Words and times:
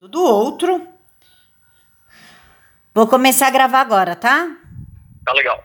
do 0.00 0.22
outro. 0.22 0.86
Vou 2.94 3.06
começar 3.08 3.48
a 3.48 3.50
gravar 3.50 3.80
agora, 3.80 4.14
tá? 4.14 4.56
Tá 5.24 5.32
legal. 5.32 5.64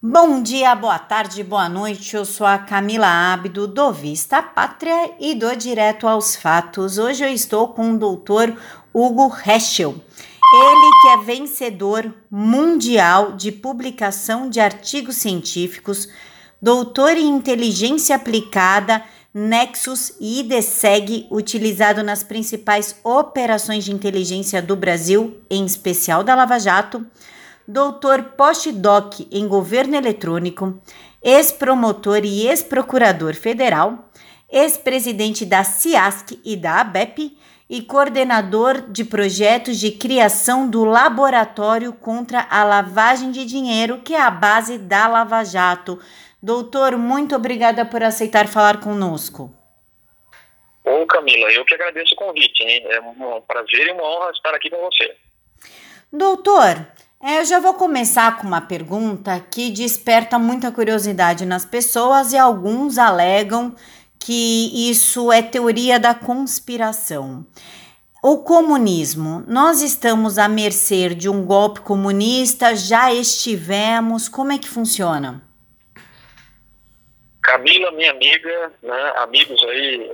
Bom 0.00 0.42
dia, 0.42 0.74
boa 0.74 0.98
tarde, 0.98 1.42
boa 1.42 1.68
noite. 1.68 2.14
Eu 2.14 2.24
sou 2.24 2.46
a 2.46 2.58
Camila 2.58 3.06
Abdo, 3.06 3.66
do 3.66 3.92
Vista 3.92 4.42
Pátria 4.42 5.14
e 5.18 5.34
do 5.34 5.56
Direto 5.56 6.06
aos 6.06 6.36
Fatos. 6.36 6.98
Hoje 6.98 7.24
eu 7.24 7.32
estou 7.32 7.68
com 7.68 7.92
o 7.92 7.98
doutor 7.98 8.54
Hugo 8.92 9.34
Heschel. 9.44 9.94
Ele 10.52 10.90
que 11.02 11.08
é 11.08 11.24
vencedor 11.24 12.14
mundial 12.30 13.32
de 13.32 13.50
publicação 13.50 14.48
de 14.48 14.60
artigos 14.60 15.16
científicos, 15.16 16.08
doutor 16.60 17.16
em 17.16 17.28
inteligência 17.28 18.14
aplicada 18.14 19.02
Nexus 19.40 20.14
e 20.18 20.40
IDSEG, 20.40 21.28
utilizado 21.30 22.02
nas 22.02 22.24
principais 22.24 22.96
operações 23.04 23.84
de 23.84 23.92
inteligência 23.92 24.60
do 24.60 24.74
Brasil, 24.74 25.40
em 25.48 25.64
especial 25.64 26.24
da 26.24 26.34
Lava 26.34 26.58
Jato, 26.58 27.06
doutor 27.66 28.32
postdoc 28.36 29.28
em 29.30 29.46
governo 29.46 29.94
eletrônico, 29.94 30.76
ex-promotor 31.22 32.24
e 32.24 32.48
ex-procurador 32.48 33.36
federal, 33.36 34.10
ex-presidente 34.50 35.46
da 35.46 35.62
CIASC 35.62 36.40
e 36.44 36.56
da 36.56 36.80
ABEP 36.80 37.38
e 37.70 37.82
coordenador 37.82 38.90
de 38.90 39.04
projetos 39.04 39.78
de 39.78 39.92
criação 39.92 40.68
do 40.68 40.84
Laboratório 40.84 41.92
contra 41.92 42.44
a 42.50 42.64
Lavagem 42.64 43.30
de 43.30 43.44
Dinheiro, 43.44 44.00
que 44.02 44.14
é 44.14 44.20
a 44.20 44.30
base 44.30 44.78
da 44.78 45.06
Lava 45.06 45.44
Jato. 45.44 46.00
Doutor, 46.42 46.96
muito 46.96 47.34
obrigada 47.34 47.84
por 47.84 48.02
aceitar 48.02 48.46
falar 48.46 48.80
conosco. 48.80 49.52
Ô 50.84 51.04
Camila, 51.06 51.50
eu 51.52 51.64
que 51.64 51.74
agradeço 51.74 52.14
o 52.14 52.16
convite, 52.16 52.62
hein? 52.62 52.82
É 52.88 53.00
um 53.00 53.40
prazer 53.42 53.88
e 53.88 53.92
uma 53.92 54.04
honra 54.04 54.30
estar 54.30 54.54
aqui 54.54 54.70
com 54.70 54.78
você. 54.78 55.14
Doutor, 56.12 56.86
é, 57.20 57.40
eu 57.40 57.44
já 57.44 57.58
vou 57.58 57.74
começar 57.74 58.38
com 58.38 58.46
uma 58.46 58.60
pergunta 58.60 59.38
que 59.50 59.70
desperta 59.70 60.38
muita 60.38 60.70
curiosidade 60.70 61.44
nas 61.44 61.64
pessoas 61.64 62.32
e 62.32 62.38
alguns 62.38 62.96
alegam 62.96 63.74
que 64.18 64.90
isso 64.90 65.32
é 65.32 65.42
teoria 65.42 65.98
da 65.98 66.14
conspiração. 66.14 67.44
O 68.22 68.38
comunismo, 68.38 69.44
nós 69.46 69.82
estamos 69.82 70.38
à 70.38 70.48
mercê 70.48 71.14
de 71.14 71.28
um 71.28 71.44
golpe 71.44 71.80
comunista, 71.80 72.74
já 72.74 73.12
estivemos, 73.12 74.28
como 74.28 74.52
é 74.52 74.58
que 74.58 74.68
funciona? 74.68 75.47
Camila, 77.48 77.90
minha 77.92 78.10
amiga, 78.10 78.72
né, 78.82 79.12
amigos 79.16 79.62
aí, 79.64 80.10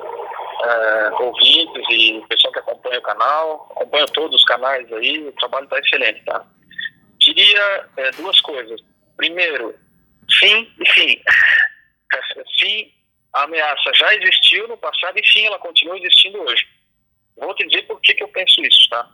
é, 0.63 1.11
ouvintes 1.19 1.85
e 1.91 2.25
pessoal 2.29 2.53
que 2.53 2.61
acompanha 2.61 3.01
o 3.01 3.03
canal, 3.03 3.69
acompanha 3.73 4.07
todos 4.07 4.37
os 4.37 4.45
canais 4.45 4.91
aí, 4.93 5.27
o 5.27 5.33
trabalho 5.33 5.65
está 5.65 5.81
excelente, 5.81 6.25
tá? 6.25 6.47
Diria 7.19 7.89
é, 7.97 8.11
duas 8.13 8.41
coisas. 8.41 8.81
Primeiro, 9.17 9.75
sim 10.31 10.73
e 10.79 10.93
sim. 10.93 11.23
sim, 12.61 12.93
a 13.35 13.43
ameaça 13.43 13.93
já 13.95 14.15
existiu 14.15 14.69
no 14.69 14.77
passado 14.77 15.19
e 15.19 15.27
sim, 15.27 15.45
ela 15.45 15.59
continua 15.59 15.99
existindo 15.99 16.41
hoje. 16.41 16.65
Vou 17.37 17.53
te 17.57 17.67
dizer 17.67 17.83
por 17.83 18.01
que, 18.01 18.15
que 18.15 18.23
eu 18.23 18.29
penso 18.29 18.61
isso, 18.63 18.89
tá? 18.91 19.11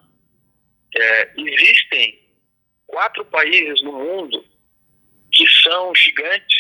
É, 0.95 1.31
existem 1.39 2.21
quatro 2.87 3.25
países 3.25 3.83
no 3.83 3.93
mundo 3.93 4.45
que 5.33 5.49
são 5.63 5.95
gigantes 5.95 6.60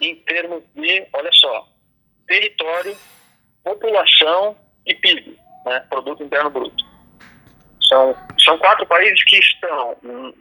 em 0.00 0.14
termos 0.16 0.62
de, 0.74 1.06
olha 1.12 1.30
só, 1.32 1.68
território, 2.26 2.96
população 3.64 4.56
e 4.86 4.94
PIB, 4.94 5.38
né, 5.66 5.80
Produto 5.90 6.22
Interno 6.22 6.50
Bruto. 6.50 6.84
São, 7.82 8.14
são 8.38 8.58
quatro 8.58 8.86
países 8.86 9.22
que 9.24 9.38
estão 9.38 9.96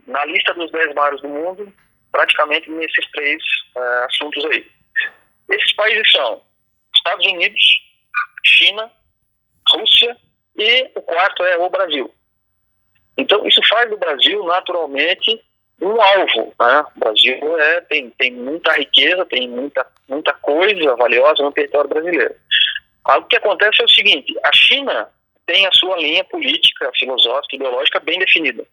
na 0.05 0.25
lista 0.25 0.53
dos 0.53 0.71
dez 0.71 0.93
maiores 0.93 1.21
do 1.21 1.29
mundo, 1.29 1.73
praticamente 2.11 2.69
nesses 2.69 3.09
três 3.11 3.41
uh, 3.75 4.05
assuntos 4.05 4.43
aí. 4.45 4.69
Esses 5.49 5.73
países 5.75 6.11
são 6.11 6.41
Estados 6.95 7.25
Unidos, 7.25 7.61
China, 8.43 8.91
Rússia 9.69 10.17
e 10.57 10.91
o 10.95 11.01
quarto 11.01 11.43
é 11.43 11.57
o 11.57 11.69
Brasil. 11.69 12.13
Então, 13.17 13.45
isso 13.47 13.61
faz 13.67 13.89
do 13.89 13.97
Brasil, 13.97 14.43
naturalmente, 14.45 15.41
um 15.81 16.01
alvo. 16.01 16.53
Né? 16.59 16.85
O 16.95 16.99
Brasil 16.99 17.59
é, 17.59 17.81
tem, 17.81 18.09
tem 18.11 18.31
muita 18.31 18.73
riqueza, 18.73 19.25
tem 19.25 19.47
muita, 19.47 19.85
muita 20.07 20.33
coisa 20.33 20.95
valiosa 20.95 21.43
no 21.43 21.51
território 21.51 21.89
brasileiro. 21.89 22.35
Algo 23.03 23.27
que 23.27 23.37
acontece 23.37 23.81
é 23.81 23.85
o 23.85 23.89
seguinte: 23.89 24.33
a 24.43 24.51
China 24.51 25.09
tem 25.45 25.65
a 25.65 25.71
sua 25.71 25.97
linha 25.97 26.23
política, 26.25 26.91
filosófica, 26.97 27.55
ideológica 27.55 27.99
bem 27.99 28.19
definida. 28.19 28.65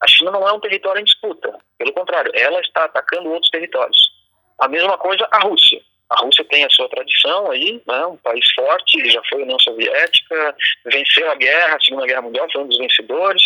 A 0.00 0.06
China 0.06 0.30
não 0.30 0.46
é 0.46 0.52
um 0.52 0.60
território 0.60 1.00
em 1.00 1.04
disputa, 1.04 1.56
pelo 1.78 1.92
contrário, 1.92 2.30
ela 2.34 2.60
está 2.60 2.84
atacando 2.84 3.30
outros 3.30 3.50
territórios. 3.50 3.96
A 4.58 4.68
mesma 4.68 4.98
coisa 4.98 5.26
a 5.30 5.38
Rússia. 5.40 5.80
A 6.08 6.20
Rússia 6.20 6.44
tem 6.44 6.64
a 6.64 6.70
sua 6.70 6.88
tradição 6.88 7.50
aí, 7.50 7.82
né, 7.86 8.06
um 8.06 8.16
país 8.16 8.46
forte, 8.52 9.10
já 9.10 9.20
foi 9.28 9.42
União 9.42 9.58
Soviética, 9.58 10.56
venceu 10.84 11.30
a 11.30 11.34
guerra, 11.34 11.76
a 11.76 11.80
Segunda 11.80 12.06
Guerra 12.06 12.22
Mundial, 12.22 12.48
foi 12.52 12.62
um 12.62 12.68
dos 12.68 12.78
vencedores, 12.78 13.42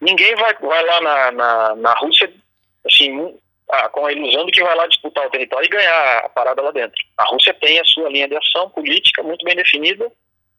Ninguém 0.00 0.34
vai, 0.36 0.54
vai 0.54 0.84
lá 0.84 1.00
na, 1.00 1.32
na, 1.32 1.76
na 1.76 1.94
Rússia 1.94 2.32
assim, 2.86 3.34
ah, 3.70 3.88
com 3.88 4.06
a 4.06 4.12
ilusão 4.12 4.46
de 4.46 4.52
que 4.52 4.62
vai 4.62 4.74
lá 4.74 4.86
disputar 4.86 5.26
o 5.26 5.30
território 5.30 5.66
e 5.66 5.70
ganhar 5.70 6.18
a 6.18 6.28
parada 6.28 6.62
lá 6.62 6.70
dentro. 6.70 6.96
A 7.16 7.24
Rússia 7.24 7.52
tem 7.54 7.78
a 7.78 7.84
sua 7.84 8.08
linha 8.08 8.28
de 8.28 8.36
ação 8.36 8.70
política 8.70 9.22
muito 9.22 9.44
bem 9.44 9.56
definida 9.56 10.10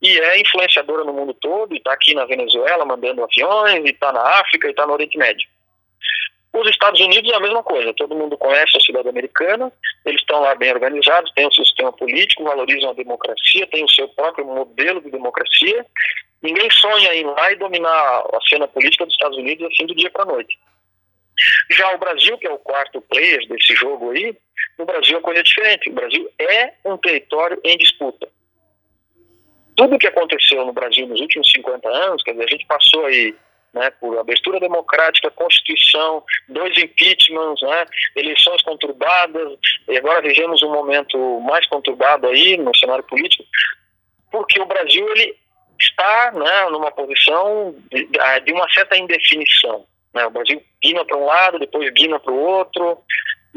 e 0.02 0.20
é 0.20 0.40
influenciadora 0.40 1.04
no 1.04 1.14
mundo 1.14 1.34
todo, 1.34 1.74
e 1.74 1.78
está 1.78 1.92
aqui 1.92 2.14
na 2.14 2.26
Venezuela 2.26 2.86
mandando 2.86 3.24
aviões, 3.24 3.84
e 3.86 3.90
está 3.90 4.14
na 4.14 4.22
África, 4.40 4.68
e 4.68 4.72
está 4.72 4.88
no 4.88 4.94
Oriente 4.94 5.18
Médio. 5.18 5.48
Os 6.54 6.68
Estados 6.70 7.00
Unidos 7.00 7.30
é 7.32 7.36
a 7.36 7.40
mesma 7.40 7.62
coisa, 7.62 7.94
todo 7.94 8.16
mundo 8.16 8.38
conhece 8.38 8.76
a 8.76 8.80
cidade 8.80 9.08
americana, 9.08 9.72
eles 10.06 10.22
estão 10.22 10.40
lá 10.40 10.56
bem 10.56 10.72
organizados, 10.72 11.32
têm 11.34 11.46
o 11.46 11.54
seu 11.54 11.66
sistema 11.66 11.92
político, 11.92 12.44
valorizam 12.44 12.90
a 12.90 12.94
democracia, 12.94 13.68
têm 13.68 13.84
o 13.84 13.92
seu 13.92 14.08
próprio 14.10 14.46
modelo 14.46 15.02
de 15.02 15.12
democracia, 15.12 15.86
Ninguém 16.42 16.70
sonha 16.72 17.14
em 17.14 17.22
ir 17.22 17.26
lá 17.26 17.52
e 17.52 17.58
dominar 17.58 17.90
a 17.90 18.40
cena 18.48 18.68
política 18.68 19.06
dos 19.06 19.14
Estados 19.14 19.38
Unidos 19.38 19.68
assim 19.72 19.86
do 19.86 19.96
dia 19.96 20.10
para 20.10 20.24
a 20.24 20.28
noite. 20.28 20.58
Já 21.72 21.94
o 21.94 21.98
Brasil, 21.98 22.38
que 22.38 22.48
é 22.48 22.52
o 22.52 22.60
quarto 22.60 23.02
player 23.02 23.48
desse 23.48 23.74
jogo 23.76 24.12
aí, 24.12 24.36
no 24.78 24.86
Brasil 24.86 25.18
a 25.18 25.22
coisa 25.22 25.40
é 25.40 25.44
diferente. 25.44 25.90
O 25.90 25.94
Brasil 25.94 26.30
é 26.40 26.74
um 26.86 26.98
território 26.98 27.60
em 27.64 27.78
disputa. 27.78 28.28
Tudo 29.76 29.96
o 29.96 30.00
que 30.00 30.08
aconteceu 30.08 30.66
no 30.66 30.74
Brasil 30.74 31.08
nos 31.08 31.22
últimos 31.22 31.50
50 31.52 31.88
anos, 31.88 32.24
quer 32.24 32.32
dizer, 32.32 32.44
a 32.44 32.48
gente 32.48 32.66
passou 32.66 33.06
aí 33.06 33.34
né, 33.74 33.90
por 33.92 34.18
abertura 34.18 34.60
democrática, 34.60 35.32
Constituição, 35.32 36.24
dois 36.48 36.78
impeachments, 36.78 37.62
né, 37.62 37.86
eleições 38.16 38.62
conturbadas, 38.64 39.58
e 39.88 39.98
agora 39.98 40.22
vivemos 40.22 40.62
um 40.64 40.72
momento 40.72 41.40
mais 41.42 41.66
conturbado 41.68 42.28
aí 42.28 42.58
no 42.58 42.76
cenário 42.76 43.04
político, 43.06 43.44
porque 44.32 44.60
o 44.60 44.66
Brasil 44.66 45.08
ele 45.12 45.38
está 45.80 46.32
né, 46.34 46.70
numa 46.70 46.92
posição 46.92 47.76
de, 47.92 48.10
de, 48.46 48.52
uma 48.52 48.68
certa 48.74 48.98
indefinição. 48.98 49.86
Né? 50.14 50.26
O 50.26 50.32
Brasil 50.32 50.62
guina 50.82 51.06
para 51.06 51.18
um 51.18 51.26
lado, 51.26 51.60
depois 51.60 51.92
guina 51.94 52.20
para 52.20 52.32
o 52.32 52.40
outro, 52.40 52.98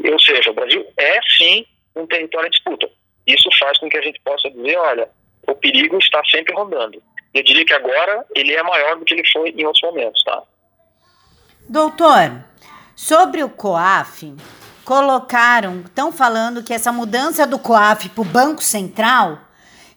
ou 0.03 0.19
seja, 0.19 0.51
o 0.51 0.53
Brasil 0.53 0.85
é 0.97 1.19
sim 1.37 1.65
um 1.95 2.07
território 2.07 2.47
em 2.47 2.51
disputa. 2.51 2.89
Isso 3.27 3.49
faz 3.59 3.77
com 3.77 3.89
que 3.89 3.97
a 3.97 4.01
gente 4.01 4.19
possa 4.21 4.49
dizer, 4.49 4.77
olha, 4.77 5.09
o 5.47 5.55
perigo 5.55 5.97
está 5.97 6.21
sempre 6.25 6.53
rondando. 6.53 7.01
Eu 7.33 7.43
diria 7.43 7.65
que 7.65 7.73
agora 7.73 8.25
ele 8.35 8.53
é 8.53 8.63
maior 8.63 8.97
do 8.97 9.05
que 9.05 9.13
ele 9.13 9.27
foi 9.31 9.49
em 9.49 9.65
outros 9.65 9.83
momentos, 9.83 10.23
tá? 10.23 10.43
Doutor, 11.67 12.43
sobre 12.95 13.43
o 13.43 13.49
COAF, 13.49 14.35
colocaram, 14.83 15.81
estão 15.81 16.11
falando 16.11 16.63
que 16.63 16.73
essa 16.73 16.91
mudança 16.91 17.47
do 17.47 17.57
COAF 17.57 18.09
para 18.09 18.21
o 18.21 18.25
Banco 18.25 18.61
Central 18.61 19.39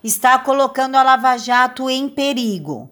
está 0.03 0.39
colocando 0.39 0.97
a 0.97 1.03
Lava 1.03 1.37
Jato 1.37 1.89
em 1.91 2.09
perigo. 2.09 2.91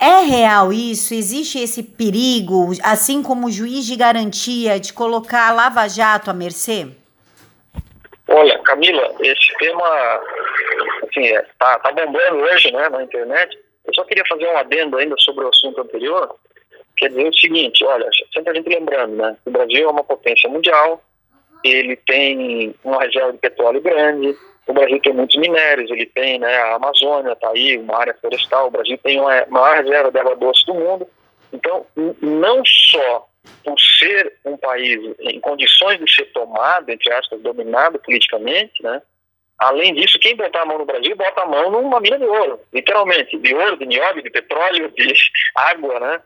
É 0.00 0.24
real 0.24 0.72
isso? 0.72 1.14
Existe 1.14 1.58
esse 1.58 1.82
perigo, 1.82 2.70
assim 2.82 3.22
como 3.22 3.46
o 3.46 3.50
juiz 3.50 3.86
de 3.86 3.96
garantia, 3.96 4.80
de 4.80 4.92
colocar 4.92 5.48
a 5.48 5.52
Lava 5.52 5.88
Jato 5.88 6.30
à 6.30 6.34
mercê? 6.34 6.88
Olha, 8.26 8.58
Camila, 8.60 9.14
esse 9.20 9.56
tema 9.58 10.20
assim, 11.02 11.26
é, 11.26 11.42
tá, 11.58 11.78
tá 11.78 11.92
bombando 11.92 12.38
hoje 12.38 12.72
né, 12.72 12.88
na 12.88 13.02
internet. 13.02 13.56
Eu 13.86 13.94
só 13.94 14.02
queria 14.04 14.24
fazer 14.28 14.46
um 14.46 14.56
adendo 14.56 14.96
ainda 14.96 15.14
sobre 15.18 15.44
o 15.44 15.48
assunto 15.48 15.80
anterior. 15.80 16.34
Quer 16.96 17.08
dizer 17.08 17.28
o 17.28 17.34
seguinte, 17.34 17.84
olha, 17.84 18.08
sempre 18.32 18.50
a 18.50 18.54
gente 18.54 18.68
lembrando, 18.68 19.16
né? 19.16 19.36
O 19.44 19.50
Brasil 19.50 19.88
é 19.88 19.90
uma 19.90 20.04
potência 20.04 20.48
mundial, 20.48 21.02
ele 21.62 21.96
tem 21.96 22.74
uma 22.84 23.00
reserva 23.02 23.32
de 23.32 23.38
petróleo 23.38 23.80
grande, 23.80 24.36
o 24.66 24.72
Brasil 24.72 25.00
tem 25.00 25.12
muitos 25.12 25.36
minérios, 25.36 25.90
ele 25.90 26.06
tem 26.06 26.38
né, 26.38 26.56
a 26.56 26.76
Amazônia, 26.76 27.32
está 27.32 27.50
aí, 27.50 27.76
uma 27.78 27.98
área 27.98 28.14
florestal, 28.14 28.68
o 28.68 28.70
Brasil 28.70 28.98
tem 28.98 29.20
uma 29.20 29.44
maior 29.48 29.76
reserva 29.76 30.10
de 30.10 30.18
água 30.18 30.36
doce 30.36 30.64
do 30.66 30.74
mundo. 30.74 31.06
Então, 31.52 31.86
não 32.20 32.62
só 32.64 33.28
por 33.62 33.78
ser 33.78 34.34
um 34.44 34.56
país 34.56 34.98
em 35.20 35.38
condições 35.40 35.98
de 35.98 36.12
ser 36.12 36.24
tomado, 36.32 36.88
entre 36.88 37.12
aspas, 37.12 37.40
dominado 37.42 37.98
politicamente, 37.98 38.82
né, 38.82 39.02
além 39.58 39.94
disso, 39.94 40.18
quem 40.18 40.34
botar 40.34 40.62
a 40.62 40.66
mão 40.66 40.78
no 40.78 40.86
Brasil, 40.86 41.14
bota 41.14 41.42
a 41.42 41.46
mão 41.46 41.70
numa 41.70 42.00
mina 42.00 42.18
de 42.18 42.24
ouro, 42.24 42.58
literalmente, 42.72 43.38
de 43.38 43.54
ouro, 43.54 43.76
de 43.76 43.86
nióbio, 43.86 44.22
de 44.22 44.30
petróleo, 44.30 44.90
de 44.96 45.12
água, 45.54 46.00
né? 46.00 46.20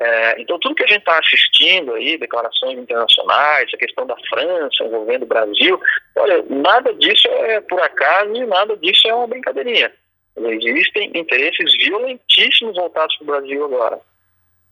É, 0.00 0.40
então, 0.40 0.58
tudo 0.58 0.74
que 0.74 0.84
a 0.84 0.86
gente 0.86 1.00
está 1.00 1.18
assistindo 1.18 1.92
aí, 1.92 2.16
declarações 2.16 2.78
internacionais, 2.78 3.70
a 3.74 3.76
questão 3.76 4.06
da 4.06 4.16
França 4.30 4.82
envolvendo 4.82 5.24
o 5.24 5.26
Brasil, 5.26 5.78
olha, 6.16 6.42
nada 6.48 6.94
disso 6.94 7.28
é 7.28 7.60
por 7.60 7.78
acaso 7.82 8.34
e 8.34 8.46
nada 8.46 8.74
disso 8.78 9.06
é 9.06 9.14
uma 9.14 9.26
brincadeirinha. 9.26 9.92
Existem 10.38 11.10
interesses 11.14 11.76
violentíssimos 11.76 12.76
voltados 12.76 13.14
para 13.16 13.24
o 13.24 13.26
Brasil 13.26 13.62
agora. 13.62 14.00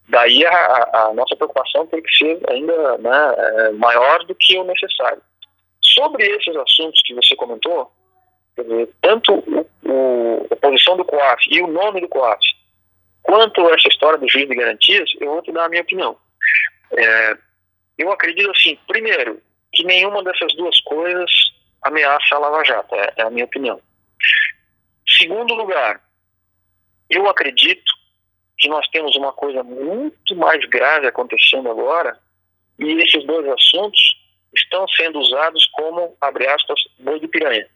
Daí 0.09 0.47
a, 0.47 0.91
a, 0.95 1.13
nossa 1.13 1.37
preocupação 1.37 1.87
tem 1.89 2.01
que 2.01 2.17
ser 2.17 2.41
ainda 2.49 2.97
né, 2.97 3.35
é, 3.37 3.71
maior 3.73 4.25
do 4.25 4.35
que 4.35 4.57
o 4.57 4.65
necessário. 4.65 5.21
Sobre 5.83 6.25
esses 6.25 6.57
assuntos 6.57 7.03
que 7.05 7.13
você 7.13 7.37
comentou, 7.37 7.93
dizer, 8.57 8.89
tanto 9.03 9.35
o, 9.35 9.67
o, 9.85 10.47
a 10.51 10.57
posição 10.57 10.97
do 10.97 11.05
COAF 11.05 11.43
e 11.51 11.61
o 11.61 11.67
nome 11.67 12.01
do 12.01 12.09
COAF, 12.09 12.41
quanto 13.29 13.69
essa 13.69 13.89
história 13.89 14.19
do 14.19 14.27
juiz 14.27 14.49
de 14.49 14.55
garantias, 14.55 15.11
eu 15.21 15.29
vou 15.29 15.43
te 15.43 15.53
dar 15.53 15.67
a 15.67 15.69
minha 15.69 15.83
opinião. 15.83 16.17
É, 16.97 17.37
eu 17.99 18.11
acredito 18.11 18.51
assim, 18.51 18.79
primeiro, 18.89 19.43
que 19.71 19.85
nenhuma 19.85 20.25
dessas 20.25 20.55
duas 20.57 20.81
coisas 20.81 21.31
ameaça 21.83 22.35
a 22.35 22.39
Lava 22.39 22.65
Jato, 22.65 22.95
é, 22.95 23.13
é 23.19 23.23
a 23.23 23.31
minha 23.31 23.45
opinião. 23.45 23.83
Segundo 25.07 25.53
lugar, 25.53 26.03
eu 27.11 27.29
acredito 27.29 27.93
que 28.57 28.67
nós 28.67 28.89
temos 28.89 29.15
uma 29.15 29.33
coisa 29.33 29.63
muito 29.63 30.35
mais 30.35 30.65
grave 30.65 31.07
acontecendo 31.07 31.71
agora, 31.71 32.19
e 32.79 32.93
esses 33.03 33.27
dois 33.27 33.47
assuntos 33.47 34.01
estão 34.57 34.89
sendo 34.89 35.19
usados 35.19 35.67
como, 35.73 36.17
abre 36.19 36.47
aspas, 36.47 36.81
boi 36.99 37.21
de 37.21 37.29
piranha. 37.29 37.69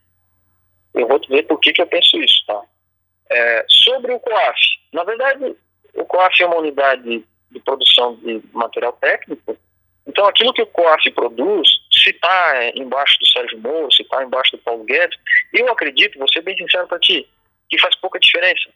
Eu 0.95 1.07
vou 1.07 1.21
te 1.21 1.29
dizer 1.29 1.43
por 1.43 1.61
que, 1.61 1.75
que 1.75 1.83
eu 1.83 1.87
penso 1.87 2.17
isso, 2.17 2.43
tá? 2.47 2.63
É, 3.31 3.67
sobre 3.69 4.13
o 4.15 4.21
COAF, 4.21 4.72
na 4.93 5.05
verdade, 5.05 5.57
o 5.95 6.05
COAF 6.05 6.43
é 6.43 6.47
uma 6.47 6.59
unidade 6.59 7.25
de 7.51 7.61
produção 7.61 8.17
de 8.17 8.43
material 8.53 8.93
técnico, 8.95 9.57
então 10.07 10.27
aquilo 10.27 10.53
que 10.53 10.63
o 10.63 10.67
COAF 10.67 11.11
produz, 11.13 11.69
se 11.91 12.11
está 12.11 12.71
embaixo 12.75 13.19
do 13.21 13.27
Sérgio 13.27 13.61
Moro, 13.61 13.93
se 13.93 14.03
está 14.03 14.23
embaixo 14.23 14.53
do 14.53 14.63
Paulo 14.63 14.85
Guedes, 14.85 15.19
eu 15.53 15.71
acredito, 15.71 16.19
vou 16.19 16.29
ser 16.29 16.43
bem 16.43 16.57
sincero 16.57 16.87
para 16.87 16.99
ti, 16.99 17.29
que 17.69 17.79
faz 17.79 17.95
pouca 17.97 18.19
diferença. 18.19 18.71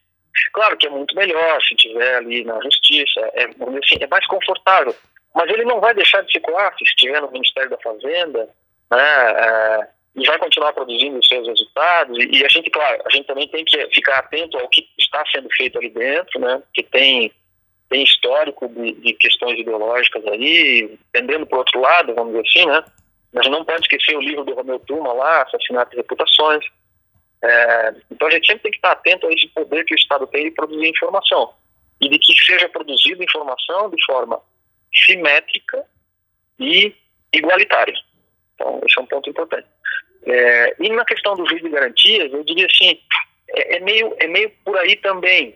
Claro 0.53 0.77
que 0.77 0.87
é 0.87 0.91
muito 0.91 1.15
melhor 1.17 1.63
se 1.63 1.75
tiver 1.75 2.17
ali 2.17 2.45
na 2.45 2.61
justiça, 2.61 3.21
é, 3.35 3.45
assim, 3.45 3.97
é 4.01 4.07
mais 4.07 4.27
confortável, 4.27 4.95
mas 5.35 5.51
ele 5.51 5.65
não 5.65 5.81
vai 5.81 5.95
deixar 5.95 6.23
de 6.23 6.33
ser 6.33 6.41
COAF 6.41 6.77
se 6.79 6.85
estiver 6.85 7.21
no 7.21 7.31
Ministério 7.31 7.71
da 7.71 7.79
Fazenda, 7.79 8.49
né, 8.91 9.31
é, 9.33 9.89
e 10.17 10.27
vai 10.27 10.39
continuar 10.39 10.73
produzindo 10.73 11.19
os 11.19 11.29
seus 11.29 11.47
resultados, 11.47 12.17
e, 12.19 12.45
a 12.45 12.49
gente, 12.49 12.71
claro, 12.71 13.03
a 13.05 13.11
gente 13.11 13.27
também 13.27 13.47
tem 13.49 13.65
que 13.65 13.87
ficar 13.95 14.19
atento 14.19 14.57
ao 14.59 14.69
que 14.69 14.89
está 14.99 15.23
sendo 15.31 15.49
feito 15.51 15.79
ali 15.79 15.91
dentro, 15.91 16.41
né, 16.41 16.63
que 16.73 16.83
tem, 16.83 17.31
tem 17.91 18.03
histórico 18.03 18.67
de, 18.69 18.93
de 18.93 19.13
questões 19.15 19.61
ideológicas 19.61 20.27
aí, 20.27 20.99
tendendo 21.13 21.47
para 21.47 21.57
o 21.57 21.59
outro 21.59 21.81
lado, 21.81 22.15
vamos 22.15 22.33
dizer 22.33 22.49
assim, 22.49 22.67
né, 22.67 22.85
mas 23.33 23.47
não 23.51 23.65
pode 23.65 23.83
esquecer 23.83 24.17
o 24.17 24.23
livro 24.23 24.45
do 24.45 24.55
Romeu 24.55 24.79
Tuma 24.81 25.13
lá, 25.13 25.43
Assassinato 25.43 25.95
e 25.95 25.99
Reputações, 25.99 26.65
é, 27.43 27.95
então 28.11 28.29
a 28.29 28.31
gente 28.31 28.47
sempre 28.47 28.63
tem 28.63 28.73
que 28.73 28.79
estar 28.79 28.93
atento 28.93 29.27
a 29.27 29.33
esse 29.33 29.47
poder 29.49 29.85
que 29.85 29.95
o 29.95 29.99
Estado 29.99 30.27
tem 30.29 30.45
de 30.45 30.51
produzir 30.53 30.89
informação. 30.89 31.53
E 32.01 32.09
de 32.09 32.19
que 32.19 32.35
seja 32.43 32.69
produzida 32.69 33.23
informação 33.23 33.91
de 33.91 34.03
forma 34.05 34.41
simétrica 34.93 35.85
e 36.59 36.95
igualitária. 37.33 37.95
Então, 38.55 38.81
esse 38.87 38.99
é 38.99 39.03
um 39.03 39.07
ponto 39.07 39.29
importante. 39.29 39.67
É, 40.27 40.77
e 40.81 40.89
na 40.91 41.05
questão 41.05 41.37
do 41.37 41.49
juiz 41.49 41.63
de 41.63 41.69
garantias, 41.69 42.33
eu 42.33 42.43
diria 42.43 42.67
assim, 42.67 42.99
é, 43.51 43.77
é, 43.77 43.81
meio, 43.81 44.15
é 44.19 44.27
meio 44.27 44.51
por 44.65 44.77
aí 44.77 44.97
também. 44.97 45.55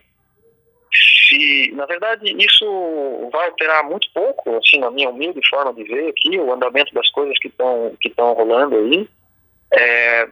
Se, 0.93 1.71
na 1.73 1.85
verdade, 1.85 2.33
isso 2.41 3.29
vai 3.31 3.47
alterar 3.47 3.83
muito 3.83 4.09
pouco, 4.13 4.57
assim, 4.57 4.79
na 4.79 4.91
minha 4.91 5.09
humilde 5.09 5.39
forma 5.49 5.73
de 5.73 5.83
ver 5.83 6.09
aqui, 6.09 6.37
o 6.37 6.53
andamento 6.53 6.93
das 6.93 7.09
coisas 7.11 7.37
que 7.39 7.47
estão 7.47 7.95
que 7.99 8.13
rolando 8.17 8.77
aí. 8.77 9.09
É, 9.73 10.27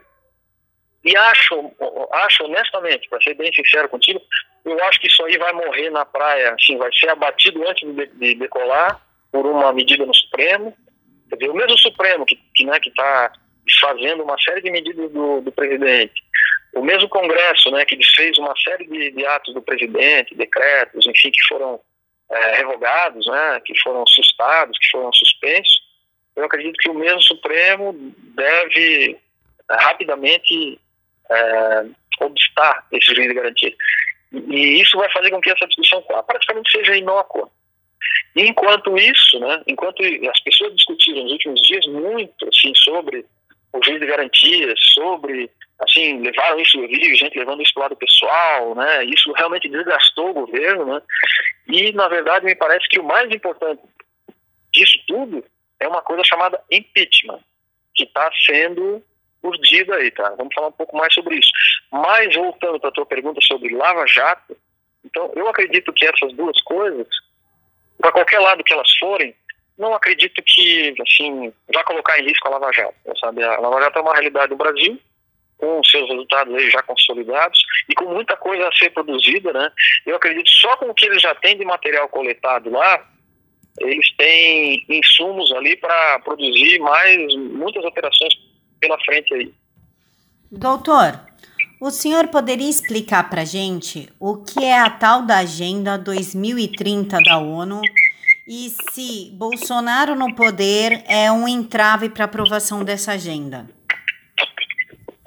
e 1.04 1.16
acho, 1.16 1.72
acho 2.12 2.44
honestamente, 2.44 3.08
para 3.10 3.22
ser 3.22 3.34
bem 3.36 3.54
sincero 3.54 3.88
contigo, 3.88 4.22
eu 4.66 4.84
acho 4.86 5.00
que 5.00 5.08
isso 5.08 5.24
aí 5.24 5.38
vai 5.38 5.54
morrer 5.54 5.90
na 5.90 6.06
praia, 6.06 6.54
assim, 6.54 6.78
vai 6.78 6.92
ser 6.94 7.10
abatido 7.10 7.66
antes 7.68 7.88
de, 7.96 8.06
de 8.08 8.36
decolar 8.36 9.02
por 9.32 9.46
uma 9.46 9.72
medida 9.72 10.06
no 10.06 10.14
Supremo. 10.14 10.76
Quer 11.30 11.36
dizer, 11.38 11.52
o 11.52 11.56
mesmo 11.56 11.78
Supremo 11.78 12.26
que 12.26 12.36
está 12.36 12.50
que, 12.54 12.66
né, 12.66 12.80
que 12.80 12.92
fazendo 13.78 14.24
uma 14.24 14.40
série 14.40 14.62
de 14.62 14.72
medidas 14.72 15.12
do, 15.12 15.42
do, 15.42 15.52
presidente, 15.52 16.24
o 16.74 16.82
mesmo 16.82 17.10
Congresso 17.10 17.72
né, 17.72 17.86
que 17.86 17.96
desfez 17.96 18.38
uma 18.38 18.54
série 18.64 18.88
de, 18.88 19.12
de 19.12 19.26
atos 19.26 19.54
do 19.54 19.62
presidente, 19.62 20.36
decretos, 20.36 21.06
enfim, 21.06 21.32
que 21.32 21.42
foram 21.48 21.80
é, 22.32 22.56
revogados, 22.58 23.26
né, 23.26 23.62
que 23.66 23.78
foram 23.80 24.06
sustados, 24.08 24.78
que 24.80 24.90
foram 24.90 25.12
suspensos, 25.14 25.90
eu 26.36 26.46
acredito 26.46 26.78
que 26.78 26.90
o 26.90 26.94
mesmo 26.94 27.22
Supremo 27.22 27.94
deve 28.36 29.18
é, 29.70 29.76
rapidamente 29.76 30.80
é, 31.30 31.86
obstar 32.22 32.88
esse 32.92 33.14
juiz 33.14 33.28
de 33.28 33.34
garantia. 33.34 33.76
E 34.32 34.82
isso 34.82 34.98
vai 34.98 35.12
fazer 35.12 35.32
com 35.32 35.42
que 35.42 35.50
essa 35.50 35.68
discussão 35.68 36.02
praticamente 36.26 36.72
seja 36.72 36.96
inócua. 36.96 37.50
Enquanto 38.36 38.98
isso, 38.98 39.40
né, 39.40 39.64
enquanto 39.68 40.02
as 40.04 40.40
pessoas 40.42 40.76
discutiram 40.76 41.24
nos 41.24 41.32
últimos 41.34 41.62
dias 41.62 41.86
muito 41.88 42.48
assim, 42.48 42.74
sobre 42.76 43.26
o 43.74 43.84
juiz 43.84 44.00
de 44.00 44.06
garantias, 44.06 44.80
sobre, 44.94 45.50
assim, 45.80 46.22
levaram 46.22 46.60
isso, 46.60 46.80
eu 46.80 46.88
vi 46.88 47.16
gente 47.16 47.38
levando 47.38 47.62
isso 47.62 47.74
para 47.74 47.82
o 47.82 47.84
lado 47.84 47.96
pessoal, 47.96 48.76
né, 48.76 49.06
isso 49.06 49.32
realmente 49.34 49.70
desgastou 49.70 50.32
o 50.32 50.46
governo, 50.46 50.86
né, 50.86 51.02
e 51.68 51.92
na 51.92 52.08
verdade 52.08 52.46
me 52.46 52.56
parece 52.56 52.88
que 52.90 53.00
o 53.00 53.04
mais 53.04 53.30
importante 53.32 53.82
disso 54.72 55.00
tudo 55.08 55.44
é 55.80 55.88
uma 55.88 56.02
coisa 56.02 56.24
chamada 56.24 56.62
impeachment, 56.72 57.40
que 57.96 58.04
está 58.04 58.30
sendo 58.46 59.04
urdida 59.42 59.96
aí, 59.96 60.12
tá? 60.12 60.30
Vamos 60.38 60.54
falar 60.54 60.68
um 60.68 60.74
pouco 60.74 60.98
mais 60.98 61.14
sobre 61.14 61.38
isso. 61.38 61.52
Mas, 61.92 62.36
voltando 62.36 62.80
para 62.80 62.90
a 62.90 62.94
tua 62.94 63.06
pergunta 63.06 63.40
sobre 63.42 63.74
Lava 63.74 64.06
Jato, 64.06 64.56
então, 65.04 65.32
eu 65.36 65.48
acredito 65.48 65.94
que 65.94 66.06
essas 66.06 66.34
duas 66.34 66.62
coisas, 66.64 67.08
para 67.98 68.12
qualquer 68.12 68.40
lado 68.40 68.64
que 68.64 68.74
elas 68.74 68.92
forem, 68.98 69.34
não 69.80 69.94
acredito 69.94 70.44
que, 70.44 70.94
assim, 71.02 71.54
vai 71.74 71.84
colocar 71.86 72.20
em 72.20 72.26
risco 72.26 72.48
a 72.48 72.52
Lava 72.52 72.72
Jato, 72.74 72.94
sabe? 73.20 73.42
A 73.42 73.60
Lava 73.60 73.82
Jato 73.82 73.98
é 73.98 74.02
uma 74.02 74.14
realidade 74.14 74.50
do 74.50 74.58
Brasil, 74.58 75.00
com 75.58 75.82
seus 75.86 76.10
resultados 76.10 76.54
aí 76.54 76.70
já 76.70 76.82
consolidados 76.84 77.60
e 77.88 77.96
com 77.96 78.06
muita 78.14 78.36
coisa 78.36 78.68
a 78.68 78.76
ser 78.76 78.90
produzida, 78.90 79.54
né? 79.54 79.72
Eu 80.06 80.18
acredito 80.18 80.50
só 80.50 80.76
com 80.76 80.90
o 80.90 80.94
que 80.94 81.06
eles 81.06 81.22
já 81.22 81.34
têm 81.36 81.58
de 81.58 81.64
material 81.64 82.10
coletado 82.10 82.70
lá, 82.70 83.08
eles 83.80 84.12
têm 84.18 84.86
insumos 84.90 85.52
ali 85.54 85.78
para 85.78 86.20
produzir 86.20 86.80
mais 86.80 87.34
muitas 87.36 87.84
operações 87.86 88.34
pela 88.82 89.00
frente 89.00 89.34
aí. 89.34 89.54
Doutor, 90.52 91.20
o 91.80 91.90
senhor 91.90 92.28
poderia 92.28 92.70
explicar 92.70 93.30
para 93.30 93.46
gente 93.46 94.10
o 94.20 94.44
que 94.44 94.66
é 94.66 94.78
a 94.78 94.90
tal 94.90 95.22
da 95.22 95.38
Agenda 95.38 95.98
2030 95.98 97.22
da 97.22 97.38
ONU 97.38 97.82
e 98.50 98.72
se 98.92 99.30
Bolsonaro 99.38 100.16
no 100.16 100.34
poder 100.34 101.04
é 101.08 101.32
um 101.32 101.48
entrave 101.48 102.10
para 102.10 102.26
aprovação 102.26 102.84
dessa 102.84 103.12
agenda? 103.12 103.70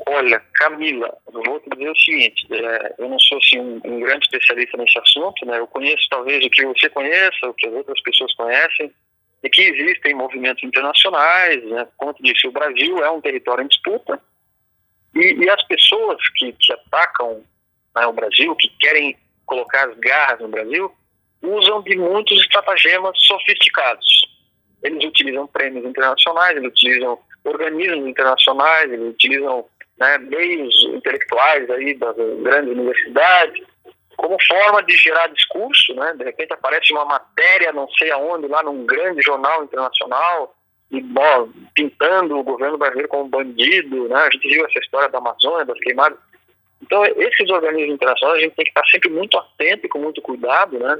Olha, 0.08 0.42
Camila, 0.54 1.16
eu 1.32 1.40
vou 1.44 1.60
te 1.60 1.70
dizer 1.70 1.88
o 1.88 1.96
seguinte, 1.96 2.48
é, 2.50 2.94
eu 2.98 3.08
não 3.08 3.20
sou 3.20 3.38
assim, 3.38 3.60
um, 3.60 3.80
um, 3.84 4.00
grande 4.00 4.24
especialista 4.24 4.76
nesse 4.76 4.98
assunto, 4.98 5.46
né? 5.46 5.60
eu 5.60 5.68
conheço 5.68 6.04
talvez 6.10 6.44
o 6.44 6.50
que 6.50 6.66
você 6.66 6.90
conheça, 6.90 7.46
o 7.48 7.54
que 7.54 7.68
as 7.68 7.72
outras 7.72 8.02
pessoas 8.02 8.34
conhecem, 8.34 8.92
e 9.44 9.48
que 9.48 9.62
existem 9.62 10.14
movimentos 10.14 10.64
internacionais, 10.64 11.64
né? 11.64 11.86
eu 12.02 12.14
disse, 12.20 12.48
o 12.48 12.52
Brasil 12.52 12.98
é 13.04 13.10
um 13.10 13.20
território 13.20 13.64
em 13.64 13.68
disputa, 13.68 14.20
e, 15.14 15.44
e 15.44 15.48
as 15.48 15.62
pessoas 15.68 16.18
que, 16.36 16.52
que 16.54 16.72
atacam 16.72 17.44
né, 17.94 18.04
o 18.04 18.12
Brasil, 18.12 18.54
que 18.56 18.68
querem 18.80 19.16
colocar 19.46 19.88
as 19.88 19.96
garras 19.98 20.40
no 20.40 20.48
Brasil, 20.48 20.92
usam 21.42 21.82
de 21.82 21.96
muitos 21.96 22.38
estratagemas 22.38 23.16
sofisticados. 23.18 24.22
Eles 24.82 25.04
utilizam 25.04 25.46
prêmios 25.46 25.84
internacionais, 25.84 26.56
eles 26.56 26.70
utilizam 26.70 27.18
organismos 27.44 28.08
internacionais, 28.08 28.92
eles 28.92 29.14
utilizam 29.14 29.64
né, 29.98 30.18
meios 30.18 30.74
intelectuais 30.84 31.68
aí 31.70 31.94
das 31.94 32.16
grandes 32.16 32.72
universidades, 32.72 33.62
como 34.16 34.36
forma 34.46 34.82
de 34.82 34.96
gerar 34.96 35.28
discurso, 35.28 35.94
né? 35.94 36.14
De 36.16 36.24
repente 36.24 36.52
aparece 36.52 36.92
uma 36.92 37.04
matéria, 37.04 37.72
não 37.72 37.88
sei 37.90 38.10
aonde, 38.10 38.46
lá 38.46 38.62
num 38.62 38.84
grande 38.86 39.22
jornal 39.22 39.64
internacional, 39.64 40.54
e, 40.90 41.00
bom, 41.00 41.48
pintando 41.74 42.38
o 42.38 42.44
governo 42.44 42.76
brasileiro 42.76 43.08
como 43.08 43.28
bandido, 43.28 44.08
né? 44.08 44.16
A 44.16 44.30
gente 44.30 44.46
viu 44.46 44.64
essa 44.66 44.78
história 44.78 45.08
da 45.08 45.18
Amazônia, 45.18 45.64
das 45.64 45.78
queimadas. 45.80 46.18
Então, 46.82 47.04
esses 47.04 47.48
organismos 47.48 47.94
internacionais, 47.94 48.38
a 48.38 48.42
gente 48.42 48.56
tem 48.56 48.64
que 48.64 48.70
estar 48.70 48.84
sempre 48.86 49.08
muito 49.08 49.38
atento 49.38 49.86
e 49.86 49.88
com 49.88 49.98
muito 49.98 50.20
cuidado, 50.20 50.78
né? 50.78 50.98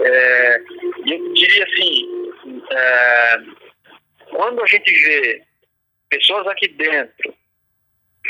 É, 0.00 0.62
eu 1.06 1.32
diria 1.34 1.64
assim, 1.64 2.32
é, 2.70 3.36
quando 4.30 4.62
a 4.62 4.66
gente 4.66 4.90
vê 4.90 5.42
pessoas 6.08 6.46
aqui 6.46 6.68
dentro 6.68 7.34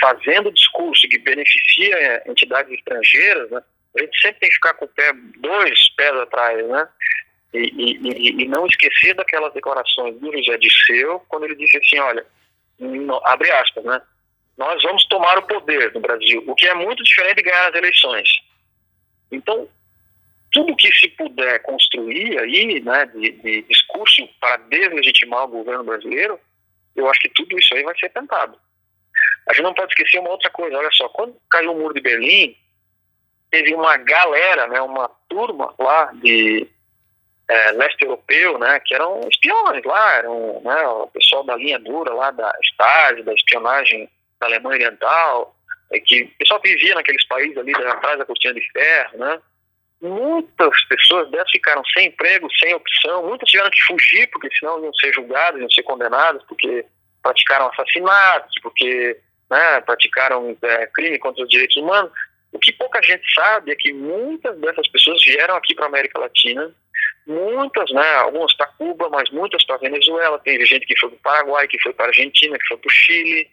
fazendo 0.00 0.50
discurso 0.52 1.08
que 1.08 1.18
beneficia 1.18 2.22
entidades 2.26 2.72
estrangeiras, 2.72 3.50
né, 3.50 3.62
a 3.96 4.00
gente 4.00 4.20
sempre 4.20 4.40
tem 4.40 4.48
que 4.48 4.54
ficar 4.54 4.74
com 4.74 4.86
o 4.86 4.88
pé, 4.88 5.12
dois 5.38 5.90
pés 5.90 6.14
atrás, 6.16 6.66
né? 6.66 6.88
E, 7.52 7.98
e, 8.00 8.42
e 8.42 8.48
não 8.48 8.66
esquecer 8.66 9.14
daquelas 9.14 9.52
declarações 9.52 10.18
do 10.18 10.32
José 10.32 10.56
Disseu, 10.56 11.20
quando 11.28 11.44
ele 11.44 11.54
disse 11.54 11.76
assim, 11.76 11.98
olha, 11.98 12.24
no, 12.78 13.20
abre 13.26 13.50
aspas, 13.50 13.84
né? 13.84 14.00
Nós 14.56 14.82
vamos 14.82 15.04
tomar 15.06 15.38
o 15.38 15.46
poder 15.46 15.92
no 15.94 16.00
Brasil, 16.00 16.44
o 16.46 16.54
que 16.54 16.66
é 16.66 16.74
muito 16.74 17.02
diferente 17.02 17.36
de 17.36 17.42
ganhar 17.42 17.68
as 17.68 17.74
eleições. 17.74 18.28
Então, 19.30 19.68
tudo 20.52 20.76
que 20.76 20.92
se 20.92 21.08
puder 21.08 21.60
construir 21.62 22.38
aí, 22.38 22.80
né, 22.80 23.06
de, 23.06 23.32
de 23.32 23.62
discurso 23.62 24.28
para 24.38 24.58
deslegitimar 24.58 25.44
o 25.44 25.48
governo 25.48 25.84
brasileiro, 25.84 26.38
eu 26.94 27.08
acho 27.08 27.20
que 27.20 27.30
tudo 27.30 27.58
isso 27.58 27.74
aí 27.74 27.82
vai 27.82 27.98
ser 27.98 28.10
tentado. 28.10 28.58
A 29.48 29.54
gente 29.54 29.62
não 29.62 29.74
pode 29.74 29.92
esquecer 29.92 30.20
uma 30.20 30.30
outra 30.30 30.50
coisa, 30.50 30.76
olha 30.76 30.90
só, 30.92 31.08
quando 31.08 31.34
caiu 31.50 31.72
o 31.72 31.78
muro 31.78 31.94
de 31.94 32.00
Berlim, 32.00 32.54
teve 33.50 33.74
uma 33.74 33.96
galera, 33.96 34.66
né, 34.66 34.80
uma 34.82 35.08
turma 35.28 35.74
lá 35.78 36.12
de 36.14 36.68
é, 37.48 37.72
leste 37.72 38.02
europeu, 38.02 38.58
né, 38.58 38.80
que 38.80 38.94
eram 38.94 39.20
espiões 39.30 39.84
lá, 39.84 40.14
eram 40.16 40.60
né, 40.62 40.86
o 40.86 41.06
pessoal 41.08 41.44
da 41.44 41.56
linha 41.56 41.78
dura 41.78 42.12
lá 42.12 42.30
da 42.30 42.52
Stasi, 42.62 43.22
da 43.22 43.32
espionagem 43.32 44.08
da 44.42 44.46
Alemanha 44.46 44.76
Oriental, 44.76 45.56
é, 45.92 46.00
que 46.00 46.24
o 46.24 46.38
pessoal 46.38 46.60
vivia 46.62 46.94
naqueles 46.94 47.24
países 47.26 47.56
ali 47.56 47.72
atrás 47.74 48.18
da 48.18 48.24
cortina 48.24 48.54
de 48.54 48.72
ferro, 48.72 49.18
né, 49.18 49.40
muitas 50.00 50.84
pessoas 50.86 51.30
dessas 51.30 51.50
ficaram 51.52 51.82
sem 51.96 52.08
emprego, 52.08 52.48
sem 52.58 52.74
opção, 52.74 53.26
muitas 53.26 53.48
tiveram 53.48 53.70
que 53.70 53.80
fugir, 53.82 54.28
porque 54.30 54.48
senão 54.58 54.82
iam 54.82 54.92
ser 54.94 55.12
julgadas, 55.14 55.60
iam 55.60 55.70
ser 55.70 55.84
condenadas, 55.84 56.42
porque 56.48 56.84
praticaram 57.22 57.68
assassinatos, 57.68 58.52
porque 58.60 59.16
né, 59.48 59.80
praticaram 59.82 60.56
é, 60.60 60.86
crime 60.88 61.18
contra 61.20 61.44
os 61.44 61.48
direitos 61.48 61.76
humanos. 61.76 62.10
O 62.50 62.58
que 62.58 62.72
pouca 62.72 63.00
gente 63.00 63.22
sabe 63.32 63.70
é 63.70 63.76
que 63.76 63.92
muitas 63.92 64.58
dessas 64.58 64.88
pessoas 64.88 65.24
vieram 65.24 65.54
aqui 65.54 65.74
para 65.74 65.84
a 65.84 65.88
América 65.88 66.18
Latina, 66.18 66.74
muitas, 67.24 67.90
né, 67.92 68.14
algumas 68.16 68.52
para 68.54 68.66
Cuba, 68.66 69.08
mas 69.08 69.30
muitas 69.30 69.64
para 69.64 69.76
Venezuela, 69.76 70.38
tem 70.40 70.64
gente 70.66 70.84
que 70.84 70.98
foi 70.98 71.10
para 71.10 71.16
o 71.16 71.20
Paraguai, 71.20 71.68
que 71.68 71.80
foi 71.80 71.92
para 71.92 72.06
a 72.06 72.08
Argentina, 72.08 72.58
que 72.58 72.66
foi 72.66 72.76
para 72.76 72.88
o 72.88 72.92
Chile. 72.92 73.48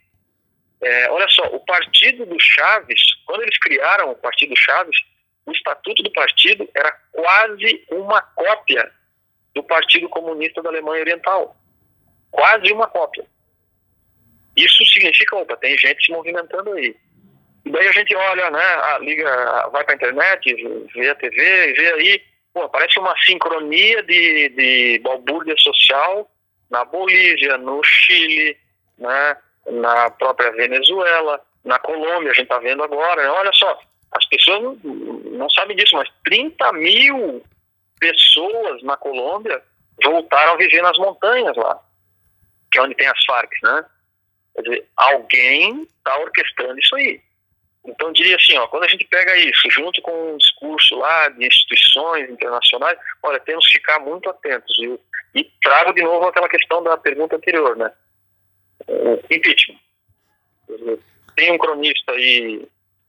É, 0.82 1.12
olha 1.12 1.28
só, 1.30 1.44
o 1.48 1.60
partido 1.60 2.26
do 2.26 2.40
Chaves, 2.40 3.02
quando 3.26 3.42
eles 3.42 3.58
criaram 3.60 4.12
o 4.12 4.16
partido 4.16 4.56
Chaves, 4.56 4.98
o 5.46 5.52
estatuto 5.52 6.02
do 6.04 6.12
partido 6.12 6.70
era 6.74 6.92
quase 7.12 7.86
uma 7.92 8.22
cópia 8.22 8.92
do 9.54 9.64
Partido 9.64 10.08
Comunista 10.08 10.62
da 10.62 10.70
Alemanha 10.70 11.02
Oriental. 11.02 11.56
Quase 12.32 12.72
uma 12.72 12.88
cópia. 12.88 13.26
Isso 14.56 14.86
significa, 14.86 15.36
opa, 15.36 15.58
tem 15.58 15.78
gente 15.78 16.06
se 16.06 16.12
movimentando 16.12 16.72
aí. 16.74 16.96
E 17.66 17.72
daí 17.72 17.88
a 17.88 17.92
gente 17.92 18.16
olha, 18.16 18.50
né, 18.52 18.64
a 18.64 19.00
liga, 19.00 19.70
vai 19.70 19.84
para 19.84 19.94
a 19.94 19.96
internet, 19.96 20.88
vê 20.94 21.10
a 21.10 21.16
TV, 21.16 21.74
vê 21.74 21.94
aí, 21.94 22.22
pô, 22.54 22.70
parece 22.70 23.00
uma 23.00 23.16
sincronia 23.26 24.02
de, 24.04 24.50
de 24.50 25.00
balbúrdia 25.00 25.56
social 25.60 26.30
na 26.70 26.86
Bolívia, 26.86 27.58
no 27.58 27.84
Chile, 27.84 28.58
né, 28.98 29.38
na 29.72 30.10
própria 30.12 30.52
Venezuela, 30.52 31.42
na 31.64 31.80
Colômbia, 31.80 32.32
a 32.32 32.34
gente 32.34 32.44
está 32.44 32.60
vendo 32.60 32.84
agora. 32.84 33.22
Né? 33.22 33.30
Olha 33.30 33.52
só, 33.54 33.80
as 34.12 34.26
pessoas 34.26 34.62
não, 34.62 34.76
não 35.32 35.50
sabem 35.50 35.76
disso, 35.76 35.96
mas 35.96 36.10
30 36.26 36.74
mil 36.74 37.44
pessoas 38.00 38.82
na 38.84 38.98
Colômbia 38.98 39.62
voltaram 40.04 40.54
a 40.54 40.58
viver 40.58 40.82
nas 40.82 40.98
montanhas 40.98 41.56
lá, 41.58 41.80
que 42.72 42.80
é 42.80 42.82
onde 42.82 42.96
tem 42.96 43.08
as 43.08 43.26
Farc, 43.26 43.52
né? 43.64 43.86
Quer 44.56 44.62
dizer, 44.62 44.88
alguém 44.96 45.84
está 45.84 46.18
orquestrando 46.20 46.80
isso 46.80 46.96
aí. 46.96 47.22
Então, 47.86 48.12
diria 48.12 48.36
assim, 48.36 48.58
ó, 48.58 48.68
quando 48.68 48.84
a 48.84 48.88
gente 48.88 49.06
pega 49.06 49.36
isso, 49.38 49.70
junto 49.72 50.02
com 50.02 50.34
um 50.34 50.38
discurso 50.38 50.96
lá 50.98 51.30
de 51.30 51.46
instituições 51.46 52.30
internacionais, 52.30 52.98
olha, 53.24 53.40
temos 53.40 53.66
que 53.68 53.74
ficar 53.74 54.00
muito 54.00 54.30
atentos, 54.30 54.76
viu? 54.78 55.00
E 55.34 55.44
trago 55.62 55.94
de 55.94 56.02
novo 56.02 56.28
aquela 56.28 56.50
questão 56.50 56.84
da 56.84 56.98
pergunta 56.98 57.36
anterior, 57.36 57.76
né? 57.78 57.92
O 58.88 59.20
impeachment. 59.30 59.80
Tem 61.36 61.52
um 61.52 61.58
cronista 61.58 62.12
aí 62.12 62.68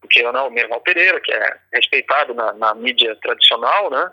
que 0.08 0.20
é 0.22 0.30
o 0.30 0.50
Merval 0.50 0.80
Pereira, 0.80 1.20
que 1.20 1.32
é 1.32 1.58
respeitado 1.72 2.34
na, 2.34 2.52
na, 2.54 2.74
mídia 2.74 3.14
tradicional, 3.16 3.90
né? 3.90 4.10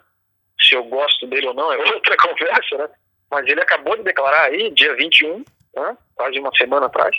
Se 0.61 0.75
eu 0.75 0.83
gosto 0.83 1.25
dele 1.27 1.47
ou 1.47 1.53
não 1.53 1.71
é 1.71 1.77
outra 1.77 2.15
conversa, 2.17 2.77
né? 2.77 2.89
Mas 3.31 3.47
ele 3.47 3.61
acabou 3.61 3.95
de 3.97 4.03
declarar 4.03 4.45
aí, 4.45 4.69
dia 4.71 4.95
21, 4.95 5.43
né? 5.75 5.97
quase 6.15 6.39
uma 6.39 6.51
semana 6.55 6.87
atrás, 6.87 7.15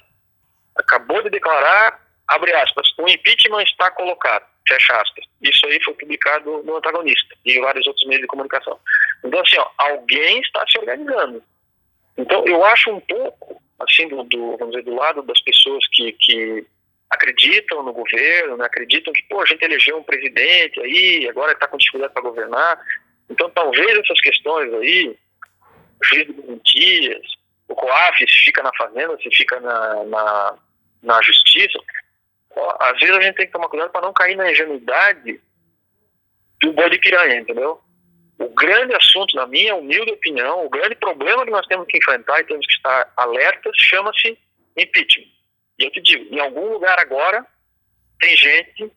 acabou 0.76 1.23
de 1.23 1.30
declarar, 1.30 2.00
abre 2.26 2.52
aspas, 2.54 2.88
o 2.99 3.09
impeachment 3.09 3.62
está 3.62 3.90
colocado, 3.90 4.45
fecha 4.66 5.00
aspas. 5.00 5.25
Isso 5.42 5.66
aí 5.66 5.83
foi 5.83 5.95
publicado 5.95 6.62
no 6.62 6.76
antagonista 6.76 7.35
e 7.45 7.61
vários 7.61 7.87
outros 7.87 8.07
meios 8.07 8.23
de 8.23 8.28
comunicação. 8.28 8.78
Então, 9.25 9.40
assim, 9.40 9.59
ó, 9.59 9.68
alguém 9.78 10.40
está 10.40 10.64
se 10.68 10.78
organizando. 10.78 11.42
Então, 12.16 12.45
eu 12.47 12.64
acho 12.64 12.90
um 12.90 13.00
pouco, 13.00 13.62
assim, 13.79 14.09
do, 14.09 14.23
do 14.25 14.57
vamos 14.57 14.75
dizer, 14.75 14.85
do 14.85 14.95
lado 14.95 15.23
das 15.23 15.41
pessoas 15.41 15.87
que, 15.89 16.13
que 16.13 16.67
acreditam 17.11 17.83
no 17.83 17.93
governo, 17.93 18.57
né, 18.57 18.65
acreditam 18.65 19.13
que, 19.13 19.23
pô, 19.25 19.41
a 19.41 19.47
gente 19.47 19.63
elegeu 19.63 19.97
um 19.97 20.03
presidente 20.03 20.81
aí, 20.81 21.29
agora 21.29 21.53
está 21.53 21.67
com 21.67 21.77
dificuldade 21.77 22.13
para 22.13 22.23
governar. 22.23 22.81
Então, 23.31 23.51
talvez 23.51 23.99
essas 23.99 24.21
questões 24.21 24.73
aí, 24.75 25.17
o 26.01 26.05
juiz 26.05 26.27
de 26.27 26.61
dias, 26.65 27.27
o 27.69 27.75
COAF, 27.75 28.19
se 28.19 28.45
fica 28.45 28.63
na 28.63 28.71
fazenda, 28.77 29.17
se 29.19 29.31
fica 29.31 29.61
na, 29.61 30.05
na, 30.05 30.59
na 31.03 31.23
justiça, 31.23 31.79
às 32.81 32.99
vezes 32.99 33.15
a 33.15 33.21
gente 33.21 33.37
tem 33.37 33.47
que 33.47 33.53
tomar 33.53 33.69
cuidado 33.69 33.91
para 33.91 34.03
não 34.07 34.13
cair 34.13 34.37
na 34.37 34.51
ingenuidade 34.51 35.41
do 36.61 36.73
boi 36.73 36.91
de 36.91 36.99
piranha, 36.99 37.37
entendeu? 37.37 37.81
O 38.38 38.49
grande 38.50 38.95
assunto, 38.95 39.35
na 39.35 39.47
minha 39.47 39.75
humilde 39.75 40.12
opinião, 40.12 40.64
o 40.64 40.71
grande 40.71 40.95
problema 40.95 41.45
que 41.45 41.50
nós 41.50 41.66
temos 41.66 41.87
que 41.88 41.99
enfrentar 41.99 42.40
e 42.40 42.45
temos 42.45 42.66
que 42.66 42.75
estar 42.75 43.12
alertas 43.16 43.73
chama-se 43.76 44.38
impeachment. 44.76 45.26
E 45.78 45.85
eu 45.85 45.90
te 45.90 46.00
digo, 46.00 46.35
em 46.35 46.40
algum 46.40 46.73
lugar 46.73 46.99
agora 46.99 47.45
tem 48.21 48.37
gente 48.37 48.92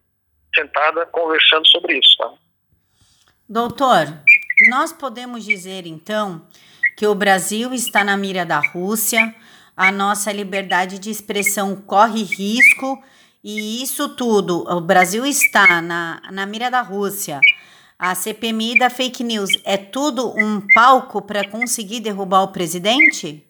sentada 0.53 1.05
conversando 1.07 1.67
sobre 1.67 1.98
isso, 1.98 2.15
tá? 2.17 2.31
Doutor, 3.48 4.07
nós 4.69 4.93
podemos 4.93 5.43
dizer 5.43 5.86
então 5.86 6.48
que 6.95 7.05
o 7.05 7.15
Brasil 7.15 7.74
está 7.74 8.03
na 8.03 8.15
mira 8.15 8.45
da 8.45 8.60
Rússia, 8.60 9.36
a 9.75 9.91
nossa 9.91 10.31
liberdade 10.31 11.00
de 11.00 11.10
expressão 11.10 11.75
corre 11.75 12.24
risco 12.24 13.03
e 13.43 13.81
isso 13.81 14.15
tudo, 14.15 14.63
o 14.69 14.79
Brasil 14.81 15.25
está 15.25 15.81
na, 15.81 16.21
na 16.31 16.45
mira 16.45 16.69
da 16.69 16.81
Rússia. 16.81 17.39
A 18.01 18.15
CPMI 18.15 18.79
da 18.79 18.89
fake 18.89 19.24
news 19.24 19.51
é 19.63 19.77
tudo 19.77 20.34
um 20.36 20.60
palco 20.74 21.22
para 21.22 21.48
conseguir 21.48 22.00
derrubar 22.00 22.41
o 22.41 22.51
presidente? 22.51 23.46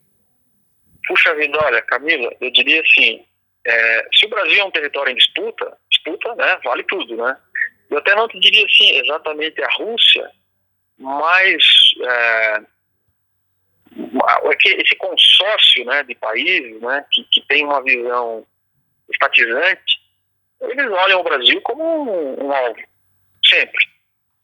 Puxa 1.08 1.34
vida, 1.36 1.58
olha, 1.64 1.82
Camila, 1.84 2.30
eu 2.42 2.52
diria 2.52 2.82
assim, 2.82 3.26
é, 3.66 4.08
se 4.14 4.26
o 4.26 4.30
Brasil 4.30 4.60
é 4.60 4.66
um 4.66 4.72
território 4.72 5.14
em 5.14 5.16
disputa, 5.16 5.78
disputa, 5.90 6.36
né, 6.36 6.60
vale 6.66 6.84
tudo, 6.84 7.16
né? 7.16 7.38
Eu 7.90 8.00
até 8.00 8.14
não 8.14 8.28
te 8.28 8.38
diria 8.42 8.66
assim 8.66 8.98
exatamente 8.98 9.64
a 9.64 9.70
Rússia, 9.78 10.30
mas 11.00 11.64
é, 12.04 12.62
esse 14.66 14.96
consórcio 14.98 15.86
né, 15.86 16.04
de 16.04 16.16
países 16.16 16.82
né, 16.82 17.06
que, 17.10 17.24
que 17.32 17.48
tem 17.48 17.64
uma 17.64 17.82
visão 17.82 18.46
estatizante, 19.10 20.02
eles 20.60 20.92
olham 20.92 21.22
o 21.22 21.24
Brasil 21.24 21.62
como 21.62 21.82
um, 21.82 22.48
um 22.48 22.52
alvo, 22.52 22.82
sempre. 23.46 23.91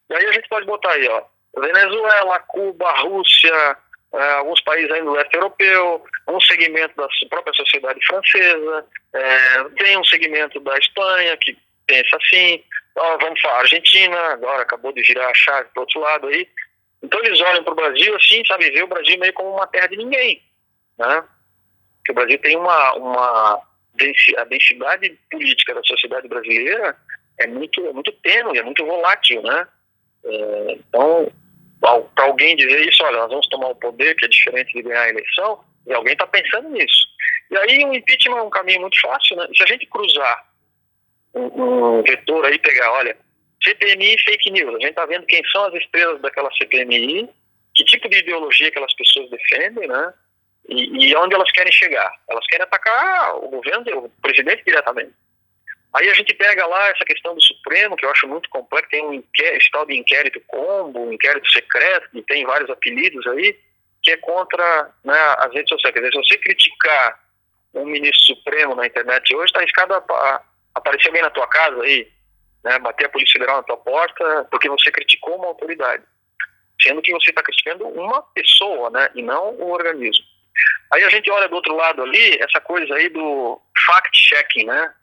E 0.10 0.16
aí 0.16 0.26
a 0.26 0.32
gente 0.32 0.48
pode 0.50 0.66
botar 0.66 0.92
aí, 0.92 1.08
ó, 1.08 1.24
Venezuela, 1.58 2.40
Cuba, 2.40 2.92
Rússia, 3.02 3.78
é, 4.14 4.32
alguns 4.34 4.62
países 4.62 4.92
aí 4.92 5.02
do 5.02 5.12
leste 5.12 5.34
europeu, 5.36 6.06
um 6.28 6.40
segmento 6.40 6.96
da 6.96 7.08
própria 7.30 7.54
sociedade 7.54 8.06
francesa, 8.06 8.86
é, 9.14 9.64
tem 9.78 9.98
um 9.98 10.04
segmento 10.04 10.60
da 10.62 10.78
Espanha 10.78 11.36
que 11.38 11.58
pensa 11.86 12.18
assim, 12.18 12.64
ó, 12.96 13.18
vamos 13.18 13.42
falar, 13.42 13.60
Argentina, 13.60 14.18
agora 14.34 14.64
acabou 14.64 14.92
de 14.94 15.04
girar 15.04 15.30
a 15.30 15.34
chave 15.34 15.70
para 15.74 15.82
outro 15.82 16.00
lado 16.00 16.28
aí. 16.28 16.48
Então 17.04 17.20
eles 17.24 17.40
olham 17.42 17.64
para 17.64 17.74
o 17.74 17.76
Brasil 17.76 18.16
assim, 18.16 18.44
sabe, 18.46 18.72
vê 18.72 18.84
o 18.84 18.88
Brasil 18.88 19.18
meio 19.20 19.34
como 19.34 19.52
uma 19.52 19.68
terra 19.68 19.88
de 19.88 19.98
ninguém, 19.98 20.42
né? 20.98 21.24
Porque 21.98 22.12
o 22.12 22.16
Brasil 22.16 22.40
tem 22.40 22.58
uma, 22.58 22.94
uma 22.94 23.62
a 24.38 24.44
densidade 24.46 25.20
política 25.32 25.74
da 25.74 25.84
sociedade 25.84 26.28
brasileira 26.28 26.96
é 27.40 27.48
muito, 27.48 27.86
é 27.86 27.94
muito 27.94 28.12
tênue, 28.12 28.58
é 28.58 28.64
muito 28.64 28.86
volátil, 28.86 29.42
né? 29.42 29.68
É, 30.24 30.72
então, 30.74 31.32
para 31.80 32.26
alguém 32.26 32.56
dizer 32.56 32.88
isso, 32.88 33.04
olha, 33.04 33.18
nós 33.18 33.30
vamos 33.30 33.48
tomar 33.48 33.68
o 33.68 33.76
poder, 33.76 34.16
que 34.16 34.26
é 34.26 34.28
diferente 34.28 34.74
de 34.74 34.82
ganhar 34.82 35.04
a 35.04 35.10
eleição, 35.10 35.60
e 35.86 35.94
alguém 35.94 36.14
está 36.14 36.28
pensando 36.28 36.70
nisso. 36.70 37.08
E 37.52 37.58
aí 37.58 37.86
o 37.86 37.94
impeachment 37.94 38.38
é 38.38 38.42
um 38.42 38.50
caminho 38.50 38.82
muito 38.82 39.00
fácil, 39.00 39.38
né? 39.38 39.48
Se 39.56 39.64
a 39.64 39.68
gente 39.68 39.86
cruzar 39.88 40.46
um, 41.34 42.00
um 42.00 42.04
vetor 42.04 42.46
aí, 42.46 42.60
pegar, 42.60 42.92
olha, 42.92 43.16
CPMI 43.64 44.16
e 44.16 44.20
fake 44.20 44.52
news, 44.52 44.76
a 44.76 44.80
gente 44.80 44.90
está 44.90 45.06
vendo 45.06 45.26
quem 45.26 45.42
são 45.52 45.66
as 45.66 45.74
estrelas 45.76 46.22
daquela 46.22 46.52
CPMI, 46.54 47.30
que 47.74 47.86
tipo 47.86 48.10
de 48.10 48.18
ideologia 48.18 48.68
aquelas 48.68 48.94
pessoas 48.96 49.30
defendem, 49.30 49.88
né? 49.88 50.14
E, 50.68 51.08
e 51.08 51.16
onde 51.16 51.36
elas 51.36 51.52
querem 51.52 51.72
chegar? 51.72 52.12
Elas 52.30 52.46
querem 52.48 52.64
atacar 52.64 53.38
o 53.38 53.50
governo, 53.50 53.84
o 54.06 54.10
presidente 54.22 54.64
diretamente. 54.66 55.14
Aí 55.98 56.10
a 56.10 56.14
gente 56.14 56.32
pega 56.36 56.66
lá 56.68 56.90
essa 56.90 57.04
questão 57.04 57.34
do 57.34 57.42
Supremo, 57.42 57.96
que 57.96 58.06
eu 58.06 58.12
acho 58.12 58.28
muito 58.28 58.48
complexo, 58.50 58.92
tem 58.92 59.04
um 59.04 59.14
inquérito, 59.14 59.72
tal 59.72 59.86
de 59.86 59.98
inquérito 59.98 60.40
combo, 60.46 61.00
um 61.00 61.14
inquérito 61.14 61.52
secreto, 61.52 62.10
que 62.12 62.22
tem 62.22 62.46
vários 62.46 62.70
apelidos 62.70 63.26
aí, 63.26 63.58
que 64.04 64.12
é 64.12 64.18
contra 64.18 64.92
né, 65.04 65.20
as 65.40 65.52
redes 65.54 65.70
sociais. 65.70 65.94
Quer 65.94 66.02
dizer, 66.02 66.12
se 66.12 66.30
você 66.30 66.38
criticar 66.38 67.20
um 67.74 67.86
ministro 67.86 68.36
supremo 68.36 68.76
na 68.76 68.86
internet 68.86 69.36
hoje, 69.36 69.46
está 69.46 69.60
arriscado 69.60 69.96
a, 69.96 69.98
a 69.98 70.44
aparecer 70.76 71.08
alguém 71.08 71.24
na 71.24 71.32
tua 71.32 71.48
casa 71.48 71.82
aí, 71.82 72.08
né, 72.64 72.78
bater 72.78 73.06
a 73.06 73.10
Polícia 73.10 73.34
Federal 73.34 73.58
na 73.58 73.64
tua 73.64 73.78
porta, 73.78 74.48
porque 74.52 74.70
você 74.70 74.92
criticou 74.92 75.36
uma 75.36 75.48
autoridade. 75.48 76.04
Sendo 76.80 77.02
que 77.02 77.12
você 77.12 77.32
está 77.32 77.42
criticando 77.42 77.88
uma 77.88 78.22
pessoa, 78.22 78.92
né, 78.92 79.10
e 79.16 79.24
não 79.24 79.56
o 79.56 79.72
organismo. 79.72 80.24
Aí 80.94 81.04
a 81.04 81.10
gente 81.10 81.30
olha 81.32 81.50
do 81.50 81.56
outro 81.56 81.76
lado 81.76 82.04
ali, 82.04 82.38
essa 82.40 82.62
coisa 82.62 82.94
aí 82.94 83.10
do 83.10 83.60
fact-checking, 83.88 84.66
né? 84.66 84.94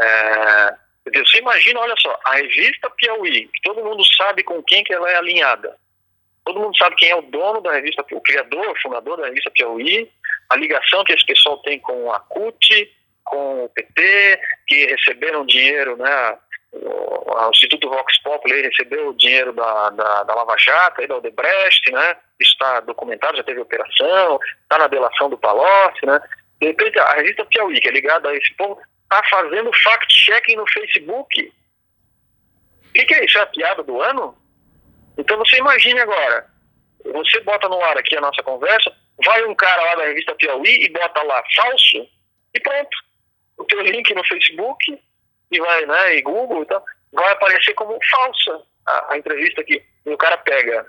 É, 0.00 0.74
você 1.12 1.38
imagina, 1.38 1.80
olha 1.80 1.94
só, 1.98 2.18
a 2.24 2.34
revista 2.34 2.90
Piauí, 2.90 3.48
que 3.48 3.60
todo 3.62 3.84
mundo 3.84 4.02
sabe 4.16 4.42
com 4.42 4.62
quem 4.62 4.84
que 4.84 4.92
ela 4.92 5.10
é 5.10 5.16
alinhada. 5.16 5.76
Todo 6.44 6.60
mundo 6.60 6.76
sabe 6.76 6.96
quem 6.96 7.10
é 7.10 7.16
o 7.16 7.22
dono 7.22 7.60
da 7.60 7.72
revista, 7.72 8.04
o 8.10 8.20
criador, 8.20 8.70
o 8.70 8.80
fundador 8.80 9.18
da 9.18 9.26
revista 9.26 9.50
Piauí, 9.50 10.10
a 10.48 10.56
ligação 10.56 11.04
que 11.04 11.12
esse 11.12 11.24
pessoal 11.26 11.58
tem 11.58 11.78
com 11.78 12.12
a 12.12 12.20
CUT, 12.20 12.90
com 13.24 13.64
o 13.64 13.68
PT, 13.68 14.40
que 14.66 14.86
receberam 14.86 15.44
dinheiro, 15.44 15.96
né? 15.96 16.38
O, 16.72 17.50
Instituto 17.50 17.88
Vox 17.88 18.18
Populi 18.22 18.62
recebeu 18.62 19.12
dinheiro 19.14 19.52
da, 19.52 19.90
da, 19.90 20.22
da 20.24 20.34
Lava 20.34 20.56
Jato, 20.58 21.06
da 21.06 21.16
Odebrecht, 21.16 21.90
né? 21.92 22.16
Está 22.40 22.80
documentado, 22.80 23.36
já 23.36 23.42
teve 23.42 23.60
operação, 23.60 24.38
está 24.62 24.78
na 24.78 24.86
delação 24.86 25.30
do 25.30 25.38
Palocci, 25.38 26.04
né? 26.06 26.20
De 26.60 26.68
repente, 26.68 26.98
a 26.98 27.12
revista 27.14 27.44
Piauí, 27.44 27.80
que 27.80 27.88
é 27.88 27.92
ligada 27.92 28.28
a 28.28 28.34
esse 28.34 28.54
povo, 28.54 28.80
está 29.10 29.22
fazendo 29.30 29.72
fact-checking 29.72 30.56
no 30.56 30.70
Facebook. 30.70 31.52
O 32.88 32.92
que, 32.92 33.04
que, 33.06 33.14
é 33.14 33.24
isso? 33.24 33.38
É 33.38 33.42
a 33.42 33.46
piada 33.46 33.82
do 33.82 34.00
ano? 34.02 34.36
Então 35.16 35.38
você 35.38 35.56
imagine 35.56 35.98
agora, 36.00 36.46
você 37.04 37.40
bota 37.40 37.68
no 37.68 37.82
ar 37.82 37.96
aqui 37.96 38.16
a 38.16 38.20
nossa 38.20 38.42
conversa, 38.42 38.94
vai 39.24 39.44
um 39.46 39.54
cara 39.54 39.82
lá 39.82 39.94
da 39.96 40.04
revista 40.04 40.34
Piauí 40.34 40.84
e 40.84 40.90
bota 40.90 41.22
lá 41.22 41.42
falso, 41.56 42.08
e 42.54 42.60
pronto. 42.60 42.96
O 43.56 43.64
teu 43.64 43.80
link 43.80 44.14
no 44.14 44.24
Facebook 44.24 45.00
e 45.50 45.58
vai, 45.58 45.86
né, 45.86 46.16
e 46.16 46.22
Google 46.22 46.62
e 46.62 46.66
tal, 46.66 46.84
vai 47.12 47.32
aparecer 47.32 47.74
como 47.74 47.98
falsa 48.10 48.62
a, 48.86 49.12
a 49.14 49.18
entrevista 49.18 49.60
aqui. 49.62 49.82
E 50.06 50.10
o 50.10 50.18
cara 50.18 50.36
pega 50.38 50.86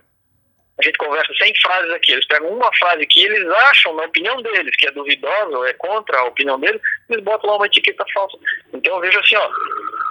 a 0.79 0.81
gente 0.81 0.97
conversa 0.97 1.33
100 1.33 1.53
frases 1.61 1.91
aqui, 1.91 2.13
eles 2.13 2.25
pegam 2.25 2.49
uma 2.49 2.73
frase 2.75 3.05
que 3.05 3.21
eles 3.21 3.45
acham, 3.49 3.93
na 3.95 4.03
opinião 4.03 4.41
deles, 4.41 4.73
que 4.77 4.87
é 4.87 4.91
duvidosa 4.91 5.57
ou 5.57 5.65
é 5.65 5.73
contra 5.73 6.19
a 6.19 6.23
opinião 6.23 6.57
deles, 6.57 6.81
eles 7.09 7.23
botam 7.23 7.49
lá 7.49 7.57
uma 7.57 7.65
etiqueta 7.65 8.05
falsa. 8.13 8.37
Então 8.73 8.95
eu 8.95 9.01
vejo 9.01 9.19
assim, 9.19 9.35
ó, 9.35 9.49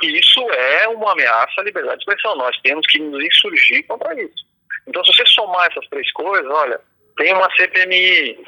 isso 0.03 0.41
é 0.51 0.89
uma 0.89 1.13
ameaça 1.13 1.61
à 1.61 1.65
liberdade 1.65 1.97
de 1.97 2.03
expressão, 2.03 2.37
nós 2.37 2.55
temos 2.61 2.87
que 2.87 2.99
nos 2.99 3.25
insurgir 3.25 3.87
contra 3.87 4.15
isso. 4.21 4.47
Então 4.87 5.03
se 5.05 5.15
você 5.15 5.25
somar 5.27 5.69
essas 5.71 5.89
três 5.89 6.13
coisas, 6.13 6.51
olha, 6.51 6.79
tem 7.17 7.33
uma 7.33 7.51
CPMI, 7.57 8.39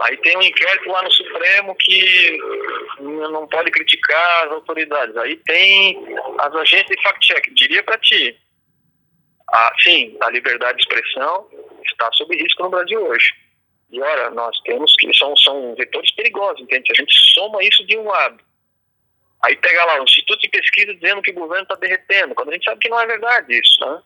aí 0.00 0.16
tem 0.18 0.36
um 0.38 0.42
inquérito 0.42 0.88
lá 0.88 1.02
no 1.02 1.12
Supremo 1.12 1.76
que 1.78 2.38
não 3.00 3.46
pode 3.48 3.70
criticar 3.70 4.46
as 4.46 4.52
autoridades, 4.52 5.14
aí 5.18 5.36
tem 5.44 6.02
as 6.38 6.54
agências 6.54 6.96
de 6.96 7.02
fact-check, 7.02 7.52
diria 7.54 7.82
para 7.82 7.98
ti, 7.98 8.34
ah, 9.52 9.72
sim, 9.82 10.16
a 10.20 10.30
liberdade 10.30 10.78
de 10.78 10.82
expressão 10.82 11.48
está 11.84 12.10
sob 12.12 12.36
risco 12.36 12.62
no 12.62 12.70
Brasil 12.70 13.00
hoje. 13.06 13.32
E 13.90 14.00
olha, 14.02 14.30
nós 14.30 14.58
temos 14.62 14.94
que 14.96 15.12
são 15.14 15.36
são 15.36 15.74
vetores 15.76 16.10
perigosos, 16.12 16.60
entende? 16.60 16.90
A 16.90 16.94
gente 16.94 17.14
soma 17.32 17.62
isso 17.62 17.86
de 17.86 17.96
um 17.96 18.04
lado. 18.04 18.44
Aí 19.44 19.56
pega 19.56 19.84
lá 19.84 20.00
o 20.00 20.04
Instituto 20.04 20.40
de 20.40 20.48
Pesquisa 20.48 20.94
dizendo 20.94 21.22
que 21.22 21.30
o 21.30 21.34
governo 21.34 21.62
está 21.62 21.76
derretendo, 21.76 22.34
quando 22.34 22.50
a 22.50 22.52
gente 22.54 22.64
sabe 22.64 22.80
que 22.80 22.88
não 22.88 23.00
é 23.00 23.06
verdade 23.06 23.58
isso, 23.58 23.80
né? 23.80 24.02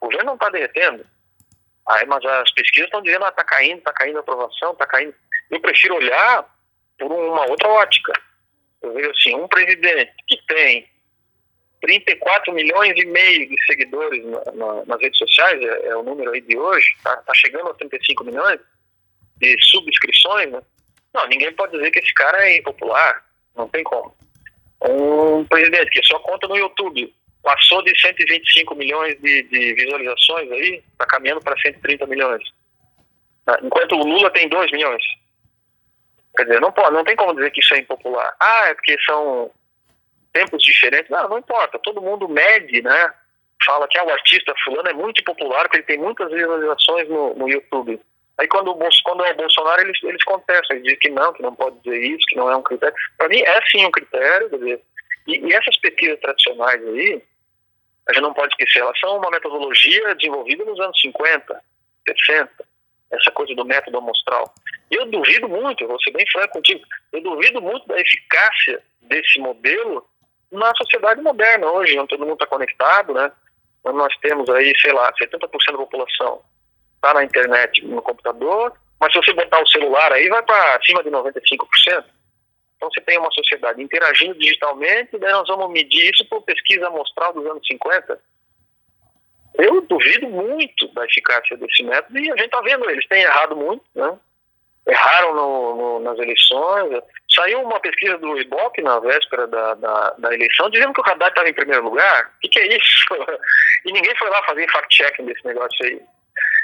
O 0.00 0.06
governo 0.06 0.26
não 0.26 0.34
está 0.34 0.48
derretendo. 0.48 1.04
Aí, 1.88 2.06
mas 2.06 2.24
as 2.24 2.50
pesquisas 2.52 2.86
estão 2.86 3.02
dizendo, 3.02 3.24
ah, 3.24 3.28
está 3.28 3.44
caindo, 3.44 3.78
está 3.78 3.92
caindo 3.92 4.16
a 4.16 4.20
aprovação, 4.20 4.72
está 4.72 4.86
caindo. 4.86 5.14
Eu 5.50 5.60
prefiro 5.60 5.96
olhar 5.96 6.46
por 6.98 7.12
uma 7.12 7.44
outra 7.46 7.68
ótica. 7.68 8.12
Eu 8.80 8.94
vejo 8.94 9.10
assim, 9.10 9.34
um 9.34 9.48
presidente 9.48 10.12
que 10.26 10.40
tem 10.46 10.88
34 11.80 12.52
milhões 12.52 12.92
e 12.96 13.06
meio 13.06 13.48
de 13.48 13.64
seguidores 13.64 14.24
na, 14.24 14.52
na, 14.52 14.84
nas 14.84 15.00
redes 15.00 15.18
sociais, 15.18 15.60
é, 15.62 15.86
é, 15.86 15.96
o 15.96 16.02
número 16.02 16.30
aí 16.30 16.40
de 16.40 16.56
hoje, 16.56 16.92
está 16.96 17.16
tá 17.16 17.34
chegando 17.34 17.70
a 17.70 17.74
35 17.74 18.24
milhões 18.24 18.60
de 19.38 19.56
subscrições, 19.62 20.50
né? 20.50 20.60
Não, 21.14 21.26
ninguém 21.26 21.52
pode 21.52 21.72
dizer 21.72 21.90
que 21.90 21.98
esse 21.98 22.12
cara 22.14 22.44
é 22.44 22.58
impopular, 22.58 23.24
não 23.56 23.68
tem 23.68 23.82
como. 23.82 24.14
Um 24.82 25.44
presidente 25.44 25.90
que 25.90 26.06
só 26.06 26.18
conta 26.20 26.46
no 26.46 26.56
YouTube, 26.56 27.12
passou 27.42 27.82
de 27.82 27.98
125 27.98 28.74
milhões 28.74 29.18
de, 29.20 29.42
de 29.44 29.74
visualizações 29.74 30.50
aí, 30.52 30.82
está 30.92 31.06
caminhando 31.06 31.40
para 31.40 31.58
130 31.60 32.06
milhões. 32.06 32.42
Tá? 33.44 33.58
Enquanto 33.62 33.96
o 33.96 34.06
Lula 34.06 34.30
tem 34.30 34.48
2 34.48 34.70
milhões. 34.70 35.02
Quer 36.36 36.44
dizer, 36.44 36.60
não, 36.60 36.70
pode, 36.70 36.92
não 36.92 37.04
tem 37.04 37.16
como 37.16 37.34
dizer 37.34 37.50
que 37.50 37.60
isso 37.60 37.74
é 37.74 37.78
impopular. 37.78 38.36
Ah, 38.38 38.68
é 38.68 38.74
porque 38.74 38.96
são 39.04 39.50
tempos 40.32 40.62
diferentes, 40.62 41.10
não, 41.10 41.28
não 41.28 41.38
importa, 41.38 41.78
todo 41.78 42.02
mundo 42.02 42.28
mede, 42.28 42.82
né? 42.82 43.12
Fala 43.64 43.86
que 43.88 43.98
ah, 43.98 44.04
o 44.04 44.10
artista 44.10 44.54
fulano 44.64 44.88
é 44.88 44.94
muito 44.94 45.22
popular, 45.24 45.62
porque 45.62 45.78
ele 45.78 45.84
tem 45.84 45.98
muitas 45.98 46.30
visualizações 46.30 47.08
no, 47.08 47.34
no 47.34 47.48
YouTube. 47.48 48.00
Aí 48.38 48.48
quando, 48.48 48.74
quando 49.04 49.24
é 49.24 49.34
Bolsonaro, 49.34 49.82
eles, 49.82 50.02
eles 50.02 50.24
contestam, 50.24 50.74
eles 50.74 50.84
dizem 50.84 50.98
que 50.98 51.10
não, 51.10 51.32
que 51.32 51.42
não 51.42 51.54
pode 51.54 51.78
dizer 51.80 52.00
isso, 52.00 52.26
que 52.26 52.36
não 52.36 52.50
é 52.50 52.56
um 52.56 52.62
critério. 52.62 52.94
Para 53.18 53.28
mim 53.28 53.40
é 53.40 53.60
sim 53.66 53.84
um 53.84 53.90
critério, 53.90 54.48
quer 54.48 54.56
dizer, 54.56 54.82
e, 55.26 55.46
e, 55.46 55.52
essas 55.52 55.76
pesquisas 55.78 56.18
tradicionais 56.20 56.82
aí, 56.82 57.22
a 58.08 58.12
gente 58.14 58.22
não 58.22 58.32
pode 58.32 58.54
esquecer, 58.54 58.80
elas 58.80 58.98
são 58.98 59.18
uma 59.18 59.30
metodologia 59.30 60.14
desenvolvida 60.14 60.64
nos 60.64 60.80
anos 60.80 60.98
50, 61.00 61.62
60, 62.08 62.50
essa 63.10 63.30
coisa 63.32 63.54
do 63.54 63.64
método 63.64 63.98
amostral. 63.98 64.54
Eu 64.90 65.04
duvido 65.06 65.46
muito, 65.46 65.84
eu 65.84 65.88
vou 65.88 66.00
ser 66.00 66.10
bem 66.12 66.26
franco 66.32 66.54
contigo, 66.54 66.80
eu 67.12 67.20
duvido 67.20 67.60
muito 67.60 67.86
da 67.86 68.00
eficácia 68.00 68.82
desse 69.02 69.38
modelo 69.38 70.08
na 70.50 70.72
sociedade 70.76 71.20
moderna 71.22 71.66
hoje, 71.66 71.98
onde 71.98 72.08
todo 72.08 72.20
mundo 72.20 72.34
está 72.34 72.46
conectado, 72.46 73.14
né? 73.14 73.30
Onde 73.84 73.98
nós 73.98 74.14
temos 74.18 74.48
aí, 74.50 74.72
sei 74.80 74.92
lá, 74.92 75.12
70% 75.12 75.38
da 75.72 75.78
população 75.78 76.42
está 76.96 77.14
na 77.14 77.24
internet, 77.24 77.84
no 77.86 78.02
computador, 78.02 78.74
mas 78.98 79.12
se 79.12 79.18
você 79.18 79.32
botar 79.32 79.62
o 79.62 79.68
celular 79.68 80.12
aí, 80.12 80.28
vai 80.28 80.42
para 80.42 80.76
acima 80.76 81.02
de 81.02 81.10
95%. 81.10 82.04
Então 82.76 82.90
você 82.90 83.00
tem 83.00 83.18
uma 83.18 83.30
sociedade 83.30 83.82
interagindo 83.82 84.38
digitalmente, 84.38 85.18
daí 85.18 85.32
nós 85.32 85.48
vamos 85.48 85.70
medir 85.70 86.10
isso 86.12 86.26
por 86.28 86.42
pesquisa 86.42 86.88
amostral 86.88 87.32
dos 87.32 87.46
anos 87.46 87.66
50. 87.66 88.20
Eu 89.54 89.80
duvido 89.82 90.28
muito 90.28 90.88
da 90.94 91.04
eficácia 91.04 91.56
desse 91.56 91.82
método 91.82 92.18
e 92.18 92.30
a 92.30 92.36
gente 92.36 92.46
está 92.46 92.60
vendo, 92.60 92.88
eles 92.88 93.06
têm 93.06 93.22
errado 93.22 93.56
muito, 93.56 93.84
né? 93.94 94.18
erraram 94.86 95.34
no, 95.34 95.76
no, 95.76 96.00
nas 96.00 96.18
eleições. 96.18 97.02
Saiu 97.34 97.62
uma 97.62 97.78
pesquisa 97.78 98.18
do 98.18 98.38
Ibope 98.40 98.82
na 98.82 98.98
véspera 98.98 99.46
da, 99.46 99.74
da, 99.74 100.10
da 100.18 100.34
eleição 100.34 100.68
dizendo 100.68 100.92
que 100.92 101.00
o 101.00 101.04
Haddad 101.04 101.30
estava 101.30 101.48
em 101.48 101.54
primeiro 101.54 101.84
lugar. 101.84 102.32
O 102.36 102.40
que, 102.40 102.48
que, 102.48 102.58
é 102.58 102.76
isso? 102.76 103.06
e 103.86 103.92
ninguém 103.92 104.16
foi 104.16 104.28
lá 104.30 104.42
fazer 104.44 104.70
fact-checking 104.70 105.26
desse 105.26 105.46
negócio 105.46 105.86
aí. 105.86 106.00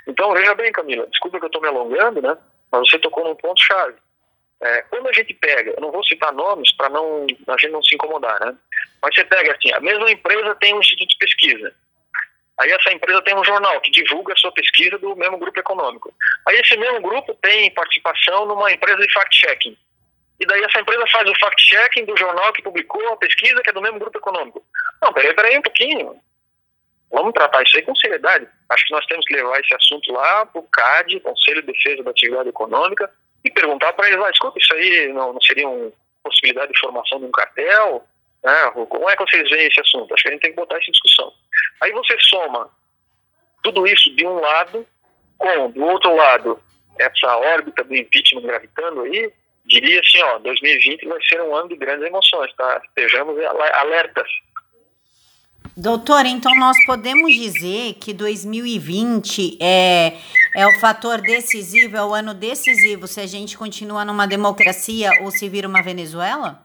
Então, 0.09 0.33
veja 0.33 0.55
bem, 0.55 0.73
Camila, 0.73 1.07
desculpa 1.07 1.39
que 1.39 1.45
eu 1.45 1.49
estou 1.49 1.63
me 1.63 1.69
alongando, 1.69 2.21
né? 2.21 2.37
Mas 2.71 2.89
você 2.89 2.99
tocou 2.99 3.25
num 3.25 3.37
ponto-chave. 3.37 3.95
É, 4.61 4.83
quando 4.83 5.09
a 5.09 5.13
gente 5.13 5.35
pega, 5.35 5.71
eu 5.71 5.81
não 5.81 5.93
vou 5.93 6.03
citar 6.05 6.33
nomes 6.33 6.73
para 6.73 6.89
não, 6.89 7.27
a 7.47 7.57
gente 7.59 7.71
não 7.71 7.83
se 7.83 7.95
incomodar, 7.95 8.41
né? 8.41 8.57
Mas 9.03 9.15
você 9.15 9.25
pega 9.25 9.55
assim, 9.55 9.73
a 9.73 9.81
mesma 9.81 10.11
empresa 10.11 10.55
tem 10.57 10.75
um 10.75 10.81
instituto 10.81 11.11
de 11.11 11.19
pesquisa. 11.19 11.75
Aí 12.59 12.71
essa 12.71 12.91
empresa 12.91 13.21
tem 13.23 13.37
um 13.37 13.45
jornal 13.45 13.81
que 13.83 13.91
divulga 13.91 14.33
a 14.33 14.37
sua 14.37 14.51
pesquisa 14.53 14.97
do 14.99 15.15
mesmo 15.15 15.39
grupo 15.39 15.61
econômico. 15.61 16.13
Aí 16.49 16.57
esse 16.57 16.77
mesmo 16.77 17.03
grupo 17.03 17.35
tem 17.35 17.71
participação 17.75 18.47
numa 18.47 18.73
empresa 18.73 18.99
de 18.99 19.13
fact-checking. 19.13 19.77
E 20.39 20.47
daí 20.47 20.63
essa 20.63 20.81
empresa 20.81 21.05
faz 21.11 21.29
o 21.29 21.39
fact-checking 21.39 22.05
do 22.05 22.17
jornal 22.17 22.53
que 22.53 22.63
publicou 22.63 23.13
a 23.13 23.17
pesquisa 23.17 23.63
que 23.63 23.71
é 23.71 23.73
do 23.73 23.81
mesmo 23.81 23.99
grupo 23.99 24.19
econômico. 24.19 24.63
Não, 25.03 25.13
peraí, 25.13 25.35
peraí 25.35 25.59
um 25.59 25.63
pouquinho. 25.63 26.21
Vamos 27.11 27.33
tratar 27.33 27.63
isso 27.63 27.77
aí 27.77 27.83
com 27.83 27.95
seriedade. 27.97 28.47
Acho 28.69 28.85
que 28.85 28.93
nós 28.93 29.07
temos 29.07 29.25
que 29.25 29.35
levar 29.35 29.59
esse 29.61 29.75
assunto 29.75 30.13
lá 30.13 30.45
para 30.45 30.61
o 30.61 30.69
CAD, 30.69 31.21
Conselho 31.21 31.63
de 31.63 31.73
Defesa 31.73 32.03
da 32.03 32.11
Atividade 32.11 32.49
Econômica, 32.49 33.11
e 33.45 33.51
perguntar 33.51 33.93
para 33.93 34.09
eles, 34.09 34.23
ah, 34.23 34.31
escuta, 34.31 34.59
isso 34.59 34.75
aí 34.75 35.13
não, 35.13 35.33
não 35.33 35.41
seria 35.41 35.69
uma 35.69 35.93
possibilidade 36.23 36.73
de 36.73 36.81
formação 36.81 37.19
de 37.21 37.27
um 37.27 37.31
cartel? 37.31 38.05
Né? 38.43 38.71
Como 38.89 39.09
é 39.09 39.17
que 39.17 39.23
vocês 39.23 39.49
veem 39.49 39.69
esse 39.69 39.81
assunto? 39.81 40.13
Acho 40.13 40.25
que 40.25 40.29
a 40.29 40.33
gente 40.33 40.43
tem 40.43 40.51
que 40.51 40.57
botar 40.57 40.79
isso 40.79 40.91
em 40.91 40.93
discussão. 40.93 41.33
Aí 41.81 41.93
você 41.93 42.17
soma 42.21 42.69
tudo 43.63 43.87
isso 43.87 44.15
de 44.15 44.27
um 44.27 44.41
lado 44.41 44.87
com, 45.39 45.71
do 45.71 45.85
outro 45.85 46.15
lado, 46.15 46.61
essa 46.99 47.37
órbita 47.37 47.85
do 47.85 47.95
impeachment 47.95 48.43
gravitando 48.43 49.03
aí, 49.03 49.33
diria 49.67 50.01
assim, 50.01 50.23
ó, 50.23 50.39
2020 50.39 51.07
vai 51.07 51.23
ser 51.23 51.41
um 51.43 51.55
ano 51.55 51.69
de 51.69 51.77
grandes 51.77 52.07
emoções, 52.07 52.53
tá? 52.55 52.81
Estejamos 52.85 53.37
alertas. 53.45 54.29
Doutor, 55.77 56.25
então 56.25 56.55
nós 56.57 56.77
podemos 56.87 57.35
dizer 57.35 57.95
que 57.95 58.15
2020 58.15 59.59
é, 59.61 60.15
É 60.57 60.67
o 60.67 60.81
fator 60.81 61.21
decisivo, 61.21 61.99
é 61.99 62.03
o 62.03 62.15
ano 62.15 62.33
decisivo 62.33 63.07
se 63.07 63.21
a 63.21 63.27
gente 63.27 63.59
continua 63.59 64.05
numa 64.05 64.27
democracia 64.27 65.11
ou 65.21 65.31
se 65.31 65.49
vira 65.51 65.69
uma 65.69 65.83
Venezuela? 65.83 66.65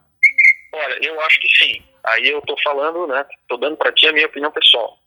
Olha, 0.72 0.98
eu 1.06 1.20
acho 1.22 1.42
que 1.42 1.50
sim. 1.58 1.84
Aí 2.06 2.30
eu 2.30 2.40
estou 2.40 2.56
falando, 2.64 3.06
né? 3.08 3.26
Estou 3.42 3.58
dando 3.58 3.76
para 3.76 3.92
ti 3.92 4.08
a 4.08 4.14
minha 4.14 4.28
opinião 4.28 4.50
pessoal. 4.50 4.98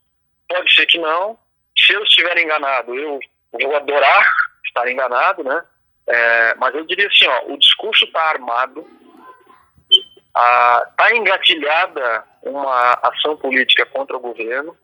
Pode 0.46 0.74
ser 0.74 0.84
que 0.84 0.98
não. 0.98 1.38
Se 1.78 1.94
eu 1.94 2.02
estiver 2.02 2.36
enganado, 2.36 2.94
eu 2.94 3.18
vou 3.52 3.74
adorar 3.74 4.30
estar 4.66 4.90
enganado, 4.90 5.42
né? 5.44 5.62
É, 6.06 6.54
mas 6.56 6.74
eu 6.74 6.84
diria 6.86 7.06
assim, 7.06 7.26
ó, 7.26 7.52
o 7.52 7.58
discurso 7.58 8.04
está 8.04 8.20
armado, 8.22 8.86
está 9.90 11.16
engatilhada 11.16 12.24
uma 12.42 12.92
ação 13.02 13.36
política 13.36 13.86
contra 13.86 14.16
o 14.16 14.20
governo, 14.20 14.76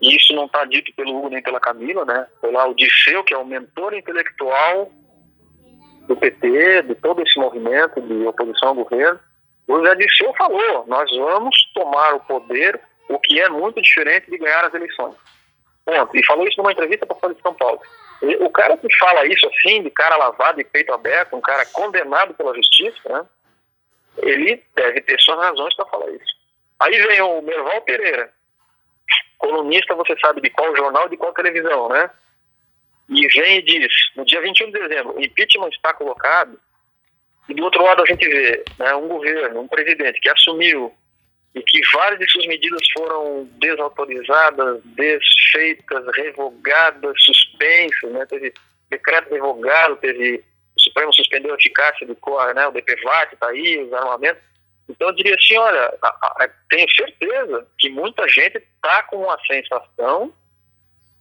e 0.00 0.14
isso 0.14 0.34
não 0.34 0.46
está 0.46 0.64
dito 0.64 0.92
pelo 0.94 1.16
Hugo 1.16 1.30
nem 1.30 1.42
pela 1.42 1.58
Camila, 1.58 2.04
né? 2.04 2.26
O 2.42 2.74
Disseu, 2.74 3.24
que 3.24 3.34
é 3.34 3.38
o 3.38 3.44
mentor 3.44 3.94
intelectual 3.94 4.92
do 6.06 6.16
PT, 6.16 6.82
de 6.82 6.94
todo 6.96 7.20
esse 7.22 7.38
movimento 7.38 8.00
de 8.00 8.26
oposição 8.26 8.68
ao 8.68 8.74
governo. 8.74 9.18
O 9.66 9.82
Zé 9.82 9.94
Disseu 9.96 10.32
falou: 10.34 10.86
nós 10.86 11.10
vamos 11.16 11.56
tomar 11.74 12.14
o 12.14 12.20
poder, 12.20 12.80
o 13.08 13.18
que 13.18 13.40
é 13.40 13.48
muito 13.48 13.82
diferente 13.82 14.30
de 14.30 14.38
ganhar 14.38 14.64
as 14.64 14.74
eleições. 14.74 15.16
Ponto. 15.84 16.16
E 16.16 16.26
falou 16.26 16.46
isso 16.46 16.58
numa 16.58 16.72
entrevista 16.72 17.04
para 17.04 17.16
a 17.16 17.20
Folha 17.20 17.34
de 17.34 17.42
São 17.42 17.54
Paulo. 17.54 17.80
E 18.22 18.36
o 18.36 18.50
cara 18.50 18.76
que 18.76 18.88
fala 18.96 19.26
isso 19.26 19.48
assim, 19.48 19.82
de 19.82 19.90
cara 19.90 20.16
lavado 20.16 20.60
e 20.60 20.64
peito 20.64 20.92
aberto, 20.92 21.36
um 21.36 21.40
cara 21.40 21.64
condenado 21.66 22.34
pela 22.34 22.54
justiça, 22.54 23.08
né? 23.08 23.26
ele 24.18 24.62
deve 24.74 25.00
ter 25.02 25.20
suas 25.20 25.38
razões 25.38 25.74
para 25.74 25.86
falar 25.86 26.10
isso. 26.10 26.38
Aí 26.80 26.98
vem 27.06 27.20
o 27.20 27.42
Merval 27.42 27.80
Pereira, 27.82 28.32
colunista, 29.38 29.94
você 29.94 30.18
sabe 30.18 30.40
de 30.40 30.50
qual 30.50 30.74
jornal 30.76 31.08
de 31.08 31.16
qual 31.16 31.32
televisão, 31.32 31.88
né? 31.88 32.10
E 33.08 33.26
vem 33.28 33.58
e 33.58 33.62
diz, 33.62 33.92
no 34.16 34.24
dia 34.24 34.40
21 34.40 34.70
de 34.70 34.80
dezembro, 34.80 35.16
o 35.16 35.22
impeachment 35.22 35.70
está 35.70 35.94
colocado, 35.94 36.60
e 37.48 37.54
do 37.54 37.64
outro 37.64 37.82
lado 37.82 38.02
a 38.02 38.06
gente 38.06 38.28
vê 38.28 38.64
né, 38.78 38.94
um 38.94 39.08
governo, 39.08 39.60
um 39.60 39.68
presidente 39.68 40.20
que 40.20 40.28
assumiu 40.28 40.92
e 41.54 41.62
que 41.62 41.80
várias 41.92 42.20
de 42.20 42.30
suas 42.30 42.46
medidas 42.46 42.80
foram 42.92 43.48
desautorizadas, 43.58 44.80
desfeitas, 44.84 46.04
revogadas, 46.16 47.24
suspensas, 47.24 48.12
né? 48.12 48.26
Teve 48.26 48.52
decreto 48.90 49.32
revogado, 49.32 49.96
teve 49.96 50.44
o 50.78 50.80
Supremo 50.80 51.12
suspendeu 51.12 51.52
a 51.52 51.56
eficácia 51.56 52.06
do 52.06 52.16
né, 52.54 52.68
o 52.68 52.70
DPVAT 52.70 53.34
está 53.34 53.48
aí, 53.48 53.82
os 53.82 53.92
armamentos. 53.92 54.42
Então 54.88 55.08
eu 55.08 55.14
diria 55.14 55.34
assim, 55.34 55.56
olha, 55.56 55.98
a, 56.00 56.08
a, 56.08 56.50
tenho 56.70 56.88
certeza 56.94 57.66
que 57.78 57.90
muita 57.90 58.26
gente 58.28 58.56
está 58.58 59.02
com 59.02 59.28
a 59.28 59.38
sensação 59.44 60.32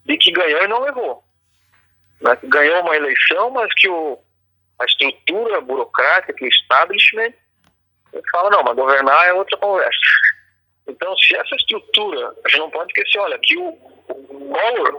de 0.06 0.18
que 0.18 0.32
ganhou 0.32 0.64
e 0.64 0.68
não 0.68 0.82
levou. 0.82 1.24
Né? 2.22 2.38
Ganhou 2.44 2.82
uma 2.82 2.96
eleição, 2.96 3.50
mas 3.50 3.74
que 3.74 3.90
o, 3.90 4.20
a 4.80 4.86
estrutura 4.86 5.60
burocrática, 5.60 6.46
o 6.46 6.48
establishment, 6.48 7.34
fala, 8.32 8.50
não, 8.50 8.64
mas 8.64 8.76
governar 8.76 9.28
é 9.28 9.34
outra 9.34 9.58
conversa. 9.58 10.00
Então, 10.88 11.16
se 11.18 11.36
essa 11.36 11.56
estrutura, 11.56 12.34
a 12.46 12.50
gente 12.50 12.60
não 12.60 12.70
pode 12.70 12.92
esquecer, 12.92 13.20
olha, 13.20 13.38
que 13.40 13.58
o, 13.58 13.68
o 13.68 14.52
Collor, 14.54 14.96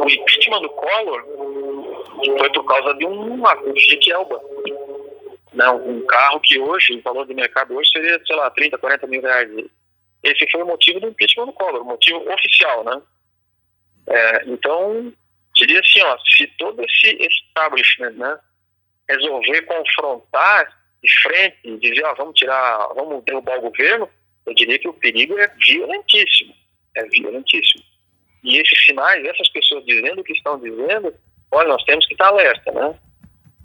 o 0.00 0.10
impeachment 0.10 0.62
do 0.62 0.70
Collor 0.70 1.24
foi 2.38 2.52
por 2.52 2.64
causa 2.64 2.94
de 2.94 3.04
uma 3.06 3.54
de 3.54 4.12
Elba 4.12 4.40
né, 5.54 5.70
um 5.70 6.04
carro 6.06 6.40
que 6.40 6.58
hoje, 6.58 6.96
o 6.96 7.02
valor 7.02 7.26
de 7.26 7.34
mercado 7.34 7.74
hoje 7.74 7.88
seria, 7.90 8.20
sei 8.26 8.36
lá, 8.36 8.50
30, 8.50 8.76
40 8.76 9.06
mil 9.06 9.22
reais. 9.22 9.50
Esse 10.22 10.50
foi 10.50 10.62
o 10.62 10.66
motivo 10.66 11.00
do 11.00 11.08
impeachment 11.08 11.46
do 11.46 11.52
Collor, 11.52 11.82
o 11.82 11.86
motivo 11.86 12.18
oficial, 12.32 12.84
né? 12.84 13.00
É, 14.06 14.44
então, 14.46 15.12
diria 15.54 15.80
assim, 15.80 16.02
ó, 16.02 16.18
se 16.26 16.46
todo 16.58 16.82
esse 16.82 17.16
establishment, 17.20 18.12
né, 18.12 18.38
resolver 19.08 19.62
confrontar 19.62 20.83
de 21.04 21.22
frente, 21.22 21.78
dizer, 21.78 22.04
ó, 22.04 22.14
vamos 22.14 22.34
tirar, 22.34 22.88
vamos 22.94 23.22
derrubar 23.24 23.58
o 23.58 23.70
governo, 23.70 24.08
eu 24.46 24.54
diria 24.54 24.78
que 24.78 24.88
o 24.88 24.94
perigo 24.94 25.38
é 25.38 25.48
violentíssimo, 25.66 26.54
é 26.96 27.04
violentíssimo. 27.04 27.84
E 28.42 28.58
esses 28.58 28.86
sinais, 28.86 29.24
essas 29.24 29.48
pessoas 29.50 29.84
dizendo 29.86 30.20
o 30.20 30.24
que 30.24 30.32
estão 30.32 30.58
dizendo, 30.58 31.14
olha, 31.50 31.68
nós 31.68 31.84
temos 31.84 32.06
que 32.06 32.14
estar 32.14 32.28
alerta, 32.28 32.72
né? 32.72 32.98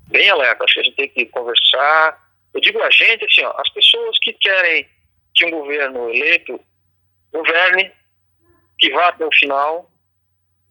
bem 0.10 0.30
alerta. 0.30 0.64
Acho 0.64 0.74
que 0.74 0.80
a 0.80 0.84
gente 0.84 0.96
tem 0.96 1.10
que 1.10 1.26
conversar. 1.28 2.30
Eu 2.54 2.62
digo 2.62 2.82
a 2.82 2.90
gente, 2.90 3.26
assim, 3.26 3.44
ó, 3.44 3.54
as 3.58 3.70
pessoas 3.70 4.18
que 4.20 4.34
querem 4.34 4.88
que 5.36 5.46
um 5.46 5.52
governo 5.52 6.10
eleito 6.10 6.60
governe, 7.32 7.92
que 8.78 8.90
vá 8.92 9.10
até 9.10 9.26
o 9.26 9.34
final. 9.34 9.90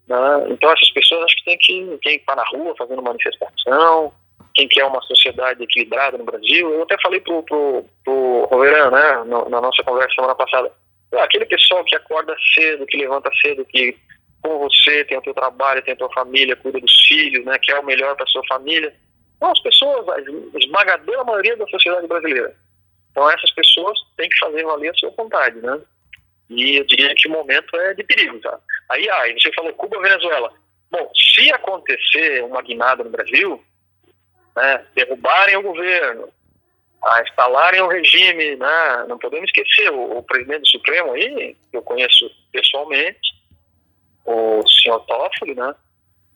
Né? 0.07 0.17
Então, 0.49 0.71
essas 0.71 0.91
pessoas 0.91 1.25
acho 1.25 1.35
que 1.37 1.45
tem 1.45 1.57
que, 1.57 1.99
tem 2.03 2.17
que 2.17 2.21
estar 2.21 2.35
na 2.35 2.43
rua 2.45 2.75
fazendo 2.77 3.01
manifestação. 3.01 4.13
Quem 4.59 4.67
quer 4.67 4.83
uma 4.83 5.01
sociedade 5.03 5.63
equilibrada 5.63 6.17
no 6.17 6.25
Brasil. 6.25 6.69
Eu 6.69 6.83
até 6.83 6.97
falei 7.01 7.21
pro, 7.21 7.41
pro, 7.43 7.85
pro 8.03 8.45
Roveran, 8.51 8.91
né, 8.91 9.23
na 9.49 9.61
nossa 9.61 9.81
conversa 9.83 10.13
semana 10.15 10.35
passada. 10.35 10.69
Aquele 11.13 11.45
pessoal 11.45 11.81
que 11.85 11.95
acorda 11.95 12.35
cedo, 12.53 12.85
que 12.85 12.97
levanta 12.97 13.31
cedo, 13.41 13.63
que 13.63 13.97
com 14.43 14.59
você 14.59 15.05
tem 15.05 15.17
o 15.17 15.21
teu 15.21 15.33
trabalho, 15.33 15.81
tem 15.81 15.93
a 15.93 15.97
tua 15.97 16.11
família, 16.11 16.57
cuida 16.57 16.77
dos 16.77 16.93
filhos, 17.07 17.45
né, 17.45 17.57
quer 17.59 17.79
o 17.79 17.85
melhor 17.85 18.17
para 18.17 18.27
sua 18.27 18.45
família 18.47 18.93
são 19.39 19.51
as 19.51 19.59
pessoas, 19.61 20.07
a 20.09 20.59
esmagadora 20.59 21.23
maioria 21.23 21.55
da 21.55 21.65
sociedade 21.67 22.05
brasileira. 22.07 22.53
Então 23.11 23.31
essas 23.31 23.51
pessoas 23.51 23.97
têm 24.17 24.27
que 24.27 24.37
fazer 24.37 24.63
valer 24.63 24.89
a 24.89 24.93
sua 24.95 25.09
vontade, 25.11 25.57
né? 25.61 25.79
E 26.49 26.77
eu 26.77 26.83
diria 26.85 27.13
que 27.15 27.29
o 27.29 27.31
momento 27.31 27.73
é 27.77 27.93
de 27.93 28.03
perigo, 28.03 28.37
tá? 28.41 28.59
Aí, 28.89 29.09
aí 29.09 29.39
você 29.39 29.51
falou 29.53 29.73
Cuba, 29.73 30.01
Venezuela. 30.01 30.51
Bom, 30.91 31.09
se 31.15 31.49
acontecer 31.53 32.43
uma 32.43 32.61
guinada 32.61 33.03
no 33.03 33.09
Brasil, 33.09 33.63
né, 34.61 34.85
derrubarem 34.95 35.57
o 35.57 35.63
governo, 35.63 36.29
a 37.03 37.21
instalarem 37.21 37.81
o 37.81 37.87
regime, 37.87 38.55
né, 38.57 39.05
não 39.07 39.17
podemos 39.17 39.49
esquecer 39.49 39.91
o, 39.91 40.17
o 40.17 40.23
presidente 40.23 40.61
do 40.61 40.69
Supremo 40.69 41.13
aí, 41.13 41.55
que 41.71 41.77
eu 41.77 41.81
conheço 41.81 42.29
pessoalmente, 42.51 43.19
o 44.25 44.61
senhor 44.67 44.99
Toffoli, 45.05 45.55
né, 45.55 45.73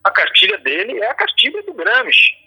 a 0.02 0.10
cartilha 0.10 0.58
dele 0.58 0.98
é 1.00 1.10
a 1.10 1.14
cartilha 1.14 1.62
do 1.62 1.74
Gramsci 1.74 2.44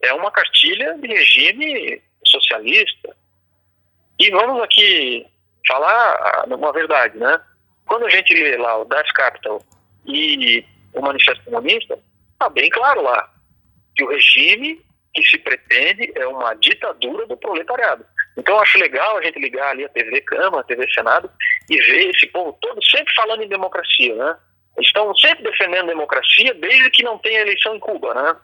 é 0.00 0.12
uma 0.14 0.30
cartilha 0.30 0.96
de 0.98 1.06
regime 1.06 2.02
socialista. 2.24 3.14
E 4.18 4.30
vamos 4.30 4.62
aqui 4.62 5.26
falar 5.66 6.44
uma 6.46 6.72
verdade, 6.72 7.18
né? 7.18 7.40
Quando 7.86 8.06
a 8.06 8.10
gente 8.10 8.32
lê 8.34 8.56
lá 8.56 8.78
o 8.78 8.84
Das 8.84 9.10
Capital 9.12 9.62
e 10.06 10.64
o 10.94 11.00
Manifesto 11.00 11.44
Comunista, 11.44 11.98
está 12.32 12.48
bem 12.48 12.70
claro 12.70 13.02
lá 13.02 13.30
o 14.04 14.08
regime 14.08 14.80
que 15.14 15.22
se 15.24 15.38
pretende 15.38 16.12
é 16.14 16.26
uma 16.26 16.54
ditadura 16.54 17.26
do 17.26 17.36
proletariado. 17.36 18.04
Então 18.36 18.54
eu 18.54 18.60
acho 18.60 18.78
legal 18.78 19.16
a 19.16 19.22
gente 19.22 19.38
ligar 19.38 19.70
ali 19.70 19.84
a 19.84 19.88
TV 19.88 20.20
Câmara, 20.22 20.60
a 20.60 20.64
TV 20.64 20.88
Senado 20.92 21.30
e 21.68 21.76
ver 21.76 22.10
esse 22.10 22.26
povo 22.28 22.56
todo 22.60 22.84
sempre 22.84 23.12
falando 23.14 23.42
em 23.42 23.48
democracia, 23.48 24.14
né? 24.14 24.36
Eles 24.76 24.88
estão 24.88 25.14
sempre 25.16 25.44
defendendo 25.44 25.88
democracia 25.88 26.54
desde 26.54 26.90
que 26.90 27.02
não 27.02 27.18
tenha 27.18 27.40
eleição 27.40 27.74
em 27.74 27.80
Cuba, 27.80 28.14
né? 28.14 28.36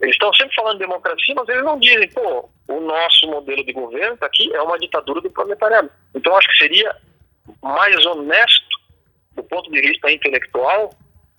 Eles 0.00 0.14
estão 0.14 0.32
sempre 0.34 0.54
falando 0.54 0.78
de 0.78 0.84
democracia, 0.84 1.34
mas 1.34 1.48
eles 1.48 1.64
não 1.64 1.78
dizem, 1.78 2.08
pô, 2.10 2.48
o 2.68 2.80
nosso 2.80 3.26
modelo 3.26 3.64
de 3.64 3.72
governo 3.72 4.16
tá 4.16 4.26
aqui 4.26 4.52
é 4.54 4.62
uma 4.62 4.78
ditadura 4.78 5.20
do 5.20 5.30
proletariado. 5.30 5.90
Então 6.14 6.36
acho 6.36 6.48
que 6.48 6.58
seria 6.58 6.96
mais 7.62 8.04
honesto, 8.06 8.78
do 9.34 9.42
ponto 9.44 9.70
de 9.70 9.80
vista 9.80 10.10
intelectual, 10.10 10.90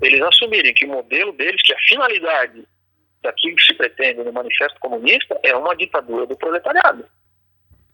eles 0.02 0.22
assumirem 0.22 0.74
que 0.74 0.86
o 0.86 0.90
modelo 0.90 1.32
deles, 1.34 1.62
que 1.62 1.74
a 1.74 1.80
finalidade 1.80 2.66
daquilo 3.22 3.56
que 3.56 3.64
se 3.64 3.74
pretende 3.74 4.24
no 4.24 4.34
Manifesto 4.34 4.80
Comunista 4.80 5.40
é 5.44 5.56
uma 5.56 5.76
ditadura 5.76 6.26
do 6.26 6.38
proletariado. 6.38 7.06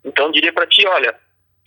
Então 0.04 0.32
diria 0.32 0.52
para 0.52 0.68
ti, 0.68 0.86
olha, 0.88 1.16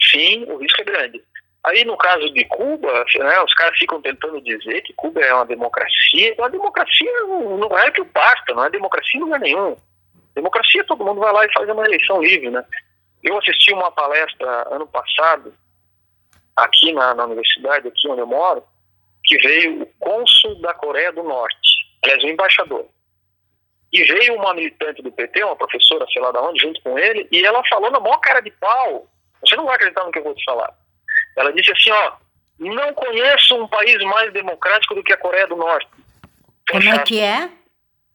sim, 0.00 0.44
o 0.44 0.56
risco 0.56 0.80
é 0.82 0.84
grande. 0.84 1.22
Aí, 1.64 1.82
no 1.82 1.96
caso 1.96 2.30
de 2.30 2.44
Cuba, 2.44 3.06
né, 3.16 3.40
os 3.40 3.54
caras 3.54 3.78
ficam 3.78 4.00
tentando 4.02 4.38
dizer 4.42 4.82
que 4.82 4.92
Cuba 4.92 5.20
é 5.22 5.32
uma 5.32 5.46
democracia. 5.46 6.30
Então, 6.30 6.44
a 6.44 6.50
democracia 6.50 7.10
não 7.26 7.78
é 7.78 7.90
que 7.90 8.02
o 8.02 8.04
basta, 8.04 8.52
não 8.52 8.66
é 8.66 8.70
democracia 8.70 9.18
em 9.18 9.22
lugar 9.22 9.40
nenhum. 9.40 9.74
Democracia, 10.34 10.84
todo 10.84 11.04
mundo 11.04 11.20
vai 11.20 11.32
lá 11.32 11.46
e 11.46 11.52
faz 11.54 11.66
uma 11.66 11.86
eleição 11.86 12.22
livre, 12.22 12.50
né? 12.50 12.62
Eu 13.22 13.38
assisti 13.38 13.72
uma 13.72 13.90
palestra 13.90 14.68
ano 14.70 14.86
passado, 14.86 15.54
aqui 16.54 16.92
na, 16.92 17.14
na 17.14 17.24
universidade, 17.24 17.88
aqui 17.88 18.08
onde 18.08 18.20
eu 18.20 18.26
moro, 18.26 18.62
que 19.24 19.38
veio 19.38 19.82
o 19.82 19.86
cônsul 19.98 20.60
da 20.60 20.74
Coreia 20.74 21.12
do 21.12 21.22
Norte, 21.22 21.56
aliás, 22.02 22.22
o 22.22 22.28
embaixador. 22.28 22.86
E 23.94 24.04
veio 24.04 24.34
uma 24.34 24.52
militante 24.52 25.00
do 25.00 25.12
PT, 25.12 25.44
uma 25.44 25.56
professora, 25.56 26.04
sei 26.12 26.20
lá 26.20 26.32
de 26.32 26.38
onde, 26.38 26.60
junto 26.60 26.82
com 26.82 26.98
ele, 26.98 27.26
e 27.30 27.44
ela 27.44 27.62
falou 27.68 27.90
na 27.90 28.00
maior 28.00 28.18
cara 28.18 28.40
de 28.40 28.50
pau. 28.50 29.08
Você 29.40 29.56
não 29.56 29.64
vai 29.64 29.76
acreditar 29.76 30.04
no 30.04 30.10
que 30.10 30.18
eu 30.18 30.24
vou 30.24 30.34
te 30.34 30.44
falar 30.44 30.74
ela 31.36 31.52
disse 31.52 31.72
assim, 31.72 31.90
ó, 31.90 32.12
não 32.58 32.94
conheço 32.94 33.56
um 33.56 33.68
país 33.68 33.98
mais 34.04 34.32
democrático 34.32 34.94
do 34.94 35.02
que 35.02 35.12
a 35.12 35.16
Coreia 35.16 35.46
do 35.46 35.56
Norte. 35.56 35.88
Como 36.70 36.88
é 36.88 36.98
que 37.00 37.20
é? 37.20 37.50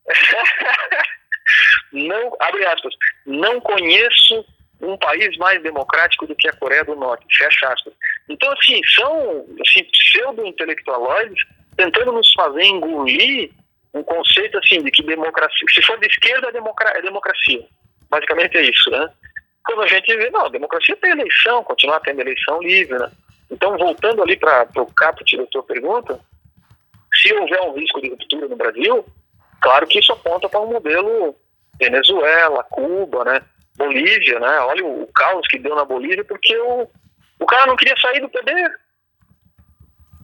não, 1.91 2.35
abre 2.39 2.65
aspas, 2.65 2.93
não 3.25 3.59
conheço 3.59 4.45
um 4.81 4.97
país 4.97 5.35
mais 5.37 5.61
democrático 5.61 6.25
do 6.25 6.35
que 6.35 6.47
a 6.47 6.53
Coreia 6.53 6.85
do 6.85 6.95
Norte, 6.95 7.25
fecha 7.37 7.67
aspas. 7.67 7.93
Então, 8.29 8.51
assim, 8.53 8.81
são 8.95 9.45
assim, 9.61 9.83
pseudo-intelectualoides 9.83 11.43
tentando 11.75 12.13
nos 12.13 12.31
fazer 12.33 12.63
engolir 12.63 13.51
um 13.93 14.03
conceito 14.03 14.57
assim 14.57 14.83
de 14.83 14.91
que 14.91 15.03
democracia, 15.03 15.67
se 15.73 15.81
for 15.81 15.99
de 15.99 16.07
esquerda 16.07 16.49
é, 16.49 16.51
democra 16.51 16.91
é 16.97 17.01
democracia. 17.01 17.65
Basicamente 18.09 18.57
é 18.57 18.63
isso, 18.63 18.89
né? 18.89 19.09
Quando 19.65 19.81
a 19.83 19.87
gente 19.87 20.15
vê, 20.15 20.29
não, 20.29 20.49
democracia 20.49 20.95
tem 20.97 21.11
eleição, 21.11 21.63
continuar 21.63 21.99
tendo 21.99 22.21
eleição 22.21 22.61
livre, 22.61 22.97
né? 22.97 23.11
Então, 23.51 23.77
voltando 23.77 24.21
ali 24.21 24.37
para 24.37 24.67
o 24.77 24.93
caput 24.93 25.37
da 25.37 25.45
tua 25.47 25.63
pergunta, 25.63 26.19
se 27.13 27.33
houver 27.33 27.61
um 27.61 27.73
risco 27.73 28.01
de 28.01 28.09
ruptura 28.09 28.47
no 28.47 28.55
Brasil, 28.55 29.05
claro 29.61 29.87
que 29.87 29.99
isso 29.99 30.11
aponta 30.11 30.47
para 30.47 30.59
um 30.59 30.71
modelo 30.71 31.35
Venezuela, 31.79 32.63
Cuba, 32.63 33.25
né? 33.25 33.41
Bolívia, 33.75 34.39
né? 34.39 34.59
Olha 34.59 34.85
o, 34.85 35.03
o 35.03 35.07
caos 35.07 35.47
que 35.47 35.57
deu 35.57 35.75
na 35.75 35.85
Bolívia 35.85 36.23
porque 36.23 36.55
o, 36.57 36.87
o 37.39 37.45
cara 37.45 37.65
não 37.65 37.75
queria 37.75 37.95
sair 37.97 38.19
do 38.19 38.29
poder. 38.29 38.71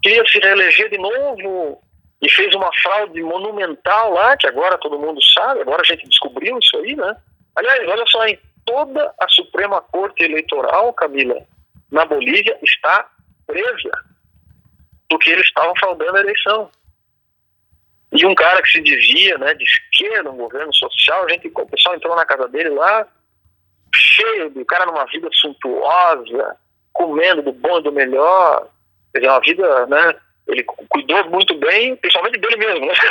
Queria 0.04 0.25
se 0.25 0.39
reeleger 0.39 0.89
de 0.89 0.97
novo 0.97 1.82
e 2.25 2.31
fez 2.31 2.55
uma 2.55 2.71
fraude 2.81 3.21
monumental 3.21 4.11
lá, 4.11 4.35
que 4.35 4.47
agora 4.47 4.79
todo 4.79 4.97
mundo 4.97 5.21
sabe, 5.23 5.61
agora 5.61 5.83
a 5.83 5.85
gente 5.85 6.09
descobriu 6.09 6.57
isso 6.57 6.75
aí, 6.77 6.95
né? 6.95 7.15
Aliás, 7.55 7.88
olha 7.88 8.03
só, 8.07 8.25
em 8.25 8.39
toda 8.65 9.13
a 9.19 9.29
Suprema 9.29 9.79
Corte 9.79 10.23
Eleitoral, 10.23 10.91
Camila, 10.93 11.39
na 11.91 12.03
Bolívia, 12.03 12.57
está 12.63 13.07
presa 13.45 13.91
porque 15.07 15.29
eles 15.29 15.45
estavam 15.45 15.75
fraudando 15.77 16.17
a 16.17 16.21
eleição. 16.21 16.71
E 18.11 18.25
um 18.25 18.33
cara 18.33 18.59
que 18.63 18.71
se 18.71 18.81
dizia 18.81 19.38
né, 19.38 19.53
de 19.53 19.63
esquerda, 19.63 20.31
um 20.31 20.38
governo 20.38 20.73
social, 20.73 21.25
a 21.25 21.29
gente, 21.29 21.47
o 21.47 21.65
pessoal 21.67 21.95
entrou 21.95 22.15
na 22.15 22.25
casa 22.25 22.47
dele 22.47 22.69
lá, 22.69 23.07
cheio 23.93 24.49
de 24.49 24.65
cara 24.65 24.88
numa 24.88 25.05
vida 25.05 25.29
suntuosa, 25.31 26.57
comendo 26.91 27.43
do 27.43 27.51
bom 27.51 27.77
e 27.77 27.83
do 27.83 27.91
melhor, 27.91 28.67
quer 29.13 29.19
dizer, 29.19 29.31
uma 29.31 29.41
vida, 29.41 29.85
né, 29.85 30.15
ele 30.47 30.63
cuidou 30.63 31.29
muito 31.29 31.53
bem, 31.55 31.95
principalmente 31.95 32.39
dele 32.39 32.58
mesmo, 32.58 32.86
né? 32.86 32.93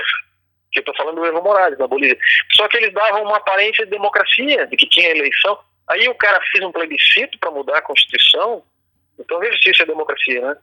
Que 0.73 0.81
eu 0.81 0.83
estou 0.83 0.97
falando 0.97 1.15
do 1.15 1.25
Evo 1.25 1.41
Morales, 1.41 1.79
na 1.79 1.87
Bolívia. 1.87 2.19
Só 2.51 2.67
que 2.67 2.77
eles 2.79 2.93
davam 2.93 3.23
uma 3.23 3.37
aparência 3.37 3.85
de 3.85 3.93
democracia, 3.93 4.67
de 4.67 4.77
que 4.77 4.89
tinha 4.89 5.11
eleição. 5.11 5.57
Aí 5.89 6.09
o 6.09 6.15
cara 6.17 6.41
fez 6.51 6.65
um 6.65 6.73
plebiscito 6.73 7.39
para 7.39 7.53
mudar 7.53 7.79
a 7.79 7.83
Constituição. 7.83 8.61
Então 9.17 9.39
veja 9.39 9.57
se 9.63 9.71
isso 9.71 9.83
é 9.83 9.87
democracia, 9.87 10.41
né? 10.41 10.57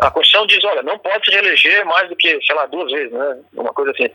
A 0.00 0.12
Constituição 0.12 0.46
diz, 0.46 0.62
olha, 0.62 0.84
não 0.84 0.96
pode 0.96 1.24
se 1.24 1.32
reeleger 1.32 1.84
mais 1.84 2.08
do 2.08 2.14
que, 2.14 2.40
sei 2.40 2.54
lá, 2.54 2.66
duas 2.66 2.92
vezes, 2.92 3.12
né? 3.12 3.42
Uma 3.54 3.72
coisa 3.72 3.90
assim. 3.90 4.08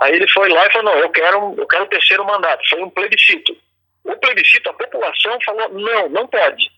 Aí 0.00 0.14
ele 0.14 0.28
foi 0.28 0.48
lá 0.48 0.66
e 0.66 0.72
falou, 0.72 0.92
não, 0.92 1.00
eu 1.00 1.10
quero, 1.10 1.54
eu 1.56 1.66
quero 1.66 1.84
o 1.84 1.88
terceiro 1.88 2.24
mandato. 2.24 2.68
Foi 2.68 2.82
um 2.82 2.90
plebiscito. 2.90 3.56
O 4.04 4.16
plebiscito, 4.16 4.68
a 4.68 4.74
população 4.74 5.38
falou, 5.44 5.68
não, 5.68 6.08
não 6.08 6.26
pode. 6.26 6.68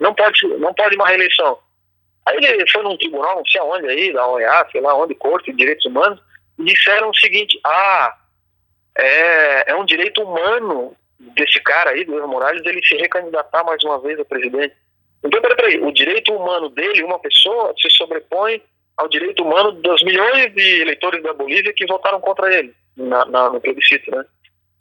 Não 0.00 0.14
pode, 0.14 0.46
não 0.58 0.72
pode 0.72 0.96
uma 0.96 1.08
reeleição. 1.08 1.58
Aí 2.26 2.36
ele 2.44 2.68
foi 2.68 2.82
num 2.82 2.96
tribunal, 2.96 3.36
não 3.36 3.46
sei 3.46 3.60
aonde 3.60 3.88
aí, 3.88 4.12
da 4.12 4.26
OEA, 4.26 4.66
sei 4.72 4.80
lá 4.80 4.94
onde, 4.94 5.14
Corte 5.14 5.52
de 5.52 5.58
Direitos 5.58 5.84
Humanos, 5.86 6.20
e 6.58 6.64
disseram 6.64 7.10
o 7.10 7.16
seguinte, 7.16 7.58
ah, 7.64 8.16
é, 8.98 9.70
é 9.70 9.76
um 9.76 9.84
direito 9.84 10.22
humano 10.22 10.96
desse 11.18 11.60
cara 11.60 11.90
aí, 11.90 12.04
do 12.04 12.18
Evo 12.18 12.28
Morales, 12.28 12.64
ele 12.64 12.84
se 12.84 12.96
recandidatar 12.96 13.64
mais 13.64 13.82
uma 13.84 14.00
vez 14.00 14.18
a 14.18 14.24
presidente. 14.24 14.74
Então, 15.24 15.40
peraí, 15.40 15.56
peraí, 15.56 15.80
o 15.80 15.92
direito 15.92 16.32
humano 16.32 16.68
dele, 16.68 17.02
uma 17.02 17.18
pessoa, 17.18 17.74
se 17.80 17.88
sobrepõe 17.90 18.60
ao 18.96 19.08
direito 19.08 19.42
humano 19.42 19.72
dos 19.72 20.02
milhões 20.02 20.52
de 20.54 20.80
eleitores 20.80 21.22
da 21.22 21.32
Bolívia 21.32 21.72
que 21.72 21.86
votaram 21.86 22.20
contra 22.20 22.52
ele 22.52 22.74
na, 22.96 23.24
na, 23.26 23.50
no 23.50 23.60
plebiscito, 23.60 24.10
né? 24.10 24.24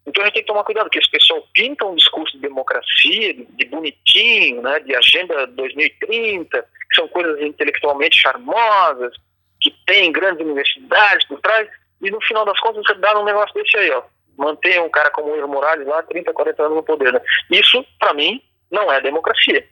Então 0.06 0.22
a 0.24 0.28
gente 0.28 0.36
tem 0.36 0.44
que 0.44 0.48
tomar 0.48 0.64
cuidado, 0.64 0.86
porque 0.86 1.00
esse 1.00 1.10
pessoal 1.10 1.46
pinta 1.54 1.86
um 1.86 1.96
discurso 1.96 2.34
de 2.36 2.42
democracia, 2.42 3.34
de, 3.34 3.66
bonitinho, 3.66 4.62
né, 4.62 4.80
de 4.82 4.96
agenda 4.96 5.48
2030, 5.48 6.62
que 6.62 6.96
são 6.96 7.08
coisas 7.08 7.42
intelectualmente 7.42 8.20
charmosas, 8.20 9.16
que 9.60 9.72
tem 9.86 10.12
grandes 10.12 10.46
universidades 10.46 11.28
por 11.28 11.42
trás, 11.42 11.68
e 12.02 12.12
no 12.12 12.22
final 12.22 12.46
das 12.46 12.60
contas 12.60 12.84
você 12.86 12.94
dá 12.96 13.20
um 13.20 13.26
negócio 13.26 13.54
desse 13.56 13.76
aí, 13.78 13.90
ó. 13.92 14.04
Mantém 14.38 14.80
um 14.80 14.90
cara 14.90 15.10
como 15.10 15.30
o 15.30 15.36
Evo 15.36 15.48
Morales 15.48 15.88
lá 15.88 16.04
30, 16.04 16.34
40 16.34 16.64
anos 16.64 16.76
no 16.76 16.84
poder. 16.84 17.12
Né? 17.14 17.22
Isso, 17.50 17.84
para 17.98 18.14
mim, 18.14 18.44
não 18.70 18.92
é 18.92 19.00
democracia. 19.00 19.66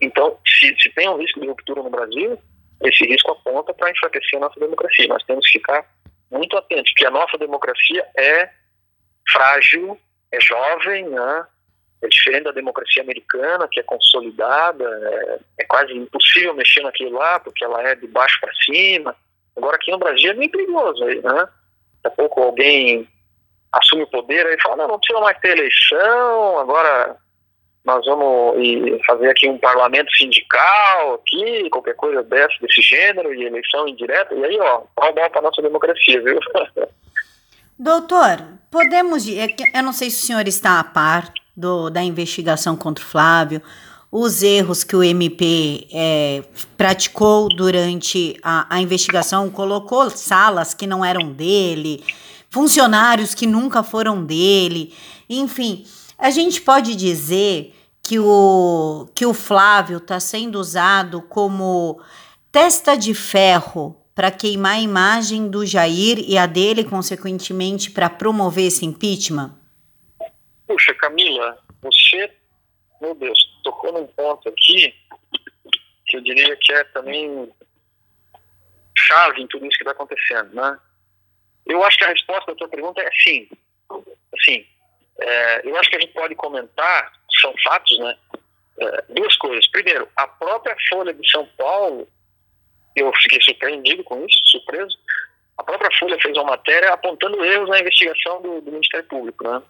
Então, 0.00 0.38
se, 0.46 0.74
se 0.80 0.90
tem 0.94 1.08
um 1.08 1.18
risco 1.18 1.38
de 1.38 1.46
ruptura 1.46 1.82
no 1.82 1.90
Brasil, 1.90 2.38
esse 2.82 3.04
risco 3.04 3.32
aponta 3.32 3.72
para 3.74 3.90
enfraquecer 3.90 4.38
a 4.38 4.40
nossa 4.40 4.58
democracia. 4.58 5.06
Nós 5.06 5.22
temos 5.24 5.44
que 5.46 5.58
ficar 5.58 5.86
muito 6.30 6.56
atentos, 6.56 6.90
porque 6.92 7.06
a 7.06 7.10
nossa 7.10 7.36
democracia 7.38 8.04
é 8.16 8.48
frágil, 9.28 9.98
é 10.32 10.40
jovem, 10.40 11.08
né? 11.08 11.46
é 12.04 12.08
diferente 12.08 12.44
da 12.44 12.52
democracia 12.52 13.02
americana, 13.02 13.68
que 13.70 13.80
é 13.80 13.82
consolidada, 13.82 14.84
é, 14.84 15.38
é 15.62 15.64
quase 15.64 15.92
impossível 15.92 16.54
mexer 16.54 16.82
naquilo 16.82 17.18
lá, 17.18 17.40
porque 17.40 17.64
ela 17.64 17.82
é 17.82 17.94
de 17.94 18.06
baixo 18.06 18.38
para 18.40 18.52
cima. 18.64 19.16
Agora 19.56 19.76
aqui 19.76 19.90
no 19.90 19.98
Brasil 19.98 20.30
é 20.30 20.34
bem 20.34 20.48
perigoso, 20.48 21.04
né? 21.04 21.20
Daqui 21.22 21.48
a 22.04 22.10
pouco 22.10 22.42
alguém 22.42 23.08
assume 23.72 24.02
o 24.02 24.10
poder 24.10 24.46
e 24.46 24.62
fala, 24.62 24.76
não, 24.76 24.88
não 24.88 24.98
precisa 24.98 25.20
mais 25.20 25.38
ter 25.40 25.56
eleição, 25.56 26.58
agora 26.58 27.16
nós 27.84 28.04
vamos 28.06 28.56
fazer 29.06 29.30
aqui 29.30 29.48
um 29.48 29.58
parlamento 29.58 30.10
sindical, 30.16 31.14
aqui, 31.14 31.68
qualquer 31.70 31.94
coisa 31.96 32.22
dessa, 32.22 32.54
desse 32.60 32.80
gênero, 32.80 33.34
e 33.34 33.44
eleição 33.44 33.86
indireta, 33.86 34.34
e 34.34 34.44
aí, 34.44 34.58
ó, 34.60 34.82
pau 34.94 35.12
bom 35.12 35.28
para 35.28 35.42
nossa 35.42 35.60
democracia, 35.60 36.22
viu? 36.22 36.38
Doutor, 37.78 38.42
podemos. 38.70 39.26
É 39.28 39.48
eu 39.74 39.82
não 39.82 39.92
sei 39.92 40.10
se 40.10 40.22
o 40.22 40.26
senhor 40.26 40.46
está 40.46 40.78
a 40.78 40.84
par 40.84 41.32
do, 41.56 41.90
da 41.90 42.02
investigação 42.02 42.76
contra 42.76 43.04
o 43.04 43.06
Flávio, 43.06 43.60
os 44.10 44.44
erros 44.44 44.84
que 44.84 44.94
o 44.94 45.02
MP 45.02 45.88
é, 45.92 46.44
praticou 46.76 47.48
durante 47.48 48.38
a, 48.44 48.76
a 48.76 48.80
investigação, 48.80 49.50
colocou 49.50 50.08
salas 50.08 50.72
que 50.72 50.86
não 50.86 51.04
eram 51.04 51.32
dele, 51.32 52.04
funcionários 52.48 53.34
que 53.34 53.46
nunca 53.46 53.82
foram 53.82 54.24
dele, 54.24 54.94
enfim. 55.28 55.84
A 56.16 56.30
gente 56.30 56.60
pode 56.60 56.94
dizer 56.94 57.74
que 58.00 58.20
o, 58.20 59.08
que 59.16 59.26
o 59.26 59.34
Flávio 59.34 59.96
está 59.96 60.20
sendo 60.20 60.60
usado 60.60 61.22
como 61.22 62.00
testa 62.52 62.96
de 62.96 63.14
ferro 63.14 63.96
para 64.14 64.30
queimar 64.30 64.76
a 64.76 64.80
imagem 64.80 65.48
do 65.48 65.66
Jair 65.66 66.18
e 66.18 66.38
a 66.38 66.46
dele, 66.46 66.84
consequentemente, 66.84 67.90
para 67.90 68.08
promover 68.08 68.66
esse 68.66 68.86
impeachment? 68.86 69.52
Puxa, 70.66 70.94
Camila, 70.94 71.58
você, 71.82 72.30
meu 73.00 73.14
Deus, 73.14 73.38
tocou 73.64 73.92
num 73.92 74.06
ponto 74.06 74.48
aqui 74.48 74.94
que 76.06 76.16
eu 76.16 76.20
diria 76.20 76.56
que 76.56 76.72
é 76.72 76.84
também 76.84 77.50
chave 78.96 79.42
em 79.42 79.46
tudo 79.48 79.66
isso 79.66 79.76
que 79.76 79.82
está 79.82 79.92
acontecendo, 79.92 80.54
né? 80.54 80.78
Eu 81.66 81.82
acho 81.82 81.98
que 81.98 82.04
a 82.04 82.08
resposta 82.08 82.52
da 82.52 82.56
tua 82.56 82.68
pergunta 82.68 83.00
é 83.00 83.10
sim. 83.22 83.48
Assim, 84.38 84.66
é, 85.18 85.68
eu 85.68 85.76
acho 85.76 85.90
que 85.90 85.96
a 85.96 86.00
gente 86.00 86.12
pode 86.12 86.34
comentar, 86.34 87.12
são 87.40 87.52
fatos, 87.64 87.98
né? 87.98 88.16
É, 88.78 89.04
duas 89.08 89.36
coisas. 89.36 89.66
Primeiro, 89.68 90.08
a 90.16 90.26
própria 90.26 90.76
Folha 90.88 91.12
de 91.12 91.28
São 91.30 91.46
Paulo 91.56 92.08
eu 92.96 93.12
fiquei 93.14 93.40
surpreendido 93.40 94.04
com 94.04 94.24
isso, 94.24 94.38
surpreso. 94.44 94.96
A 95.56 95.62
própria 95.62 95.90
Folha 95.98 96.18
fez 96.20 96.36
uma 96.36 96.50
matéria 96.50 96.92
apontando 96.92 97.44
erros 97.44 97.68
na 97.68 97.80
investigação 97.80 98.42
do, 98.42 98.60
do 98.60 98.72
Ministério 98.72 99.06
Público, 99.06 99.44
né? 99.44 99.62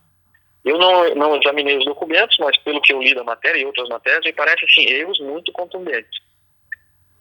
Eu 0.64 0.78
não, 0.78 1.14
não 1.14 1.37
examinei 1.37 1.76
os 1.76 1.84
documentos, 1.84 2.38
mas 2.38 2.56
pelo 2.58 2.80
que 2.80 2.92
eu 2.92 3.02
li 3.02 3.14
da 3.14 3.22
matéria 3.22 3.60
e 3.60 3.66
outras 3.66 3.88
matérias, 3.88 4.24
me 4.24 4.32
parece 4.32 4.64
assim, 4.64 4.88
erros 4.88 5.20
muito 5.20 5.52
contundentes. 5.52 6.22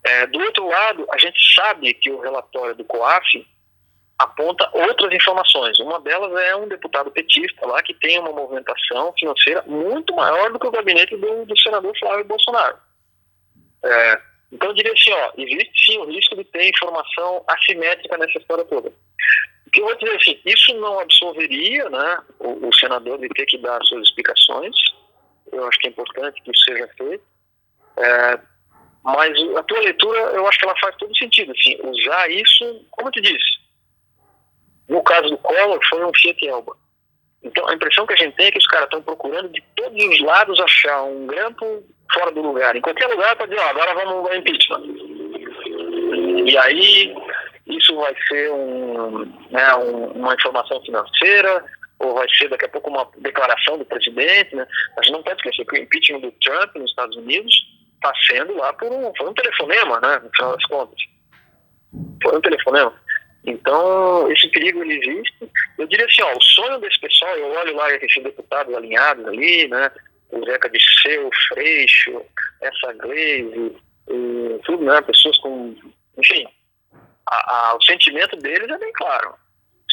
É, 0.05 0.27
do 0.27 0.39
outro 0.39 0.67
lado, 0.67 1.05
a 1.11 1.17
gente 1.17 1.37
sabe 1.53 1.93
que 1.93 2.09
o 2.09 2.21
relatório 2.21 2.75
do 2.75 2.85
COAF 2.85 3.45
aponta 4.17 4.69
outras 4.73 5.13
informações. 5.13 5.77
Uma 5.79 5.99
delas 5.99 6.31
é 6.41 6.55
um 6.55 6.67
deputado 6.67 7.11
petista 7.11 7.65
lá 7.65 7.81
que 7.83 7.93
tem 7.93 8.19
uma 8.19 8.31
movimentação 8.31 9.13
financeira 9.17 9.61
muito 9.63 10.15
maior 10.15 10.51
do 10.51 10.59
que 10.59 10.67
o 10.67 10.71
gabinete 10.71 11.15
do, 11.17 11.45
do 11.45 11.57
senador 11.59 11.97
Flávio 11.99 12.25
Bolsonaro. 12.25 12.77
É, 13.83 14.21
então 14.53 14.69
eu 14.69 14.73
diria 14.75 14.93
assim, 14.93 15.11
ó, 15.11 15.31
existe 15.37 15.85
sim 15.85 15.97
o 15.97 16.05
risco 16.05 16.35
de 16.35 16.43
ter 16.45 16.69
informação 16.69 17.43
assimétrica 17.47 18.17
nessa 18.17 18.37
história 18.37 18.63
toda. 18.65 18.89
O 19.67 19.71
que 19.71 19.81
eu 19.81 19.85
vou 19.85 19.95
dizer 19.97 20.15
assim, 20.15 20.39
isso 20.45 20.73
não 20.75 20.99
absolveria 20.99 21.89
né, 21.89 22.19
o, 22.39 22.67
o 22.67 22.73
senador 22.75 23.19
de 23.19 23.27
ter 23.29 23.47
que 23.47 23.57
dar 23.57 23.83
suas 23.83 24.07
explicações, 24.07 24.75
eu 25.51 25.67
acho 25.67 25.79
que 25.79 25.87
é 25.87 25.89
importante 25.89 26.41
que 26.43 26.51
isso 26.51 26.63
seja 26.65 26.87
feito, 26.95 27.23
é, 27.97 28.39
mas 29.03 29.57
a 29.57 29.63
tua 29.63 29.79
leitura, 29.79 30.19
eu 30.19 30.47
acho 30.47 30.59
que 30.59 30.65
ela 30.65 30.79
faz 30.79 30.95
todo 30.97 31.17
sentido, 31.17 31.51
assim, 31.51 31.75
usar 31.83 32.29
isso, 32.29 32.85
como 32.91 33.07
eu 33.07 33.11
te 33.11 33.21
disse, 33.21 33.63
no 34.87 35.01
caso 35.01 35.29
do 35.29 35.37
Collor 35.39 35.79
foi 35.89 36.05
um 36.05 36.11
Fiat 36.15 36.47
Elba. 36.47 36.77
Então 37.43 37.67
a 37.67 37.73
impressão 37.73 38.06
que 38.06 38.13
a 38.13 38.17
gente 38.17 38.36
tem 38.36 38.47
é 38.47 38.51
que 38.51 38.58
os 38.58 38.67
caras 38.67 38.86
estão 38.86 39.01
procurando 39.01 39.49
de 39.49 39.62
todos 39.75 40.03
os 40.03 40.21
lados 40.21 40.60
achar 40.60 41.03
um 41.03 41.27
grampo 41.27 41.84
fora 42.13 42.32
do 42.32 42.41
lugar, 42.41 42.75
em 42.75 42.82
qualquer 42.82 43.08
lugar, 43.08 43.36
para 43.36 43.47
dizer, 43.47 43.60
ó, 43.60 43.69
agora 43.69 43.93
vamos 43.95 44.29
ao 44.29 44.36
impeachment. 44.36 44.84
E 46.45 46.58
aí, 46.58 47.15
isso 47.67 47.95
vai 47.95 48.13
ser 48.27 48.51
um, 48.51 49.25
né, 49.49 49.75
um, 49.75 50.06
uma 50.12 50.34
informação 50.34 50.82
financeira, 50.84 51.65
ou 51.99 52.13
vai 52.13 52.27
ser 52.29 52.49
daqui 52.49 52.65
a 52.65 52.69
pouco 52.69 52.89
uma 52.89 53.10
declaração 53.17 53.77
do 53.77 53.86
presidente. 53.86 54.56
Né? 54.56 54.67
A 54.97 55.01
gente 55.01 55.13
não 55.13 55.23
pode 55.23 55.38
esquecer 55.38 55.65
que 55.65 55.79
o 55.79 55.84
impeachment 55.84 56.19
do 56.19 56.32
Trump 56.43 56.75
nos 56.75 56.91
Estados 56.91 57.15
Unidos 57.17 57.53
está 57.95 58.13
sendo 58.29 58.56
lá 58.58 58.73
por 58.73 58.91
um, 58.91 59.12
foi 59.17 59.29
um 59.29 59.34
telefonema, 59.34 59.99
né, 60.01 60.19
no 60.23 60.29
final 60.36 60.51
das 60.53 60.65
contas. 60.65 60.99
Foi 62.21 62.38
um 62.38 62.41
telefonema. 62.41 62.93
Então, 63.45 64.32
esse 64.32 64.47
perigo 64.49 64.82
ele 64.82 64.99
existe. 64.99 65.51
Eu 65.77 65.88
diria 65.88 66.06
assim, 66.06 66.21
ó, 66.21 66.38
o 66.38 66.41
sonho 66.41 66.79
desse 66.79 66.99
pessoal, 66.99 67.36
eu 67.36 67.51
olho 67.51 67.75
lá 67.75 67.91
esses 67.93 68.23
deputados 68.23 68.73
alinhados 68.73 69.25
ali, 69.25 69.67
né? 69.67 69.91
O 70.32 70.43
Zeca 70.45 70.69
de 70.69 70.79
Seu, 71.01 71.29
Freixo, 71.49 72.21
essa 72.62 72.93
Glaze, 72.93 73.75
e 74.10 74.60
tudo, 74.63 74.84
né? 74.86 75.01
Pessoas 75.01 75.38
com. 75.39 75.75
Enfim, 76.17 76.47
a, 77.29 77.69
a, 77.71 77.75
o 77.75 77.82
sentimento 77.84 78.36
deles 78.38 78.69
é 78.69 78.77
bem 78.77 78.93
claro. 78.93 79.36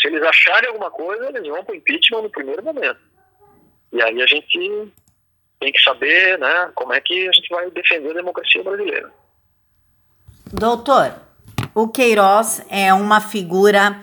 Se 0.01 0.09
eles 0.09 0.23
acharem 0.23 0.69
alguma 0.69 0.91
coisa, 0.91 1.29
eles 1.29 1.47
vão 1.47 1.65
para 1.65 1.73
o 1.73 1.77
impeachment 1.77 2.23
no 2.23 2.31
primeiro 2.31 2.63
momento. 2.63 3.01
E 3.93 4.01
aí 4.01 4.23
a 4.23 4.27
gente 4.27 4.93
tem 5.59 5.73
que 5.73 5.83
saber 5.83 6.39
né, 6.39 6.71
como 6.75 6.93
é 6.93 7.01
que 7.01 7.29
a 7.29 7.33
gente 7.33 7.49
vai 7.51 7.71
defender 7.71 8.11
a 8.11 8.15
democracia 8.15 8.63
brasileira. 8.63 9.13
Doutor, 10.53 11.15
o 11.75 11.89
Queiroz 11.89 12.63
é 12.69 12.93
uma 12.93 13.21
figura. 13.21 14.01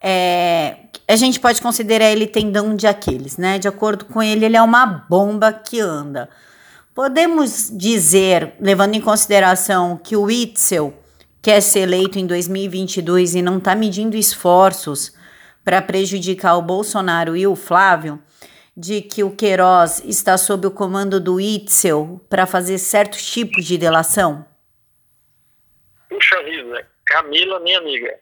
É, 0.00 0.76
a 1.06 1.16
gente 1.16 1.40
pode 1.40 1.60
considerar 1.60 2.10
ele 2.10 2.26
tendão 2.26 2.76
de 2.76 2.86
Aquiles, 2.86 3.36
né? 3.36 3.58
De 3.58 3.66
acordo 3.66 4.04
com 4.04 4.22
ele, 4.22 4.44
ele 4.44 4.56
é 4.56 4.62
uma 4.62 4.84
bomba 4.86 5.52
que 5.52 5.80
anda. 5.80 6.28
Podemos 6.94 7.70
dizer, 7.72 8.54
levando 8.60 8.94
em 8.94 9.00
consideração 9.00 9.96
que 9.96 10.16
o 10.16 10.30
Itzel 10.30 10.92
quer 11.40 11.60
ser 11.60 11.80
eleito 11.80 12.18
em 12.18 12.26
2022 12.26 13.36
e 13.36 13.42
não 13.42 13.58
está 13.58 13.74
medindo 13.74 14.16
esforços 14.16 15.14
para 15.64 15.80
prejudicar 15.80 16.56
o 16.56 16.62
Bolsonaro 16.62 17.36
e 17.36 17.46
o 17.46 17.54
Flávio, 17.54 18.20
de 18.76 19.00
que 19.00 19.24
o 19.24 19.30
Queiroz 19.30 20.02
está 20.04 20.36
sob 20.36 20.66
o 20.66 20.70
comando 20.70 21.20
do 21.20 21.40
Itzel 21.40 22.24
para 22.28 22.46
fazer 22.46 22.78
certos 22.78 23.24
tipos 23.24 23.64
de 23.64 23.76
delação? 23.76 24.44
Puxa 26.08 26.42
vida, 26.44 26.86
Camila, 27.08 27.60
minha 27.60 27.78
amiga, 27.78 28.18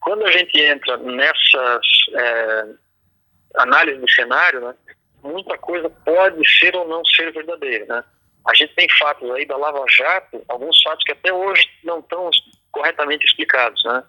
quando 0.00 0.24
a 0.24 0.30
gente 0.30 0.58
entra 0.60 0.96
nessas 0.96 1.86
é, 2.14 2.64
análises 3.56 4.00
do 4.00 4.10
cenário, 4.10 4.60
né, 4.60 4.74
muita 5.22 5.56
coisa 5.58 5.88
pode 5.88 6.48
ser 6.58 6.74
ou 6.74 6.88
não 6.88 7.04
ser 7.04 7.32
verdadeira. 7.32 7.86
Né? 7.86 8.04
A 8.46 8.54
gente 8.54 8.74
tem 8.74 8.88
fatos 8.98 9.30
aí 9.30 9.46
da 9.46 9.56
Lava 9.56 9.84
Jato, 9.88 10.42
alguns 10.48 10.80
fatos 10.82 11.04
que 11.04 11.12
até 11.12 11.32
hoje 11.32 11.68
não 11.84 12.00
estão 12.00 12.30
corretamente 12.72 13.24
explicados. 13.26 13.82
Né? 13.84 14.02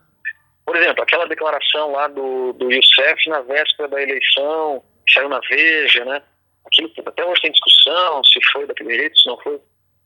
Por 0.65 0.75
exemplo, 0.75 1.03
aquela 1.03 1.27
declaração 1.27 1.91
lá 1.91 2.07
do, 2.07 2.53
do 2.53 2.71
Youssef 2.71 3.29
na 3.29 3.41
véspera 3.41 3.89
da 3.89 4.01
eleição, 4.01 4.83
saiu 5.13 5.29
na 5.29 5.39
Veja, 5.49 6.05
né? 6.05 6.23
Aquilo 6.65 6.91
até 7.05 7.25
hoje 7.25 7.41
tem 7.41 7.51
discussão 7.51 8.23
se 8.23 8.39
foi 8.51 8.65
daquele 8.65 8.95
jeito, 8.95 9.17
se 9.17 9.27
não 9.27 9.37
foi. 9.39 9.59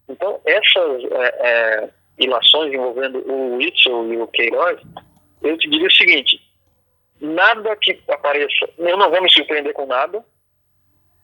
Então, 0.09 0.41
essas 0.45 1.03
é, 1.03 1.35
é, 1.39 1.89
ilações 2.17 2.73
envolvendo 2.73 3.19
o 3.29 3.57
Whitson 3.57 4.13
e 4.13 4.17
o 4.17 4.27
Queiroz, 4.27 4.79
eu 5.41 5.57
te 5.57 5.69
diria 5.69 5.87
o 5.87 5.91
seguinte: 5.91 6.41
nada 7.21 7.75
que 7.75 7.99
apareça, 8.09 8.69
eu 8.77 8.97
não 8.97 9.09
vou 9.09 9.21
me 9.21 9.31
surpreender 9.31 9.73
com 9.73 9.85
nada, 9.85 10.23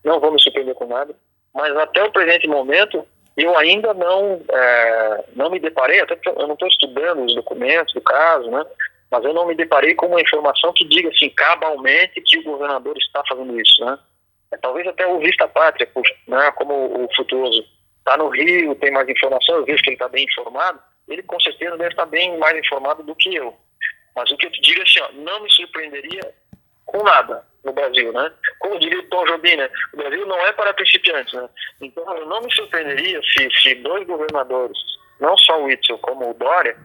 não 0.04 0.20
vou 0.20 0.32
me 0.32 0.42
surpreender 0.42 0.76
com 0.76 0.88
nada, 0.88 1.16
mas 1.54 1.76
até 1.78 2.04
o 2.04 2.12
presente 2.12 2.48
momento 2.48 3.06
eu 3.36 3.58
ainda 3.58 3.94
não 3.94 4.42
é, 4.48 5.24
não 5.36 5.50
me 5.50 5.60
deparei, 5.60 6.02
até 6.02 6.16
porque 6.16 6.30
eu 6.30 6.48
não 6.48 6.54
estou 6.54 6.68
estudando 6.68 7.26
os 7.26 7.36
documentos 7.36 7.94
do 7.94 8.02
caso, 8.02 8.50
né? 8.52 8.64
mas 9.14 9.24
eu 9.26 9.34
não 9.34 9.46
me 9.46 9.54
deparei 9.54 9.94
com 9.94 10.08
uma 10.08 10.20
informação 10.20 10.74
que 10.74 10.84
diga 10.86 11.08
assim, 11.10 11.30
cabalmente 11.30 12.20
que 12.20 12.40
o 12.40 12.44
governador 12.44 12.98
está 12.98 13.22
fazendo 13.30 13.62
isso, 13.62 13.86
né? 13.86 13.96
É, 14.52 14.58
talvez 14.58 14.88
até 14.88 15.06
o 15.06 15.20
Vista 15.20 15.48
Pátria, 15.48 15.88
né, 16.28 16.52
como 16.56 16.74
o 16.74 17.08
Futuoso 17.16 17.64
está 18.04 18.18
no 18.18 18.28
Rio, 18.30 18.76
tem 18.76 18.92
mais 18.92 19.08
informação, 19.08 19.56
eu 19.56 19.66
vejo 19.66 19.82
que 19.82 19.90
ele 19.90 19.96
está 19.96 20.10
bem 20.10 20.26
informado, 20.26 20.80
ele 21.08 21.24
com 21.24 21.40
certeza 21.40 21.78
deve 21.78 21.92
estar 21.92 22.06
bem 22.06 22.38
mais 22.38 22.58
informado 22.58 23.02
do 23.02 23.16
que 23.16 23.34
eu. 23.34 23.56
Mas 24.16 24.30
o 24.30 24.38
que 24.38 24.46
eu 24.46 24.52
te 24.52 24.62
digo 24.62 24.82
é 24.82 24.84
assim, 24.84 25.00
ó, 25.00 25.12
não 25.14 25.42
me 25.42 25.52
surpreenderia 25.52 26.34
com 26.86 27.02
nada 27.04 27.46
no 27.64 27.72
Brasil, 27.72 28.12
né? 28.12 28.32
Como 28.60 28.78
diria 28.80 29.00
o 29.00 29.08
Tom 29.08 29.26
Jobim, 29.26 29.56
né? 29.56 29.70
O 29.94 29.98
Brasil 29.98 30.26
não 30.28 30.38
é 30.46 30.52
para 30.52 30.74
principiantes, 30.74 31.34
né? 31.34 31.50
Então 31.82 32.18
eu 32.18 32.26
não 32.28 32.42
me 32.42 32.54
surpreenderia 32.54 33.22
se, 33.24 33.50
se 33.62 33.76
dois 33.76 34.06
governadores, 34.06 34.78
não 35.20 35.38
só 35.38 35.62
o 35.62 35.72
Itzel 35.72 35.98
como 36.00 36.30
o 36.30 36.34
Dória, 36.34 36.78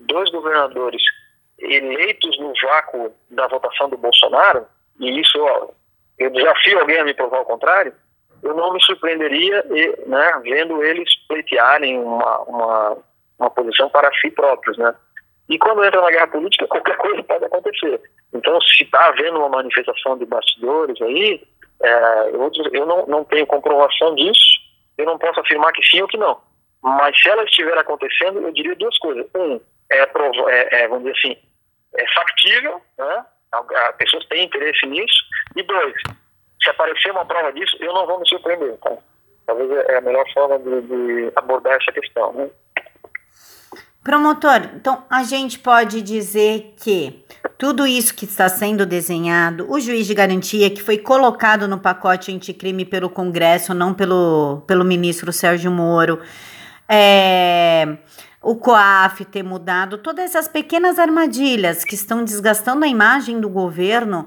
dois 0.00 0.28
governadores 0.30 1.02
eleitos 1.58 2.38
no 2.38 2.52
vácuo 2.60 3.14
da 3.30 3.46
votação 3.46 3.88
do 3.88 3.96
Bolsonaro, 3.96 4.66
e 4.98 5.20
isso 5.20 5.38
ó, 5.40 5.68
eu 6.18 6.30
desafio 6.30 6.80
alguém 6.80 6.98
a 6.98 7.04
me 7.04 7.14
provar 7.14 7.40
o 7.40 7.46
contrário, 7.46 7.94
eu 8.44 8.54
não 8.54 8.72
me 8.72 8.82
surpreenderia 8.82 9.64
né, 10.06 10.40
vendo 10.42 10.84
eles 10.84 11.08
pleitearem 11.26 11.98
uma, 11.98 12.38
uma, 12.42 12.98
uma 13.38 13.50
posição 13.50 13.88
para 13.88 14.12
si 14.20 14.30
próprios. 14.30 14.76
Né? 14.76 14.94
E 15.48 15.58
quando 15.58 15.84
entra 15.84 16.00
na 16.00 16.10
guerra 16.10 16.28
política, 16.28 16.66
qualquer 16.68 16.96
coisa 16.98 17.22
pode 17.24 17.44
acontecer. 17.46 18.00
Então, 18.32 18.60
se 18.60 18.82
está 18.82 19.06
havendo 19.06 19.38
uma 19.38 19.48
manifestação 19.48 20.18
de 20.18 20.26
bastidores 20.26 21.00
aí, 21.00 21.42
é, 21.82 22.30
eu, 22.32 22.50
eu 22.72 22.86
não, 22.86 23.06
não 23.06 23.24
tenho 23.24 23.46
comprovação 23.46 24.14
disso, 24.14 24.60
eu 24.98 25.06
não 25.06 25.18
posso 25.18 25.40
afirmar 25.40 25.72
que 25.72 25.84
sim 25.84 26.02
ou 26.02 26.08
que 26.08 26.18
não. 26.18 26.40
Mas 26.82 27.18
se 27.20 27.30
ela 27.30 27.44
estiver 27.44 27.76
acontecendo, 27.78 28.40
eu 28.40 28.52
diria 28.52 28.76
duas 28.76 28.96
coisas. 28.98 29.26
Um, 29.34 29.58
é, 29.90 30.00
é, 30.00 30.82
é, 30.82 30.88
vamos 30.88 31.04
dizer 31.04 31.18
assim, 31.18 31.36
é 31.96 32.12
factível, 32.12 32.80
né? 32.98 33.24
As 33.52 33.96
pessoas 33.96 34.26
têm 34.26 34.44
interesse 34.44 34.84
nisso. 34.86 35.24
E 35.56 35.62
dois, 35.62 35.94
se 36.64 36.70
aparecer 36.70 37.12
uma 37.12 37.24
prova 37.24 37.52
disso, 37.52 37.76
eu 37.78 37.92
não 37.92 38.06
vou 38.06 38.18
me 38.18 38.28
surpreender. 38.28 38.76
Tá? 38.78 38.96
Talvez 39.46 39.70
é 39.70 39.98
a 39.98 40.00
melhor 40.00 40.24
forma 40.32 40.58
de, 40.58 40.80
de 40.80 41.32
abordar 41.36 41.74
essa 41.74 41.92
questão. 41.92 42.32
Né? 42.32 42.48
Promotor, 44.02 44.70
então 44.74 45.04
a 45.08 45.22
gente 45.22 45.58
pode 45.58 46.02
dizer 46.02 46.74
que 46.78 47.24
tudo 47.56 47.86
isso 47.86 48.14
que 48.14 48.24
está 48.24 48.48
sendo 48.48 48.84
desenhado, 48.84 49.70
o 49.70 49.80
juiz 49.80 50.06
de 50.06 50.14
garantia 50.14 50.70
que 50.70 50.82
foi 50.82 50.98
colocado 50.98 51.68
no 51.68 51.78
pacote 51.78 52.30
anticrime 52.34 52.84
pelo 52.84 53.08
Congresso, 53.08 53.72
não 53.72 53.94
pelo, 53.94 54.62
pelo 54.66 54.84
ministro 54.84 55.32
Sérgio 55.32 55.70
Moro, 55.70 56.20
é, 56.86 57.96
o 58.42 58.56
COAF 58.56 59.24
ter 59.24 59.42
mudado, 59.42 59.96
todas 59.96 60.26
essas 60.26 60.48
pequenas 60.48 60.98
armadilhas 60.98 61.82
que 61.82 61.94
estão 61.94 62.22
desgastando 62.22 62.84
a 62.84 62.88
imagem 62.88 63.40
do 63.40 63.48
governo, 63.48 64.26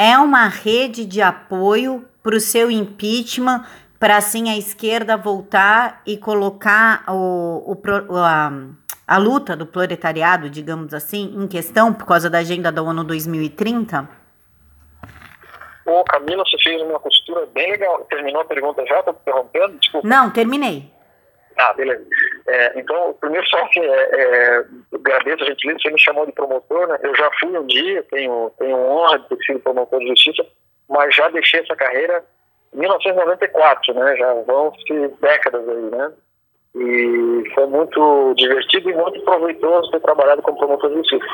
é 0.00 0.16
uma 0.16 0.48
rede 0.48 1.04
de 1.04 1.20
apoio 1.20 2.02
para 2.22 2.34
o 2.34 2.40
seu 2.40 2.70
impeachment, 2.70 3.66
para 3.98 4.16
assim 4.16 4.48
a 4.48 4.56
esquerda 4.56 5.14
voltar 5.14 6.00
e 6.06 6.16
colocar 6.16 7.04
o, 7.06 7.76
o, 7.76 8.16
a, 8.16 8.50
a 9.06 9.18
luta 9.18 9.54
do 9.54 9.66
proletariado, 9.66 10.48
digamos 10.48 10.94
assim, 10.94 11.34
em 11.36 11.46
questão 11.46 11.92
por 11.92 12.06
causa 12.06 12.30
da 12.30 12.38
agenda 12.38 12.72
da 12.72 12.82
ONU 12.82 13.04
2030? 13.04 14.08
Ô, 15.84 16.02
Camila, 16.04 16.44
você 16.46 16.56
fez 16.62 16.80
uma 16.80 16.98
costura 16.98 17.46
bem 17.52 17.70
legal. 17.72 18.06
Terminou 18.08 18.40
a 18.40 18.44
pergunta 18.46 18.82
já? 18.86 19.00
Estou 19.00 19.14
interrompendo? 19.20 19.76
Desculpa. 19.76 20.08
Não, 20.08 20.30
terminei. 20.30 20.90
Ah, 21.56 21.72
beleza. 21.72 22.04
É, 22.46 22.78
então, 22.78 23.14
primeiro 23.20 23.46
só 23.48 23.66
que 23.68 23.80
é, 23.80 23.84
é, 23.84 24.64
agradeço 24.94 25.42
a 25.42 25.46
gentileza, 25.46 25.80
você 25.82 25.90
me 25.90 26.00
chamou 26.00 26.26
de 26.26 26.32
promotor, 26.32 26.88
né? 26.88 26.98
Eu 27.02 27.14
já 27.14 27.30
fui 27.38 27.56
um 27.56 27.66
dia, 27.66 28.02
tenho, 28.10 28.50
tenho 28.58 28.76
honra 28.76 29.18
de 29.18 29.28
ter 29.28 29.44
sido 29.44 29.60
promotor 29.60 30.00
de 30.00 30.08
justiça, 30.08 30.46
mas 30.88 31.14
já 31.14 31.28
deixei 31.28 31.60
essa 31.60 31.76
carreira 31.76 32.24
em 32.74 32.78
1994, 32.78 33.94
né? 33.94 34.16
Já 34.16 34.34
vão-se 34.46 35.08
décadas 35.20 35.68
aí, 35.68 35.90
né? 35.90 36.12
E 36.74 37.50
foi 37.54 37.66
muito 37.66 38.34
divertido 38.36 38.90
e 38.90 38.94
muito 38.94 39.20
proveitoso 39.22 39.90
ter 39.90 40.00
trabalhado 40.00 40.40
como 40.42 40.58
promotor 40.58 40.90
de 40.90 40.96
justiça. 40.96 41.24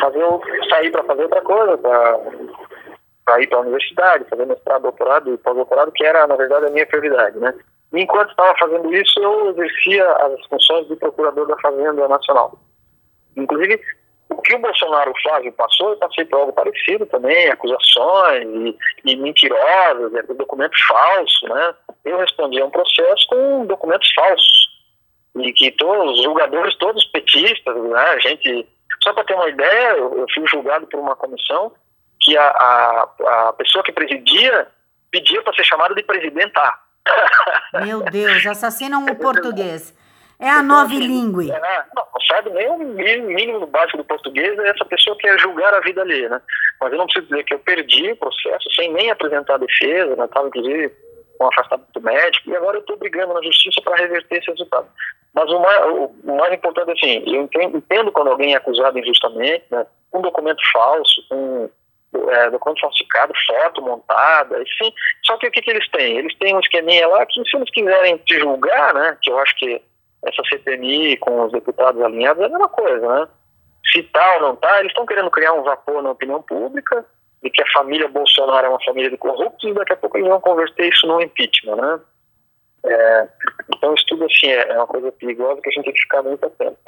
Mas 0.00 0.14
eu 0.14 0.40
saí 0.68 0.90
para 0.90 1.04
fazer 1.04 1.22
outra 1.22 1.40
coisa, 1.40 1.78
para 1.78 3.40
ir 3.40 3.46
para 3.46 3.58
a 3.58 3.62
universidade, 3.62 4.28
fazer 4.28 4.46
mestrado, 4.46 4.82
doutorado 4.82 5.32
e 5.32 5.38
pós-doutorado, 5.38 5.92
que 5.92 6.04
era, 6.04 6.26
na 6.26 6.36
verdade, 6.36 6.66
a 6.66 6.70
minha 6.70 6.86
prioridade, 6.86 7.38
né? 7.38 7.54
Enquanto 7.92 8.30
estava 8.30 8.56
fazendo 8.58 8.94
isso, 8.94 9.20
eu 9.20 9.50
exercia 9.50 10.10
as 10.10 10.46
funções 10.46 10.88
de 10.88 10.96
procurador 10.96 11.46
da 11.46 11.58
Fazenda 11.58 12.08
Nacional. 12.08 12.58
Inclusive, 13.36 13.80
o 14.30 14.40
que 14.40 14.54
o 14.54 14.58
Bolsonaro 14.58 15.12
Flávio 15.22 15.52
passou, 15.52 15.90
eu 15.90 15.96
passei 15.96 16.24
por 16.24 16.40
algo 16.40 16.52
parecido 16.52 17.04
também, 17.06 17.48
acusações 17.48 18.44
e, 18.44 18.78
e 19.04 19.16
mentirosas, 19.16 20.12
e 20.14 20.34
documentos 20.34 20.80
falsos, 20.82 21.42
né? 21.42 21.74
Eu 22.04 22.18
respondi 22.18 22.60
a 22.60 22.64
um 22.64 22.70
processo 22.70 23.26
com 23.28 23.66
documentos 23.66 24.10
falsos. 24.14 24.72
E 25.38 25.52
que 25.52 25.70
todos, 25.72 26.18
os 26.18 26.24
julgadores, 26.24 26.76
todos 26.78 27.04
petistas, 27.06 27.76
né? 27.76 28.00
A 28.00 28.18
gente, 28.18 28.66
só 29.02 29.12
para 29.12 29.24
ter 29.24 29.34
uma 29.34 29.48
ideia, 29.48 29.96
eu, 29.98 30.18
eu 30.18 30.26
fui 30.32 30.46
julgado 30.46 30.86
por 30.86 30.98
uma 30.98 31.16
comissão 31.16 31.72
que 32.20 32.36
a, 32.36 32.48
a, 32.48 33.48
a 33.48 33.52
pessoa 33.52 33.84
que 33.84 33.92
presidia 33.92 34.68
pedia 35.10 35.42
para 35.42 35.54
ser 35.54 35.64
chamada 35.64 35.94
de 35.94 36.02
presidenta. 36.02 36.78
Meu 37.84 38.02
Deus, 38.02 38.46
assassinam 38.46 39.04
o 39.06 39.14
português. 39.16 39.94
É 40.38 40.50
a 40.50 40.62
nova 40.62 40.92
língua. 40.92 41.44
É, 41.44 41.84
não, 41.94 42.04
sabe 42.26 42.50
nem 42.50 42.68
o 42.68 42.78
mínimo 42.78 43.64
básico 43.66 43.98
do 43.98 44.04
português 44.04 44.58
é 44.58 44.70
essa 44.70 44.84
pessoa 44.84 45.16
que 45.16 45.22
quer 45.22 45.38
julgar 45.38 45.72
a 45.72 45.80
vida 45.80 46.02
ali, 46.02 46.28
né? 46.28 46.40
Mas 46.80 46.90
eu 46.90 46.98
não 46.98 47.06
preciso 47.06 47.28
dizer 47.28 47.44
que 47.44 47.54
eu 47.54 47.60
perdi 47.60 48.10
o 48.10 48.16
processo 48.16 48.68
sem 48.74 48.92
nem 48.92 49.10
apresentar 49.10 49.54
a 49.54 49.58
defesa, 49.58 50.16
né? 50.16 50.24
Estava, 50.24 50.48
inclusive, 50.48 50.92
com 51.38 51.46
afastamento 51.46 52.00
médico, 52.00 52.50
e 52.50 52.56
agora 52.56 52.76
eu 52.76 52.80
estou 52.80 52.96
brigando 52.96 53.34
na 53.34 53.42
justiça 53.42 53.80
para 53.82 53.96
reverter 53.96 54.38
esse 54.38 54.50
resultado. 54.50 54.88
Mas 55.32 55.50
o 55.50 55.60
mais, 55.60 55.86
o 56.24 56.36
mais 56.36 56.52
importante 56.54 56.88
é 56.90 56.92
assim, 56.92 57.22
eu 57.26 57.42
entendo, 57.42 58.12
quando 58.12 58.28
alguém 58.28 58.54
é 58.54 58.56
acusado 58.56 58.98
injustamente, 58.98 59.64
né, 59.70 59.86
com 60.10 60.20
documento 60.20 60.60
falso, 60.72 61.24
com 61.28 61.70
é, 62.14 62.50
documento 62.50 62.80
falsificado, 62.80 63.32
foto 63.46 63.82
montada, 63.82 64.60
enfim. 64.60 64.92
Só 65.24 65.36
que 65.38 65.46
o 65.46 65.50
que, 65.50 65.62
que 65.62 65.70
eles 65.70 65.88
têm? 65.90 66.18
Eles 66.18 66.36
têm 66.38 66.54
um 66.54 66.60
esqueminha 66.60 67.06
lá 67.08 67.24
que 67.26 67.42
se 67.48 67.56
eles 67.56 67.70
quiserem 67.70 68.16
te 68.18 68.38
julgar, 68.38 68.94
né, 68.94 69.16
que 69.22 69.30
eu 69.30 69.38
acho 69.38 69.56
que 69.56 69.82
essa 70.24 70.42
CPMI 70.48 71.16
com 71.16 71.44
os 71.44 71.52
deputados 71.52 72.00
alinhados 72.00 72.42
é 72.42 72.46
a 72.46 72.48
mesma 72.48 72.68
coisa, 72.68 73.08
né? 73.08 73.28
Se 73.90 74.02
tá 74.04 74.34
ou 74.36 74.40
não 74.40 74.56
tá, 74.56 74.78
eles 74.78 74.92
estão 74.92 75.04
querendo 75.04 75.30
criar 75.30 75.52
um 75.52 75.64
vapor 75.64 76.02
na 76.02 76.12
opinião 76.12 76.40
pública 76.42 77.04
de 77.42 77.50
que 77.50 77.60
a 77.60 77.72
família 77.72 78.08
Bolsonaro 78.08 78.66
é 78.66 78.70
uma 78.70 78.84
família 78.84 79.10
de 79.10 79.16
corruptos 79.16 79.68
e 79.68 79.74
daqui 79.74 79.92
a 79.92 79.96
pouco 79.96 80.16
eles 80.16 80.28
vão 80.28 80.40
converter 80.40 80.88
isso 80.92 81.06
no 81.06 81.20
impeachment, 81.20 81.76
né? 81.76 82.00
É, 82.84 83.28
então 83.74 83.94
isso 83.94 84.04
tudo 84.08 84.24
assim 84.24 84.46
é, 84.46 84.68
é, 84.68 84.76
uma 84.76 84.86
coisa 84.86 85.10
perigosa 85.12 85.60
que 85.60 85.68
a 85.68 85.72
gente 85.72 85.84
tem 85.84 85.94
que 85.94 86.02
ficar 86.02 86.22
muito 86.22 86.46
atento. 86.46 86.78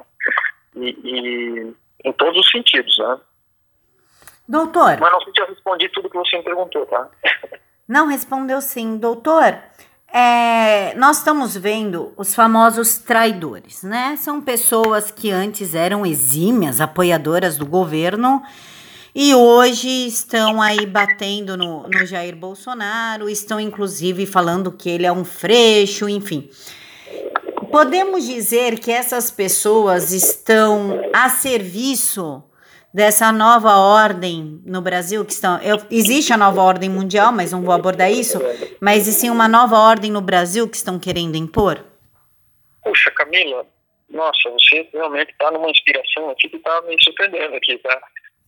E, 0.76 0.96
e 1.04 1.74
em 2.04 2.12
todos 2.12 2.38
os 2.38 2.50
sentidos, 2.50 2.96
né? 2.98 3.18
Doutor. 4.46 4.98
Mas 5.00 5.12
não 5.12 5.20
sei 5.20 5.32
se 5.34 5.40
eu 5.40 5.46
respondi 5.46 5.88
tudo 5.88 6.10
que 6.10 6.16
você 6.16 6.36
me 6.36 6.44
perguntou, 6.44 6.86
tá? 6.86 7.08
Não 7.88 8.06
respondeu 8.06 8.60
sim, 8.60 8.96
doutor. 8.96 9.58
É, 10.12 10.94
nós 10.94 11.18
estamos 11.18 11.56
vendo 11.56 12.12
os 12.16 12.34
famosos 12.34 12.98
traidores, 12.98 13.82
né? 13.82 14.16
São 14.16 14.40
pessoas 14.40 15.10
que 15.10 15.30
antes 15.30 15.74
eram 15.74 16.06
exímias 16.06 16.80
apoiadoras 16.80 17.56
do 17.56 17.66
governo 17.66 18.42
e 19.14 19.34
hoje 19.34 20.06
estão 20.06 20.62
aí 20.62 20.86
batendo 20.86 21.56
no, 21.56 21.88
no 21.88 22.06
Jair 22.06 22.36
Bolsonaro, 22.36 23.28
estão 23.28 23.58
inclusive 23.60 24.24
falando 24.24 24.72
que 24.72 24.88
ele 24.88 25.06
é 25.06 25.12
um 25.12 25.24
freixo, 25.24 26.08
enfim. 26.08 26.48
Podemos 27.70 28.24
dizer 28.24 28.78
que 28.78 28.90
essas 28.90 29.30
pessoas 29.30 30.12
estão 30.12 31.00
a 31.12 31.28
serviço 31.28 32.42
dessa 32.94 33.32
nova 33.32 33.76
ordem 33.76 34.62
no 34.64 34.80
Brasil 34.80 35.24
que 35.24 35.32
estão 35.32 35.60
eu, 35.60 35.76
existe 35.90 36.32
a 36.32 36.36
nova 36.36 36.62
ordem 36.62 36.88
mundial 36.88 37.32
mas 37.32 37.50
não 37.50 37.60
vou 37.60 37.74
abordar 37.74 38.08
isso 38.08 38.38
mas 38.80 39.08
e 39.08 39.12
sim 39.12 39.30
uma 39.30 39.48
nova 39.48 39.76
ordem 39.76 40.12
no 40.12 40.20
Brasil 40.20 40.68
que 40.70 40.76
estão 40.76 40.96
querendo 40.96 41.36
impor? 41.36 41.84
Puxa 42.84 43.10
Camila 43.10 43.66
nossa 44.08 44.48
você 44.50 44.88
realmente 44.92 45.32
está 45.32 45.50
numa 45.50 45.68
inspiração 45.68 46.30
aqui 46.30 46.48
que 46.48 46.56
está 46.56 46.82
me 46.82 46.96
surpreendendo 47.02 47.56
aqui 47.56 47.76
tá? 47.78 48.00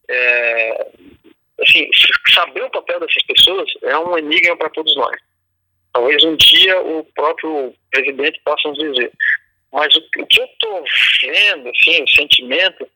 É, 0.09 0.87
assim 1.61 1.91
saber 2.33 2.63
o 2.63 2.71
papel 2.71 3.01
dessas 3.01 3.23
pessoas 3.25 3.69
é 3.83 3.99
um 3.99 4.17
enigma 4.17 4.57
para 4.57 4.71
todos 4.71 4.95
nós. 4.95 5.19
Talvez 5.93 6.23
um 6.23 6.37
dia 6.37 6.81
o 6.81 7.03
próprio 7.15 7.75
presidente 7.91 8.41
possa 8.45 8.69
nos 8.69 8.79
dizer. 8.79 9.11
Mas 9.73 9.93
o, 9.97 9.99
o 9.99 10.27
que 10.27 10.41
eu 10.41 10.45
estou 10.45 10.85
vendo 11.23 11.71
assim 11.71 12.03
o 12.03 12.09
sentimento 12.09 12.87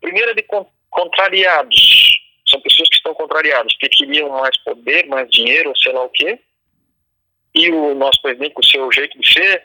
primeiro 0.00 0.32
é 0.32 0.34
de 0.34 0.42
contrariados. 0.90 2.20
São 2.48 2.60
pessoas 2.60 2.88
que 2.88 2.96
estão 2.96 3.14
contrariadas, 3.14 3.74
que 3.78 3.88
queriam 3.88 4.28
mais 4.30 4.56
poder, 4.64 5.06
mais 5.06 5.28
dinheiro, 5.30 5.72
sei 5.76 5.92
lá 5.92 6.04
o 6.04 6.10
quê. 6.10 6.38
E 7.54 7.70
o 7.70 7.94
nosso 7.94 8.20
presidente, 8.22 8.54
com 8.54 8.60
o 8.60 8.66
seu 8.66 8.92
jeito 8.92 9.18
de 9.18 9.32
ser, 9.32 9.64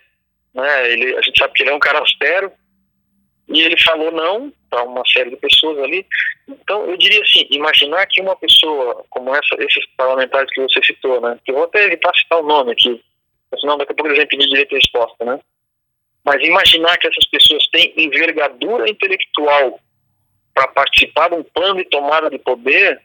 né, 0.53 0.91
ele, 0.91 1.15
a 1.17 1.21
gente 1.21 1.37
sabe 1.37 1.53
que 1.53 1.63
ele 1.63 1.71
é 1.71 1.75
um 1.75 1.79
cara 1.79 1.99
austero, 1.99 2.51
e 3.47 3.61
ele 3.61 3.79
falou 3.79 4.11
não 4.11 4.51
para 4.69 4.83
uma 4.83 5.03
série 5.05 5.29
de 5.29 5.37
pessoas 5.37 5.77
ali. 5.79 6.05
Então, 6.47 6.85
eu 6.89 6.97
diria 6.97 7.21
assim, 7.21 7.47
imaginar 7.51 8.05
que 8.07 8.21
uma 8.21 8.35
pessoa 8.35 9.05
como 9.09 9.35
essa, 9.35 9.55
esses 9.59 9.85
parlamentares 9.95 10.51
que 10.51 10.61
você 10.61 10.81
citou, 10.83 11.21
né, 11.21 11.39
que 11.43 11.51
eu 11.51 11.55
vou 11.55 11.65
até 11.65 11.85
evitar 11.85 12.15
citar 12.15 12.39
o 12.39 12.47
nome 12.47 12.71
aqui, 12.71 13.01
senão 13.59 13.77
daqui 13.77 13.91
a 13.91 13.95
pouco 13.95 14.07
eles 14.07 14.17
vão 14.17 14.27
pedir 14.27 14.47
direito 14.47 14.69
de 14.69 14.75
resposta, 14.75 15.25
né, 15.25 15.39
mas 16.23 16.43
imaginar 16.43 16.97
que 16.97 17.07
essas 17.07 17.25
pessoas 17.27 17.67
têm 17.67 17.93
envergadura 17.97 18.89
intelectual 18.89 19.79
para 20.55 20.67
participar 20.69 21.29
de 21.29 21.35
um 21.35 21.43
plano 21.43 21.75
de 21.75 21.85
tomada 21.85 22.29
de 22.29 22.39
poder, 22.39 23.01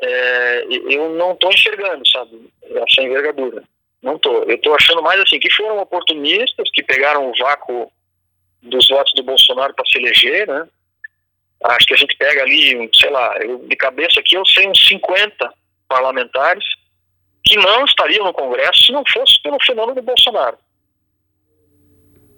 é, 0.00 0.64
eu 0.68 1.08
não 1.14 1.32
estou 1.32 1.50
enxergando, 1.50 2.06
sabe, 2.08 2.50
essa 2.62 3.02
envergadura. 3.02 3.64
Não 4.02 4.16
estou. 4.16 4.44
Eu 4.44 4.54
estou 4.54 4.74
achando 4.74 5.02
mais 5.02 5.18
assim, 5.20 5.40
que 5.40 5.50
foram 5.50 5.78
oportunistas, 5.78 6.70
que 6.72 6.82
pegaram 6.82 7.30
o 7.30 7.36
vácuo 7.38 7.90
dos 8.62 8.86
votos 8.88 9.12
do 9.14 9.22
Bolsonaro 9.22 9.74
para 9.74 9.84
se 9.86 9.98
eleger, 9.98 10.46
né? 10.46 10.68
Acho 11.64 11.86
que 11.86 11.94
a 11.94 11.96
gente 11.96 12.16
pega 12.16 12.42
ali, 12.42 12.88
sei 12.94 13.10
lá, 13.10 13.36
eu, 13.38 13.58
de 13.66 13.76
cabeça 13.76 14.20
aqui 14.20 14.34
eu 14.34 14.46
sei 14.46 14.68
uns 14.68 14.86
50 14.88 15.52
parlamentares 15.88 16.64
que 17.44 17.56
não 17.56 17.84
estariam 17.84 18.24
no 18.24 18.32
Congresso 18.32 18.86
se 18.86 18.92
não 18.92 19.02
fosse 19.06 19.40
pelo 19.42 19.62
fenômeno 19.62 19.96
do 19.96 20.02
Bolsonaro. 20.02 20.56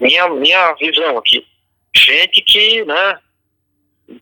Minha, 0.01 0.29
minha 0.29 0.73
visão 0.75 1.19
aqui. 1.19 1.47
Gente 1.95 2.43
que, 2.43 2.85
né, 2.85 3.19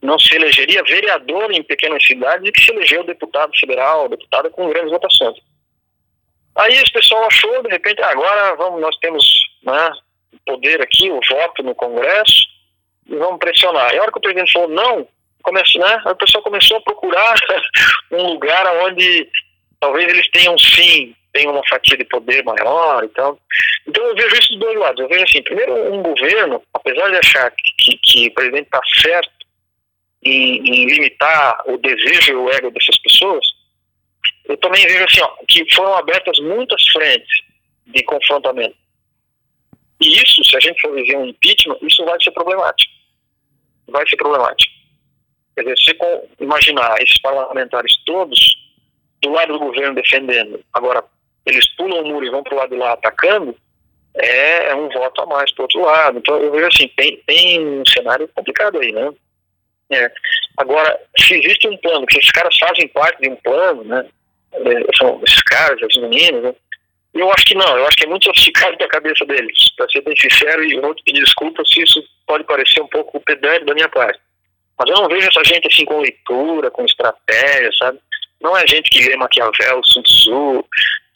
não 0.02 0.18
se 0.18 0.34
elegeria 0.34 0.82
vereador 0.84 1.50
em 1.52 1.62
pequenas 1.62 2.04
cidades 2.04 2.48
e 2.48 2.52
que 2.52 2.62
se 2.62 2.70
elegeu 2.70 3.04
deputado 3.04 3.52
federal, 3.58 4.08
deputada 4.08 4.50
com 4.50 4.68
grandes 4.68 4.90
votações. 4.90 5.36
Aí 6.56 6.72
esse 6.74 6.92
pessoal 6.92 7.26
achou, 7.26 7.62
de 7.62 7.70
repente, 7.70 8.02
ah, 8.02 8.10
agora 8.10 8.54
vamos, 8.56 8.80
nós 8.80 8.96
temos 8.98 9.24
né, 9.62 9.90
poder 10.46 10.80
aqui, 10.82 11.10
o 11.10 11.20
voto 11.28 11.62
no 11.62 11.74
Congresso, 11.74 12.44
e 13.06 13.16
vamos 13.16 13.38
pressionar. 13.38 13.94
E 13.94 13.98
a 13.98 14.02
hora 14.02 14.12
que 14.12 14.18
o 14.18 14.20
presidente 14.20 14.52
falou 14.52 14.68
não, 14.68 15.08
começou, 15.42 15.80
né, 15.80 16.02
o 16.06 16.14
pessoal 16.16 16.42
começou 16.42 16.76
a 16.76 16.82
procurar 16.82 17.34
um 18.12 18.32
lugar 18.32 18.66
onde 18.84 19.28
talvez 19.80 20.08
eles 20.08 20.28
tenham 20.30 20.56
sim, 20.58 21.14
tenham 21.32 21.52
uma 21.52 21.66
fatia 21.68 21.96
de 21.96 22.04
poder 22.04 22.44
maior 22.44 23.04
e 23.04 23.08
tal. 23.08 23.38
Então 23.86 24.04
eu 24.04 24.14
vejo 24.14 24.36
isso 24.36 24.50
dos 24.50 24.60
dois 24.60 24.78
lados. 24.78 25.00
Eu 25.00 25.08
vejo 25.08 25.24
assim, 25.24 25.42
primeiro 25.42 25.94
um 25.94 26.02
governo, 26.02 26.62
apesar 26.74 27.08
de 27.10 27.16
achar 27.16 27.50
que, 27.78 27.96
que 27.98 28.28
o 28.28 28.34
presidente 28.34 28.64
está 28.64 28.80
certo, 29.00 29.30
em, 30.22 30.58
em 30.58 30.86
limitar 30.86 31.62
o 31.66 31.78
desejo 31.78 32.32
e 32.32 32.36
o 32.36 32.50
ego 32.50 32.70
dessas 32.70 32.98
pessoas, 32.98 33.46
eu 34.46 34.56
também 34.58 34.86
vejo 34.86 35.04
assim, 35.04 35.20
ó, 35.22 35.30
que 35.48 35.64
foram 35.74 35.94
abertas 35.94 36.38
muitas 36.40 36.82
frentes 36.88 37.42
de 37.86 38.02
confrontamento. 38.02 38.76
E 40.00 40.14
isso, 40.14 40.42
se 40.44 40.56
a 40.56 40.60
gente 40.60 40.80
for 40.80 40.94
viver 40.94 41.16
um 41.16 41.26
impeachment, 41.26 41.76
isso 41.82 42.04
vai 42.04 42.20
ser 42.22 42.30
problemático. 42.32 42.92
Vai 43.88 44.08
ser 44.08 44.16
problemático. 44.16 44.72
Quer 45.54 45.62
dizer, 45.62 45.78
se 45.78 45.96
imaginar 46.40 47.00
esses 47.02 47.20
parlamentares 47.20 47.96
todos 48.06 48.38
do 49.22 49.30
lado 49.30 49.52
do 49.52 49.58
governo 49.58 49.94
defendendo, 49.94 50.64
agora 50.72 51.04
eles 51.44 51.68
pulam 51.76 52.02
o 52.02 52.08
muro 52.08 52.24
e 52.24 52.30
vão 52.30 52.42
para 52.42 52.54
o 52.54 52.56
lado 52.56 52.70
de 52.70 52.76
lá 52.76 52.92
atacando, 52.92 53.54
é, 54.14 54.68
é 54.68 54.74
um 54.74 54.88
voto 54.88 55.20
a 55.22 55.26
mais 55.26 55.52
para 55.52 55.64
outro 55.64 55.82
lado. 55.82 56.18
Então 56.18 56.38
eu 56.38 56.50
vejo 56.50 56.66
assim, 56.66 56.88
tem, 56.96 57.16
tem 57.26 57.60
um 57.60 57.84
cenário 57.86 58.28
complicado 58.34 58.78
aí, 58.78 58.92
né? 58.92 59.12
É. 59.90 60.10
Agora, 60.56 61.00
se 61.18 61.34
existe 61.34 61.68
um 61.68 61.76
plano, 61.78 62.06
que 62.06 62.18
esses 62.18 62.30
caras 62.30 62.56
fazem 62.58 62.86
parte 62.88 63.20
de 63.20 63.28
um 63.28 63.36
plano, 63.36 63.84
né? 63.84 64.06
É, 64.52 64.96
são 64.96 65.20
esses 65.26 65.42
caras, 65.42 65.82
as 65.82 66.02
meninas, 66.02 66.42
né? 66.42 66.54
Eu 67.12 67.30
acho 67.32 67.44
que 67.44 67.56
não, 67.56 67.76
eu 67.76 67.86
acho 67.86 67.96
que 67.96 68.04
é 68.04 68.08
muito 68.08 68.24
sofisticado 68.26 68.76
da 68.76 68.86
cabeça 68.86 69.24
deles, 69.24 69.70
para 69.76 69.88
ser 69.88 70.00
bem 70.02 70.14
sincero, 70.16 70.64
e 70.64 70.74
eu 70.74 70.80
vou 70.80 70.94
te 70.94 71.02
pedir 71.02 71.20
desculpa 71.20 71.62
se 71.66 71.82
isso 71.82 72.00
pode 72.24 72.44
parecer 72.44 72.80
um 72.80 72.86
pouco 72.86 73.20
pedante 73.20 73.64
da 73.64 73.74
minha 73.74 73.88
parte. 73.88 74.20
Mas 74.78 74.88
eu 74.88 74.96
não 74.96 75.08
vejo 75.08 75.26
essa 75.26 75.42
gente 75.44 75.66
assim 75.66 75.84
com 75.84 76.00
leitura, 76.00 76.70
com 76.70 76.84
estratégia, 76.84 77.70
sabe? 77.78 77.98
Não 78.40 78.56
é 78.56 78.64
gente 78.66 78.88
que 78.90 79.06
lê 79.06 79.16
Maquiavel, 79.16 79.82
Sun 79.84 80.02
Tzu, 80.02 80.64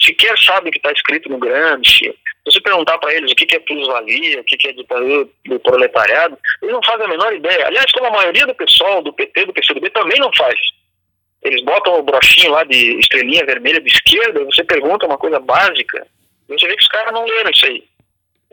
sequer 0.01 0.37
sabe 0.39 0.69
o 0.69 0.73
que 0.73 0.79
está 0.79 0.91
escrito 0.91 1.29
no 1.29 1.39
Gramsci, 1.39 2.13
você 2.47 2.61
perguntar 2.61 2.99
para 2.99 3.15
eles 3.15 3.33
o 3.33 3.35
que, 3.35 3.55
é 3.55 3.59
plusvalia, 3.61 4.41
o 4.41 4.45
que, 4.45 4.69
é 4.69 4.73
ditadura 4.73 5.29
do 5.47 5.61
proletariado, 5.61 6.39
eles 6.61 6.75
não 6.75 6.83
fazem 6.85 7.07
a 7.07 7.09
menor 7.09 7.33
ideia. 7.33 7.67
Aliás, 7.67 7.91
como 7.93 8.07
a 8.07 8.11
maioria 8.11 8.47
do 8.47 8.55
pessoal 8.55 9.03
do 9.03 9.13
PT, 9.13 9.47
do 9.47 9.53
PCdoB, 9.53 9.91
também 9.91 10.19
não 10.19 10.31
faz. 10.37 10.59
Eles 11.43 11.63
botam 11.63 11.99
o 11.99 12.03
brochinho 12.03 12.53
lá 12.53 12.65
de 12.65 12.99
estrelinha 12.99 13.47
vermelha 13.47 13.81
de 13.81 13.91
esquerda, 13.91 14.45
você 14.45 14.63
pergunta 14.65 15.07
uma 15.07 15.19
coisa 15.19 15.39
básica, 15.41 16.07
você 16.49 16.67
vê 16.67 16.77
que 16.77 16.83
os 16.83 16.89
caras 16.89 17.13
não 17.13 17.25
leram 17.25 17.51
isso 17.51 17.67
aí. 17.67 17.85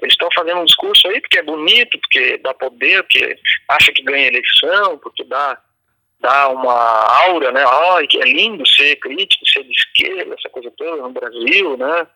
Eles 0.01 0.13
estão 0.13 0.29
fazendo 0.33 0.61
um 0.61 0.65
discurso 0.65 1.07
aí 1.07 1.21
porque 1.21 1.39
é 1.39 1.43
bonito, 1.43 1.99
porque 1.99 2.37
dá 2.37 2.53
poder, 2.53 3.03
porque 3.03 3.37
acha 3.67 3.91
que 3.91 4.01
ganha 4.01 4.27
eleição, 4.27 4.97
porque 4.97 5.23
dá, 5.25 5.57
dá 6.19 6.49
uma 6.49 6.73
aura, 7.27 7.51
né? 7.51 7.63
Ai, 7.93 8.07
que 8.07 8.17
é 8.17 8.23
lindo 8.23 8.67
ser 8.67 8.95
crítico, 8.95 9.47
ser 9.47 9.63
de 9.63 9.71
esquerda, 9.71 10.33
essa 10.37 10.49
coisa 10.49 10.71
toda 10.75 11.03
no 11.03 11.11
Brasil, 11.11 11.77
né? 11.77 12.07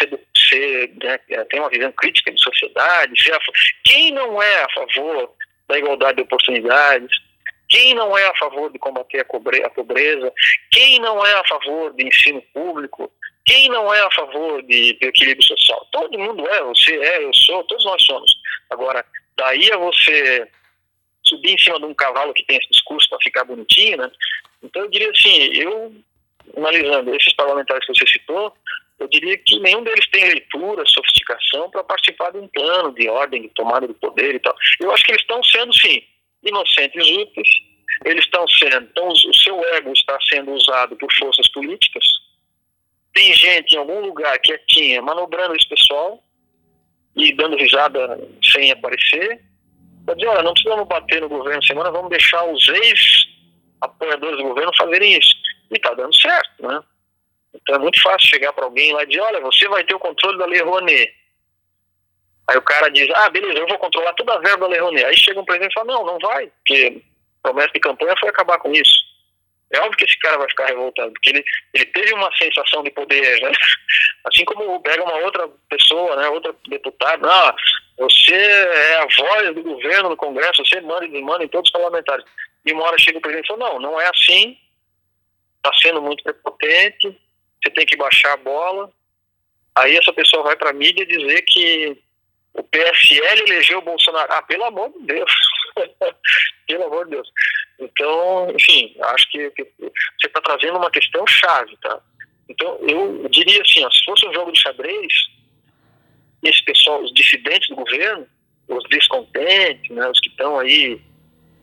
Ser, 0.00 0.20
ser 0.36 0.92
né, 1.02 1.18
tem 1.50 1.60
uma 1.60 1.68
visão 1.68 1.92
crítica 1.92 2.32
de 2.32 2.42
sociedade, 2.42 3.22
ser 3.22 3.34
a, 3.34 3.38
quem 3.84 4.12
não 4.12 4.42
é 4.42 4.62
a 4.62 4.70
favor 4.70 5.34
da 5.68 5.78
igualdade 5.78 6.16
de 6.16 6.22
oportunidades, 6.22 7.10
quem 7.68 7.94
não 7.94 8.18
é 8.18 8.26
a 8.26 8.34
favor 8.34 8.72
de 8.72 8.78
combater 8.78 9.20
a 9.20 9.70
pobreza, 9.70 10.32
quem 10.72 10.98
não 10.98 11.24
é 11.24 11.34
a 11.34 11.44
favor 11.44 11.94
de 11.94 12.06
ensino 12.06 12.42
público, 12.52 13.10
quem 13.46 13.68
não 13.68 13.92
é 13.94 14.00
a 14.00 14.10
favor 14.10 14.62
de, 14.62 14.94
de 14.94 15.06
equilíbrio 15.06 15.46
social. 15.46 15.86
Todo 15.92 16.18
mundo 16.18 16.46
é, 16.48 16.62
você 16.64 16.96
é, 16.96 17.24
eu 17.24 17.32
sou, 17.32 17.62
todos 17.64 17.84
nós 17.84 18.02
somos. 18.02 18.32
Agora, 18.70 19.04
daí 19.36 19.70
a 19.72 19.76
você 19.76 20.48
subir 21.24 21.54
em 21.54 21.58
cima 21.58 21.78
de 21.78 21.86
um 21.86 21.94
cavalo 21.94 22.34
que 22.34 22.44
tem 22.44 22.56
esse 22.56 22.68
discurso 22.70 23.08
para 23.08 23.18
ficar 23.22 23.44
bonitinho, 23.44 23.98
né? 23.98 24.10
Então 24.62 24.82
eu 24.82 24.90
diria 24.90 25.10
assim, 25.10 25.52
eu 25.54 25.94
analisando 26.56 27.14
esses 27.14 27.32
parlamentares 27.34 27.86
que 27.86 27.94
você 27.94 28.06
citou, 28.06 28.52
eu 29.00 29.08
diria 29.08 29.36
que 29.38 29.58
nenhum 29.60 29.82
deles 29.82 30.06
tem 30.10 30.28
leitura, 30.28 30.84
sofisticação 30.86 31.70
para 31.70 31.82
participar 31.82 32.30
de 32.32 32.38
um 32.38 32.48
plano 32.48 32.94
de 32.94 33.08
ordem, 33.08 33.42
de 33.42 33.48
tomada 33.48 33.88
de 33.88 33.94
poder 33.94 34.34
e 34.34 34.38
tal. 34.38 34.54
Eu 34.78 34.92
acho 34.92 35.04
que 35.04 35.12
eles 35.12 35.22
estão 35.22 35.42
sendo, 35.42 35.72
sim, 35.74 36.02
inocentes 36.42 37.10
úteis, 37.10 37.48
eles 38.04 38.24
estão 38.24 38.46
sendo, 38.46 38.86
então 38.90 39.08
o 39.08 39.34
seu 39.34 39.58
ego 39.74 39.92
está 39.92 40.18
sendo 40.28 40.52
usado 40.52 40.96
por 40.96 41.10
forças 41.14 41.48
políticas. 41.50 42.04
Tem 43.14 43.34
gente 43.34 43.74
em 43.74 43.78
algum 43.78 44.00
lugar 44.00 44.38
quietinha 44.38 45.02
manobrando 45.02 45.56
esse 45.56 45.68
pessoal 45.68 46.22
e 47.16 47.32
dando 47.32 47.56
risada 47.56 48.20
sem 48.52 48.70
aparecer. 48.70 49.42
Pode 50.06 50.20
dizer, 50.20 50.30
olha, 50.30 50.42
não 50.42 50.52
precisamos 50.52 50.86
bater 50.86 51.20
no 51.20 51.28
governo 51.28 51.62
semana, 51.64 51.90
vamos 51.90 52.10
deixar 52.10 52.44
os 52.44 52.68
ex-apoiadores 52.68 54.36
do 54.38 54.44
governo 54.44 54.72
fazerem 54.76 55.18
isso. 55.18 55.34
E 55.70 55.76
está 55.76 55.94
dando 55.94 56.14
certo, 56.14 56.66
né? 56.66 56.80
Então 57.54 57.74
é 57.74 57.78
muito 57.78 58.00
fácil 58.00 58.28
chegar 58.28 58.52
para 58.52 58.64
alguém 58.64 58.92
lá 58.92 59.02
e 59.02 59.06
dizer, 59.06 59.20
olha, 59.20 59.40
você 59.40 59.68
vai 59.68 59.84
ter 59.84 59.94
o 59.94 60.00
controle 60.00 60.38
da 60.38 60.46
Lei 60.46 60.62
Rouanet. 60.62 61.12
Aí 62.48 62.56
o 62.56 62.62
cara 62.62 62.88
diz, 62.88 63.08
ah, 63.14 63.30
beleza, 63.30 63.58
eu 63.58 63.68
vou 63.68 63.78
controlar 63.78 64.12
toda 64.14 64.34
a 64.34 64.38
verba 64.38 64.66
da 64.66 64.72
Lei 64.72 64.80
Rouanet. 64.80 65.04
Aí 65.04 65.16
chega 65.16 65.40
um 65.40 65.44
presidente 65.44 65.72
e 65.72 65.74
fala, 65.74 65.92
não, 65.92 66.04
não 66.04 66.18
vai, 66.18 66.46
porque 66.48 67.02
promessa 67.42 67.72
de 67.72 67.80
campanha 67.80 68.14
foi 68.18 68.28
acabar 68.28 68.58
com 68.58 68.72
isso. 68.72 69.10
É 69.72 69.78
óbvio 69.78 69.98
que 69.98 70.04
esse 70.04 70.18
cara 70.18 70.36
vai 70.36 70.48
ficar 70.48 70.66
revoltado, 70.66 71.12
porque 71.12 71.30
ele, 71.30 71.44
ele 71.74 71.84
teve 71.86 72.12
uma 72.12 72.28
sensação 72.36 72.82
de 72.82 72.90
poder, 72.90 73.40
né? 73.40 73.52
Assim 74.24 74.44
como 74.44 74.80
pega 74.82 75.02
uma 75.04 75.16
outra 75.18 75.48
pessoa, 75.68 76.16
né, 76.16 76.28
outra 76.28 76.52
deputada, 76.68 77.28
ah, 77.28 77.54
você 77.96 78.34
é 78.34 78.96
a 78.96 79.06
voz 79.06 79.54
do 79.54 79.62
governo 79.62 80.08
no 80.08 80.16
Congresso, 80.16 80.64
você 80.64 80.80
manda 80.80 81.06
e 81.06 81.10
desmanda 81.10 81.44
em 81.44 81.48
todos 81.48 81.68
os 81.68 81.72
parlamentares. 81.72 82.24
E 82.66 82.72
uma 82.72 82.84
hora 82.84 82.98
chega 82.98 83.18
o 83.18 83.20
presidente 83.20 83.44
e 83.44 83.48
fala, 83.48 83.70
não, 83.70 83.78
não 83.78 84.00
é 84.00 84.08
assim, 84.08 84.58
está 85.58 85.72
sendo 85.74 86.02
muito 86.02 86.24
prepotente, 86.24 87.19
você 87.62 87.70
tem 87.72 87.86
que 87.86 87.96
baixar 87.96 88.32
a 88.32 88.38
bola. 88.38 88.90
Aí 89.74 89.96
essa 89.96 90.12
pessoa 90.12 90.42
vai 90.42 90.56
para 90.56 90.70
a 90.70 90.74
mídia 90.74 91.06
dizer 91.06 91.42
que 91.42 91.96
o 92.54 92.62
PSL 92.64 93.42
elegeu 93.46 93.78
o 93.78 93.82
Bolsonaro. 93.82 94.32
Ah, 94.32 94.42
pelo 94.42 94.64
amor 94.64 94.92
de 94.92 95.06
Deus. 95.06 95.32
pelo 96.66 96.84
amor 96.84 97.04
de 97.04 97.12
Deus. 97.12 97.28
Então, 97.78 98.50
enfim, 98.54 98.94
acho 99.02 99.30
que, 99.30 99.52
você 99.56 100.26
está 100.26 100.40
trazendo 100.40 100.76
uma 100.76 100.90
questão 100.90 101.26
chave, 101.26 101.76
tá? 101.78 102.00
Então, 102.48 102.78
eu 102.86 103.28
diria 103.30 103.62
assim, 103.62 103.84
ó, 103.84 103.90
se 103.90 104.04
fosse 104.04 104.26
um 104.26 104.34
jogo 104.34 104.52
de 104.52 104.60
xadrez, 104.60 105.12
esse 106.42 106.62
pessoal, 106.64 107.02
os 107.02 107.12
dissidentes 107.14 107.68
do 107.68 107.76
governo, 107.76 108.26
os 108.68 108.84
descontentes, 108.88 109.90
né, 109.94 110.08
os 110.08 110.20
que 110.20 110.28
estão 110.28 110.58
aí 110.58 111.00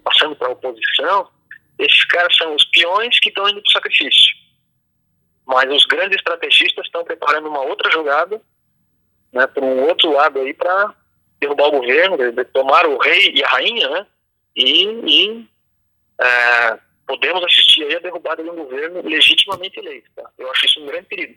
passando 0.03 0.35
para 0.35 0.47
a 0.47 0.51
oposição, 0.51 1.29
esses 1.77 2.05
caras 2.05 2.35
são 2.35 2.55
os 2.55 2.63
peões 2.65 3.19
que 3.19 3.29
estão 3.29 3.47
indo 3.49 3.61
para 3.61 3.69
o 3.69 3.73
sacrifício. 3.73 4.36
Mas 5.47 5.71
os 5.71 5.85
grandes 5.85 6.17
estrategistas 6.17 6.85
estão 6.85 7.05
preparando 7.05 7.47
uma 7.47 7.61
outra 7.61 7.89
jogada, 7.89 8.41
né, 9.31 9.47
para 9.47 9.63
um 9.63 9.87
outro 9.87 10.11
lado 10.11 10.39
aí 10.39 10.53
para 10.53 10.93
derrubar 11.39 11.67
o 11.67 11.79
governo, 11.79 12.17
tomar 12.53 12.85
o 12.85 12.97
rei 12.97 13.31
e 13.33 13.43
a 13.43 13.47
rainha, 13.47 13.89
né? 13.89 14.07
E, 14.55 14.83
e 15.05 15.47
é, 16.19 16.79
podemos 17.05 17.43
assistir 17.43 17.83
aí 17.83 17.95
a 17.95 17.99
derrubada 17.99 18.43
de 18.43 18.49
um 18.49 18.55
governo 18.55 19.01
legitimamente 19.01 19.79
eleito. 19.79 20.09
Tá? 20.15 20.29
Eu 20.37 20.51
acho 20.51 20.65
isso 20.65 20.81
um 20.81 20.87
grande 20.87 21.05
perigo. 21.05 21.35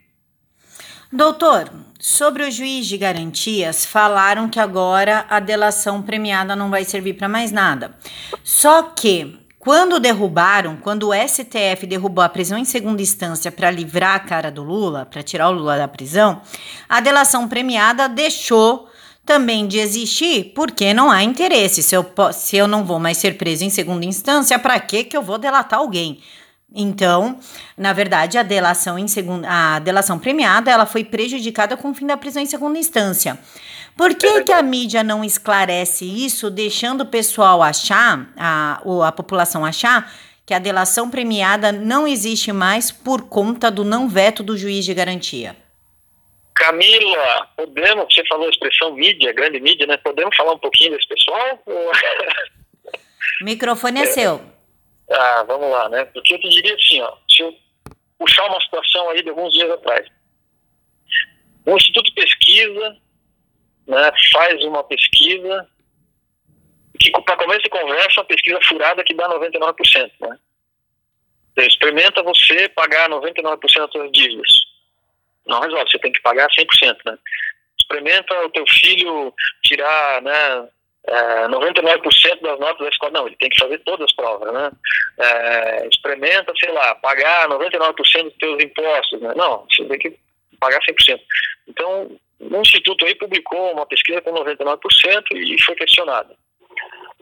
Doutor, 1.12 1.70
sobre 1.98 2.44
o 2.44 2.50
juiz 2.50 2.86
de 2.86 2.96
garantias, 2.96 3.84
falaram 3.84 4.48
que 4.48 4.60
agora 4.60 5.26
a 5.28 5.40
delação 5.40 6.02
premiada 6.02 6.54
não 6.54 6.70
vai 6.70 6.84
servir 6.84 7.14
para 7.14 7.28
mais 7.28 7.50
nada. 7.50 7.98
Só 8.44 8.82
que 8.82 9.39
quando 9.60 10.00
derrubaram, 10.00 10.78
quando 10.78 11.10
o 11.10 11.12
STF 11.12 11.86
derrubou 11.86 12.24
a 12.24 12.30
prisão 12.30 12.56
em 12.56 12.64
segunda 12.64 13.02
instância 13.02 13.52
para 13.52 13.70
livrar 13.70 14.14
a 14.14 14.20
cara 14.20 14.50
do 14.50 14.62
Lula, 14.62 15.04
para 15.04 15.22
tirar 15.22 15.50
o 15.50 15.52
Lula 15.52 15.76
da 15.76 15.86
prisão, 15.86 16.40
a 16.88 16.98
delação 16.98 17.46
premiada 17.46 18.08
deixou 18.08 18.88
também 19.24 19.68
de 19.68 19.78
existir 19.78 20.52
porque 20.54 20.94
não 20.94 21.10
há 21.10 21.22
interesse. 21.22 21.82
Se 21.82 21.94
eu, 21.94 22.06
se 22.32 22.56
eu 22.56 22.66
não 22.66 22.86
vou 22.86 22.98
mais 22.98 23.18
ser 23.18 23.36
preso 23.36 23.62
em 23.62 23.68
segunda 23.68 24.06
instância, 24.06 24.58
para 24.58 24.80
que 24.80 25.04
que 25.04 25.14
eu 25.14 25.22
vou 25.22 25.36
delatar 25.36 25.78
alguém? 25.78 26.20
Então, 26.74 27.40
na 27.76 27.92
verdade, 27.92 28.38
a 28.38 28.42
delação 28.42 28.98
em 28.98 29.08
segunda, 29.08 29.48
a 29.48 29.78
delação 29.80 30.18
premiada, 30.18 30.70
ela 30.70 30.86
foi 30.86 31.04
prejudicada 31.04 31.76
com 31.76 31.90
o 31.90 31.94
fim 31.94 32.06
da 32.06 32.16
prisão 32.16 32.42
em 32.42 32.46
segunda 32.46 32.78
instância. 32.78 33.38
Por 33.96 34.14
que, 34.14 34.44
que 34.44 34.52
a 34.52 34.62
mídia 34.62 35.02
não 35.02 35.24
esclarece 35.24 36.04
isso, 36.04 36.48
deixando 36.48 37.02
o 37.02 37.06
pessoal 37.06 37.60
achar, 37.60 38.32
a, 38.36 38.80
a 39.06 39.12
população 39.12 39.64
achar, 39.64 40.12
que 40.46 40.54
a 40.54 40.58
delação 40.58 41.10
premiada 41.10 41.70
não 41.72 42.06
existe 42.06 42.52
mais 42.52 42.90
por 42.90 43.28
conta 43.28 43.70
do 43.70 43.84
não 43.84 44.08
veto 44.08 44.42
do 44.42 44.56
juiz 44.56 44.84
de 44.84 44.94
garantia? 44.94 45.56
Camila, 46.54 47.48
podemos, 47.56 48.14
você 48.14 48.22
falou 48.28 48.46
a 48.46 48.50
expressão 48.50 48.94
mídia, 48.94 49.32
grande 49.32 49.60
mídia, 49.60 49.86
né? 49.86 49.96
Podemos 49.96 50.36
falar 50.36 50.52
um 50.52 50.58
pouquinho 50.58 50.92
desse 50.92 51.08
pessoal? 51.08 51.62
O 51.66 51.90
microfone 53.44 54.00
é, 54.00 54.02
é 54.02 54.06
seu. 54.06 54.59
Ah, 55.10 55.42
vamos 55.42 55.70
lá, 55.70 55.88
né? 55.88 56.04
Porque 56.06 56.34
eu 56.34 56.40
te 56.40 56.48
diria 56.48 56.74
assim, 56.74 57.00
ó, 57.00 57.16
se 57.28 57.42
eu 57.42 57.54
puxar 58.18 58.44
uma 58.46 58.60
situação 58.60 59.08
aí 59.10 59.22
de 59.22 59.30
alguns 59.30 59.52
dias 59.52 59.70
atrás. 59.70 60.06
O 61.66 61.76
Instituto 61.76 62.14
Pesquisa 62.14 62.96
né, 63.86 64.12
faz 64.32 64.62
uma 64.64 64.84
pesquisa 64.84 65.68
que, 66.98 67.10
para 67.10 67.36
começo 67.36 67.62
de 67.62 67.70
conversa, 67.70 68.20
uma 68.20 68.26
pesquisa 68.26 68.60
furada 68.68 69.02
que 69.02 69.14
dá 69.14 69.28
99%. 69.28 70.12
Né? 70.20 70.38
Experimenta 71.56 72.22
você 72.22 72.68
pagar 72.68 73.08
99% 73.08 73.58
das 73.58 73.90
suas 73.90 74.12
dívidas. 74.12 74.50
Não 75.46 75.60
resolve, 75.60 75.90
você 75.90 75.98
tem 75.98 76.12
que 76.12 76.20
pagar 76.20 76.48
100%. 76.50 76.98
Né? 77.06 77.18
Experimenta 77.80 78.34
o 78.44 78.50
teu 78.50 78.66
filho 78.66 79.34
tirar 79.62 80.22
né, 80.22 80.68
é, 81.06 81.48
99% 81.48 82.40
das 82.42 82.58
notas 82.58 82.78
da 82.78 82.88
escola. 82.88 83.12
Não, 83.12 83.26
ele 83.26 83.36
tem 83.36 83.48
que 83.48 83.58
fazer 83.58 83.78
todas 83.78 84.04
as 84.04 84.14
provas. 84.14 84.52
Né? 84.52 84.70
É, 85.18 85.88
experimenta, 85.88 86.52
sei 86.58 86.72
lá, 86.72 86.94
pagar 86.96 87.48
99% 87.48 87.94
dos 88.24 88.36
teus 88.38 88.62
impostos. 88.62 89.20
Né? 89.20 89.32
Não, 89.36 89.66
você 89.68 89.84
tem 89.84 89.98
que 89.98 90.16
pagar 90.58 90.80
100%. 90.80 91.20
Então, 91.68 92.10
um 92.40 92.60
instituto 92.60 93.04
aí 93.06 93.14
publicou 93.14 93.72
uma 93.72 93.86
pesquisa 93.86 94.20
com 94.22 94.32
99% 94.32 94.78
e 95.32 95.62
foi 95.62 95.74
questionada. 95.74 96.34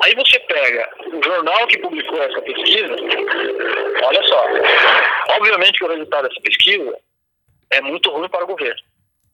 Aí 0.00 0.14
você 0.14 0.38
pega 0.40 0.88
o 1.12 1.22
jornal 1.22 1.66
que 1.66 1.78
publicou 1.78 2.22
essa 2.22 2.40
pesquisa, 2.40 2.94
olha 4.04 4.22
só, 4.28 4.44
obviamente 5.34 5.78
que 5.78 5.84
o 5.84 5.88
resultado 5.88 6.28
dessa 6.28 6.40
pesquisa 6.40 6.96
é 7.70 7.80
muito 7.80 8.08
ruim 8.10 8.28
para 8.28 8.44
o 8.44 8.46
governo. 8.46 8.80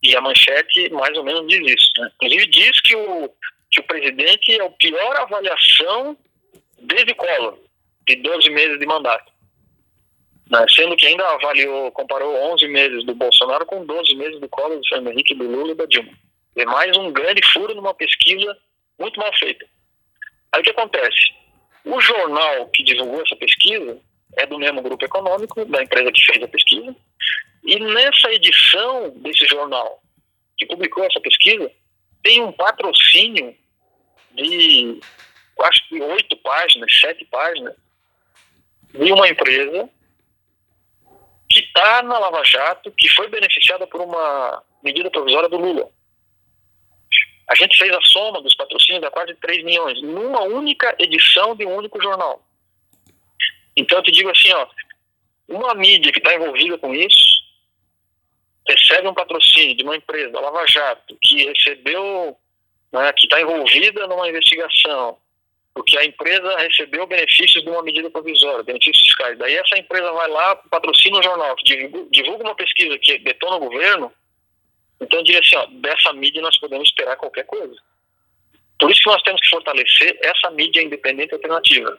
E 0.03 0.17
a 0.17 0.23
manchete 0.23 0.91
mais 0.91 1.17
ou 1.19 1.25
menos 1.25 1.47
diz 1.49 1.61
isso. 1.61 1.91
Né? 1.99 2.11
Inclusive 2.15 2.47
diz 2.47 2.81
que 2.81 2.97
o, 2.97 3.31
que 3.75 3.81
o 3.81 3.85
presidente 3.85 4.53
é 4.53 4.65
a 4.65 4.71
pior 4.71 5.17
avaliação 5.17 6.17
desde 6.79 7.15
Collor, 7.15 7.59
de 8.07 8.17
12 8.17 8.51
meses 8.51 8.79
de 8.79 8.87
mandato 8.87 9.35
né? 10.51 10.65
sendo 10.75 10.97
que 10.97 11.07
ainda 11.07 11.27
avaliou, 11.27 11.91
comparou 11.93 12.35
11 12.53 12.69
meses 12.69 13.05
do 13.05 13.15
Bolsonaro 13.15 13.67
com 13.67 13.85
12 13.85 14.15
meses 14.15 14.41
do 14.41 14.49
Collor, 14.49 14.79
do 14.79 14.89
Fernando 14.89 15.13
Henrique, 15.13 15.35
do 15.35 15.45
Lula 15.45 15.73
e 15.73 15.75
da 15.75 15.87
Dilma. 15.87 16.13
É 16.57 16.65
mais 16.65 16.97
um 16.97 17.13
grande 17.13 17.41
furo 17.53 17.75
numa 17.75 17.95
pesquisa 17.95 18.57
muito 18.99 19.19
mal 19.19 19.33
feita. 19.39 19.67
Aí 20.53 20.61
o 20.61 20.65
que 20.65 20.71
acontece? 20.71 21.33
O 21.85 22.01
jornal 22.01 22.69
que 22.69 22.85
divulgou 22.85 23.23
essa 23.23 23.37
pesquisa 23.37 23.99
é 24.37 24.47
do 24.47 24.59
mesmo 24.59 24.83
grupo 24.83 25.05
econômico, 25.05 25.65
da 25.65 25.83
empresa 25.83 26.13
que 26.13 26.25
fez 26.25 26.43
a 26.43 26.49
pesquisa, 26.49 26.95
e 27.65 27.79
nessa 27.79 28.33
edição 28.33 29.11
desse 29.17 29.47
jornal 29.47 30.01
que 30.57 30.67
publicou 30.67 31.05
essa 31.05 31.21
pesquisa, 31.21 31.71
tem 32.23 32.43
um 32.43 32.53
patrocínio 32.53 33.55
de 34.35 35.01
acho 35.61 35.89
que 35.89 36.01
oito 36.01 36.37
páginas, 36.39 36.93
sete 37.01 37.25
páginas, 37.27 37.75
de 38.93 39.13
uma 39.13 39.29
empresa 39.29 39.89
que 41.49 41.61
está 41.61 42.03
na 42.03 42.19
Lava 42.19 42.45
Jato, 42.45 42.93
que 42.93 43.09
foi 43.09 43.29
beneficiada 43.29 43.87
por 43.87 44.01
uma 44.01 44.63
medida 44.83 45.11
provisória 45.11 45.49
do 45.49 45.57
Lula. 45.57 45.89
A 47.49 47.55
gente 47.55 47.79
fez 47.79 47.95
a 47.95 48.01
soma 48.03 48.41
dos 48.43 48.55
patrocínios 48.55 49.03
da 49.03 49.11
quase 49.11 49.35
3 49.35 49.65
milhões, 49.65 50.03
numa 50.03 50.43
única 50.43 50.95
edição 50.99 51.55
de 51.55 51.67
um 51.67 51.77
único 51.77 52.03
jornal. 52.03 52.43
Então 53.77 53.99
eu 53.99 54.03
te 54.03 54.11
digo 54.11 54.31
assim, 54.31 54.53
ó, 54.53 54.67
uma 55.49 55.75
mídia 55.75 56.11
que 56.11 56.19
está 56.19 56.35
envolvida 56.35 56.79
com 56.79 56.95
isso 56.95 57.35
recebe 58.67 59.07
um 59.07 59.15
patrocínio 59.15 59.77
de 59.77 59.85
uma 59.85 59.97
empresa, 59.97 60.33
da 60.33 60.41
Lava 60.41 60.67
Jato, 60.67 61.17
que 61.21 61.45
recebeu, 61.45 62.37
né, 62.95 63.13
que 63.13 63.25
está 63.25 63.41
envolvida 63.41 64.07
numa 64.07 64.29
investigação, 64.29 65.19
porque 65.75 65.99
a 65.99 66.05
empresa 66.05 66.57
recebeu 66.59 67.05
benefícios 67.07 67.65
de 67.65 67.69
uma 67.69 67.83
medida 67.83 68.09
provisória, 68.09 68.63
benefícios 68.63 69.01
fiscais. 69.05 69.37
Daí 69.37 69.57
essa 69.57 69.77
empresa 69.77 70.13
vai 70.13 70.31
lá, 70.31 70.55
patrocina 70.71 71.19
o 71.19 71.23
jornal, 71.23 71.57
divulga 72.13 72.45
uma 72.45 72.55
pesquisa 72.55 72.97
que 72.99 73.19
detona 73.19 73.57
o 73.57 73.69
governo, 73.69 74.13
então 75.01 75.19
eu 75.19 75.25
diria 75.25 75.41
assim, 75.41 75.57
ó, 75.57 75.67
dessa 75.67 76.13
mídia 76.13 76.41
nós 76.41 76.57
podemos 76.59 76.89
esperar 76.89 77.17
qualquer 77.17 77.45
coisa. 77.45 77.75
Por 78.79 78.91
isso 78.91 79.01
que 79.01 79.11
nós 79.11 79.23
temos 79.23 79.41
que 79.41 79.51
fortalecer 79.51 80.17
essa 80.23 80.51
mídia 80.53 80.81
independente 80.81 81.35
alternativa. 81.35 81.99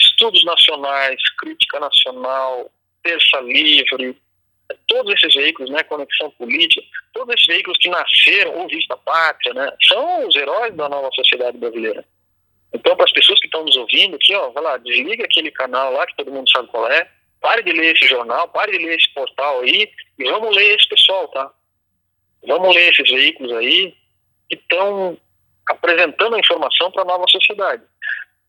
Estudos 0.00 0.44
nacionais, 0.44 1.20
crítica 1.36 1.80
nacional, 1.80 2.70
terça 3.02 3.40
livre, 3.40 4.16
todos 4.86 5.12
esses 5.14 5.34
veículos, 5.34 5.70
né, 5.70 5.82
Conexão 5.82 6.30
Política, 6.32 6.86
todos 7.12 7.34
esses 7.34 7.46
veículos 7.46 7.78
que 7.78 7.88
nasceram, 7.88 8.58
ou 8.58 8.68
Vista 8.68 8.96
Pátria, 8.96 9.54
né, 9.54 9.72
são 9.82 10.26
os 10.26 10.34
heróis 10.34 10.74
da 10.74 10.88
nova 10.88 11.10
sociedade 11.14 11.56
brasileira. 11.56 12.04
Então, 12.72 12.94
para 12.94 13.04
as 13.04 13.12
pessoas 13.12 13.40
que 13.40 13.46
estão 13.46 13.64
nos 13.64 13.76
ouvindo 13.76 14.16
aqui, 14.16 14.34
ó, 14.34 14.50
vai 14.50 14.62
lá, 14.62 14.76
desliga 14.76 15.24
aquele 15.24 15.50
canal 15.50 15.92
lá 15.92 16.06
que 16.06 16.16
todo 16.16 16.30
mundo 16.30 16.50
sabe 16.50 16.68
qual 16.68 16.90
é, 16.90 17.10
pare 17.40 17.62
de 17.62 17.72
ler 17.72 17.94
esse 17.94 18.06
jornal, 18.06 18.48
pare 18.48 18.72
de 18.72 18.84
ler 18.84 18.96
esse 18.96 19.08
portal 19.14 19.60
aí 19.60 19.90
e 20.18 20.24
vamos 20.24 20.54
ler 20.54 20.76
esse 20.76 20.86
pessoal, 20.88 21.28
tá? 21.28 21.50
Vamos 22.46 22.74
ler 22.74 22.92
esses 22.92 23.10
veículos 23.10 23.52
aí 23.52 23.94
que 24.48 24.56
estão 24.56 25.18
apresentando 25.68 26.36
a 26.36 26.38
informação 26.38 26.90
para 26.90 27.02
a 27.02 27.06
nova 27.06 27.24
sociedade. 27.28 27.82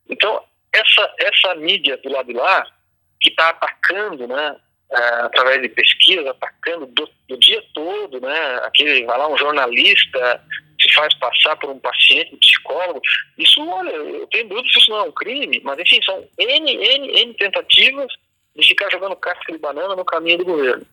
Então, 0.09 0.43
essa, 0.73 1.15
essa 1.19 1.55
mídia 1.55 1.97
do 1.97 2.09
lado 2.09 2.27
de 2.27 2.33
lá, 2.33 2.65
que 3.19 3.29
está 3.29 3.49
atacando, 3.49 4.27
né, 4.27 4.55
é, 4.91 4.97
através 5.21 5.61
de 5.61 5.69
pesquisa, 5.69 6.31
atacando 6.31 6.85
do, 6.87 7.09
do, 7.27 7.37
dia 7.37 7.63
todo, 7.73 8.19
né, 8.19 8.59
aquele, 8.63 9.05
vai 9.05 9.17
lá, 9.17 9.27
um 9.27 9.37
jornalista 9.37 10.43
se 10.81 10.93
faz 10.93 11.13
passar 11.15 11.57
por 11.57 11.69
um 11.69 11.79
paciente, 11.79 12.33
um 12.33 12.39
psicólogo, 12.39 13.01
isso, 13.37 13.61
olha, 13.67 13.89
eu 13.89 14.25
tenho 14.27 14.47
dúvida 14.47 14.69
se 14.69 14.79
isso 14.79 14.91
não 14.91 14.99
é 14.99 15.03
um 15.03 15.11
crime, 15.11 15.61
mas 15.63 15.77
enfim, 15.77 16.01
são 16.03 16.25
N, 16.37 16.71
N, 16.71 17.21
N 17.21 17.33
tentativas 17.33 18.11
de 18.55 18.67
ficar 18.67 18.89
jogando 18.89 19.15
casca 19.17 19.51
de 19.51 19.57
banana 19.57 19.95
no 19.95 20.05
caminho 20.05 20.37
do 20.37 20.45
governo. 20.45 20.85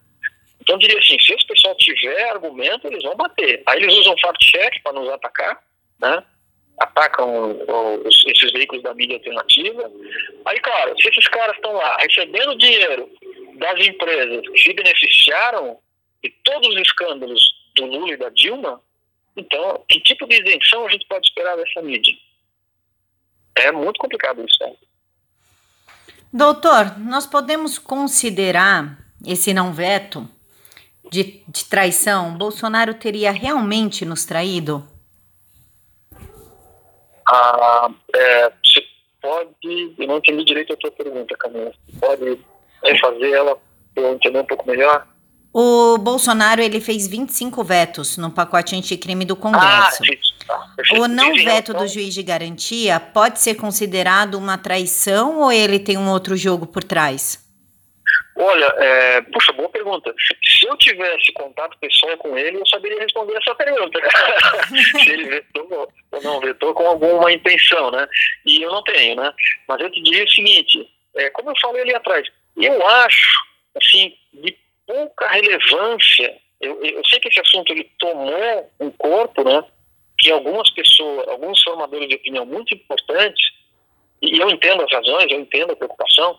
Então, 0.61 0.77
diria 0.79 0.99
assim, 0.99 1.17
se 1.21 1.33
esse 1.33 1.47
pessoal 1.47 1.77
tiver 1.77 2.31
argumento, 2.31 2.89
eles 2.89 3.03
vão 3.05 3.15
bater. 3.15 3.63
Aí 3.67 3.81
eles 3.81 3.97
usam 3.99 4.19
fact-check 4.19 4.83
para 4.83 4.93
nos 4.93 5.09
atacar, 5.11 5.63
né? 6.01 6.25
atacam 6.79 7.57
os, 8.05 8.25
esses 8.27 8.53
veículos 8.53 8.83
da 8.83 8.95
mídia 8.95 9.17
alternativa. 9.17 9.91
Aí, 10.45 10.59
claro, 10.61 10.95
se 11.01 11.09
esses 11.09 11.29
caras 11.29 11.57
estão 11.57 11.73
lá 11.73 11.97
recebendo 12.01 12.57
dinheiro 12.57 13.09
das 13.57 13.87
empresas 13.87 14.49
que 14.49 14.59
se 14.59 14.73
beneficiaram 14.73 15.79
de 16.23 16.31
todos 16.45 16.69
os 16.69 16.81
escândalos 16.81 17.41
do 17.75 17.87
Lula 17.87 18.13
e 18.13 18.17
da 18.17 18.29
Dilma, 18.31 18.81
então, 19.37 19.85
que 19.89 20.01
tipo 20.01 20.27
de 20.27 20.41
isenção 20.41 20.87
a 20.87 20.89
gente 20.89 21.07
pode 21.07 21.27
esperar 21.27 21.57
dessa 21.57 21.83
mídia? 21.83 22.15
É 23.55 23.71
muito 23.71 23.99
complicado 23.99 24.45
isso. 24.45 24.57
Né? 24.61 24.75
Doutor, 26.33 26.99
nós 26.99 27.27
podemos 27.27 27.79
considerar 27.79 28.99
esse 29.25 29.53
não 29.53 29.73
veto 29.73 30.29
de, 31.11 31.43
de 31.47 31.65
traição? 31.67 32.37
Bolsonaro 32.37 32.95
teria 32.95 33.31
realmente 33.31 34.05
nos 34.05 34.25
traído? 34.25 34.87
Ah, 37.29 37.91
é, 38.15 38.51
você 38.51 38.87
pode. 39.21 39.95
Eu 39.99 40.07
não 40.07 40.19
entendi 40.19 40.45
direito 40.45 40.73
a 40.73 40.77
sua 40.81 40.91
pergunta, 40.93 41.37
Camila. 41.37 41.73
Pode 42.01 42.41
refazer 42.87 43.33
ela 43.33 43.59
eu 43.95 44.15
entender 44.15 44.39
um 44.39 44.45
pouco 44.45 44.69
melhor? 44.69 45.07
O 45.53 45.97
Bolsonaro 45.97 46.61
ele 46.61 46.81
fez 46.81 47.07
25 47.07 47.65
vetos 47.65 48.19
no 48.19 48.31
pacote 48.31 48.77
anticrime 48.77 49.25
do 49.25 49.35
Congresso. 49.35 50.03
Ah. 50.03 50.27
Tá, 50.47 50.69
o 50.99 51.09
não 51.09 51.35
veto 51.35 51.73
do 51.73 51.89
juiz 51.89 52.15
de 52.15 52.23
garantia 52.23 53.01
pode 53.01 53.41
ser 53.41 53.55
considerado 53.55 54.35
uma 54.35 54.59
traição 54.59 55.41
ou 55.41 55.51
ele 55.51 55.79
tem 55.79 55.97
um 55.97 56.11
outro 56.11 56.37
jogo 56.37 56.67
por 56.67 56.85
trás? 56.85 57.45
Olha, 58.39 58.67
é, 58.77 59.23
puxa, 59.23 59.53
boa 59.55 59.69
pergunta. 59.71 60.15
Se 60.45 60.67
eu 60.67 60.77
tivesse 60.77 61.33
contato 61.33 61.79
pessoal 61.81 62.17
com 62.19 62.37
ele, 62.37 62.59
eu 62.59 62.67
saberia 62.67 63.01
responder 63.01 63.35
essa 63.39 63.55
pergunta. 63.55 63.99
Se 65.03 65.11
ele 65.11 65.25
vetou 65.25 65.91
ou 66.13 66.23
não 66.23 66.39
vetou 66.39 66.75
com 66.75 66.87
alguma 66.87 67.33
intenção, 67.33 67.91
né? 67.91 68.07
E 68.45 68.63
eu 68.63 68.71
não 68.71 68.83
tenho, 68.85 69.17
né? 69.17 69.33
Mas 69.67 69.81
eu 69.81 69.91
te 69.91 70.03
diria 70.03 70.25
o 70.25 70.31
seguinte, 70.31 70.87
é, 71.17 71.31
como 71.31 71.51
eu 71.51 71.55
falei 71.63 71.81
ali 71.81 71.95
atrás, 71.95 72.29
eu 72.65 72.87
acho, 72.87 73.47
assim, 73.77 74.17
de 74.33 74.57
pouca 74.87 75.29
relevância, 75.29 76.37
eu, 76.61 76.83
eu 76.83 77.05
sei 77.05 77.21
que 77.21 77.29
esse 77.29 77.41
assunto 77.41 77.71
ele 77.71 77.91
tomou 77.99 78.71
um 78.81 78.91
corpo, 78.91 79.45
né? 79.45 79.63
Que 80.19 80.31
algumas 80.31 80.71
pessoas, 80.71 81.29
alguns 81.29 81.63
formadores 81.63 82.09
de 82.09 82.15
opinião 82.15 82.47
muito 82.47 82.75
importantes, 82.75 83.45
e 84.23 84.39
eu 84.39 84.49
entendo 84.49 84.83
as 84.83 84.91
razões, 84.91 85.31
eu 85.31 85.41
entendo 85.41 85.73
a 85.73 85.77
preocupação, 85.77 86.39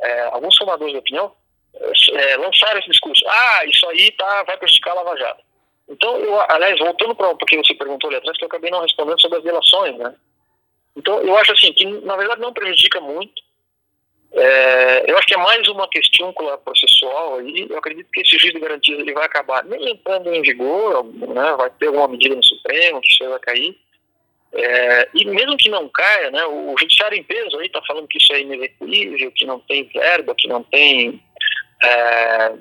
é, 0.00 0.22
alguns 0.22 0.56
formadores 0.56 0.92
de 0.92 0.98
opinião 0.98 1.32
é, 1.74 2.36
lançaram 2.36 2.78
esse 2.78 2.90
discurso. 2.90 3.24
Ah, 3.28 3.64
isso 3.66 3.86
aí 3.88 4.10
tá, 4.12 4.44
vai 4.44 4.56
prejudicar 4.56 4.92
a 4.92 5.02
Lava 5.02 5.16
Jato. 5.16 5.42
Então, 5.88 6.16
eu, 6.18 6.40
aliás, 6.50 6.78
voltando 6.78 7.14
para 7.14 7.30
o 7.30 7.36
que 7.36 7.56
você 7.56 7.74
perguntou 7.74 8.08
ali 8.08 8.18
atrás, 8.18 8.36
que 8.36 8.44
eu 8.44 8.48
acabei 8.48 8.70
não 8.70 8.82
respondendo 8.82 9.20
sobre 9.20 9.38
as 9.38 9.44
delações, 9.44 9.96
né? 9.96 10.14
Então, 10.96 11.20
eu 11.22 11.36
acho 11.36 11.52
assim, 11.52 11.72
que 11.72 11.86
na 11.86 12.16
verdade 12.16 12.40
não 12.40 12.52
prejudica 12.52 13.00
muito. 13.00 13.42
É, 14.32 15.10
eu 15.10 15.16
acho 15.16 15.26
que 15.26 15.34
é 15.34 15.38
mais 15.38 15.66
uma 15.68 15.88
questão 15.88 16.34
processual 16.64 17.36
aí. 17.38 17.66
Eu 17.68 17.78
acredito 17.78 18.10
que 18.12 18.20
esse 18.20 18.38
juiz 18.38 18.52
de 18.52 18.60
garantias 18.60 18.98
ele 18.98 19.14
vai 19.14 19.24
acabar 19.24 19.64
nem 19.64 19.90
entrando 19.90 20.32
em 20.32 20.42
vigor, 20.42 21.04
né? 21.04 21.54
vai 21.56 21.70
ter 21.70 21.86
alguma 21.86 22.08
medida 22.08 22.34
no 22.34 22.44
Supremo 22.44 23.00
que 23.00 23.08
isso 23.08 23.28
vai 23.28 23.38
cair. 23.40 23.78
É, 24.52 25.08
e 25.14 25.24
mesmo 25.26 25.56
que 25.56 25.68
não 25.68 25.88
caia, 25.90 26.30
né, 26.30 26.42
o, 26.46 26.74
judiciário 26.78 27.18
em 27.18 27.22
peso 27.22 27.58
aí 27.58 27.66
está 27.66 27.82
falando 27.86 28.08
que 28.08 28.16
isso 28.16 28.32
é 28.32 28.40
inexecuível, 28.40 29.30
que 29.32 29.44
não 29.44 29.60
tem 29.60 29.84
verba, 29.84 30.34
que 30.36 30.48
não 30.48 30.62
tem 30.62 31.22
é, 31.82 32.52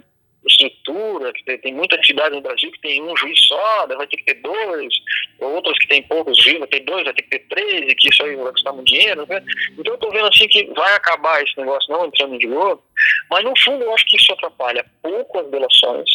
estrutura, 0.46 1.34
que 1.34 1.44
tem, 1.44 1.58
tem 1.60 1.74
muita 1.74 2.02
cidade 2.04 2.36
no 2.36 2.42
Brasil 2.42 2.72
que 2.72 2.82
tem 2.82 3.02
um 3.04 3.16
juiz 3.18 3.40
só, 3.48 3.88
vai 3.88 4.08
ter 4.08 4.18
que 4.18 4.26
ter 4.26 4.42
dois, 4.42 4.94
outros 5.40 5.78
que 5.80 5.88
tem 5.88 6.04
poucos 6.04 6.38
juízes, 6.38 6.60
vai 6.60 6.68
ter 6.68 6.80
dois, 6.82 7.04
vai 7.04 7.14
ter 7.14 7.22
que 7.24 7.30
ter 7.30 7.48
três, 7.48 7.92
e 7.92 7.96
que 7.96 8.10
isso 8.10 8.24
aí 8.24 8.36
vai 8.36 8.52
custar 8.52 8.74
muito 8.74 8.88
dinheiro. 8.88 9.26
Né? 9.28 9.44
Então 9.74 9.94
eu 9.94 9.96
estou 9.96 10.12
vendo 10.12 10.28
assim 10.28 10.48
que 10.48 10.66
vai 10.74 10.94
acabar 10.96 11.44
esse 11.44 11.58
negócio 11.58 11.92
não 11.92 12.06
entrando 12.06 12.36
em 12.36 12.40
vigor, 12.40 12.82
mas 13.30 13.44
no 13.44 13.54
fundo 13.60 13.84
eu 13.84 13.94
acho 13.94 14.06
que 14.06 14.18
isso 14.18 14.34
atrapalha 14.34 14.86
pouco 15.02 15.40
as 15.40 15.48
delações, 15.48 16.10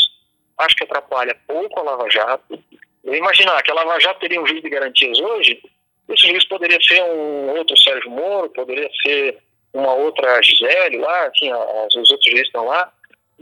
acho 0.59 0.77
que 0.77 0.85
atrapalha 0.85 1.37
pouco 1.47 1.81
a 1.81 1.83
Lava 1.83 2.09
Jato, 2.11 2.59
imaginar 3.05 3.63
que 3.63 3.71
a 3.71 3.75
Lava 3.75 3.99
Jato 4.01 4.21
teria 4.21 4.41
um 4.41 4.47
juiz 4.47 4.63
de 4.63 4.71
garantias 4.71 5.19
hoje, 5.19 5.61
esse 6.09 6.29
juiz 6.29 6.45
poderia 6.45 6.81
ser 6.83 7.03
um 7.03 7.57
outro 7.57 7.77
Sérgio 7.81 8.11
Moro, 8.11 8.51
poderia 8.51 8.89
ser 9.03 9.39
uma 9.73 9.95
outra 9.95 10.41
Gisele 10.43 10.99
lá, 10.99 11.27
assim, 11.27 11.51
os 11.53 12.11
outros 12.11 12.25
juízes 12.25 12.47
estão 12.47 12.67
lá. 12.67 12.93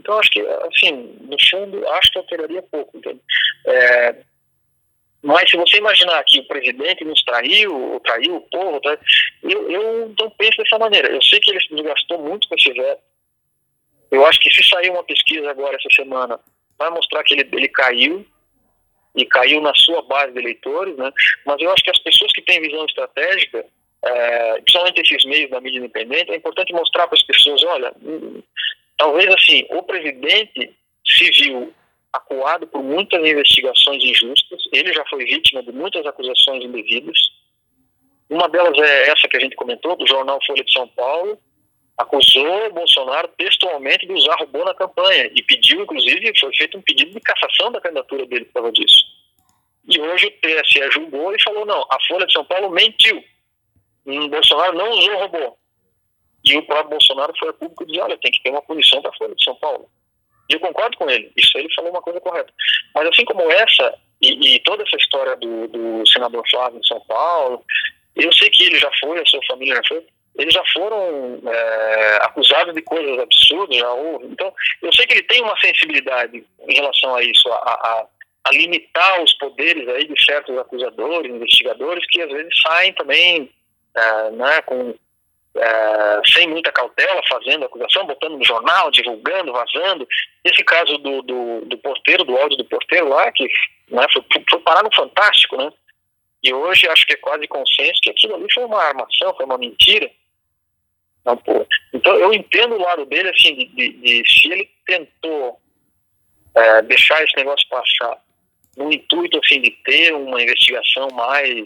Então, 0.01 0.17
acho 0.17 0.31
que, 0.31 0.41
assim, 0.41 1.15
no 1.21 1.37
fundo, 1.49 1.87
acho 1.89 2.11
que 2.11 2.17
alteraria 2.17 2.63
pouco, 2.63 2.97
entende? 2.97 3.21
É, 3.67 4.15
mas 5.21 5.49
se 5.49 5.55
você 5.55 5.77
imaginar 5.77 6.23
que 6.23 6.39
o 6.39 6.47
presidente 6.47 7.05
nos 7.05 7.23
traiu, 7.23 8.01
traiu 8.03 8.37
o 8.37 8.41
povo, 8.41 8.81
tá, 8.81 8.97
eu, 9.43 9.71
eu 9.71 10.15
não 10.19 10.29
penso 10.31 10.57
dessa 10.57 10.79
maneira. 10.79 11.07
Eu 11.09 11.21
sei 11.21 11.39
que 11.39 11.51
ele 11.51 11.61
se 11.61 11.73
desgastou 11.75 12.17
muito 12.17 12.47
com 12.47 12.55
esse 12.55 12.73
veto. 12.73 13.01
Eu 14.09 14.25
acho 14.25 14.39
que 14.39 14.51
se 14.51 14.67
sair 14.67 14.89
uma 14.89 15.03
pesquisa 15.03 15.51
agora 15.51 15.77
essa 15.77 15.95
semana, 15.95 16.39
vai 16.77 16.89
mostrar 16.89 17.23
que 17.23 17.35
ele, 17.35 17.47
ele 17.53 17.69
caiu, 17.69 18.25
e 19.15 19.25
caiu 19.25 19.61
na 19.61 19.73
sua 19.75 20.01
base 20.03 20.33
de 20.33 20.39
eleitores, 20.39 20.95
né? 20.97 21.11
mas 21.45 21.61
eu 21.61 21.71
acho 21.71 21.83
que 21.83 21.91
as 21.91 21.99
pessoas 21.99 22.31
que 22.31 22.41
têm 22.41 22.61
visão 22.61 22.85
estratégica, 22.85 23.65
é, 24.03 24.53
principalmente 24.61 25.01
esses 25.01 25.25
meios 25.25 25.51
da 25.51 25.61
mídia 25.61 25.79
independente, 25.79 26.31
é 26.31 26.35
importante 26.35 26.73
mostrar 26.73 27.07
para 27.07 27.17
as 27.17 27.23
pessoas, 27.23 27.61
olha, 27.63 27.93
hum, 28.01 28.41
talvez 29.01 29.27
assim, 29.33 29.65
o 29.71 29.81
presidente 29.81 30.77
se 31.03 31.31
viu 31.31 31.73
acuado 32.13 32.67
por 32.67 32.83
muitas 32.83 33.19
investigações 33.19 34.03
injustas, 34.03 34.61
ele 34.71 34.93
já 34.93 35.03
foi 35.09 35.25
vítima 35.25 35.63
de 35.63 35.71
muitas 35.71 36.05
acusações 36.05 36.63
indevidas, 36.63 37.17
uma 38.29 38.47
delas 38.47 38.77
é 38.77 39.09
essa 39.09 39.27
que 39.27 39.37
a 39.37 39.39
gente 39.39 39.55
comentou, 39.55 39.95
do 39.95 40.05
jornal 40.05 40.39
Folha 40.45 40.63
de 40.63 40.71
São 40.71 40.87
Paulo, 40.89 41.39
acusou 41.97 42.71
Bolsonaro 42.73 43.27
textualmente 43.29 44.05
de 44.05 44.13
usar 44.13 44.35
robô 44.35 44.63
na 44.63 44.75
campanha 44.75 45.31
e 45.35 45.41
pediu, 45.41 45.81
inclusive, 45.81 46.39
foi 46.39 46.55
feito 46.55 46.77
um 46.77 46.81
pedido 46.81 47.11
de 47.11 47.19
cassação 47.21 47.71
da 47.71 47.81
candidatura 47.81 48.27
dele 48.27 48.45
por 48.45 48.53
causa 48.53 48.71
disso. 48.71 49.03
E 49.89 49.99
hoje 49.99 50.27
o 50.27 50.31
TSE 50.31 50.91
julgou 50.91 51.33
e 51.35 51.41
falou: 51.41 51.65
não, 51.65 51.87
a 51.89 51.97
Folha 52.07 52.27
de 52.27 52.33
São 52.33 52.45
Paulo 52.45 52.69
mentiu. 52.69 53.21
O 54.05 54.27
Bolsonaro 54.29 54.77
não 54.77 54.91
usou 54.91 55.17
robô. 55.17 55.57
E 56.43 56.57
o 56.57 56.65
próprio 56.65 56.91
Bolsonaro 56.91 57.33
foi 57.37 57.49
a 57.49 57.53
público 57.53 57.85
disse: 57.85 57.99
olha, 57.99 58.17
tem 58.17 58.31
que 58.31 58.41
ter 58.41 58.49
uma 58.49 58.61
punição 58.61 59.01
para 59.01 59.11
a 59.11 59.15
Folha 59.15 59.35
de 59.35 59.43
São 59.43 59.55
Paulo. 59.55 59.89
E 60.49 60.53
eu 60.53 60.59
concordo 60.59 60.97
com 60.97 61.09
ele, 61.09 61.31
isso 61.37 61.57
ele 61.57 61.73
falou 61.73 61.91
uma 61.91 62.01
coisa 62.01 62.19
correta. 62.19 62.51
Mas 62.93 63.07
assim 63.07 63.23
como 63.25 63.49
essa, 63.51 63.97
e, 64.21 64.55
e 64.55 64.59
toda 64.59 64.83
essa 64.83 64.97
história 64.97 65.35
do, 65.37 65.67
do 65.67 66.07
senador 66.07 66.43
Flávio 66.49 66.79
em 66.79 66.87
São 66.87 66.99
Paulo, 67.01 67.63
eu 68.15 68.31
sei 68.33 68.49
que 68.49 68.65
ele 68.65 68.77
já 68.77 68.91
foi, 68.99 69.19
a 69.19 69.25
sua 69.25 69.39
família 69.47 69.75
já 69.75 69.83
foi, 69.87 70.05
eles 70.37 70.53
já 70.53 70.63
foram 70.73 71.41
é, 71.45 72.17
acusados 72.21 72.73
de 72.73 72.81
coisas 72.81 73.19
absurdas, 73.19 73.77
já 73.77 73.91
houve. 73.91 74.27
Então, 74.27 74.53
eu 74.81 74.91
sei 74.93 75.05
que 75.05 75.13
ele 75.13 75.23
tem 75.23 75.41
uma 75.41 75.57
sensibilidade 75.59 76.43
em 76.67 76.73
relação 76.73 77.15
a 77.15 77.23
isso, 77.23 77.47
a, 77.49 77.55
a, 77.55 78.07
a 78.45 78.51
limitar 78.51 79.21
os 79.21 79.33
poderes 79.37 79.87
aí 79.89 80.07
de 80.07 80.23
certos 80.23 80.57
acusadores, 80.57 81.33
investigadores, 81.33 82.05
que 82.09 82.21
às 82.21 82.29
vezes 82.29 82.61
saem 82.61 82.93
também 82.93 83.49
é, 83.95 84.31
né, 84.31 84.61
com, 84.63 84.95
é, 85.55 86.21
sem 86.33 86.47
muita 86.47 86.71
cautela, 86.71 87.21
fazendo 87.27 87.65
acusação, 87.65 88.05
botando 88.05 88.37
no 88.37 88.43
jornal, 88.43 88.91
divulgando, 88.91 89.51
vazando. 89.51 90.07
Esse 90.43 90.63
caso 90.63 90.97
do, 90.97 91.21
do, 91.21 91.61
do 91.65 91.77
porteiro, 91.79 92.23
do 92.23 92.37
áudio 92.37 92.57
do 92.57 92.65
porteiro 92.65 93.09
lá, 93.09 93.31
que 93.31 93.47
né, 93.89 94.05
foi, 94.13 94.23
foi 94.49 94.59
parar 94.61 94.83
no 94.83 94.95
Fantástico, 94.95 95.57
né? 95.57 95.71
E 96.43 96.53
hoje 96.53 96.87
acho 96.87 97.05
que 97.05 97.13
é 97.13 97.17
quase 97.17 97.47
consenso 97.47 98.01
que 98.01 98.09
aquilo 98.09 98.35
ali 98.35 98.47
foi 98.51 98.65
uma 98.65 98.81
armação, 98.81 99.35
foi 99.35 99.45
uma 99.45 99.57
mentira. 99.57 100.09
Não, 101.23 101.37
pô. 101.37 101.67
Então 101.93 102.15
eu 102.15 102.33
entendo 102.33 102.75
o 102.75 102.81
lado 102.81 103.05
dele, 103.05 103.29
assim, 103.29 103.53
de, 103.53 103.65
de, 103.65 103.89
de 103.93 104.23
se 104.27 104.51
ele 104.51 104.69
tentou 104.87 105.59
é, 106.55 106.81
deixar 106.81 107.23
esse 107.23 107.35
negócio 107.35 107.67
passar 107.69 108.19
no 108.77 108.91
intuito 108.91 109.39
assim 109.43 109.61
de 109.61 109.71
ter 109.83 110.13
uma 110.13 110.41
investigação 110.41 111.09
mais 111.11 111.63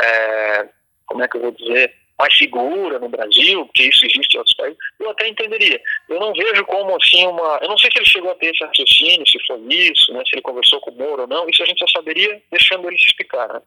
é, 0.00 0.68
como 1.06 1.22
é 1.22 1.28
que 1.28 1.36
eu 1.36 1.42
vou 1.42 1.52
dizer 1.52 1.94
mais 2.18 2.36
segura 2.36 2.98
no 2.98 3.08
Brasil, 3.08 3.68
que 3.74 3.84
isso 3.84 4.06
existe 4.06 4.34
em 4.34 4.38
outros 4.38 4.56
países, 4.56 4.78
eu 4.98 5.10
até 5.10 5.28
entenderia. 5.28 5.80
Eu 6.08 6.18
não 6.18 6.32
vejo 6.32 6.64
como 6.64 6.96
assim 6.96 7.26
uma. 7.26 7.58
Eu 7.62 7.68
não 7.68 7.78
sei 7.78 7.90
se 7.90 7.98
ele 7.98 8.06
chegou 8.06 8.30
a 8.30 8.34
ter 8.36 8.54
esse 8.54 8.64
raciocínio, 8.64 9.26
se 9.26 9.38
foi 9.46 9.60
isso, 9.68 10.12
né, 10.12 10.22
se 10.24 10.34
ele 10.34 10.42
conversou 10.42 10.80
com 10.80 10.90
o 10.90 10.96
Moro 10.96 11.22
ou 11.22 11.28
não, 11.28 11.48
isso 11.48 11.62
a 11.62 11.66
gente 11.66 11.78
já 11.78 11.88
saberia 11.88 12.42
deixando 12.50 12.88
ele 12.88 12.98
se 12.98 13.06
explicar. 13.06 13.48
Né? 13.48 13.62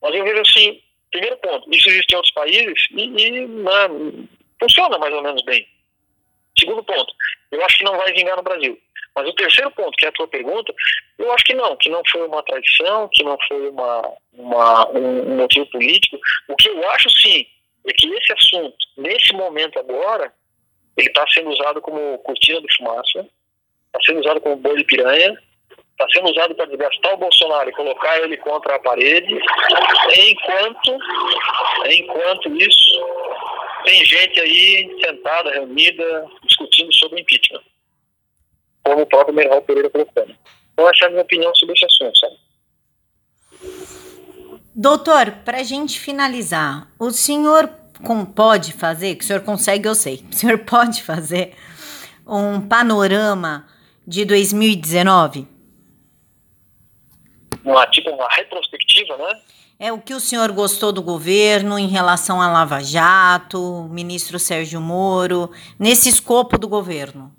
Mas 0.00 0.14
eu 0.14 0.24
vejo 0.24 0.40
assim, 0.40 0.82
primeiro 1.10 1.36
ponto, 1.38 1.74
isso 1.74 1.88
existe 1.88 2.12
em 2.12 2.16
outros 2.16 2.34
países 2.34 2.86
e, 2.90 3.04
e 3.04 3.46
né, 3.46 4.24
funciona 4.58 4.98
mais 4.98 5.14
ou 5.14 5.22
menos 5.22 5.42
bem. 5.44 5.66
Segundo 6.58 6.84
ponto, 6.84 7.12
eu 7.50 7.64
acho 7.64 7.78
que 7.78 7.84
não 7.84 7.96
vai 7.96 8.12
vingar 8.12 8.36
no 8.36 8.42
Brasil. 8.42 8.78
Mas 9.14 9.28
o 9.28 9.32
terceiro 9.34 9.70
ponto, 9.70 9.96
que 9.96 10.06
é 10.06 10.08
a 10.08 10.12
tua 10.12 10.26
pergunta, 10.26 10.74
eu 11.18 11.30
acho 11.32 11.44
que 11.44 11.54
não, 11.54 11.76
que 11.76 11.88
não 11.88 12.02
foi 12.10 12.26
uma 12.26 12.42
traição, 12.42 13.08
que 13.12 13.22
não 13.22 13.38
foi 13.46 13.68
uma, 13.68 14.12
uma 14.32 14.90
um 14.90 15.36
motivo 15.36 15.66
político. 15.66 16.18
O 16.48 16.56
que 16.56 16.68
eu 16.68 16.90
acho 16.90 17.08
sim 17.10 17.46
é 17.86 17.92
que 17.92 18.08
esse 18.08 18.32
assunto, 18.32 18.76
nesse 18.96 19.32
momento 19.34 19.78
agora, 19.78 20.32
ele 20.96 21.08
está 21.08 21.26
sendo 21.28 21.50
usado 21.50 21.80
como 21.80 22.18
cortina 22.18 22.60
de 22.60 22.76
fumaça, 22.76 23.26
está 23.86 24.00
sendo 24.06 24.20
usado 24.20 24.40
como 24.40 24.56
boi 24.56 24.76
de 24.76 24.84
piranha, 24.84 25.38
está 25.92 26.06
sendo 26.12 26.30
usado 26.30 26.54
para 26.54 26.66
desgastar 26.66 27.14
o 27.14 27.18
Bolsonaro 27.18 27.70
e 27.70 27.74
colocar 27.74 28.18
ele 28.20 28.36
contra 28.38 28.76
a 28.76 28.78
parede, 28.78 29.38
enquanto, 30.28 30.98
enquanto 31.90 32.48
isso, 32.56 33.04
tem 33.84 34.04
gente 34.04 34.40
aí 34.40 34.96
sentada, 35.04 35.52
reunida, 35.52 36.26
discutindo 36.42 36.92
sobre 36.94 37.20
impeachment, 37.20 37.62
como 38.82 39.02
o 39.02 39.06
próprio 39.06 39.34
Meral 39.34 39.62
Pereira 39.62 39.90
colocando. 39.90 40.34
Então, 40.72 40.88
essa 40.88 41.04
é 41.04 41.08
a 41.08 41.10
minha 41.10 41.22
opinião 41.22 41.54
sobre 41.54 41.74
esse 41.74 41.84
assunto, 41.84 42.18
sabe? 42.18 42.36
Doutor, 44.76 45.30
para 45.44 45.58
a 45.58 45.62
gente 45.62 46.00
finalizar, 46.00 46.88
o 46.98 47.12
senhor 47.12 47.68
pode 48.34 48.72
fazer, 48.72 49.14
que 49.14 49.22
o 49.22 49.26
senhor 49.26 49.42
consegue, 49.42 49.86
eu 49.86 49.94
sei, 49.94 50.24
o 50.28 50.34
senhor 50.34 50.58
pode 50.58 51.00
fazer 51.00 51.54
um 52.26 52.60
panorama 52.60 53.68
de 54.04 54.24
2019? 54.24 55.46
Uma, 57.64 57.86
tipo 57.86 58.10
uma 58.10 58.28
retrospectiva, 58.30 59.16
né? 59.16 59.40
É 59.78 59.92
o 59.92 60.00
que 60.00 60.12
o 60.12 60.20
senhor 60.20 60.50
gostou 60.50 60.92
do 60.92 61.02
governo 61.02 61.78
em 61.78 61.86
relação 61.86 62.42
à 62.42 62.50
Lava 62.50 62.82
Jato, 62.82 63.88
ministro 63.90 64.40
Sérgio 64.40 64.80
Moro, 64.80 65.50
nesse 65.78 66.08
escopo 66.08 66.58
do 66.58 66.66
governo? 66.66 67.32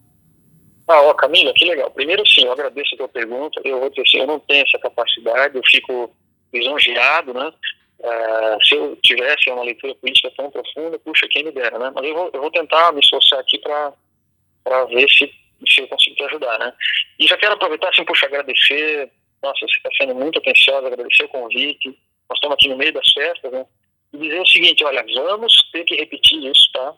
Ah, 0.87 1.01
ó, 1.01 1.13
Camila, 1.13 1.51
que 1.53 1.65
legal. 1.65 1.91
Primeiro, 1.91 2.25
sim, 2.27 2.45
eu 2.45 2.51
agradeço 2.51 2.95
a 2.95 2.97
tua 2.97 3.07
pergunta. 3.07 3.59
Eu 3.63 3.79
vou 3.79 3.89
dizer 3.89 4.03
assim, 4.03 4.17
eu 4.19 4.27
não 4.27 4.39
tenho 4.39 4.63
essa 4.63 4.77
capacidade, 4.79 5.55
eu 5.55 5.63
fico 5.65 6.11
lisonjeado, 6.57 7.33
né? 7.33 7.51
Uh, 7.99 8.65
se 8.65 8.75
eu 8.75 8.95
tivesse 8.97 9.49
uma 9.49 9.63
leitura 9.63 9.95
política 9.95 10.31
tão 10.35 10.51
profunda, 10.51 10.99
puxa, 10.99 11.27
quem 11.29 11.43
me 11.43 11.51
dera, 11.51 11.79
né? 11.79 11.91
Mas 11.95 12.05
eu 12.05 12.13
vou, 12.13 12.29
eu 12.33 12.41
vou 12.41 12.51
tentar 12.51 12.91
me 12.91 12.99
esforçar 12.99 13.39
aqui 13.39 13.57
para 13.59 14.85
ver 14.85 15.07
se, 15.09 15.33
se 15.67 15.81
eu 15.81 15.87
consigo 15.87 16.15
te 16.15 16.23
ajudar, 16.23 16.59
né? 16.59 16.73
E 17.17 17.27
já 17.27 17.37
quero 17.37 17.53
aproveitar, 17.53 17.89
assim, 17.89 18.03
puxa, 18.03 18.25
agradecer, 18.25 19.09
nossa, 19.41 19.59
você 19.59 19.77
está 19.77 19.89
sendo 19.97 20.15
muito 20.15 20.39
atenciosa, 20.39 20.87
agradecer 20.87 21.23
o 21.23 21.29
convite, 21.29 21.87
nós 22.29 22.37
estamos 22.37 22.55
aqui 22.55 22.67
no 22.67 22.77
meio 22.77 22.93
das 22.93 23.11
festas, 23.11 23.51
né? 23.51 23.65
E 24.13 24.17
dizer 24.17 24.41
o 24.41 24.47
seguinte, 24.47 24.83
olha, 24.83 25.03
vamos 25.13 25.53
ter 25.71 25.83
que 25.85 25.95
repetir 25.95 26.43
isso, 26.43 26.71
tá? 26.73 26.93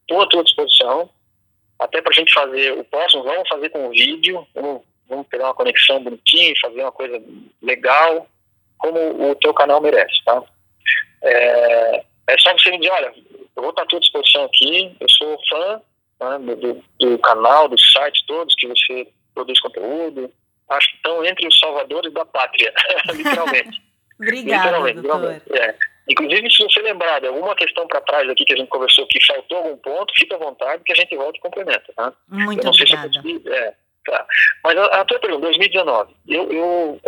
Estou 0.00 0.22
à 0.22 0.26
tua 0.26 0.42
disposição, 0.42 1.10
até 1.78 2.00
para 2.00 2.10
a 2.10 2.14
gente 2.14 2.32
fazer 2.32 2.72
o 2.72 2.84
próximo, 2.84 3.22
vamos 3.22 3.48
fazer 3.48 3.70
com 3.70 3.90
vídeo, 3.90 4.46
vamos, 4.54 4.82
vamos 5.08 5.26
pegar 5.28 5.44
uma 5.44 5.54
conexão 5.54 6.02
bonitinha, 6.02 6.54
fazer 6.60 6.82
uma 6.82 6.92
coisa 6.92 7.22
legal, 7.62 8.26
como 8.78 9.30
o 9.30 9.34
teu 9.36 9.52
canal 9.52 9.80
merece, 9.80 10.24
tá? 10.24 10.42
É, 11.22 12.04
é 12.28 12.38
só 12.38 12.52
você 12.52 12.70
me 12.70 12.78
dizer, 12.78 12.92
olha, 12.92 13.12
eu 13.56 13.62
vou 13.62 13.70
estar 13.70 13.82
à 13.82 13.86
tua 13.86 14.00
disposição 14.00 14.44
aqui, 14.44 14.96
eu 15.00 15.08
sou 15.10 15.38
fã 15.48 15.82
né, 16.20 16.54
do, 16.56 16.82
do, 16.98 17.18
canal, 17.18 17.68
dos 17.68 17.82
sites 17.92 18.24
todos 18.26 18.54
que 18.54 18.66
você 18.68 19.08
produz 19.34 19.60
conteúdo, 19.60 20.32
acho 20.70 20.90
que 20.90 20.96
estão 20.96 21.24
entre 21.24 21.46
os 21.46 21.58
salvadores 21.58 22.12
da 22.12 22.24
pátria, 22.24 22.72
literalmente. 23.14 23.82
Obrigada, 24.20 24.78
literalmente, 24.78 25.00
doutor. 25.00 25.42
É. 25.56 25.74
Inclusive, 26.08 26.50
se 26.50 26.62
você 26.62 26.80
lembrar 26.80 27.20
de 27.20 27.28
alguma 27.28 27.54
questão 27.54 27.86
para 27.86 28.00
trás 28.00 28.28
aqui 28.28 28.44
que 28.44 28.54
a 28.54 28.56
gente 28.56 28.68
conversou 28.68 29.06
que 29.06 29.24
faltou 29.26 29.58
algum 29.58 29.76
ponto, 29.76 30.14
fica 30.16 30.36
à 30.36 30.38
vontade 30.38 30.82
que 30.84 30.92
a 30.92 30.96
gente 30.96 31.14
volta 31.14 31.36
e 31.36 31.40
complementa. 31.40 31.92
Tá? 31.94 32.12
Muito 32.28 32.66
obrigada. 32.66 33.10
Se 33.12 33.48
é, 33.48 33.74
tá. 34.06 34.26
Mas 34.64 34.76
a, 34.78 34.84
a 34.86 35.04
tua 35.04 35.18
pergunta, 35.18 35.42
2019, 35.42 36.14
eu, 36.28 36.50
eu 36.50 37.00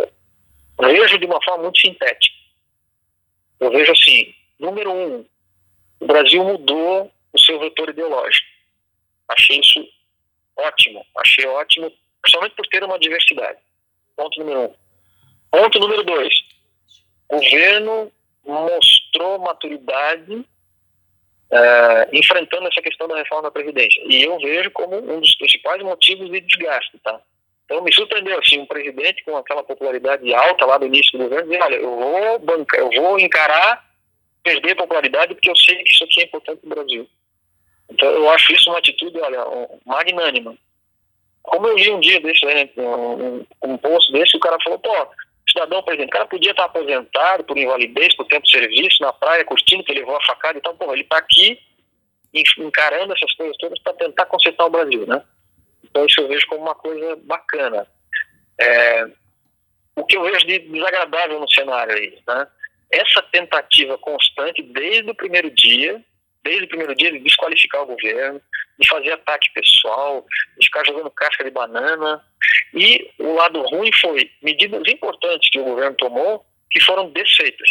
vejo 0.87 1.17
de 1.17 1.25
uma 1.25 1.41
forma 1.43 1.63
muito 1.63 1.79
sintética. 1.79 2.35
Eu 3.59 3.69
vejo 3.71 3.91
assim, 3.91 4.33
número 4.59 4.91
um, 4.91 5.25
o 5.99 6.05
Brasil 6.05 6.43
mudou 6.43 7.11
o 7.31 7.39
seu 7.39 7.59
vetor 7.59 7.89
ideológico. 7.89 8.47
Achei 9.27 9.59
isso 9.59 9.87
ótimo, 10.57 11.05
achei 11.17 11.45
ótimo, 11.45 11.91
principalmente 12.21 12.55
por 12.55 12.67
ter 12.67 12.83
uma 12.83 12.99
diversidade. 12.99 13.59
Ponto 14.15 14.39
número 14.39 14.61
um. 14.61 14.75
Ponto 15.51 15.79
número 15.79 16.03
dois, 16.03 16.33
o 17.29 17.37
governo 17.37 18.11
mostrou 18.45 19.39
maturidade 19.39 20.33
uh, 21.51 22.07
enfrentando 22.11 22.67
essa 22.67 22.81
questão 22.81 23.07
da 23.07 23.17
reforma 23.17 23.43
da 23.43 23.51
Previdência. 23.51 24.01
E 24.05 24.23
eu 24.23 24.37
vejo 24.39 24.71
como 24.71 24.97
um 24.97 25.19
dos 25.19 25.35
principais 25.35 25.81
motivos 25.83 26.29
de 26.31 26.41
desgaste, 26.41 26.97
tá? 26.99 27.21
Então 27.71 27.81
me 27.81 27.93
surpreendeu 27.93 28.37
assim 28.37 28.59
um 28.59 28.65
presidente 28.65 29.23
com 29.23 29.37
aquela 29.37 29.63
popularidade 29.63 30.33
alta 30.33 30.65
lá 30.65 30.77
do 30.77 30.87
início 30.87 31.17
do 31.17 31.23
governo 31.23 31.49
dizer, 31.49 31.63
olha, 31.63 31.75
eu 31.75 31.89
vou 31.89 32.39
bancar, 32.39 32.81
eu 32.81 33.01
vou 33.01 33.17
encarar 33.17 33.89
perder 34.43 34.75
popularidade 34.75 35.33
porque 35.33 35.49
eu 35.49 35.55
sei 35.55 35.77
que 35.77 35.89
isso 35.89 36.03
aqui 36.03 36.19
é 36.19 36.25
importante 36.25 36.59
para 36.59 36.67
o 36.67 36.75
Brasil. 36.75 37.09
Então 37.89 38.09
eu 38.09 38.29
acho 38.29 38.51
isso 38.51 38.69
uma 38.69 38.79
atitude, 38.79 39.17
olha, 39.21 39.39
magnânima. 39.85 40.53
Como 41.41 41.65
eu 41.65 41.77
li 41.77 41.89
um 41.91 42.01
dia 42.01 42.19
desse, 42.19 42.45
né, 42.45 42.69
um, 42.75 43.45
um 43.63 43.77
post 43.77 44.11
desse, 44.11 44.35
o 44.35 44.41
cara 44.41 44.57
falou, 44.61 44.77
pô, 44.77 45.07
cidadão, 45.49 45.81
exemplo, 45.87 46.05
o 46.05 46.09
cara 46.09 46.25
podia 46.25 46.51
estar 46.51 46.65
aposentado 46.65 47.45
por 47.45 47.57
invalidez, 47.57 48.13
por 48.17 48.27
tempo 48.27 48.45
de 48.45 48.51
serviço, 48.51 49.01
na 49.01 49.13
praia, 49.13 49.45
curtindo, 49.45 49.83
que 49.85 49.93
levou 49.93 50.17
a 50.17 50.25
facada 50.25 50.59
e 50.59 50.61
tal, 50.61 50.75
pô, 50.75 50.91
ele 50.91 51.03
está 51.03 51.19
aqui 51.19 51.57
encarando 52.59 53.13
essas 53.13 53.33
coisas 53.33 53.55
todas 53.57 53.79
para 53.79 53.93
tentar 53.93 54.25
consertar 54.25 54.65
o 54.65 54.69
Brasil, 54.69 55.07
né? 55.07 55.23
Então, 55.91 56.05
isso 56.05 56.21
eu 56.21 56.27
vejo 56.29 56.47
como 56.47 56.61
uma 56.61 56.75
coisa 56.75 57.17
bacana. 57.17 57.85
É, 58.59 59.07
o 59.95 60.05
que 60.05 60.15
eu 60.15 60.23
vejo 60.23 60.47
de 60.47 60.59
desagradável 60.59 61.39
no 61.39 61.51
cenário 61.51 61.93
aí, 61.93 62.17
né? 62.25 62.47
Essa 62.89 63.21
tentativa 63.23 63.97
constante 63.97 64.63
desde 64.63 65.11
o 65.11 65.15
primeiro 65.15 65.51
dia, 65.51 66.01
desde 66.43 66.63
o 66.63 66.67
primeiro 66.69 66.95
dia 66.95 67.11
de 67.11 67.19
desqualificar 67.19 67.83
o 67.83 67.87
governo, 67.87 68.41
de 68.79 68.87
fazer 68.87 69.11
ataque 69.11 69.51
pessoal, 69.53 70.25
de 70.57 70.65
ficar 70.65 70.85
jogando 70.85 71.11
casca 71.11 71.43
de 71.43 71.51
banana. 71.51 72.23
E 72.73 73.11
o 73.19 73.33
lado 73.33 73.61
ruim 73.63 73.91
foi 73.93 74.31
medidas 74.41 74.81
importantes 74.87 75.49
que 75.49 75.59
o 75.59 75.65
governo 75.65 75.95
tomou 75.97 76.45
que 76.69 76.81
foram 76.83 77.09
desfeitas. 77.11 77.69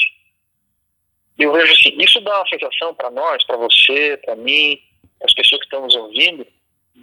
Eu 1.38 1.52
vejo 1.52 1.72
assim, 1.72 1.96
isso 1.98 2.20
dá 2.20 2.36
uma 2.38 2.48
sensação 2.48 2.94
para 2.94 3.10
nós, 3.10 3.44
para 3.46 3.56
você, 3.56 4.18
para 4.24 4.36
mim, 4.36 4.78
as 5.24 5.32
pessoas 5.32 5.60
que 5.60 5.66
estão 5.66 5.82
nos 5.82 5.96
ouvindo, 5.96 6.46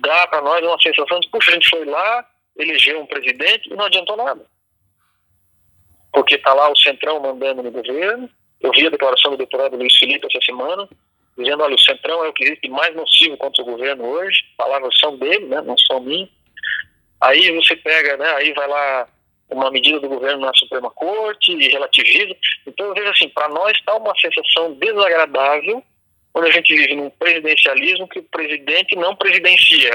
dá 0.01 0.27
para 0.27 0.41
nós 0.41 0.63
uma 0.63 0.79
sensação 0.81 1.19
de, 1.19 1.29
puxa, 1.29 1.51
a 1.51 1.53
gente 1.53 1.69
foi 1.69 1.85
lá, 1.85 2.25
elegeu 2.57 3.01
um 3.01 3.05
presidente 3.05 3.69
e 3.69 3.75
não 3.75 3.85
adiantou 3.85 4.17
nada. 4.17 4.45
Porque 6.11 6.35
está 6.35 6.53
lá 6.53 6.69
o 6.69 6.77
Centrão 6.77 7.19
mandando 7.19 7.63
no 7.63 7.71
governo. 7.71 8.29
Eu 8.59 8.71
vi 8.71 8.87
a 8.87 8.89
declaração 8.89 9.31
do 9.31 9.37
deputado 9.37 9.77
Luiz 9.77 9.95
Felipe 9.97 10.25
essa 10.25 10.43
semana, 10.43 10.87
dizendo, 11.37 11.61
olha, 11.61 11.75
o 11.75 11.79
Centrão 11.79 12.25
é 12.25 12.29
o 12.29 12.33
que 12.33 12.43
existe 12.43 12.67
mais 12.69 12.95
nocivo 12.95 13.37
contra 13.37 13.61
o 13.61 13.65
governo 13.65 14.05
hoje, 14.05 14.43
palavras 14.57 14.97
são 14.99 15.15
dele, 15.17 15.45
né, 15.45 15.61
não 15.61 15.77
são 15.77 15.99
minhas. 15.99 16.29
Aí 17.21 17.55
você 17.55 17.75
pega, 17.75 18.17
né, 18.17 18.27
aí 18.31 18.53
vai 18.53 18.67
lá 18.67 19.07
uma 19.49 19.71
medida 19.71 19.99
do 19.99 20.09
governo 20.09 20.45
na 20.45 20.53
Suprema 20.55 20.89
Corte 20.89 21.51
e 21.51 21.69
relativiza. 21.69 22.35
Então 22.65 22.87
eu 22.87 22.93
vejo 22.93 23.09
assim, 23.09 23.29
para 23.29 23.47
nós 23.49 23.77
está 23.77 23.95
uma 23.95 24.13
sensação 24.19 24.73
desagradável 24.73 25.83
quando 26.37 26.49
a 26.49 26.51
gente 26.51 26.71
vive 26.71 26.93
num 26.93 27.09
presidencialismo 27.09 28.07
que 28.07 28.19
o 28.19 28.23
presidente 28.25 28.95
não 28.95 29.15
presidencia. 29.15 29.89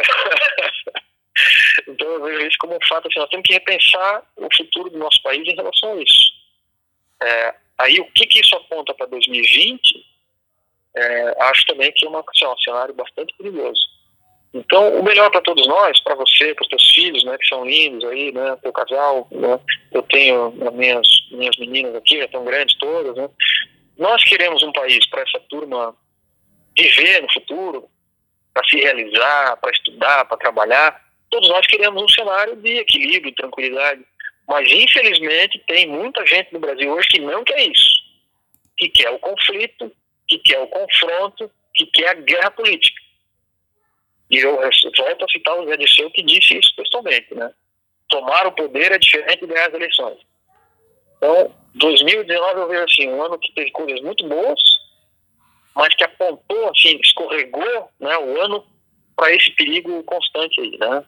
então 1.87 2.05
eu 2.05 2.25
vejo 2.25 2.47
isso 2.49 2.57
como 2.59 2.75
um 2.75 2.89
fato, 2.89 3.07
assim, 3.07 3.21
nós 3.21 3.29
temos 3.29 3.47
que 3.47 3.53
repensar 3.53 4.25
o 4.37 4.49
futuro 4.53 4.91
do 4.91 4.99
nosso 4.99 5.23
país 5.23 5.47
em 5.47 5.55
relação 5.55 5.93
a 5.93 6.03
isso. 6.03 6.33
É, 7.23 7.55
aí 7.79 8.01
o 8.01 8.07
que, 8.07 8.27
que 8.27 8.41
isso 8.41 8.57
aponta 8.57 8.93
para 8.93 9.07
2020, 9.07 10.05
é, 10.97 11.37
acho 11.45 11.65
também 11.67 11.93
que 11.93 12.05
é 12.05 12.09
uma, 12.09 12.25
assim, 12.27 12.45
um 12.45 12.59
cenário 12.59 12.95
bastante 12.95 13.33
perigoso. 13.39 13.81
Então, 14.53 14.99
o 14.99 15.05
melhor 15.05 15.31
para 15.31 15.43
todos 15.43 15.65
nós, 15.69 16.03
para 16.03 16.17
você, 16.17 16.57
para 16.57 16.63
os 16.63 16.69
teus 16.69 16.91
filhos, 16.93 17.23
né, 17.23 17.39
que 17.39 17.47
são 17.47 17.65
lindos 17.65 18.05
aí, 18.11 18.33
né, 18.33 18.57
teu 18.63 18.73
casal, 18.73 19.29
né, 19.31 19.61
eu 19.93 20.03
tenho 20.03 20.53
as 20.67 20.75
minhas, 20.75 21.07
minhas 21.31 21.57
meninas 21.57 21.95
aqui, 21.95 22.19
já 22.19 22.25
estão 22.25 22.45
grandes 22.45 22.77
todas, 22.79 23.15
né, 23.15 23.31
nós 23.97 24.25
queremos 24.25 24.65
um 24.65 24.73
país 24.73 25.07
para 25.09 25.23
essa 25.23 25.39
turma 25.49 25.97
viver 26.77 27.23
no 27.23 27.33
futuro, 27.33 27.89
para 28.53 28.67
se 28.69 28.77
realizar, 28.77 29.57
para 29.57 29.71
estudar, 29.71 30.25
para 30.27 30.37
trabalhar, 30.37 31.03
todos 31.31 31.49
nós 31.49 31.67
queremos 31.67 32.03
um 32.03 32.09
cenário 32.09 32.57
de 32.57 32.79
equilíbrio, 32.79 33.35
tranquilidade. 33.35 34.05
Mas, 34.47 34.71
infelizmente, 34.71 35.63
tem 35.67 35.87
muita 35.87 36.27
gente 36.27 36.53
no 36.53 36.61
Brasil 36.61 36.93
hoje 36.93 37.09
que 37.09 37.21
não 37.21 37.45
quer 37.45 37.67
isso. 37.67 38.03
Que 38.77 38.89
quer 38.89 39.11
o 39.11 39.19
conflito, 39.19 39.91
que 40.29 40.39
quer 40.39 40.59
o 40.59 40.67
confronto, 40.67 41.51
que 41.75 41.87
quer 41.87 42.09
a 42.09 42.15
guerra 42.15 42.51
política. 42.51 43.01
E 44.31 44.39
eu 44.39 44.57
volto 44.57 45.25
a 45.25 45.29
citar 45.29 45.59
o 45.59 45.67
Zé 45.67 45.77
que 45.77 46.23
disse 46.23 46.59
isso 46.59 46.75
pessoalmente, 46.77 47.35
né? 47.35 47.53
Tomar 48.09 48.47
o 48.47 48.53
poder 48.53 48.93
é 48.93 48.99
diferente 48.99 49.41
de 49.41 49.47
ganhar 49.47 49.69
as 49.69 49.75
eleições. 49.75 50.19
Então, 51.17 51.55
2019 51.75 52.61
eu 52.61 52.69
vejo 52.69 52.85
assim, 52.85 53.09
um 53.09 53.23
ano 53.23 53.39
que 53.39 53.53
teve 53.53 53.71
coisas 53.71 54.01
muito 54.01 54.27
boas, 54.27 54.61
mas 55.75 55.95
que 55.95 56.05
apontou, 56.05 56.69
assim, 56.71 56.99
escorregou 57.03 57.91
né, 58.01 58.17
o 58.19 58.41
ano 58.41 58.65
para 59.17 59.33
esse 59.35 59.51
perigo 59.53 60.03
constante 60.05 60.61
aí, 60.61 60.77
né? 60.79 61.05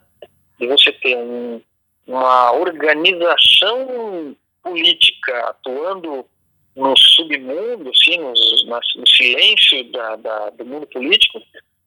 De 0.58 0.66
você 0.66 0.92
ter 0.92 1.16
um, 1.16 1.60
uma 2.06 2.52
organização 2.52 4.36
política 4.62 5.48
atuando 5.48 6.26
no 6.76 6.96
submundo, 6.96 7.90
assim, 7.90 8.18
no, 8.18 8.32
no 8.32 9.08
silêncio 9.08 9.92
da, 9.92 10.16
da, 10.16 10.50
do 10.50 10.64
mundo 10.64 10.86
político, 10.86 11.40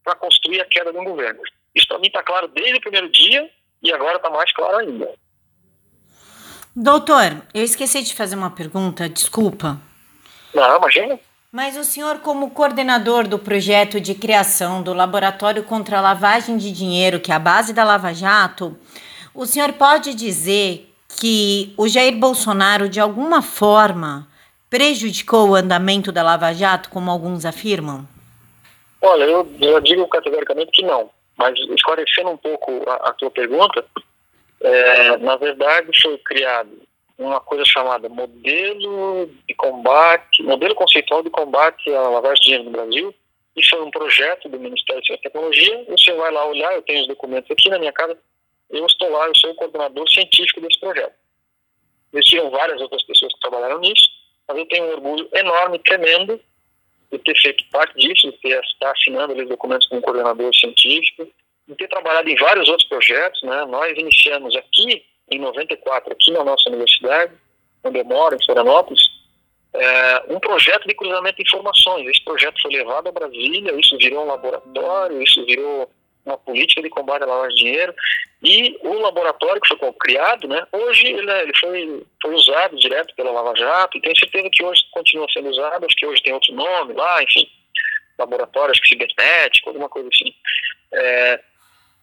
para 0.04 0.16
construir 0.16 0.62
a 0.62 0.66
queda 0.66 0.92
de 0.92 0.98
um 0.98 1.04
governo. 1.04 1.42
Isso 1.76 1.88
para 1.88 2.00
mim 2.00 2.08
está 2.08 2.24
claro 2.24 2.48
desde 2.48 2.78
o 2.78 2.82
primeiro 2.82 3.10
dia 3.10 3.50
e 3.84 3.92
agora 3.92 4.18
está 4.18 4.30
mais 4.30 4.52
claro 4.54 4.78
ainda. 4.78 5.14
Doutor, 6.76 7.42
eu 7.54 7.64
esqueci 7.64 8.04
de 8.04 8.16
fazer 8.16 8.36
uma 8.36 8.52
pergunta, 8.52 9.10
desculpa. 9.10 9.82
Não, 10.54 10.78
imagina. 10.78 11.20
Mas 11.52 11.78
o 11.78 11.84
senhor, 11.84 12.20
como 12.20 12.52
coordenador 12.52 13.26
do 13.26 13.40
projeto 13.40 14.02
de 14.02 14.14
criação 14.14 14.84
do 14.84 14.94
Laboratório 14.94 15.64
contra 15.64 15.98
a 15.98 16.02
Lavagem 16.02 16.58
de 16.58 16.72
Dinheiro, 16.74 17.22
que 17.22 17.32
é 17.32 17.36
a 17.36 17.40
base 17.40 17.74
da 17.74 17.86
Lava 17.86 18.14
Jato, 18.14 18.78
o 19.34 19.46
senhor 19.46 19.72
pode 19.74 20.14
dizer 20.14 20.94
que 21.08 21.74
o 21.78 21.88
Jair 21.88 22.18
Bolsonaro, 22.18 22.90
de 22.90 23.00
alguma 23.00 23.42
forma, 23.42 24.28
prejudicou 24.70 25.50
o 25.50 25.56
andamento 25.56 26.12
da 26.12 26.22
Lava 26.22 26.54
Jato, 26.54 26.90
como 26.90 27.10
alguns 27.10 27.46
afirmam? 27.46 28.06
Olha, 29.02 29.24
eu, 29.24 29.48
eu 29.62 29.80
digo 29.80 30.06
categoricamente 30.10 30.72
que 30.74 30.86
não. 30.86 31.10
Mas 31.38 31.58
esclarecendo 31.70 32.30
um 32.30 32.38
pouco 32.38 32.84
a, 32.90 33.10
a 33.10 33.14
tua 33.14 33.32
pergunta, 33.32 33.86
é, 34.60 35.18
na 35.18 35.38
verdade 35.38 35.88
foi 36.02 36.18
criado 36.18 36.87
uma 37.18 37.40
coisa 37.40 37.66
chamada 37.66 38.08
modelo 38.08 39.30
de 39.48 39.54
combate, 39.56 40.44
modelo 40.44 40.76
conceitual 40.76 41.24
de 41.24 41.30
combate 41.30 41.92
à 41.94 42.02
lavagem 42.10 42.36
de 42.36 42.42
dinheiro 42.42 42.64
no 42.66 42.72
Brasil. 42.72 43.16
Isso 43.56 43.76
é 43.76 43.82
um 43.82 43.90
projeto 43.90 44.48
do 44.48 44.60
Ministério 44.60 45.02
da 45.10 45.18
Tecnologia. 45.18 45.84
Você 45.90 46.14
vai 46.14 46.32
lá 46.32 46.46
olhar, 46.46 46.74
eu 46.76 46.82
tenho 46.84 47.02
os 47.02 47.08
documentos 47.08 47.50
aqui 47.50 47.70
na 47.70 47.80
minha 47.80 47.92
casa. 47.92 48.18
Eu 48.70 48.86
estou 48.86 49.10
lá, 49.10 49.26
eu 49.28 49.36
sou 49.36 49.52
o 49.52 49.56
coordenador 49.56 50.08
científico 50.12 50.62
desse 50.62 50.80
projeto. 50.80 51.14
Existiram 52.14 52.52
várias 52.52 52.80
outras 52.82 53.04
pessoas 53.04 53.34
que 53.34 53.40
trabalharam 53.40 53.80
nisso, 53.80 54.10
mas 54.48 54.58
eu 54.58 54.66
tenho 54.68 54.86
um 54.86 54.92
orgulho 54.92 55.30
enorme, 55.34 55.80
tremendo, 55.80 56.40
de 57.12 57.18
ter 57.20 57.36
feito 57.38 57.64
parte 57.72 57.98
disso, 57.98 58.32
de 58.32 58.38
ter 58.40 58.60
estar 58.64 58.92
assinando 58.92 59.34
ali 59.34 59.46
documentos 59.46 59.88
como 59.88 60.02
coordenador 60.02 60.54
científico, 60.54 61.28
de 61.68 61.76
ter 61.76 61.88
trabalhado 61.88 62.30
em 62.30 62.36
vários 62.36 62.70
outros 62.70 62.88
projetos. 62.88 63.42
Né? 63.44 63.66
Nós 63.66 63.98
iniciamos 63.98 64.56
aqui, 64.56 65.04
em 65.30 65.40
94, 65.40 66.12
aqui 66.12 66.32
na 66.32 66.44
nossa 66.44 66.70
universidade, 66.70 67.34
onde 67.84 68.00
eu 68.00 68.06
moro, 68.06 68.36
em 68.36 68.46
Florianópolis, 68.46 69.02
é, 69.74 70.24
um 70.30 70.40
projeto 70.40 70.88
de 70.88 70.96
cruzamento 70.96 71.38
de 71.38 71.44
informações. 71.44 72.08
Esse 72.08 72.24
projeto 72.24 72.62
foi 72.62 72.72
levado 72.72 73.08
a 73.08 73.12
Brasília, 73.12 73.80
isso 73.80 73.98
virou 73.98 74.24
um 74.24 74.28
laboratório, 74.28 75.22
isso 75.22 75.46
virou 75.46 75.90
uma 76.26 76.38
política 76.38 76.82
de 76.82 76.90
combate 76.90 77.24
à 77.24 77.26
lavagem 77.26 77.56
de 77.56 77.64
dinheiro. 77.64 77.94
E 78.44 78.78
o 78.82 78.94
laboratório 78.94 79.62
que 79.62 79.76
foi 79.76 79.94
criado, 79.94 80.48
né, 80.48 80.66
hoje 80.72 81.08
ele, 81.08 81.32
ele 81.32 81.58
foi, 81.58 82.06
foi 82.22 82.36
usado 82.36 82.78
direto 82.78 83.16
pela 83.16 83.32
Lava 83.32 83.56
Jato, 83.56 83.98
e 83.98 84.02
tenho 84.02 84.18
certeza 84.18 84.50
que 84.52 84.64
hoje 84.64 84.82
continua 84.92 85.28
sendo 85.32 85.50
usado, 85.50 85.86
acho 85.86 85.96
que 85.96 86.06
hoje 86.06 86.22
tem 86.22 86.34
outro 86.34 86.54
nome 86.54 86.94
lá, 86.94 87.24
enfim, 87.24 87.48
laboratório, 88.18 88.72
acho 88.72 88.82
que 88.82 88.90
cibernético, 88.90 89.70
alguma 89.70 89.90
coisa 89.90 90.10
assim. 90.14 90.34
É, 90.92 91.40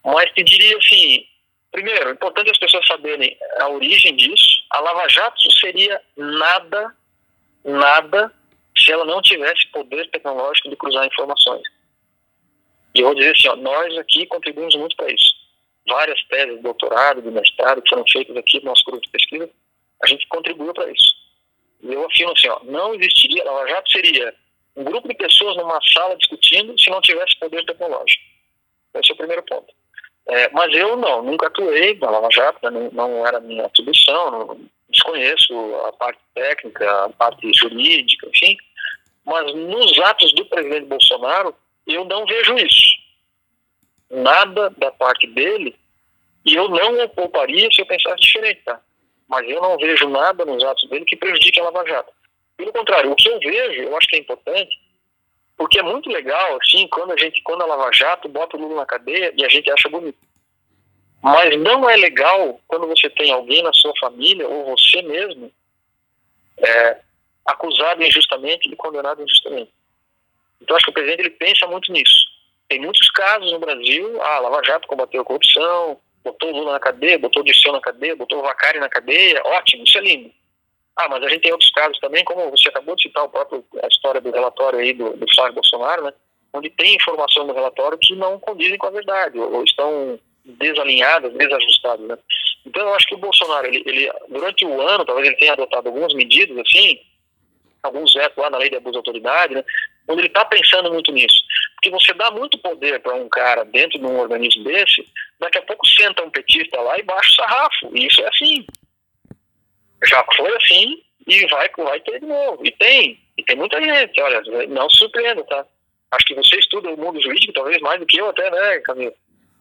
mas 0.04 0.30
te 0.32 0.42
diria 0.42 0.76
assim, 0.76 1.26
primeiro, 1.74 2.08
é 2.08 2.12
importante 2.12 2.50
as 2.52 2.58
pessoas 2.58 2.86
saberem 2.86 3.36
a 3.58 3.68
origem 3.68 4.14
disso. 4.14 4.64
A 4.70 4.78
Lava 4.78 5.08
Jato 5.08 5.52
seria 5.58 6.00
nada, 6.16 6.94
nada, 7.64 8.32
se 8.78 8.92
ela 8.92 9.04
não 9.04 9.20
tivesse 9.20 9.66
poder 9.72 10.08
tecnológico 10.10 10.70
de 10.70 10.76
cruzar 10.76 11.04
informações. 11.04 11.62
E 12.94 13.00
eu 13.00 13.06
vou 13.06 13.14
dizer 13.16 13.32
assim, 13.32 13.48
ó, 13.48 13.56
nós 13.56 13.98
aqui 13.98 14.24
contribuímos 14.26 14.76
muito 14.76 14.94
para 14.94 15.12
isso. 15.12 15.34
Várias 15.88 16.22
teses 16.28 16.56
de 16.56 16.62
doutorado, 16.62 17.20
de 17.20 17.30
mestrado 17.30 17.82
que 17.82 17.88
foram 17.88 18.04
feitas 18.06 18.36
aqui 18.36 18.60
no 18.60 18.66
nosso 18.66 18.84
grupo 18.84 19.02
de 19.02 19.10
pesquisa, 19.10 19.50
a 20.00 20.06
gente 20.06 20.28
contribuiu 20.28 20.72
para 20.72 20.90
isso. 20.92 21.12
E 21.82 21.92
eu 21.92 22.06
afirmo 22.06 22.32
assim, 22.32 22.48
ó, 22.48 22.60
não 22.62 22.94
existiria, 22.94 23.42
a 23.42 23.50
Lava 23.50 23.68
Jato 23.68 23.90
seria 23.90 24.32
um 24.76 24.84
grupo 24.84 25.08
de 25.08 25.14
pessoas 25.14 25.56
numa 25.56 25.80
sala 25.92 26.16
discutindo 26.16 26.78
se 26.80 26.88
não 26.88 27.00
tivesse 27.00 27.36
poder 27.40 27.64
tecnológico. 27.64 28.22
Esse 28.94 29.10
é 29.10 29.14
o 29.14 29.18
primeiro 29.18 29.42
ponto. 29.42 29.74
É, 30.26 30.48
mas 30.50 30.74
eu 30.74 30.96
não, 30.96 31.22
nunca 31.22 31.48
atuei 31.48 31.98
na 31.98 32.10
Lava 32.10 32.28
Jato, 32.30 32.70
não, 32.70 32.90
não 32.92 33.26
era 33.26 33.40
minha 33.40 33.66
atribuição, 33.66 34.30
não, 34.30 34.60
desconheço 34.88 35.54
a 35.86 35.92
parte 35.92 36.20
técnica, 36.34 37.04
a 37.04 37.08
parte 37.10 37.50
jurídica, 37.52 38.28
enfim. 38.28 38.56
Mas 39.24 39.54
nos 39.54 39.98
atos 40.00 40.32
do 40.34 40.46
presidente 40.46 40.86
Bolsonaro, 40.86 41.54
eu 41.86 42.04
não 42.04 42.24
vejo 42.24 42.54
isso. 42.54 42.94
Nada 44.10 44.70
da 44.78 44.90
parte 44.92 45.26
dele, 45.26 45.76
e 46.44 46.54
eu 46.54 46.68
não 46.68 47.04
o 47.04 47.08
pouparia 47.10 47.68
se 47.70 47.82
eu 47.82 47.86
pensasse 47.86 48.20
diferente, 48.20 48.62
tá? 48.64 48.80
Mas 49.28 49.48
eu 49.48 49.60
não 49.60 49.76
vejo 49.76 50.08
nada 50.08 50.44
nos 50.44 50.62
atos 50.62 50.88
dele 50.88 51.04
que 51.04 51.16
prejudique 51.16 51.60
a 51.60 51.64
Lava 51.64 51.86
Jato. 51.86 52.12
Pelo 52.56 52.72
contrário, 52.72 53.10
o 53.10 53.16
que 53.16 53.28
eu 53.28 53.38
vejo, 53.40 53.82
eu 53.82 53.96
acho 53.96 54.06
que 54.06 54.16
é 54.16 54.20
importante, 54.20 54.78
porque 55.56 55.78
é 55.78 55.82
muito 55.82 56.08
legal, 56.10 56.58
assim, 56.60 56.88
quando 56.88 57.12
a 57.12 57.16
gente, 57.16 57.42
quando 57.42 57.62
a 57.62 57.66
Lava 57.66 57.90
Jato 57.92 58.28
bota 58.28 58.56
o 58.56 58.60
Lula 58.60 58.76
na 58.76 58.86
cadeia 58.86 59.32
e 59.36 59.44
a 59.44 59.48
gente 59.48 59.70
acha 59.70 59.88
bonito. 59.88 60.18
Mas 61.22 61.58
não 61.60 61.88
é 61.88 61.96
legal 61.96 62.60
quando 62.66 62.86
você 62.86 63.08
tem 63.10 63.30
alguém 63.30 63.62
na 63.62 63.72
sua 63.72 63.92
família, 63.98 64.46
ou 64.46 64.76
você 64.76 65.00
mesmo, 65.02 65.50
é, 66.58 67.00
acusado 67.46 68.02
injustamente 68.02 68.68
e 68.68 68.76
condenado 68.76 69.22
injustamente. 69.22 69.70
Então, 70.60 70.76
acho 70.76 70.86
que 70.86 70.90
o 70.90 70.94
presidente 70.94 71.20
ele 71.20 71.30
pensa 71.30 71.66
muito 71.66 71.90
nisso. 71.92 72.24
Tem 72.68 72.80
muitos 72.80 73.08
casos 73.10 73.52
no 73.52 73.58
Brasil, 73.58 74.22
ah, 74.22 74.40
Lava 74.40 74.62
Jato 74.64 74.88
combateu 74.88 75.22
a 75.22 75.24
corrupção, 75.24 75.98
botou 76.24 76.50
o 76.50 76.56
Lula 76.56 76.72
na 76.72 76.80
cadeia, 76.80 77.18
botou 77.18 77.42
o 77.42 77.44
Dirceu 77.44 77.72
na 77.72 77.80
cadeia, 77.80 78.16
botou 78.16 78.38
o 78.38 78.42
Vacari 78.42 78.80
na 78.80 78.88
cadeia, 78.88 79.42
ótimo, 79.44 79.84
isso 79.84 79.98
é 79.98 80.00
lindo. 80.00 80.30
Ah, 80.96 81.08
mas 81.08 81.22
a 81.24 81.28
gente 81.28 81.42
tem 81.42 81.52
outros 81.52 81.70
casos 81.70 81.98
também, 81.98 82.24
como 82.24 82.50
você 82.50 82.68
acabou 82.68 82.94
de 82.94 83.02
citar 83.02 83.24
o 83.24 83.28
próprio, 83.28 83.64
a 83.82 83.88
história 83.88 84.20
do 84.20 84.30
relatório 84.30 84.78
aí 84.78 84.92
do, 84.92 85.16
do 85.16 85.26
Flávio 85.34 85.54
Bolsonaro, 85.54 86.04
né, 86.04 86.12
onde 86.52 86.70
tem 86.70 86.94
informação 86.94 87.44
no 87.46 87.52
relatório 87.52 87.98
que 88.00 88.14
não 88.14 88.38
condizem 88.38 88.78
com 88.78 88.86
a 88.86 88.90
verdade, 88.90 89.38
ou, 89.38 89.64
estão 89.64 90.18
desalinhadas, 90.44 91.32
desajustadas, 91.32 92.06
né. 92.06 92.16
Então 92.64 92.82
eu 92.82 92.94
acho 92.94 93.08
que 93.08 93.14
o 93.14 93.18
Bolsonaro, 93.18 93.66
ele, 93.66 93.82
ele, 93.86 94.12
durante 94.28 94.64
o 94.64 94.80
ano, 94.80 95.04
talvez 95.04 95.26
ele 95.26 95.36
tenha 95.36 95.52
adotado 95.52 95.88
algumas 95.88 96.14
medidas, 96.14 96.56
assim, 96.58 97.00
alguns 97.82 98.14
vetos 98.14 98.38
lá 98.38 98.48
na 98.48 98.58
lei 98.58 98.70
de 98.70 98.76
abuso 98.76 98.92
de 98.92 98.98
autoridade, 98.98 99.54
né, 99.54 99.64
quando 100.06 100.20
ele 100.20 100.28
está 100.28 100.44
pensando 100.44 100.92
muito 100.92 101.10
nisso. 101.10 101.42
Porque 101.74 101.90
você 101.90 102.14
dá 102.14 102.30
muito 102.30 102.56
poder 102.58 103.00
para 103.00 103.14
um 103.14 103.28
cara 103.28 103.64
dentro 103.64 103.98
de 103.98 104.06
um 104.06 104.18
organismo 104.18 104.64
desse, 104.64 105.06
daqui 105.40 105.58
a 105.58 105.62
pouco 105.62 105.86
senta 105.86 106.24
um 106.24 106.30
petista 106.30 106.80
lá 106.80 106.98
e 106.98 107.02
baixa 107.02 107.30
o 107.30 107.34
sarrafo. 107.34 107.90
E 107.96 108.06
isso 108.06 108.22
é 108.22 108.28
assim. 108.28 108.66
Já 110.06 110.24
foi 110.36 110.56
assim 110.56 111.02
e 111.26 111.46
vai, 111.46 111.68
vai 111.76 112.00
ter 112.00 112.20
de 112.20 112.26
novo. 112.26 112.64
E 112.64 112.70
tem. 112.72 113.18
E 113.36 113.42
tem 113.42 113.56
muita 113.56 113.82
gente. 113.82 114.20
Olha, 114.20 114.42
não 114.68 114.88
se 114.90 114.98
surpreenda, 114.98 115.42
tá? 115.44 115.66
Acho 116.10 116.26
que 116.26 116.34
você 116.34 116.56
estuda 116.56 116.90
o 116.90 116.96
mundo 116.96 117.20
jurídico 117.20 117.52
talvez 117.52 117.80
mais 117.80 117.98
do 117.98 118.06
que 118.06 118.18
eu 118.18 118.28
até, 118.28 118.48
né, 118.50 118.78
Camilo? 118.80 119.14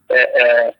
É, 0.09 0.41
é, 0.41 0.73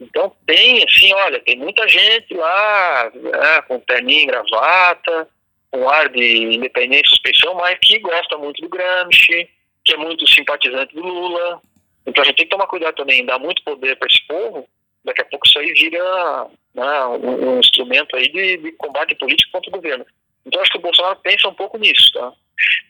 então 0.00 0.32
tem, 0.46 0.84
assim, 0.84 1.12
olha, 1.14 1.40
tem 1.40 1.56
muita 1.56 1.88
gente 1.88 2.34
lá, 2.34 3.10
né, 3.14 3.62
com 3.66 3.80
terninho 3.80 4.26
gravata, 4.26 5.28
um 5.72 5.88
ar 5.88 6.08
de 6.08 6.54
independência 6.54 7.06
e 7.06 7.08
suspeição, 7.08 7.54
mas 7.54 7.78
que 7.80 7.98
gosta 7.98 8.36
muito 8.38 8.60
do 8.60 8.68
Gramsci, 8.68 9.48
que 9.84 9.94
é 9.94 9.96
muito 9.96 10.26
simpatizante 10.28 10.94
do 10.94 11.02
Lula. 11.02 11.60
Então 12.06 12.22
a 12.22 12.26
gente 12.26 12.36
tem 12.36 12.46
que 12.46 12.52
tomar 12.52 12.66
cuidado 12.66 12.94
também, 12.94 13.24
dar 13.24 13.38
muito 13.38 13.62
poder 13.64 13.96
para 13.96 14.06
esse 14.06 14.24
povo, 14.26 14.68
daqui 15.06 15.22
a 15.22 15.24
pouco 15.24 15.46
isso 15.46 15.58
aí 15.58 15.72
vira 15.72 16.46
né, 16.74 17.06
um, 17.06 17.54
um, 17.54 17.60
instrumento 17.60 18.14
aí 18.16 18.28
de, 18.30 18.58
de, 18.58 18.72
combate 18.72 19.14
político 19.14 19.52
contra 19.52 19.70
o 19.70 19.72
governo. 19.72 20.04
Então 20.44 20.60
acho 20.60 20.72
que 20.72 20.78
o 20.78 20.82
Bolsonaro 20.82 21.18
pensa 21.20 21.48
um 21.48 21.54
pouco 21.54 21.78
nisso. 21.78 22.12
Tá? 22.12 22.32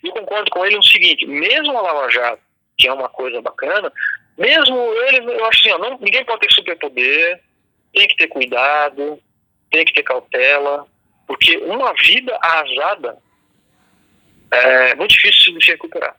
E 0.03 0.11
concordo 0.11 0.51
com 0.51 0.65
ele 0.65 0.77
no 0.77 0.83
seguinte, 0.83 1.27
mesmo 1.27 1.77
a 1.77 1.83
Lava 1.83 2.11
Jato, 2.11 2.43
que 2.77 2.89
é 2.89 2.93
uma 2.93 3.09
coisa 3.09 3.41
bacana, 3.41 3.93
mesmo 4.37 4.77
ele, 4.77 5.33
eu 5.33 5.45
acho 5.47 5.61
assim, 5.61 5.73
ó, 5.73 5.79
não, 5.79 5.99
ninguém 5.99 6.25
pode 6.25 6.41
ter 6.41 6.53
superpoder, 6.53 7.41
tem 7.93 8.09
que 8.09 8.17
ter 8.17 8.29
cuidado, 8.29 9.19
tem 9.71 9.85
que 9.85 9.93
ter 9.93 10.03
cautela, 10.03 10.87
porque 11.27 11.57
uma 11.59 11.93
vida 11.95 12.37
arrasada 12.43 13.19
é 14.51 14.95
muito 14.95 15.13
difícil 15.13 15.59
de 15.59 15.65
se 15.65 15.73
recuperar. 15.73 16.17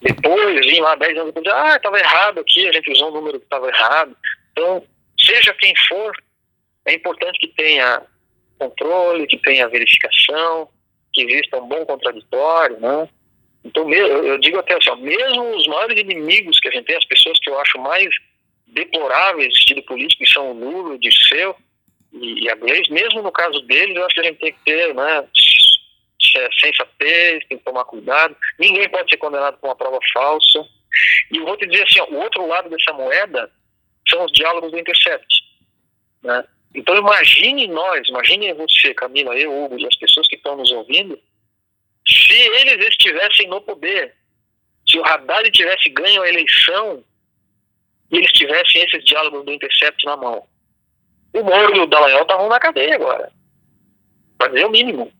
Depois, 0.00 0.66
vim 0.66 0.80
lá 0.80 0.94
10 0.94 1.18
anos 1.18 1.34
depois, 1.34 1.54
ah, 1.54 1.76
estava 1.76 1.98
errado 1.98 2.40
aqui, 2.40 2.68
a 2.68 2.72
gente 2.72 2.90
usou 2.92 3.08
um 3.08 3.14
número 3.14 3.38
que 3.38 3.46
estava 3.46 3.68
errado. 3.68 4.16
Então, 4.52 4.82
seja 5.18 5.54
quem 5.54 5.74
for, 5.88 6.12
é 6.86 6.94
importante 6.94 7.38
que 7.38 7.48
tenha 7.48 8.02
controle, 8.58 9.26
que 9.26 9.38
tenha 9.38 9.68
verificação, 9.68 10.68
que 11.12 11.22
exista 11.22 11.58
um 11.58 11.68
bom 11.68 11.84
contraditório, 11.84 12.78
né? 12.80 13.08
Então, 13.64 13.92
eu 13.92 14.38
digo 14.38 14.58
até 14.58 14.76
assim, 14.76 14.90
ó, 14.90 14.96
mesmo 14.96 15.56
os 15.56 15.66
maiores 15.66 15.98
inimigos 15.98 16.60
que 16.60 16.68
a 16.68 16.70
gente 16.70 16.86
tem, 16.86 16.96
as 16.96 17.04
pessoas 17.04 17.38
que 17.40 17.50
eu 17.50 17.58
acho 17.58 17.78
mais 17.80 18.08
deploráveis 18.68 19.48
do 19.48 19.58
estilo 19.58 19.82
político, 19.82 20.22
que 20.22 20.30
são 20.30 20.52
o 20.52 20.54
Lula, 20.54 20.94
o 20.94 20.98
Dirceu 20.98 21.56
e, 22.12 22.48
a 22.48 22.54
Gleisi, 22.54 22.92
mesmo 22.92 23.22
no 23.22 23.32
caso 23.32 23.60
deles, 23.62 23.96
eu 23.96 24.04
acho 24.04 24.14
que 24.14 24.20
a 24.20 24.24
gente 24.24 24.38
tem 24.38 24.52
que 24.52 24.64
ter, 24.64 24.94
né, 24.94 25.24
sensatez, 26.60 27.44
tem 27.46 27.58
que 27.58 27.64
tomar 27.64 27.84
cuidado. 27.84 28.36
Ninguém 28.58 28.88
pode 28.88 29.10
ser 29.10 29.16
condenado 29.16 29.58
por 29.58 29.68
uma 29.68 29.76
prova 29.76 29.98
falsa. 30.12 30.66
E 31.30 31.40
vou 31.40 31.56
te 31.56 31.66
dizer 31.66 31.84
assim, 31.84 32.00
ó, 32.00 32.06
o 32.06 32.20
outro 32.20 32.46
lado 32.46 32.70
dessa 32.70 32.92
moeda 32.92 33.50
são 34.08 34.24
os 34.24 34.32
diálogos 34.32 34.70
do 34.70 34.78
Intercept. 34.78 35.26
Né? 36.22 36.44
Então 36.74 36.96
imagine 36.96 37.66
nós, 37.68 38.08
imagine 38.08 38.52
você, 38.54 38.94
Camila, 38.94 39.36
eu, 39.36 39.64
Hugo 39.64 39.78
e 39.78 39.86
as 39.86 39.96
pessoas 39.96 40.28
que 40.28 40.36
estão 40.36 40.56
nos 40.56 40.70
ouvindo, 40.72 41.18
se 42.06 42.34
eles 42.34 42.86
estivessem 42.86 43.48
no 43.48 43.60
poder, 43.60 44.14
se 44.88 44.98
o 44.98 45.04
Haddad 45.04 45.50
tivesse 45.50 45.88
ganho 45.88 46.22
a 46.22 46.28
eleição 46.28 47.02
e 48.10 48.18
eles 48.18 48.30
tivessem 48.32 48.82
esses 48.82 49.04
diálogos 49.04 49.44
do 49.44 49.52
Intercept 49.52 50.04
na 50.04 50.16
mão, 50.16 50.46
o 51.32 51.42
Moro 51.42 51.76
e 51.76 51.80
o 51.80 51.86
Dallagnol 51.86 52.22
estavam 52.22 52.48
na 52.48 52.60
cadeia 52.60 52.94
agora. 52.94 53.32
Para 54.38 54.48
dizer 54.48 54.66
o 54.66 54.70
mínimo. 54.70 55.12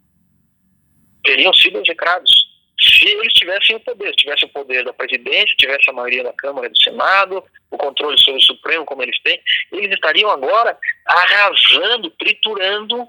Teriam 1.27 1.53
sido 1.53 1.79
execrados 1.81 2.47
se 2.79 3.09
eles 3.09 3.33
tivessem 3.33 3.77
o 3.77 3.81
poder, 3.81 4.09
se 4.11 4.16
tivessem 4.16 4.49
o 4.49 4.53
poder 4.53 4.85
da 4.85 4.93
presidência, 4.93 5.57
tivesse 5.57 5.91
a 5.91 5.93
maioria 5.93 6.22
da 6.22 6.33
Câmara 6.35 6.66
e 6.66 6.70
do 6.70 6.83
Senado, 6.83 7.43
o 7.70 7.77
controle 7.77 8.18
sobre 8.20 8.39
o 8.39 8.45
Supremo, 8.45 8.85
como 8.85 9.03
eles 9.03 9.20
têm, 9.22 9.41
eles 9.72 9.93
estariam 9.93 10.31
agora 10.31 10.79
arrasando, 11.07 12.11
triturando 12.11 13.09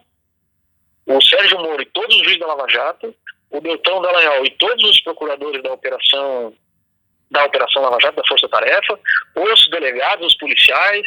o 1.05 1.21
Sérgio 1.21 1.59
Moro 1.59 1.81
e 1.81 1.85
todos 1.85 2.15
os 2.15 2.21
juízes 2.23 2.39
da 2.39 2.47
Lava 2.47 2.67
Jato, 2.69 3.13
o 3.49 3.61
Beltrão 3.61 4.01
Dallagnol 4.01 4.45
e 4.45 4.51
todos 4.51 4.83
os 4.89 5.01
procuradores 5.01 5.61
da 5.63 5.73
operação 5.73 6.53
da 7.29 7.43
Operação 7.43 7.81
Lava 7.81 7.99
Jato, 8.01 8.15
da 8.15 8.27
Força 8.27 8.47
Tarefa, 8.47 8.99
os 9.35 9.69
delegados, 9.69 10.27
os 10.27 10.37
policiais, 10.37 11.05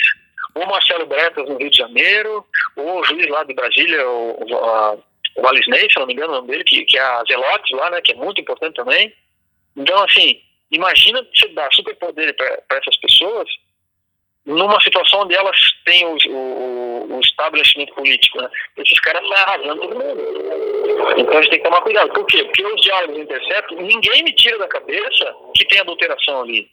o 0.55 0.67
Marcelo 0.67 1.07
Bretas 1.07 1.49
no 1.49 1.57
Rio 1.57 1.71
de 1.71 1.79
Janeiro, 1.79 2.47
o 2.77 3.03
juiz 3.05 3.27
lá 3.29 3.43
de 3.45 3.55
Brasília, 3.55 4.07
o, 4.07 4.45
o, 4.45 5.03
o 5.41 5.43
Valisney, 5.43 5.91
se 5.91 5.99
não 5.99 6.07
me 6.07 6.13
engano 6.13 6.33
o 6.33 6.37
nome 6.37 6.49
dele, 6.49 6.65
que, 6.65 6.85
que 6.85 6.99
é 6.99 7.01
a 7.01 7.25
Zelotes 7.25 7.77
lá, 7.77 7.91
né, 7.91 8.01
que 8.03 8.13
é 8.13 8.17
muito 8.17 8.41
importante 8.41 8.75
também. 8.75 9.13
Então, 9.77 10.03
assim, 10.05 10.41
imagina 10.71 11.27
você 11.35 11.49
dar 11.49 11.73
superpoder 11.73 12.35
para 12.37 12.79
essas 12.79 12.97
pessoas 12.99 13.49
numa 14.45 14.81
situação 14.81 15.21
onde 15.21 15.35
elas 15.35 15.57
têm 15.85 16.05
o, 16.05 16.17
o, 16.29 17.17
o 17.17 17.21
estabelecimento 17.21 17.95
político, 17.95 18.41
né? 18.41 18.49
Esses 18.79 18.99
caras 19.01 19.23
estão 19.23 19.37
arrasando 19.37 19.81
todo 19.81 19.95
mundo. 19.95 20.21
Então 21.19 21.39
a 21.39 21.43
gente 21.43 21.51
tem 21.51 21.59
que 21.59 21.65
tomar 21.65 21.83
cuidado. 21.83 22.13
Por 22.13 22.27
quê? 22.27 22.43
Porque 22.45 22.65
os 22.65 22.81
diálogos 22.81 23.19
interceptam, 23.19 23.77
ninguém 23.83 24.23
me 24.25 24.33
tira 24.33 24.59
da 24.59 24.67
cabeça 24.67 25.37
que 25.55 25.65
tem 25.67 25.81
adulteração 25.81 26.43
ali. 26.43 26.71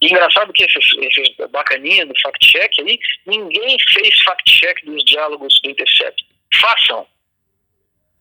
E 0.00 0.06
engraçado 0.06 0.52
que 0.52 0.64
esses, 0.64 0.84
esses 0.98 1.36
bacaninhas 1.50 2.08
do 2.08 2.20
fact-check 2.20 2.80
aí, 2.80 2.98
ninguém 3.24 3.76
fez 3.88 4.22
fact-check 4.24 4.84
dos 4.84 5.02
diálogos 5.04 5.58
do 5.62 5.70
Intercept. 5.70 6.26
Façam. 6.60 7.06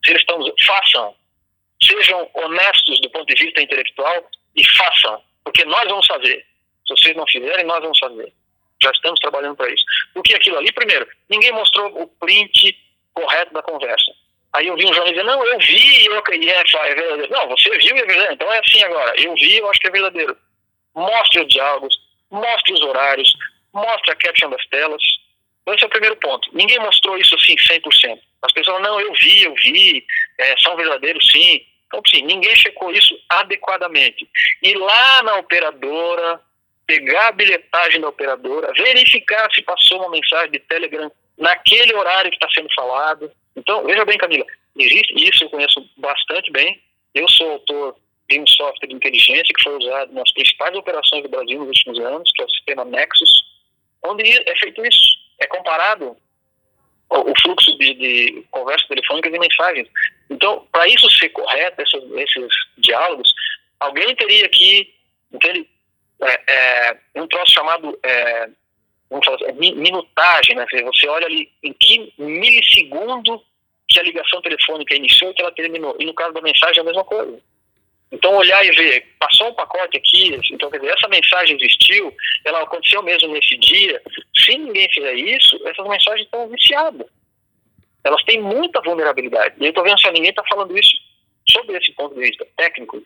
Se 0.05 0.11
eles 0.11 0.21
estão. 0.21 0.39
Façam. 0.65 1.15
Sejam 1.81 2.29
honestos 2.33 3.01
do 3.01 3.09
ponto 3.09 3.25
de 3.25 3.43
vista 3.43 3.61
intelectual 3.61 4.29
e 4.55 4.65
façam. 4.65 5.21
Porque 5.43 5.65
nós 5.65 5.87
vamos 5.87 6.05
fazer. 6.07 6.45
Se 6.87 6.95
vocês 6.95 7.15
não 7.15 7.25
fizerem, 7.27 7.65
nós 7.65 7.81
vamos 7.81 7.97
fazer. 7.99 8.31
Já 8.81 8.91
estamos 8.91 9.19
trabalhando 9.19 9.55
para 9.55 9.69
isso. 9.69 9.83
O 10.15 10.21
que 10.21 10.33
é 10.33 10.37
aquilo 10.37 10.57
ali? 10.57 10.71
Primeiro, 10.71 11.07
ninguém 11.29 11.51
mostrou 11.51 11.87
o 12.01 12.07
print 12.07 12.77
correto 13.13 13.53
da 13.53 13.61
conversa. 13.61 14.11
Aí 14.53 14.67
eu 14.67 14.75
vi 14.75 14.85
um 14.85 14.93
jornal 14.93 15.09
dizer, 15.09 15.23
não, 15.23 15.45
eu 15.45 15.59
vi, 15.59 16.05
eu 16.05 16.17
acredito, 16.17 16.49
é, 16.49 16.91
é 16.91 16.95
verdadeiro. 16.95 17.31
Não, 17.31 17.47
você 17.49 17.69
viu 17.77 17.95
e 17.95 17.99
é 17.99 18.05
verdadeiro. 18.05 18.33
Então 18.33 18.53
é 18.53 18.59
assim 18.59 18.83
agora. 18.83 19.19
Eu 19.19 19.33
vi, 19.33 19.57
eu 19.57 19.69
acho 19.69 19.79
que 19.79 19.87
é 19.87 19.91
verdadeiro. 19.91 20.37
Mostre 20.95 21.41
os 21.41 21.47
diálogos, 21.47 21.97
mostre 22.31 22.73
os 22.73 22.81
horários, 22.81 23.33
mostre 23.73 24.11
a 24.11 24.15
caption 24.15 24.49
das 24.49 24.65
telas. 24.67 25.03
Esse 25.67 25.83
é 25.83 25.87
o 25.87 25.89
primeiro 25.89 26.15
ponto. 26.17 26.49
Ninguém 26.53 26.79
mostrou 26.79 27.17
isso 27.17 27.35
assim 27.35 27.55
100%. 27.55 28.19
As 28.43 28.51
pessoas, 28.51 28.81
não, 28.81 28.99
eu 28.99 29.13
vi, 29.13 29.43
eu 29.43 29.53
vi, 29.55 30.05
é, 30.37 30.55
são 30.59 30.75
verdadeiros 30.75 31.27
sim. 31.31 31.65
Então, 31.87 32.01
sim, 32.07 32.21
ninguém 32.23 32.55
checou 32.55 32.91
isso 32.91 33.17
adequadamente. 33.29 34.27
E 34.61 34.73
lá 34.75 35.23
na 35.23 35.35
operadora, 35.37 36.39
pegar 36.85 37.29
a 37.29 37.31
bilhetagem 37.31 38.01
da 38.01 38.09
operadora, 38.09 38.73
verificar 38.73 39.49
se 39.53 39.61
passou 39.63 39.99
uma 39.99 40.11
mensagem 40.11 40.51
de 40.51 40.59
Telegram 40.59 41.11
naquele 41.37 41.93
horário 41.95 42.31
que 42.31 42.37
está 42.37 42.49
sendo 42.53 42.73
falado. 42.75 43.31
Então, 43.55 43.83
veja 43.85 44.05
bem, 44.05 44.17
Camila, 44.17 44.45
existe 44.77 45.13
isso, 45.15 45.43
eu 45.43 45.49
conheço 45.49 45.89
bastante 45.97 46.51
bem. 46.51 46.81
Eu 47.13 47.27
sou 47.29 47.51
autor 47.51 47.95
de 48.29 48.39
um 48.39 48.47
software 48.47 48.87
de 48.87 48.95
inteligência 48.95 49.53
que 49.55 49.63
foi 49.63 49.77
usado 49.77 50.13
nas 50.13 50.31
principais 50.33 50.75
operações 50.75 51.23
do 51.23 51.29
Brasil 51.29 51.59
nos 51.59 51.67
últimos 51.67 51.99
anos, 51.99 52.31
que 52.35 52.41
é 52.41 52.45
o 52.45 52.49
sistema 52.49 52.85
Nexus, 52.85 53.29
onde 54.03 54.23
é 54.29 54.55
feito 54.57 54.85
isso. 54.85 55.24
É 55.39 55.47
comparado 55.47 56.15
o 57.09 57.33
fluxo 57.41 57.77
de, 57.77 57.93
de 57.93 58.45
conversas 58.51 58.87
telefônicas 58.87 59.33
e 59.33 59.39
mensagens. 59.39 59.87
Então, 60.29 60.67
para 60.71 60.87
isso 60.87 61.09
ser 61.11 61.29
correto, 61.29 61.81
esses, 61.81 62.03
esses 62.17 62.47
diálogos, 62.77 63.31
alguém 63.79 64.15
teria 64.15 64.49
que 64.49 64.93
entende, 65.31 65.69
é, 66.21 66.41
é, 66.47 66.97
um 67.15 67.27
troço 67.27 67.51
chamado 67.53 67.97
é, 68.03 68.49
assim, 69.11 69.75
minutagem, 69.75 70.55
né? 70.55 70.65
Você 70.83 71.07
olha 71.07 71.27
ali 71.27 71.51
em 71.63 71.73
que 71.73 72.13
milissegundo 72.17 73.41
que 73.87 73.99
a 73.99 74.03
ligação 74.03 74.41
telefônica 74.41 74.95
iniciou 74.95 75.31
e 75.31 75.33
que 75.33 75.41
ela 75.41 75.51
terminou. 75.51 75.95
E 75.99 76.05
no 76.05 76.13
caso 76.13 76.33
da 76.33 76.41
mensagem 76.41 76.79
é 76.79 76.81
a 76.81 76.85
mesma 76.85 77.03
coisa. 77.03 77.39
Então, 78.11 78.35
olhar 78.35 78.63
e 78.65 78.71
ver, 78.71 79.15
passou 79.19 79.49
um 79.49 79.53
pacote 79.53 79.97
aqui, 79.97 80.39
então, 80.51 80.69
quer 80.69 80.79
dizer, 80.79 80.93
essa 80.93 81.07
mensagem 81.07 81.57
existiu, 81.57 82.15
ela 82.45 82.61
aconteceu 82.61 83.01
mesmo 83.01 83.33
nesse 83.33 83.57
dia. 83.57 84.01
Se 84.35 84.57
ninguém 84.57 84.87
fizer 84.91 85.13
isso, 85.15 85.59
essas 85.67 85.87
mensagens 85.87 86.25
estão 86.25 86.47
viciadas. 86.47 87.07
Elas 88.03 88.23
têm 88.23 88.39
muita 88.41 88.81
vulnerabilidade. 88.81 89.55
E 89.59 89.65
eu 89.65 89.69
estou 89.69 89.83
vendo 89.83 89.99
se 89.99 90.11
ninguém 90.11 90.29
está 90.29 90.43
falando 90.47 90.77
isso 90.77 90.91
sobre 91.49 91.77
esse 91.77 91.91
ponto 91.93 92.15
de 92.15 92.21
vista 92.21 92.47
técnico. 92.55 93.01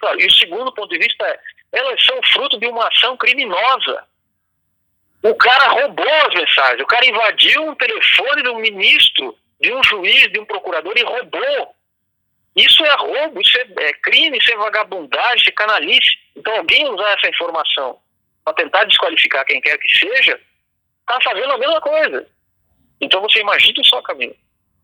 Claro, 0.00 0.20
e 0.20 0.26
o 0.26 0.32
segundo 0.32 0.72
ponto 0.72 0.90
de 0.90 0.98
vista 0.98 1.24
é, 1.24 1.38
elas 1.72 2.04
são 2.04 2.20
fruto 2.32 2.58
de 2.58 2.66
uma 2.66 2.88
ação 2.88 3.16
criminosa. 3.16 4.04
O 5.22 5.34
cara 5.36 5.68
roubou 5.68 6.14
as 6.26 6.34
mensagens, 6.34 6.82
o 6.82 6.86
cara 6.86 7.06
invadiu 7.06 7.62
um 7.62 7.74
telefone 7.76 8.42
de 8.42 8.48
um 8.48 8.58
ministro, 8.58 9.36
de 9.60 9.72
um 9.72 9.82
juiz, 9.84 10.32
de 10.32 10.40
um 10.40 10.44
procurador 10.44 10.92
e 10.96 11.04
roubou. 11.04 11.74
Isso 12.54 12.84
é 12.84 12.96
roubo, 12.96 13.40
isso 13.40 13.58
é, 13.58 13.84
é 13.84 13.92
crime, 13.94 14.38
isso 14.38 14.52
é 14.52 14.56
vagabundagem, 14.56 15.36
isso 15.36 15.48
é 15.48 15.52
canalice. 15.52 16.18
Então, 16.36 16.54
alguém 16.56 16.88
usar 16.88 17.16
essa 17.18 17.28
informação 17.28 17.98
para 18.44 18.54
tentar 18.54 18.84
desqualificar 18.84 19.44
quem 19.46 19.60
quer 19.60 19.78
que 19.78 19.88
seja, 19.98 20.38
está 21.00 21.18
fazendo 21.22 21.52
a 21.52 21.58
mesma 21.58 21.80
coisa. 21.80 22.26
Então, 23.00 23.20
você 23.20 23.40
imagina 23.40 23.82
só, 23.84 24.02
Camila, 24.02 24.34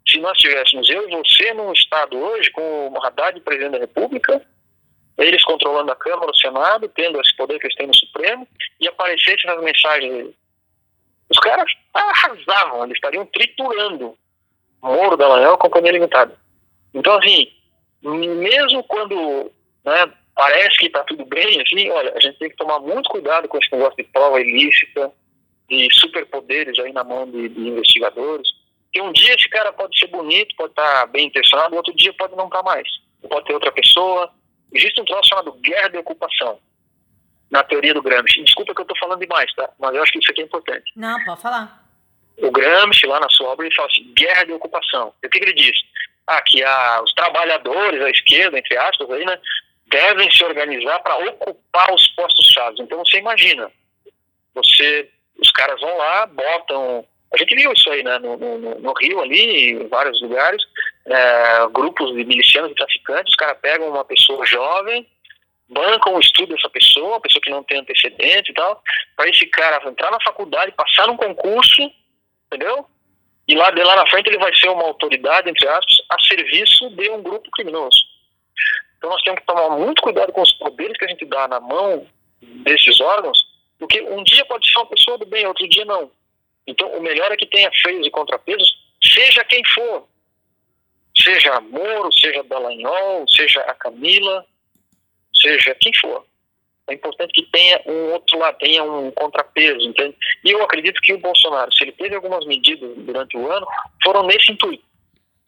se 0.06 0.18
nós 0.18 0.38
tivéssemos 0.38 0.88
eu 0.88 1.08
e 1.08 1.16
você 1.16 1.52
num 1.52 1.72
Estado 1.72 2.16
hoje, 2.16 2.50
com 2.50 2.88
o 2.88 3.04
Haddad, 3.04 3.38
presidente 3.40 3.72
da 3.72 3.78
República, 3.78 4.42
eles 5.18 5.44
controlando 5.44 5.92
a 5.92 5.96
Câmara, 5.96 6.30
o 6.30 6.36
Senado, 6.36 6.88
tendo 6.88 7.20
esse 7.20 7.36
poder 7.36 7.58
que 7.58 7.66
eles 7.66 7.76
têm 7.76 7.86
no 7.86 7.94
Supremo, 7.94 8.48
e 8.80 8.88
aparecessem 8.88 9.50
as 9.50 9.62
mensagens 9.62 10.34
Os 11.28 11.38
caras 11.40 11.70
arrasavam, 11.92 12.84
eles 12.84 12.96
estariam 12.96 13.26
triturando 13.26 14.16
Moro, 14.80 15.16
Dallagnol, 15.16 15.58
Companhia 15.58 15.92
Limitada. 15.92 16.34
Então, 16.94 17.18
assim, 17.18 17.52
mesmo 18.02 18.82
quando 18.84 19.50
né, 19.84 20.12
parece 20.34 20.78
que 20.78 20.86
está 20.86 21.02
tudo 21.04 21.24
bem, 21.24 21.60
assim, 21.60 21.90
olha, 21.90 22.12
a 22.14 22.20
gente 22.20 22.38
tem 22.38 22.50
que 22.50 22.56
tomar 22.56 22.78
muito 22.80 23.10
cuidado 23.10 23.48
com 23.48 23.58
esse 23.58 23.72
negócio 23.72 23.96
de 23.96 24.04
prova 24.04 24.40
ilícita, 24.40 25.12
de 25.68 25.88
superpoderes 25.92 26.78
aí 26.78 26.92
na 26.92 27.04
mão 27.04 27.30
de, 27.30 27.48
de 27.48 27.60
investigadores, 27.60 28.48
que 28.92 29.02
um 29.02 29.12
dia 29.12 29.34
esse 29.34 29.48
cara 29.48 29.72
pode 29.72 29.98
ser 29.98 30.06
bonito, 30.06 30.54
pode 30.56 30.70
estar 30.70 31.00
tá 31.00 31.06
bem 31.06 31.26
intencionado, 31.26 31.76
outro 31.76 31.94
dia 31.94 32.12
pode 32.14 32.34
não 32.36 32.46
estar 32.46 32.62
tá 32.62 32.62
mais. 32.62 32.88
Pode 33.28 33.46
ter 33.46 33.54
outra 33.54 33.72
pessoa. 33.72 34.32
Existe 34.72 35.00
um 35.00 35.04
troço 35.04 35.28
chamado 35.28 35.52
guerra 35.54 35.88
de 35.88 35.98
ocupação, 35.98 36.58
na 37.50 37.62
teoria 37.64 37.94
do 37.94 38.02
Gramsci. 38.02 38.42
Desculpa 38.44 38.74
que 38.74 38.80
eu 38.80 38.84
estou 38.84 38.98
falando 38.98 39.20
demais, 39.20 39.52
tá? 39.54 39.68
Mas 39.78 39.94
eu 39.94 40.02
acho 40.02 40.12
que 40.12 40.18
isso 40.18 40.30
aqui 40.30 40.40
é 40.40 40.44
importante. 40.44 40.92
Não, 40.96 41.22
pode 41.24 41.40
falar. 41.42 41.84
O 42.38 42.50
Gramsci, 42.50 43.06
lá 43.06 43.18
na 43.18 43.28
sua 43.30 43.48
obra, 43.48 43.66
ele 43.66 43.74
fala 43.74 43.88
assim, 43.88 44.12
guerra 44.14 44.44
de 44.44 44.52
ocupação. 44.52 45.08
O 45.08 45.28
que, 45.28 45.38
que 45.40 45.44
ele 45.44 45.54
diz? 45.54 45.76
Ah, 46.28 46.42
que 46.42 46.62
a, 46.62 47.00
os 47.02 47.12
trabalhadores, 47.14 48.02
a 48.02 48.10
esquerda, 48.10 48.58
entre 48.58 48.76
aspas, 48.76 49.10
aí, 49.10 49.24
né, 49.24 49.40
devem 49.86 50.30
se 50.30 50.44
organizar 50.44 50.98
para 51.00 51.16
ocupar 51.16 51.92
os 51.92 52.06
postos-chave. 52.08 52.76
Então 52.80 52.98
você 52.98 53.18
imagina, 53.18 53.72
você, 54.54 55.08
os 55.40 55.50
caras 55.52 55.80
vão 55.80 55.96
lá, 55.96 56.26
botam. 56.26 57.04
A 57.32 57.36
gente 57.38 57.54
viu 57.54 57.72
isso 57.72 57.90
aí, 57.90 58.02
né, 58.02 58.18
no, 58.18 58.36
no, 58.36 58.78
no 58.78 58.92
Rio 59.00 59.20
ali, 59.20 59.72
em 59.72 59.88
vários 59.88 60.20
lugares, 60.20 60.62
é, 61.06 61.66
grupos 61.72 62.14
de 62.14 62.24
milicianos 62.24 62.72
e 62.72 62.74
traficantes, 62.74 63.30
os 63.30 63.36
caras 63.36 63.58
pegam 63.62 63.88
uma 63.88 64.04
pessoa 64.04 64.44
jovem, 64.44 65.06
bancam 65.68 66.14
o 66.14 66.20
estudo 66.20 66.54
dessa 66.54 66.68
pessoa, 66.68 67.20
pessoa 67.20 67.42
que 67.42 67.50
não 67.50 67.62
tem 67.62 67.78
antecedente 67.78 68.50
e 68.50 68.54
tal, 68.54 68.82
para 69.16 69.28
esse 69.30 69.46
cara 69.46 69.86
entrar 69.88 70.10
na 70.10 70.20
faculdade, 70.20 70.72
passar 70.72 71.06
num 71.06 71.16
concurso, 71.16 71.90
entendeu? 72.46 72.86
E 73.48 73.54
lá, 73.54 73.70
de 73.70 73.82
lá 73.82 73.96
na 73.96 74.06
frente 74.06 74.26
ele 74.28 74.38
vai 74.38 74.54
ser 74.54 74.68
uma 74.68 74.84
autoridade, 74.84 75.48
entre 75.48 75.66
aspas, 75.66 75.96
a 76.10 76.18
serviço 76.20 76.90
de 76.90 77.10
um 77.10 77.22
grupo 77.22 77.50
criminoso. 77.50 77.98
Então 78.98 79.08
nós 79.08 79.22
temos 79.22 79.40
que 79.40 79.46
tomar 79.46 79.70
muito 79.70 80.02
cuidado 80.02 80.32
com 80.32 80.42
os 80.42 80.52
poderes 80.52 80.98
que 80.98 81.04
a 81.06 81.08
gente 81.08 81.24
dá 81.24 81.48
na 81.48 81.58
mão 81.58 82.06
desses 82.40 83.00
órgãos, 83.00 83.38
porque 83.78 84.02
um 84.02 84.22
dia 84.22 84.44
pode 84.44 84.70
ser 84.70 84.76
uma 84.76 84.86
pessoa 84.86 85.16
do 85.16 85.24
bem, 85.24 85.46
outro 85.46 85.66
dia 85.68 85.84
não. 85.86 86.10
Então 86.66 86.92
o 86.92 87.00
melhor 87.00 87.32
é 87.32 87.36
que 87.36 87.46
tenha 87.46 87.70
freios 87.80 88.06
e 88.06 88.10
contrapesos, 88.10 88.68
seja 89.02 89.42
quem 89.44 89.64
for. 89.74 90.06
Seja 91.16 91.60
Moro, 91.60 92.12
seja 92.12 92.44
Dallagnol, 92.44 93.26
seja 93.28 93.60
a 93.62 93.74
Camila, 93.74 94.44
seja 95.34 95.74
quem 95.80 95.92
for. 95.94 96.24
É 96.88 96.94
importante 96.94 97.32
que 97.32 97.42
tenha 97.50 97.80
um 97.86 98.12
outro 98.12 98.38
lado, 98.38 98.58
tenha 98.58 98.82
um 98.82 99.10
contrapeso, 99.10 99.80
entende? 99.86 100.16
E 100.44 100.50
eu 100.50 100.62
acredito 100.62 101.00
que 101.02 101.12
o 101.12 101.18
Bolsonaro, 101.18 101.72
se 101.72 101.84
ele 101.84 101.92
teve 101.92 102.14
algumas 102.14 102.46
medidas 102.46 102.90
durante 102.96 103.36
o 103.36 103.50
ano, 103.50 103.66
foram 104.02 104.22
nesse 104.24 104.50
intuito. 104.52 104.82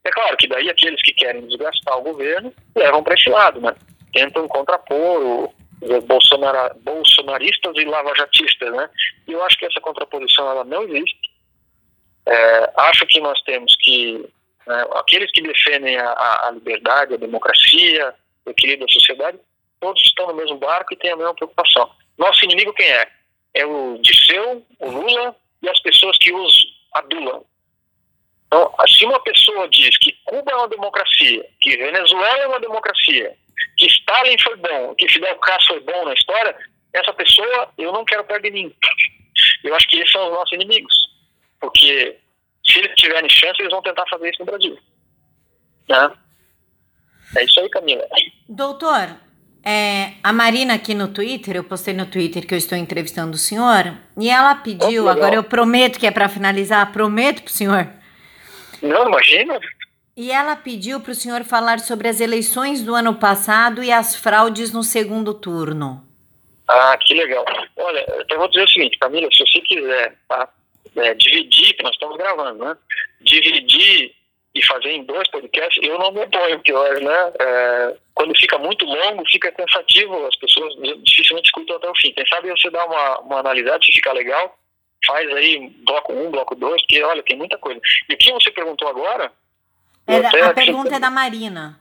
É 0.05 0.11
claro 0.11 0.37
que 0.37 0.47
daí 0.47 0.69
aqueles 0.69 1.03
que 1.03 1.13
querem 1.13 1.47
desgastar 1.47 1.99
o 1.99 2.03
governo 2.03 2.53
levam 2.77 3.03
para 3.03 3.15
esse 3.15 3.29
lado, 3.29 3.61
né? 3.61 3.75
Tentam 4.13 4.47
contrapor 4.49 5.51
os 5.83 6.05
bolsonara, 6.05 6.75
bolsonaristas 6.83 7.75
e 7.77 7.85
lavajatistas, 7.85 8.73
né? 8.73 8.91
E 9.27 9.33
eu 9.33 9.43
acho 9.43 9.59
que 9.59 9.67
essa 9.67 9.81
contraposição 9.81 10.49
ela 10.51 10.65
não 10.65 10.83
existe. 10.85 11.31
É, 12.27 12.73
acho 12.77 13.07
que 13.07 13.21
nós 13.21 13.41
temos 13.43 13.75
que 13.81 14.29
né, 14.67 14.87
aqueles 14.93 15.31
que 15.33 15.43
defendem 15.43 15.97
a, 15.97 16.13
a 16.47 16.51
liberdade, 16.53 17.15
a 17.15 17.19
democracia, 17.19 18.15
o 18.45 18.51
equilíbrio 18.51 18.87
da 18.87 18.93
sociedade, 18.93 19.39
todos 19.81 20.03
estão 20.03 20.29
no 20.29 20.35
mesmo 20.35 20.59
barco 20.59 20.93
e 20.93 20.97
têm 20.97 21.11
a 21.11 21.17
mesma 21.17 21.35
preocupação. 21.35 21.91
Nosso 22.19 22.45
inimigo 22.45 22.73
quem 22.75 22.87
é? 22.87 23.09
É 23.55 23.67
o 23.67 23.99
Disseu, 24.01 24.65
o 24.79 24.91
Lula 24.91 25.35
e 25.63 25.69
as 25.69 25.81
pessoas 25.81 26.17
que 26.19 26.33
os 26.33 26.53
adulam. 26.95 27.45
Então, 28.47 28.75
se 28.89 29.05
uma 29.05 29.21
pessoa 29.23 29.69
diz 29.69 29.97
que 29.99 30.13
Cuba 30.25 30.51
é 30.51 30.57
uma 30.57 30.69
democracia, 30.69 31.49
que 31.61 31.77
Venezuela 31.77 32.39
é 32.39 32.47
uma 32.49 32.61
democracia, 32.61 33.37
que 33.77 33.87
Stalin 33.87 34.39
foi 34.39 34.57
bom, 34.57 34.95
que 34.97 35.09
Fidel 35.09 35.37
Castro 35.37 35.75
foi 35.75 35.81
bom 35.81 36.05
na 36.05 36.15
história, 36.15 36.57
essa 36.93 37.13
pessoa 37.13 37.73
eu 37.79 37.93
não 37.93 38.05
quero 38.05 38.25
de 38.41 38.51
mim. 38.51 38.75
Eu 39.63 39.75
acho 39.75 39.89
que 39.89 39.97
esses 39.99 40.13
são 40.13 40.27
os 40.27 40.33
nossos 40.33 40.53
inimigos. 40.53 40.95
Porque 41.61 42.19
se 42.65 42.79
eles 42.79 42.95
tiverem 42.97 43.29
chance, 43.31 43.61
eles 43.61 43.73
vão 43.73 43.83
tentar 43.83 44.05
fazer 44.09 44.31
isso 44.31 44.41
no 44.41 44.47
Brasil. 44.47 44.79
Né? 45.89 46.13
É 47.37 47.45
isso 47.45 47.61
aí, 47.61 47.69
Camila. 47.69 48.07
Doutor, 48.49 49.17
é, 49.65 50.13
a 50.23 50.33
Marina 50.33 50.75
aqui 50.75 50.95
no 50.95 51.09
Twitter, 51.09 51.57
eu 51.57 51.65
postei 51.65 51.93
no 51.93 52.07
Twitter 52.07 52.47
que 52.47 52.55
eu 52.55 52.59
estou 52.59 52.79
entrevistando 52.79 53.35
o 53.35 53.39
senhor, 53.39 53.95
e 54.19 54.31
ela 54.31 54.55
pediu, 54.55 55.05
oh, 55.05 55.09
agora 55.09 55.35
eu 55.35 55.45
prometo 55.45 55.99
que 55.99 56.07
é 56.07 56.11
para 56.11 56.29
finalizar, 56.29 56.93
prometo 56.93 57.43
para 57.43 57.51
o 57.51 57.53
senhor. 57.53 57.89
Não, 58.83 59.09
imagina. 59.09 59.61
E 60.17 60.31
ela 60.31 60.57
pediu 60.57 61.01
para 61.01 61.13
o 61.13 61.15
senhor 61.15 61.45
falar 61.45 61.79
sobre 61.81 62.09
as 62.09 62.21
eleições 62.21 62.83
do 62.83 62.95
ano 62.95 63.15
passado 63.15 63.83
e 63.83 63.93
as 63.93 64.15
fraudes 64.17 64.73
no 64.73 64.83
segundo 64.83 65.35
turno. 65.35 66.07
Ah, 66.67 66.97
que 67.01 67.15
legal. 67.15 67.45
Olha, 67.77 68.25
eu 68.31 68.39
vou 68.39 68.49
dizer 68.49 68.65
o 68.65 68.69
seguinte, 68.69 68.99
Camila, 68.99 69.29
se 69.33 69.45
você 69.45 69.61
quiser 69.61 70.17
tá, 70.29 70.49
é, 70.97 71.15
dividir, 71.15 71.75
que 71.75 71.83
nós 71.83 71.93
estamos 71.93 72.17
gravando, 72.17 72.65
né? 72.65 72.77
Dividir 73.21 74.15
e 74.55 74.67
fazer 74.67 74.91
em 74.91 75.05
dois 75.05 75.29
podcasts, 75.31 75.81
eu 75.83 75.99
não 75.99 76.11
me 76.11 76.21
oponho, 76.21 76.57
porque 76.57 76.73
né, 76.73 77.33
é, 77.41 77.97
quando 78.15 78.37
fica 78.37 78.59
muito 78.59 78.85
longo, 78.85 79.23
fica 79.31 79.53
cansativo, 79.53 80.27
as 80.27 80.37
pessoas 80.37 80.75
dificilmente 81.05 81.47
escutam 81.47 81.77
até 81.77 81.89
o 81.89 81.95
fim. 81.95 82.13
Quem 82.13 82.27
sabe 82.27 82.51
você 82.51 82.69
dá 82.71 82.85
uma, 82.85 83.19
uma 83.21 83.39
analisada, 83.39 83.79
se 83.83 83.93
ficar 83.93 84.13
legal, 84.13 84.59
faz 85.07 85.31
aí 85.37 85.71
bloco 85.85 86.13
1, 86.13 86.27
um, 86.27 86.31
bloco 86.31 86.55
2, 86.57 86.83
porque 86.83 87.03
olha, 87.03 87.23
tem 87.23 87.37
muita 87.37 87.57
coisa. 87.59 87.81
E 88.09 88.15
o 88.15 88.19
que 88.19 88.33
você 88.33 88.51
perguntou 88.51 88.89
agora? 88.89 89.33
É, 90.07 90.17
a 90.43 90.53
pergunta 90.53 90.97
é 90.97 90.99
da 90.99 91.11
Marina. 91.11 91.79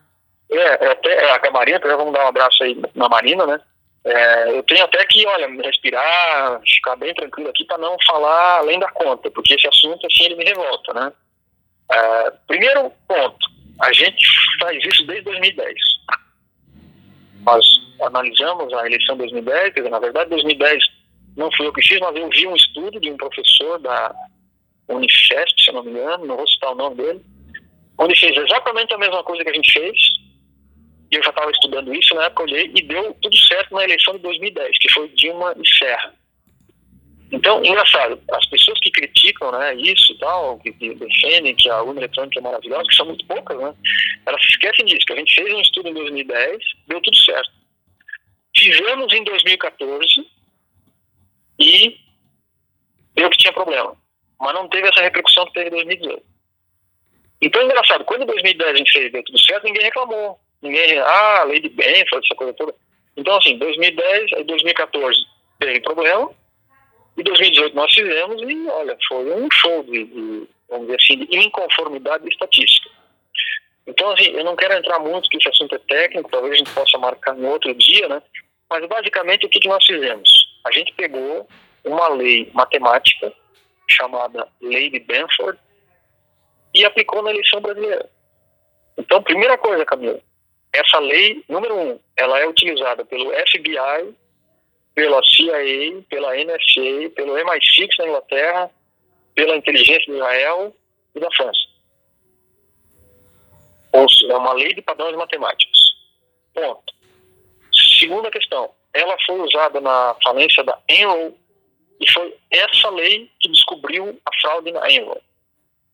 É, 0.52 0.86
é 0.86 0.92
até, 0.92 1.26
é, 1.26 1.48
a 1.48 1.52
Marina, 1.52 1.80
vamos 1.80 2.14
dar 2.14 2.26
um 2.26 2.30
abraço 2.30 2.64
aí 2.64 2.80
na 2.94 3.10
Marina, 3.10 3.48
né? 3.48 3.60
É, 4.06 4.58
eu 4.58 4.64
tenho 4.64 4.86
até 4.86 5.04
que, 5.06 5.26
olha, 5.26 5.48
respirar, 5.64 6.62
ficar 6.66 6.96
bem 6.96 7.14
tranquilo 7.14 7.50
aqui 7.50 7.66
para 7.66 7.78
não 7.80 7.98
falar 8.06 8.60
além 8.60 8.80
da 8.80 8.90
conta, 8.92 9.30
porque 9.32 9.56
esse 9.56 9.68
assunto, 9.68 10.06
assim, 10.06 10.26
ele 10.26 10.36
me 10.36 10.46
revolta, 10.46 10.94
né? 10.94 11.12
É, 11.92 12.32
primeiro 12.48 12.92
ponto, 13.08 13.48
a 13.82 13.92
gente 13.94 14.26
faz 14.60 14.84
isso 14.84 15.06
desde 15.06 15.24
2010. 15.24 15.74
Nós 17.46 17.66
analisamos 18.02 18.74
a 18.74 18.86
eleição 18.86 19.16
de 19.16 19.24
2010, 19.24 19.74
quer 19.74 19.80
dizer, 19.80 19.90
na 19.90 20.00
verdade, 20.00 20.30
2010 20.30 20.84
não 21.38 21.50
fui 21.54 21.66
eu 21.66 21.74
que 21.74 21.82
fiz, 21.82 22.00
mas 22.00 22.16
eu 22.16 22.30
vi 22.30 22.48
um 22.48 22.56
estudo 22.56 23.00
de 23.00 23.12
um 23.12 23.18
professor 23.18 23.80
da 23.80 24.14
Unifesp, 24.90 25.64
se 25.64 25.72
não 25.72 25.84
me 25.84 25.92
engano, 25.92 26.26
não 26.26 26.38
vou 26.38 26.48
citar 26.48 26.72
o 26.72 26.76
nome 26.76 26.96
dele, 26.96 27.22
onde 27.98 28.20
fez 28.20 28.36
exatamente 28.36 28.94
a 28.94 28.98
mesma 28.98 29.24
coisa 29.24 29.44
que 29.44 29.50
a 29.50 29.54
gente 29.54 29.72
fez, 29.72 29.98
e 31.12 31.16
eu 31.16 31.24
já 31.24 31.30
estava 31.30 31.50
estudando 31.52 31.94
isso 31.94 32.14
na 32.14 32.26
época, 32.26 32.44
olhei 32.44 32.72
e 32.76 32.82
deu 32.82 33.14
tudo 33.22 33.36
certo 33.38 33.74
na 33.74 33.84
eleição 33.84 34.14
de 34.14 34.20
2010, 34.20 34.78
que 34.78 34.92
foi 34.92 35.08
Dilma 35.10 35.56
e 35.58 35.68
Serra. 35.68 36.14
Então, 37.32 37.64
engraçado, 37.64 38.20
as 38.32 38.46
pessoas 38.48 38.80
que 38.80 38.90
criticam 38.92 39.52
né, 39.52 39.76
isso 39.76 40.14
e 40.14 40.18
tal, 40.18 40.60
que, 40.60 40.72
defendem 40.72 41.56
que 41.56 41.70
a 41.70 41.82
urna 41.84 42.02
eletrônica 42.02 42.40
é 42.40 42.42
maravilhosa, 42.42 42.90
que 42.90 42.96
são 42.96 43.06
muito 43.06 43.26
poucas, 43.26 43.58
né, 43.58 43.74
elas 44.26 44.42
se 44.42 44.50
esquecem 44.50 44.86
disso, 44.86 45.06
que 45.06 45.14
a 45.14 45.18
gente 45.18 45.36
fez 45.36 45.54
um 45.54 45.62
estudo 45.62 45.90
em 45.90 45.94
2010, 45.94 46.58
deu 46.88 47.02
tudo 47.02 47.18
certo. 47.18 47.52
Fizemos 48.58 49.14
em 49.14 49.24
2014 49.24 50.28
e 51.60 52.00
deu 53.14 53.30
que 53.30 53.38
tinha 53.38 53.54
problema. 53.54 53.96
Mas 54.40 54.54
não 54.54 54.68
teve 54.68 54.88
essa 54.88 55.02
repercussão 55.02 55.46
que 55.48 55.54
teve 55.54 55.68
em 55.68 55.86
2018. 55.86 56.24
Então, 57.42 57.64
engraçado, 57.64 58.04
quando 58.06 58.24
em 58.24 58.28
2010 58.28 58.70
a 58.72 58.78
gente 58.78 58.92
fez 58.92 59.12
deu 59.12 59.24
tudo 59.24 59.40
certo, 59.40 59.66
ninguém 59.66 59.84
reclamou. 59.84 60.40
Ninguém, 60.62 60.98
ah, 61.00 61.44
lei 61.44 61.62
de 61.62 61.70
Benford, 61.70 62.26
essa 62.26 62.36
coisa 62.36 62.54
toda. 62.54 62.76
Então, 63.16 63.38
assim, 63.38 63.58
2010 63.58 64.32
e 64.40 64.44
2014 64.44 65.20
teve 65.60 65.80
problema, 65.82 66.32
e 67.18 67.24
2018 67.24 67.76
nós 67.76 67.94
fizemos, 67.94 68.42
e 68.42 68.68
olha, 68.68 68.98
foi 69.08 69.34
um 69.34 69.50
show 69.52 69.84
de, 69.84 70.06
de 70.06 70.48
vamos 70.70 70.88
dizer 70.88 70.96
assim, 70.96 71.26
de 71.26 71.38
inconformidade 71.38 72.28
estatística. 72.30 72.90
Então, 73.88 74.12
assim, 74.12 74.30
eu 74.30 74.44
não 74.44 74.56
quero 74.56 74.76
entrar 74.76 75.00
muito, 75.00 75.30
que 75.30 75.38
esse 75.38 75.50
assunto 75.50 75.76
é 75.76 75.80
técnico, 75.80 76.30
talvez 76.30 76.54
a 76.54 76.58
gente 76.58 76.72
possa 76.72 76.98
marcar 76.98 77.38
em 77.38 77.46
outro 77.46 77.74
dia, 77.74 78.08
né? 78.08 78.22
Mas, 78.70 78.88
basicamente, 78.88 79.46
o 79.46 79.50
que, 79.50 79.60
que 79.60 79.68
nós 79.68 79.84
fizemos? 79.84 80.30
A 80.66 80.72
gente 80.72 80.94
pegou 80.94 81.48
uma 81.84 82.08
lei 82.10 82.52
matemática, 82.54 83.34
chamada 83.90 84.48
Lei 84.62 84.92
de 84.92 85.00
Benford, 85.00 85.58
e 86.74 86.86
aplicou 86.86 87.24
na 87.24 87.32
eleição 87.32 87.60
brasileira. 87.62 88.08
Então, 88.96 89.24
primeira 89.24 89.58
coisa, 89.58 89.84
Camila, 89.86 90.20
essa 90.72 91.00
lei, 91.00 91.44
número 91.50 91.76
um, 91.76 92.00
ela 92.16 92.40
é 92.40 92.48
utilizada 92.48 93.04
pelo 93.04 93.32
FBI, 93.32 94.14
pela 94.96 95.24
CIA, 95.24 96.02
pela 96.10 96.36
NSA, 96.36 97.10
pelo 97.16 97.34
MI6 97.36 97.90
na 98.00 98.08
Inglaterra, 98.08 98.72
pela 99.36 99.56
inteligência 99.56 100.06
de 100.06 100.14
Israel 100.14 100.76
e 101.16 101.20
da 101.20 101.32
França. 101.32 101.60
Ou 103.92 104.10
seja, 104.10 104.34
é 104.34 104.38
uma 104.38 104.54
lei 104.54 104.74
de 104.74 104.82
padrões 104.82 105.16
matemáticos. 105.16 105.96
Ponto. 106.54 106.94
Segunda 108.00 108.30
questão, 108.30 108.70
ela 108.94 109.16
foi 109.26 109.40
usada 109.40 109.80
na 109.82 110.16
falência 110.24 110.64
da 110.64 110.78
Enron 110.88 111.34
e 112.00 112.10
foi 112.12 112.36
essa 112.52 112.90
lei 112.90 113.30
que 113.40 113.50
descobriu 113.50 114.20
a 114.26 114.42
fraude 114.42 114.72
na 114.72 114.90
Enron. 114.92 115.18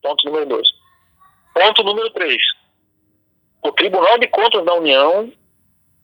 Ponto 0.02 0.26
número 0.26 0.46
dois. 0.46 0.68
Ponto 1.54 1.84
número 1.84 2.10
três. 2.12 2.42
O 3.64 3.72
Tribunal 3.72 4.20
de 4.20 4.28
Contas 4.28 4.64
da 4.64 4.74
União 4.76 5.32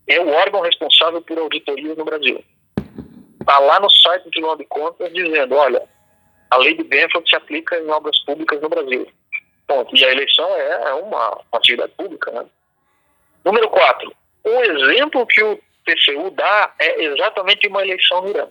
é 0.07 0.19
o 0.19 0.29
órgão 0.29 0.61
responsável 0.61 1.21
por 1.21 1.37
auditorias 1.37 1.97
no 1.97 2.05
Brasil. 2.05 2.43
Está 3.41 3.57
lá 3.57 3.79
no 3.79 3.89
site 3.89 4.23
do 4.23 4.31
Tribunal 4.31 4.55
de 4.55 4.65
Contas 4.65 5.11
dizendo, 5.11 5.55
olha, 5.55 5.83
a 6.51 6.57
lei 6.57 6.75
de 6.75 6.83
Benford 6.83 7.27
se 7.27 7.35
aplica 7.35 7.77
em 7.77 7.89
obras 7.89 8.17
públicas 8.23 8.61
no 8.61 8.69
Brasil. 8.69 9.07
Ponto. 9.67 9.95
E 9.95 10.05
a 10.05 10.11
eleição 10.11 10.47
é, 10.55 10.89
é 10.89 10.93
uma, 10.93 11.29
uma 11.29 11.43
atividade 11.53 11.91
pública. 11.97 12.31
Né? 12.31 12.45
Número 13.43 13.67
quatro. 13.69 14.13
O 14.43 14.49
exemplo 14.49 15.25
que 15.25 15.43
o 15.43 15.59
TCU 15.85 16.29
dá 16.31 16.73
é 16.79 17.03
exatamente 17.03 17.67
uma 17.67 17.81
eleição 17.81 18.21
no 18.21 18.29
Irã. 18.29 18.47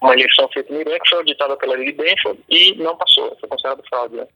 Uma 0.00 0.14
eleição 0.14 0.48
feita 0.48 0.72
no 0.72 0.80
Irã 0.80 0.98
que 0.98 1.08
foi 1.10 1.18
auditada 1.18 1.56
pela 1.56 1.74
lei 1.74 1.92
de 1.92 2.02
Benford 2.02 2.42
e 2.48 2.76
não 2.76 2.96
passou, 2.96 3.36
foi 3.38 3.48
considerado 3.48 3.86
fraude. 3.88 4.16
Né? 4.16 4.26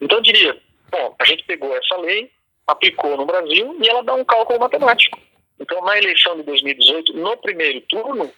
Então 0.00 0.18
eu 0.18 0.22
diria, 0.22 0.56
bom, 0.90 1.16
a 1.18 1.24
gente 1.24 1.42
pegou 1.44 1.74
essa 1.76 1.96
lei, 1.96 2.30
aplicou 2.66 3.16
no 3.16 3.26
Brasil 3.26 3.76
e 3.82 3.88
ela 3.88 4.04
dá 4.04 4.14
um 4.14 4.24
cálculo 4.24 4.60
matemático. 4.60 5.18
Então, 5.60 5.80
na 5.82 5.98
eleição 5.98 6.36
de 6.36 6.42
2018, 6.44 7.12
no 7.12 7.36
primeiro 7.36 7.80
turno, 7.82 8.32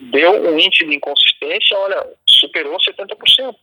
deu 0.00 0.32
um 0.32 0.58
índice 0.58 0.84
de 0.84 0.96
inconsistência, 0.96 1.78
olha, 1.78 2.06
superou 2.28 2.76
70%. 2.78 3.54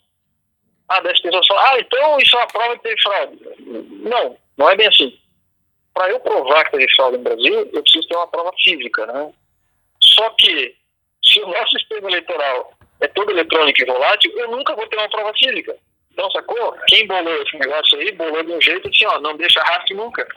Ah, 0.88 1.02
10 1.02 1.22
pessoas 1.22 1.46
falam, 1.46 1.64
ah, 1.66 1.80
então 1.80 2.18
isso 2.20 2.36
é 2.36 2.40
uma 2.40 2.48
prova 2.48 2.78
que 2.78 2.84
teve 2.84 3.02
fraude. 3.02 3.40
Não, 3.60 4.38
não 4.58 4.70
é 4.70 4.76
bem 4.76 4.88
assim. 4.88 5.18
para 5.94 6.10
eu 6.10 6.20
provar 6.22 6.66
que 6.66 6.72
teve 6.72 6.96
fraude 6.96 7.18
no 7.18 7.24
Brasil, 7.24 7.70
eu 7.74 7.84
preciso 7.84 8.08
ter 8.08 8.16
uma 8.16 8.28
prova 8.28 8.52
física, 8.64 9.06
né? 9.06 9.34
Só 10.02 10.30
que, 10.32 10.76
se 11.24 11.42
o 11.42 11.48
nosso 11.48 11.78
sistema 11.78 12.10
eleitoral 12.10 12.74
é 13.02 13.08
todo 13.08 13.32
eletrônico 13.32 13.82
e 13.82 13.86
volátil, 13.86 14.32
eu 14.38 14.52
nunca 14.52 14.76
vou 14.76 14.88
ter 14.88 14.98
uma 14.98 15.10
prova 15.10 15.34
física. 15.34 15.76
Então, 16.12 16.30
sacou? 16.32 16.78
Quem 16.88 17.08
bolou 17.08 17.42
esse 17.42 17.58
negócio 17.58 17.98
aí, 18.00 18.12
bolou 18.12 18.44
de 18.44 18.52
um 18.52 18.62
jeito 18.62 18.88
assim, 18.88 19.06
ó, 19.06 19.20
não 19.20 19.36
deixa 19.36 19.62
rastro 19.62 19.96
nunca. 19.98 20.28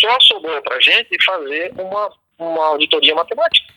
Só 0.00 0.20
sobrou 0.20 0.60
pra 0.62 0.80
gente 0.80 1.22
fazer 1.24 1.72
uma, 1.78 2.12
uma 2.38 2.66
auditoria 2.66 3.14
matemática. 3.14 3.74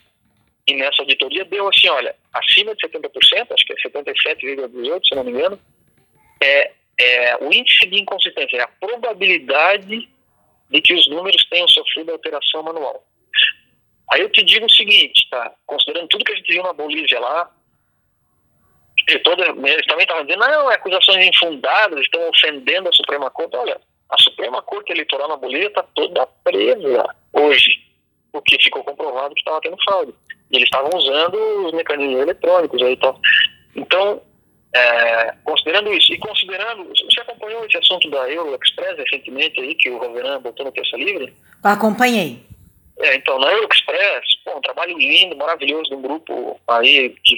E 0.66 0.74
nessa 0.74 1.02
auditoria 1.02 1.44
deu 1.44 1.68
assim, 1.68 1.88
olha, 1.88 2.14
acima 2.32 2.74
de 2.74 2.86
70%, 2.86 3.08
acho 3.52 3.64
que 3.64 3.72
é 3.72 3.88
77,18%, 3.88 5.00
se 5.06 5.14
não 5.14 5.24
me 5.24 5.32
engano, 5.32 5.58
é, 6.42 6.72
é 6.98 7.36
o 7.38 7.52
índice 7.52 7.86
de 7.86 8.00
inconsistência, 8.00 8.58
é 8.58 8.62
a 8.62 8.68
probabilidade 8.68 10.08
de 10.70 10.80
que 10.80 10.94
os 10.94 11.08
números 11.08 11.44
tenham 11.48 11.66
sofrido 11.68 12.12
alteração 12.12 12.62
manual. 12.62 13.04
Aí 14.12 14.20
eu 14.20 14.30
te 14.30 14.42
digo 14.42 14.66
o 14.66 14.70
seguinte, 14.70 15.28
tá? 15.30 15.52
Considerando 15.66 16.08
tudo 16.08 16.24
que 16.24 16.32
a 16.32 16.36
gente 16.36 16.52
viu 16.52 16.62
na 16.62 16.72
Bolívia 16.72 17.20
lá, 17.20 17.50
toda, 19.24 19.44
eles 19.46 19.86
também 19.86 20.04
estavam 20.04 20.24
dizendo, 20.24 20.46
não, 20.46 20.70
é 20.70 20.74
acusações 20.74 21.26
infundadas, 21.26 22.00
estão 22.00 22.28
ofendendo 22.28 22.88
a 22.88 22.92
Suprema 22.92 23.30
Corte. 23.30 23.56
Olha, 23.56 23.80
a 24.10 24.18
Suprema 24.18 24.60
Corte 24.62 24.92
Eleitoral 24.92 25.28
na 25.28 25.36
Bolívia 25.36 25.68
está 25.68 25.82
toda 25.94 26.26
presa 26.44 27.04
hoje, 27.32 27.80
porque 28.32 28.56
ficou 28.60 28.82
comprovado 28.82 29.34
que 29.34 29.40
estava 29.40 29.60
tendo 29.60 29.76
fraude. 29.82 30.12
E 30.50 30.56
eles 30.56 30.66
estavam 30.66 30.90
usando 30.94 31.36
os 31.66 31.72
mecanismos 31.72 32.20
eletrônicos 32.20 32.82
aí 32.82 32.96
tal. 32.96 33.18
Então, 33.76 34.20
é, 34.74 35.34
considerando 35.44 35.92
isso, 35.92 36.12
e 36.12 36.18
considerando, 36.18 36.84
você 36.88 37.20
acompanhou 37.20 37.64
esse 37.64 37.76
assunto 37.76 38.10
da 38.10 38.28
Euro 38.30 38.58
Express 38.62 38.96
recentemente 38.96 39.60
aí, 39.60 39.74
que 39.74 39.90
o 39.90 39.98
Roveran 39.98 40.40
botou 40.40 40.66
no 40.66 40.72
Terça 40.72 40.96
Livre? 40.96 41.32
Acompanhei. 41.62 42.40
É, 42.98 43.16
então, 43.16 43.38
na 43.38 43.50
Euro 43.50 43.68
Express, 43.72 44.24
pô, 44.44 44.58
um 44.58 44.60
trabalho 44.60 44.96
lindo, 44.98 45.36
maravilhoso 45.36 45.90
de 45.90 45.96
um 45.96 46.02
grupo 46.02 46.60
aí 46.68 47.14
que 47.24 47.34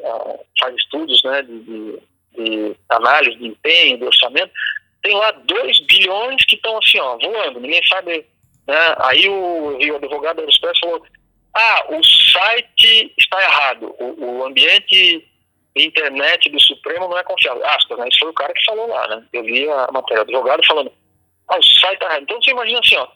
uh, 0.00 0.40
faz 0.58 0.74
estudos 0.76 1.22
né, 1.24 1.42
de, 1.42 1.60
de, 1.60 2.02
de, 2.36 2.76
análise 2.88 3.36
de 3.36 3.46
empenho, 3.46 3.98
de 3.98 4.04
orçamento, 4.04 4.52
tem 5.02 5.14
lá 5.14 5.30
2 5.32 5.86
bilhões 5.86 6.44
que 6.44 6.54
estão 6.54 6.78
assim, 6.78 6.98
ó, 6.98 7.18
voando, 7.18 7.60
ninguém 7.60 7.82
sabe. 7.86 8.26
Né? 8.66 8.94
Aí 8.98 9.28
o, 9.28 9.76
o 9.76 9.96
advogado 9.96 10.36
da 10.36 10.48
Express 10.48 10.78
falou, 10.78 11.02
ah, 11.54 11.84
o 11.90 12.02
site 12.04 13.12
está 13.18 13.42
errado, 13.42 13.94
o, 13.98 14.24
o 14.24 14.44
ambiente 14.44 15.28
internet 15.74 16.50
do 16.50 16.60
Supremo 16.60 17.08
não 17.08 17.18
é 17.18 17.24
confiável. 17.24 17.64
Aspas, 17.66 17.98
né? 17.98 18.08
Isso 18.08 18.20
foi 18.20 18.28
o 18.28 18.34
cara 18.34 18.52
que 18.52 18.64
falou 18.64 18.86
lá, 18.86 19.08
né? 19.08 19.24
Eu 19.32 19.42
vi 19.42 19.68
a 19.68 19.88
matéria 19.92 20.24
do 20.24 20.30
advogado 20.30 20.64
falando, 20.66 20.92
ah, 21.48 21.58
o 21.58 21.62
site 21.62 21.94
está 21.94 22.06
errado. 22.06 22.22
Então 22.22 22.42
você 22.42 22.50
imagina 22.50 22.80
assim, 22.80 22.96
ó, 22.96 23.08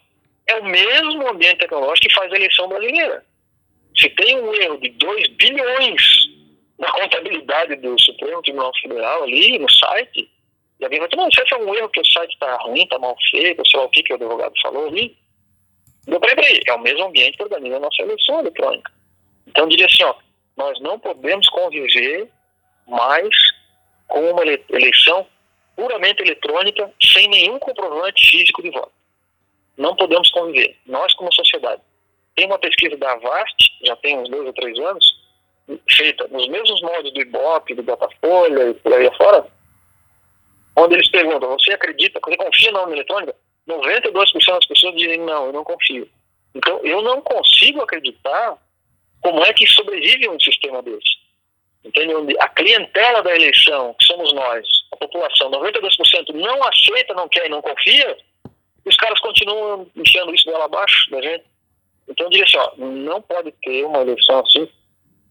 é 0.47 0.55
o 0.55 0.65
mesmo 0.65 1.29
ambiente 1.29 1.59
tecnológico 1.59 2.07
que 2.07 2.13
faz 2.13 2.31
a 2.31 2.35
eleição 2.35 2.67
brasileira. 2.67 3.23
Se 3.95 4.09
tem 4.09 4.39
um 4.39 4.53
erro 4.53 4.77
de 4.79 4.89
2 4.89 5.27
bilhões 5.29 6.01
na 6.79 6.91
contabilidade 6.91 7.75
do 7.77 7.99
Supremo 7.99 8.41
Tribunal 8.41 8.71
Federal 8.81 9.23
ali 9.23 9.57
no 9.57 9.69
site, 9.71 10.29
e 10.79 10.87
vai 10.87 11.07
dizer, 11.07 11.15
não, 11.15 11.31
se 11.31 11.53
é 11.53 11.57
um 11.57 11.75
erro 11.75 11.89
que 11.89 11.99
o 11.99 12.05
site 12.05 12.33
está 12.33 12.55
ruim, 12.57 12.83
está 12.83 12.99
mal 12.99 13.15
feito, 13.31 13.67
sei 13.67 13.79
lá 13.79 13.85
o 13.85 13.89
que, 13.89 14.03
que 14.03 14.13
o 14.13 14.15
advogado 14.15 14.53
falou 14.61 14.87
ali. 14.87 15.17
Eu 16.05 16.19
falei, 16.19 16.35
peraí, 16.35 16.61
é 16.65 16.73
o 16.73 16.79
mesmo 16.79 17.05
ambiente 17.05 17.37
que 17.37 17.43
organiza 17.43 17.77
a 17.77 17.79
nossa 17.79 18.01
eleição 18.01 18.39
eletrônica. 18.39 18.91
Então 19.47 19.65
eu 19.65 19.69
diria 19.69 19.85
assim, 19.87 20.03
ó, 20.03 20.15
nós 20.55 20.79
não 20.81 20.99
podemos 20.99 21.47
conviver 21.49 22.29
mais 22.87 23.29
com 24.07 24.31
uma 24.31 24.43
eleição 24.43 25.27
puramente 25.75 26.21
eletrônica, 26.21 26.91
sem 27.01 27.27
nenhum 27.27 27.59
comprovante 27.59 28.25
físico 28.29 28.61
de 28.61 28.69
voto 28.71 28.97
não 29.77 29.95
podemos 29.95 30.29
conviver. 30.31 30.75
Nós, 30.85 31.13
como 31.13 31.31
sociedade. 31.31 31.81
Tem 32.35 32.47
uma 32.47 32.59
pesquisa 32.59 32.97
da 32.97 33.13
Avast, 33.13 33.55
já 33.83 33.95
tem 33.97 34.17
uns 34.17 34.29
dois 34.29 34.47
ou 34.47 34.53
três 34.53 34.77
anos, 34.79 35.05
feita 35.89 36.27
nos 36.29 36.47
mesmos 36.47 36.81
moldes 36.81 37.13
do 37.13 37.21
Ibope, 37.21 37.75
do 37.75 37.83
Datafolha 37.83 38.69
e 38.69 38.73
por 38.75 38.93
aí 38.93 39.07
afora, 39.07 39.45
onde 40.77 40.95
eles 40.95 41.09
perguntam: 41.09 41.49
você 41.49 41.73
acredita, 41.73 42.19
você 42.23 42.37
confia 42.37 42.71
na 42.71 42.81
urna 42.81 42.95
eletrônica? 42.95 43.35
92% 43.67 44.13
das 44.13 44.65
pessoas 44.67 44.95
dizem: 44.95 45.19
não, 45.19 45.47
eu 45.47 45.53
não 45.53 45.63
confio. 45.63 46.07
Então, 46.55 46.79
eu 46.83 47.01
não 47.01 47.21
consigo 47.21 47.81
acreditar 47.81 48.57
como 49.21 49.43
é 49.43 49.53
que 49.53 49.67
sobrevive 49.67 50.29
um 50.29 50.39
sistema 50.39 50.81
desse. 50.81 51.17
Entende? 51.83 52.35
A 52.39 52.49
clientela 52.49 53.21
da 53.21 53.35
eleição, 53.35 53.95
que 53.99 54.05
somos 54.05 54.33
nós, 54.33 54.67
a 54.91 54.97
população, 54.97 55.51
92% 55.51 56.33
não 56.33 56.63
aceita, 56.63 57.13
não 57.13 57.29
quer 57.29 57.45
e 57.45 57.49
não 57.49 57.61
confia, 57.61 58.17
os 58.85 58.95
caras 58.95 59.19
continuam 59.19 59.87
enchendo 59.95 60.33
isso 60.33 60.45
dela 60.45 60.65
abaixo 60.65 61.09
da 61.11 61.21
gente. 61.21 61.45
Então 62.07 62.25
eu 62.25 62.29
diria 62.29 62.45
assim, 62.45 62.57
ó, 62.57 62.71
não 62.77 63.21
pode 63.21 63.51
ter 63.61 63.83
uma 63.83 63.99
eleição 63.99 64.39
assim. 64.39 64.67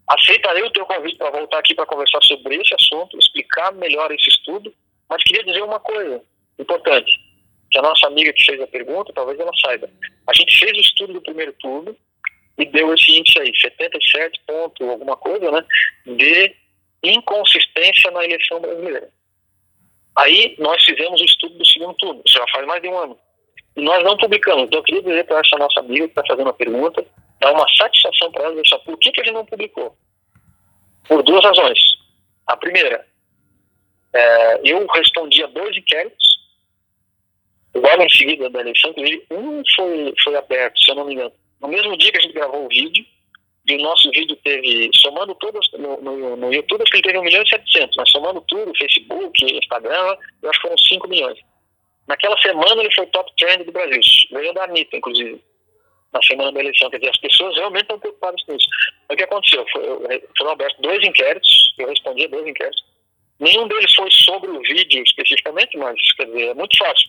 Aceitarei 0.08 0.62
o 0.62 0.70
teu 0.70 0.86
convite 0.86 1.16
para 1.16 1.30
voltar 1.30 1.58
aqui 1.58 1.74
para 1.74 1.86
conversar 1.86 2.22
sobre 2.22 2.56
esse 2.56 2.74
assunto, 2.74 3.18
explicar 3.18 3.72
melhor 3.72 4.12
esse 4.12 4.28
estudo, 4.28 4.72
mas 5.08 5.22
queria 5.22 5.44
dizer 5.44 5.62
uma 5.62 5.80
coisa 5.80 6.22
importante, 6.58 7.10
que 7.70 7.78
a 7.78 7.82
nossa 7.82 8.06
amiga 8.06 8.32
que 8.32 8.44
fez 8.44 8.60
a 8.60 8.66
pergunta, 8.66 9.12
talvez 9.12 9.38
ela 9.38 9.52
saiba. 9.64 9.88
A 10.26 10.32
gente 10.32 10.58
fez 10.58 10.76
o 10.76 10.80
estudo 10.80 11.12
do 11.14 11.22
primeiro 11.22 11.52
turno 11.54 11.96
e 12.58 12.64
deu 12.66 12.92
esse 12.94 13.18
índice 13.18 13.38
aí, 13.38 13.52
77 13.56 14.40
ponto 14.46 14.90
alguma 14.90 15.16
coisa, 15.16 15.50
né, 15.50 15.64
de 16.06 16.54
inconsistência 17.02 18.10
na 18.10 18.24
eleição 18.24 18.60
brasileira. 18.60 19.10
Aí 20.16 20.56
nós 20.58 20.82
fizemos 20.84 21.20
o 21.20 21.24
estudo 21.24 21.58
do 21.58 21.66
segundo 21.66 21.94
turno, 21.94 22.22
isso 22.26 22.38
já 22.38 22.46
faz 22.48 22.66
mais 22.66 22.80
de 22.80 22.88
um 22.88 22.98
ano 22.98 23.18
nós 23.76 24.02
não 24.02 24.16
publicamos. 24.16 24.64
Então, 24.64 24.80
eu 24.80 24.84
queria 24.84 25.02
dizer 25.02 25.24
para 25.24 25.40
essa 25.40 25.56
nossa 25.58 25.80
amiga 25.80 26.06
que 26.06 26.12
está 26.12 26.24
fazendo 26.26 26.48
a 26.48 26.54
pergunta, 26.54 27.04
dar 27.40 27.52
uma 27.52 27.66
satisfação 27.76 28.32
para 28.32 28.44
ela, 28.44 28.62
por 28.84 28.98
que, 28.98 29.12
que 29.12 29.20
a 29.20 29.24
gente 29.24 29.34
não 29.34 29.44
publicou. 29.44 29.96
Por 31.06 31.22
duas 31.22 31.44
razões. 31.44 31.78
A 32.46 32.56
primeira, 32.56 33.06
é, 34.16 34.60
eu 34.64 34.86
respondi 34.86 35.42
a 35.42 35.46
dois 35.48 35.76
inquéritos, 35.76 36.26
logo 37.74 38.02
em 38.02 38.10
seguida 38.10 38.48
da 38.50 38.60
eleição, 38.60 38.90
inclusive 38.90 39.26
um 39.30 39.62
foi, 39.74 40.14
foi 40.22 40.36
aberto, 40.36 40.82
se 40.82 40.90
eu 40.90 40.94
não 40.94 41.04
me 41.04 41.14
engano, 41.14 41.32
no 41.60 41.68
mesmo 41.68 41.96
dia 41.96 42.10
que 42.10 42.18
a 42.18 42.20
gente 42.20 42.34
gravou 42.34 42.64
o 42.64 42.68
vídeo, 42.68 43.04
e 43.68 43.74
o 43.74 43.82
nosso 43.82 44.08
vídeo 44.12 44.36
teve, 44.44 44.90
somando 44.94 45.34
todas, 45.34 45.66
no, 45.72 46.00
no, 46.00 46.36
no 46.36 46.54
YouTube, 46.54 46.82
acho 46.82 46.90
que 46.90 46.98
ele 46.98 47.02
teve 47.02 47.18
1 47.18 47.22
milhão 47.22 47.42
e 47.42 47.48
700, 47.48 47.96
mas 47.96 48.10
somando 48.10 48.40
tudo, 48.42 48.72
Facebook, 48.78 49.44
Instagram, 49.44 50.16
eu 50.42 50.50
acho 50.50 50.60
que 50.60 50.68
foram 50.68 50.78
5 50.78 51.08
milhões. 51.08 51.38
Naquela 52.06 52.40
semana 52.40 52.80
ele 52.80 52.94
foi 52.94 53.06
top 53.06 53.30
trend 53.36 53.64
do 53.64 53.72
Brasil. 53.72 54.00
Ganhou 54.30 54.54
da 54.54 54.64
Anitta, 54.64 54.96
inclusive, 54.96 55.42
na 56.12 56.22
semana 56.22 56.52
da 56.52 56.60
eleição. 56.60 56.88
Quer 56.90 56.98
dizer, 56.98 57.10
as 57.10 57.18
pessoas 57.18 57.56
realmente 57.56 57.82
estão 57.82 57.98
preocupadas 57.98 58.40
com 58.44 58.54
isso. 58.54 58.68
O 59.10 59.16
que 59.16 59.24
aconteceu? 59.24 59.66
Foram 60.38 60.52
abertos 60.52 60.80
dois 60.80 61.04
inquéritos, 61.04 61.74
eu 61.78 61.88
respondi 61.88 62.24
a 62.24 62.28
dois 62.28 62.46
inquéritos. 62.46 62.84
Nenhum 63.38 63.68
deles 63.68 63.94
foi 63.94 64.10
sobre 64.10 64.50
o 64.50 64.60
vídeo 64.60 65.02
especificamente, 65.02 65.76
mas, 65.76 66.00
quer 66.14 66.26
dizer, 66.26 66.48
é 66.48 66.54
muito 66.54 66.76
fácil. 66.76 67.08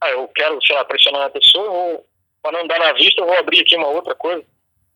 Ah, 0.00 0.10
eu 0.10 0.26
quero, 0.28 0.60
sei 0.66 0.74
lá, 0.74 0.84
pressionar 0.84 1.26
a 1.26 1.30
pessoa, 1.30 1.70
ou 1.70 2.06
para 2.42 2.58
não 2.58 2.66
dar 2.66 2.80
na 2.80 2.92
vista, 2.92 3.20
eu 3.20 3.26
vou 3.26 3.38
abrir 3.38 3.60
aqui 3.60 3.76
uma 3.76 3.88
outra 3.88 4.14
coisa. 4.14 4.44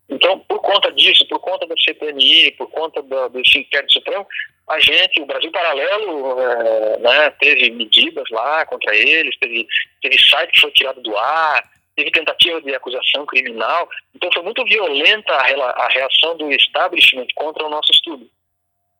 Então, 0.08 0.38
por 0.40 0.60
conta 0.60 0.92
disso, 0.92 1.26
por 1.28 1.40
conta 1.40 1.66
da 1.66 1.74
CPMI, 1.76 2.52
por 2.52 2.70
conta 2.70 3.02
do, 3.02 3.28
desse 3.30 3.58
inquérito 3.58 3.92
supremo, 3.92 4.26
a 4.68 4.80
gente, 4.80 5.20
o 5.20 5.26
Brasil 5.26 5.50
Paralelo, 5.50 6.40
é, 6.40 6.98
né, 6.98 7.30
teve 7.38 7.70
medidas 7.70 8.28
lá 8.30 8.66
contra 8.66 8.94
eles, 8.94 9.36
teve, 9.38 9.66
teve 10.02 10.18
site 10.18 10.52
que 10.52 10.60
foi 10.60 10.70
tirado 10.72 11.00
do 11.00 11.16
ar, 11.16 11.62
teve 11.94 12.10
tentativa 12.10 12.60
de 12.60 12.74
acusação 12.74 13.26
criminal. 13.26 13.88
Então, 14.14 14.30
foi 14.32 14.42
muito 14.42 14.64
violenta 14.64 15.32
a, 15.32 15.70
a 15.84 15.88
reação 15.88 16.36
do 16.36 16.52
establishment 16.52 17.26
contra 17.34 17.64
o 17.64 17.70
nosso 17.70 17.90
estudo. 17.92 18.28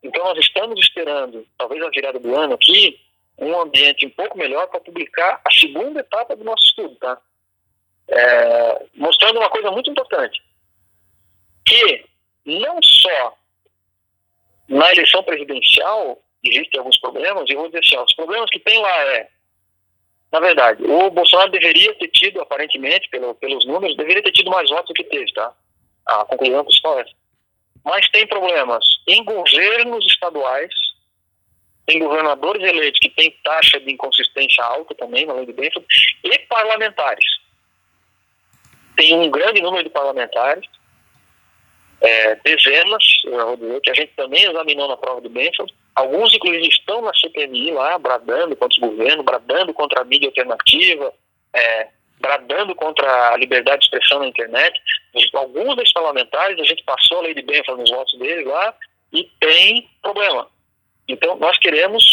Então, 0.02 0.24
nós 0.24 0.38
estamos 0.38 0.78
esperando, 0.80 1.46
talvez 1.58 1.82
a 1.82 1.90
virada 1.90 2.18
do 2.18 2.36
ano 2.36 2.54
aqui, 2.54 3.00
um 3.38 3.60
ambiente 3.60 4.06
um 4.06 4.10
pouco 4.10 4.38
melhor 4.38 4.66
para 4.68 4.80
publicar 4.80 5.40
a 5.44 5.50
segunda 5.50 6.00
etapa 6.00 6.36
do 6.36 6.44
nosso 6.44 6.64
estudo, 6.64 6.94
tá? 6.96 7.20
É, 8.08 8.86
mostrando 8.94 9.38
uma 9.38 9.50
coisa 9.50 9.70
muito 9.70 9.90
importante 9.90 10.40
que 11.66 12.04
não 12.44 12.78
só 12.82 13.36
na 14.68 14.92
eleição 14.92 15.22
presidencial 15.24 16.22
existem 16.44 16.78
alguns 16.78 16.98
problemas, 16.98 17.50
e 17.50 17.54
vou 17.54 17.66
dizer 17.66 17.80
assim, 17.80 17.96
ó, 17.96 18.04
os 18.04 18.14
problemas 18.14 18.48
que 18.50 18.60
tem 18.60 18.80
lá 18.80 19.02
é, 19.08 19.28
na 20.30 20.40
verdade, 20.40 20.82
o 20.84 21.10
Bolsonaro 21.10 21.50
deveria 21.50 21.94
ter 21.94 22.08
tido, 22.08 22.40
aparentemente, 22.40 23.08
pelo, 23.10 23.34
pelos 23.34 23.64
números, 23.66 23.96
deveria 23.96 24.22
ter 24.22 24.32
tido 24.32 24.50
mais 24.50 24.68
votos 24.68 24.88
do 24.88 24.94
que 24.94 25.04
teve, 25.04 25.32
tá? 25.32 25.52
A 26.06 26.24
conclusão 26.24 26.64
principal 26.64 26.98
é 26.98 27.02
essa. 27.02 27.12
Mas 27.86 28.08
tem 28.08 28.26
problemas 28.26 28.84
em 29.06 29.22
governos 29.22 30.04
estaduais, 30.06 30.74
tem 31.86 32.00
governadores 32.00 32.60
eleitos 32.60 32.98
que 32.98 33.10
têm 33.10 33.30
taxa 33.44 33.78
de 33.78 33.92
inconsistência 33.92 34.64
alta 34.64 34.92
também, 34.96 35.24
na 35.24 35.34
lei 35.34 35.46
do 35.46 35.52
Benford, 35.52 35.86
e 36.24 36.38
parlamentares. 36.40 37.24
Tem 38.96 39.14
um 39.14 39.30
grande 39.30 39.62
número 39.62 39.84
de 39.84 39.90
parlamentares 39.90 40.68
é, 42.00 42.34
dezenas, 42.34 43.04
dizer, 43.56 43.80
que 43.80 43.90
a 43.90 43.94
gente 43.94 44.12
também 44.16 44.42
examinou 44.42 44.88
na 44.88 44.96
prova 44.96 45.20
do 45.20 45.30
Benford. 45.30 45.72
Alguns, 45.94 46.34
inclusive, 46.34 46.66
estão 46.66 47.02
na 47.02 47.14
CPMI 47.14 47.70
lá, 47.70 47.96
bradando 48.00 48.56
contra 48.56 48.84
o 48.84 48.90
governo, 48.90 49.22
bradando 49.22 49.72
contra 49.72 50.00
a 50.00 50.04
mídia 50.04 50.28
alternativa, 50.28 51.14
é, 51.54 51.88
bradando 52.20 52.74
contra 52.74 53.32
a 53.32 53.36
liberdade 53.36 53.80
de 53.80 53.84
expressão 53.86 54.20
na 54.20 54.28
internet. 54.28 54.80
Alguns 55.34 55.76
desses 55.76 55.92
parlamentares, 55.92 56.58
a 56.58 56.64
gente 56.64 56.82
passou 56.84 57.18
a 57.18 57.22
lei 57.22 57.34
de 57.34 57.42
Benford 57.42 57.80
nos 57.80 57.90
votos 57.90 58.18
deles 58.18 58.46
lá 58.46 58.74
e 59.12 59.24
tem 59.40 59.88
problema. 60.02 60.48
Então, 61.08 61.36
nós 61.36 61.56
queremos 61.58 62.04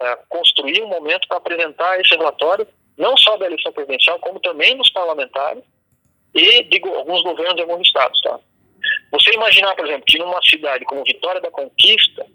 uh, 0.00 0.18
construir 0.28 0.82
um 0.82 0.88
momento 0.88 1.26
para 1.28 1.38
apresentar 1.38 2.00
esse 2.00 2.14
relatório, 2.14 2.66
não 2.96 3.16
só 3.16 3.36
da 3.36 3.46
eleição 3.46 3.72
presidencial, 3.72 4.18
como 4.18 4.40
também 4.40 4.76
dos 4.76 4.90
parlamentares 4.90 5.62
e 6.34 6.64
de 6.64 6.80
alguns 6.88 7.22
governos 7.22 7.56
de 7.56 7.62
alguns 7.62 7.86
estados. 7.86 8.20
Tá? 8.20 8.38
Você 9.12 9.32
imaginar, 9.32 9.74
por 9.74 9.86
exemplo, 9.86 10.04
que 10.06 10.18
numa 10.18 10.42
cidade 10.42 10.84
como 10.84 11.04
Vitória 11.04 11.40
da 11.40 11.50
Conquista, 11.50 12.26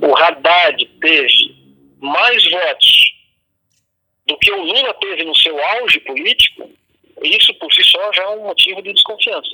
o 0.00 0.16
Haddad 0.16 0.84
teve 1.00 1.56
mais 2.00 2.48
votos 2.50 3.17
do 4.28 4.38
que 4.38 4.52
o 4.52 4.62
Lula 4.62 4.94
teve 4.94 5.24
no 5.24 5.34
seu 5.34 5.58
auge 5.58 5.98
político, 6.00 6.70
isso 7.22 7.52
por 7.54 7.72
si 7.72 7.82
só 7.82 8.12
já 8.12 8.22
é 8.24 8.28
um 8.28 8.44
motivo 8.44 8.82
de 8.82 8.92
desconfiança. 8.92 9.48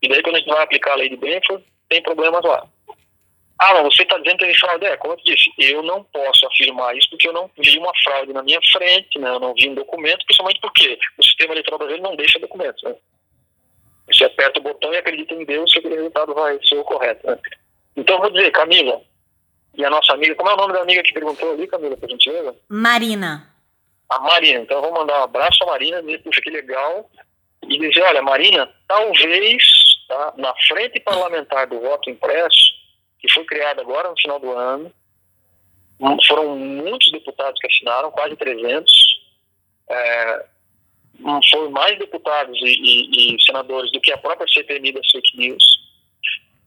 E 0.00 0.08
daí, 0.08 0.22
quando 0.22 0.36
a 0.36 0.38
gente 0.38 0.48
vai 0.48 0.62
aplicar 0.62 0.92
a 0.92 0.96
lei 0.96 1.08
de 1.08 1.16
Benford, 1.16 1.64
tem 1.88 2.02
problemas 2.02 2.42
lá. 2.44 2.66
Ah, 3.58 3.74
mas 3.74 3.94
você 3.94 4.02
está 4.02 4.16
dizendo 4.18 4.38
que 4.38 4.46
teve 4.46 4.58
fraude. 4.58 4.86
É, 4.86 4.96
como 4.96 5.14
eu 5.14 5.18
disse, 5.24 5.52
eu 5.58 5.82
não 5.82 6.04
posso 6.04 6.46
afirmar 6.46 6.96
isso 6.96 7.08
porque 7.10 7.28
eu 7.28 7.32
não 7.32 7.50
vi 7.58 7.78
uma 7.78 7.92
fraude 8.02 8.32
na 8.32 8.42
minha 8.42 8.60
frente, 8.72 9.18
né? 9.18 9.28
eu 9.28 9.40
não 9.40 9.54
vi 9.54 9.68
um 9.68 9.74
documento, 9.74 10.24
principalmente 10.24 10.60
porque 10.60 10.98
o 11.18 11.22
sistema 11.22 11.54
eleitoral 11.54 11.78
brasileiro 11.78 12.08
não 12.08 12.16
deixa 12.16 12.38
documentos. 12.38 12.82
Né? 12.82 12.94
Você 14.12 14.24
aperta 14.24 14.58
o 14.60 14.62
botão 14.62 14.92
e 14.92 14.98
acredita 14.98 15.34
em 15.34 15.44
Deus 15.44 15.72
que 15.72 15.78
aquele 15.78 15.96
resultado 15.96 16.34
vai 16.34 16.58
ser 16.64 16.76
o 16.76 16.84
correto. 16.84 17.26
Né? 17.26 17.38
Então, 17.96 18.18
vou 18.18 18.30
dizer, 18.30 18.50
Camila, 18.50 19.00
e 19.76 19.84
a 19.84 19.90
nossa 19.90 20.12
amiga, 20.12 20.34
como 20.34 20.50
é 20.50 20.54
o 20.54 20.58
nome 20.58 20.72
da 20.72 20.82
amiga 20.82 21.02
que 21.02 21.14
perguntou 21.14 21.52
ali, 21.52 21.66
Camila, 21.66 21.96
por 21.96 22.10
gentileza? 22.10 22.54
Marina. 22.68 23.53
A 24.14 24.20
Marina. 24.20 24.60
Então, 24.60 24.80
vou 24.80 24.92
mandar 24.92 25.20
um 25.20 25.24
abraço 25.24 25.62
à 25.64 25.66
Marina, 25.66 26.00
dizer, 26.00 26.22
puxa, 26.22 26.40
que 26.40 26.50
legal. 26.50 27.10
E 27.68 27.78
dizer, 27.78 28.02
olha, 28.02 28.22
Marina, 28.22 28.72
talvez 28.86 29.64
tá, 30.06 30.34
na 30.36 30.54
frente 30.68 31.00
parlamentar 31.00 31.66
do 31.66 31.80
voto 31.80 32.08
impresso, 32.08 32.74
que 33.18 33.32
foi 33.32 33.44
criada 33.44 33.80
agora 33.80 34.08
no 34.08 34.20
final 34.20 34.38
do 34.38 34.52
ano, 34.52 34.92
foram 36.28 36.56
muitos 36.56 37.10
deputados 37.10 37.58
que 37.60 37.66
assinaram, 37.66 38.12
quase 38.12 38.36
300. 38.36 38.92
É, 39.90 40.46
foram 41.50 41.70
mais 41.70 41.98
deputados 41.98 42.56
e, 42.60 42.66
e, 42.66 43.36
e, 43.36 43.42
senadores 43.42 43.90
do 43.90 44.00
que 44.00 44.12
a 44.12 44.18
própria 44.18 44.46
CPMI 44.46 44.92
das 44.92 45.10
fake 45.10 45.36
news. 45.36 45.64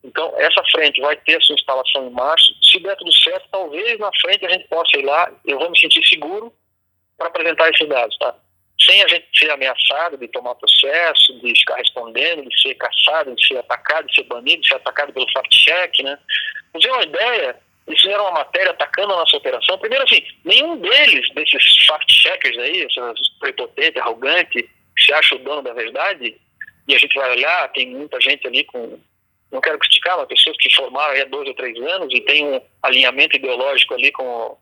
Então, 0.03 0.33
essa 0.37 0.63
frente 0.71 0.99
vai 0.99 1.15
ter 1.15 1.41
sua 1.43 1.55
instalação 1.55 2.07
em 2.07 2.11
março. 2.11 2.53
Se 2.61 2.79
der 2.79 2.95
tudo 2.97 3.13
certo, 3.13 3.47
talvez 3.51 3.97
na 3.99 4.11
frente 4.21 4.45
a 4.45 4.49
gente 4.49 4.67
possa 4.67 4.97
ir 4.97 5.05
lá, 5.05 5.31
eu 5.45 5.59
vou 5.59 5.69
me 5.69 5.79
sentir 5.79 6.05
seguro 6.05 6.53
para 7.17 7.27
apresentar 7.27 7.69
esses 7.69 7.87
dados, 7.87 8.17
tá? 8.17 8.35
Sem 8.79 9.01
a 9.01 9.07
gente 9.07 9.27
ser 9.35 9.49
ameaçado 9.49 10.17
de 10.17 10.27
tomar 10.27 10.55
processo, 10.55 11.39
de 11.41 11.53
ficar 11.59 11.77
respondendo, 11.77 12.47
de 12.47 12.61
ser 12.61 12.75
caçado, 12.75 13.35
de 13.35 13.47
ser 13.47 13.57
atacado, 13.57 14.07
de 14.07 14.15
ser 14.15 14.23
banido, 14.23 14.61
de 14.61 14.67
ser 14.67 14.75
atacado 14.75 15.11
pelo 15.11 15.29
fact-check, 15.31 16.03
né? 16.03 16.17
Pra 16.71 16.81
ter 16.81 16.91
uma 16.91 17.03
ideia, 17.03 17.59
eles 17.87 18.01
fizeram 18.01 18.25
uma 18.25 18.39
matéria 18.39 18.71
atacando 18.71 19.13
a 19.13 19.17
nossa 19.17 19.35
operação. 19.35 19.79
Primeiro, 19.79 20.03
assim, 20.03 20.23
nenhum 20.45 20.77
deles, 20.77 21.27
desses 21.33 21.85
fact-checkers 21.87 22.57
aí, 22.59 22.81
esses 22.81 23.29
prepotentes, 23.39 24.01
arrogantes, 24.01 24.61
que 24.61 25.03
se 25.03 25.13
acha 25.13 25.35
o 25.35 25.39
dono 25.39 25.63
da 25.63 25.73
verdade, 25.73 26.39
e 26.87 26.95
a 26.95 26.99
gente 26.99 27.15
vai 27.15 27.31
olhar, 27.31 27.71
tem 27.71 27.87
muita 27.87 28.21
gente 28.21 28.45
ali 28.47 28.63
com 28.63 28.99
não 29.51 29.61
quero 29.61 29.79
criticar, 29.79 30.17
mas 30.17 30.27
pessoas 30.27 30.57
que 30.57 30.73
formaram 30.75 31.19
há 31.19 31.25
dois 31.25 31.47
ou 31.47 31.53
três 31.53 31.77
anos 31.77 32.13
e 32.13 32.21
tem 32.21 32.45
um 32.45 32.61
alinhamento 32.83 33.37
ideológico 33.37 33.93
ali 33.93 34.11
com 34.11 34.57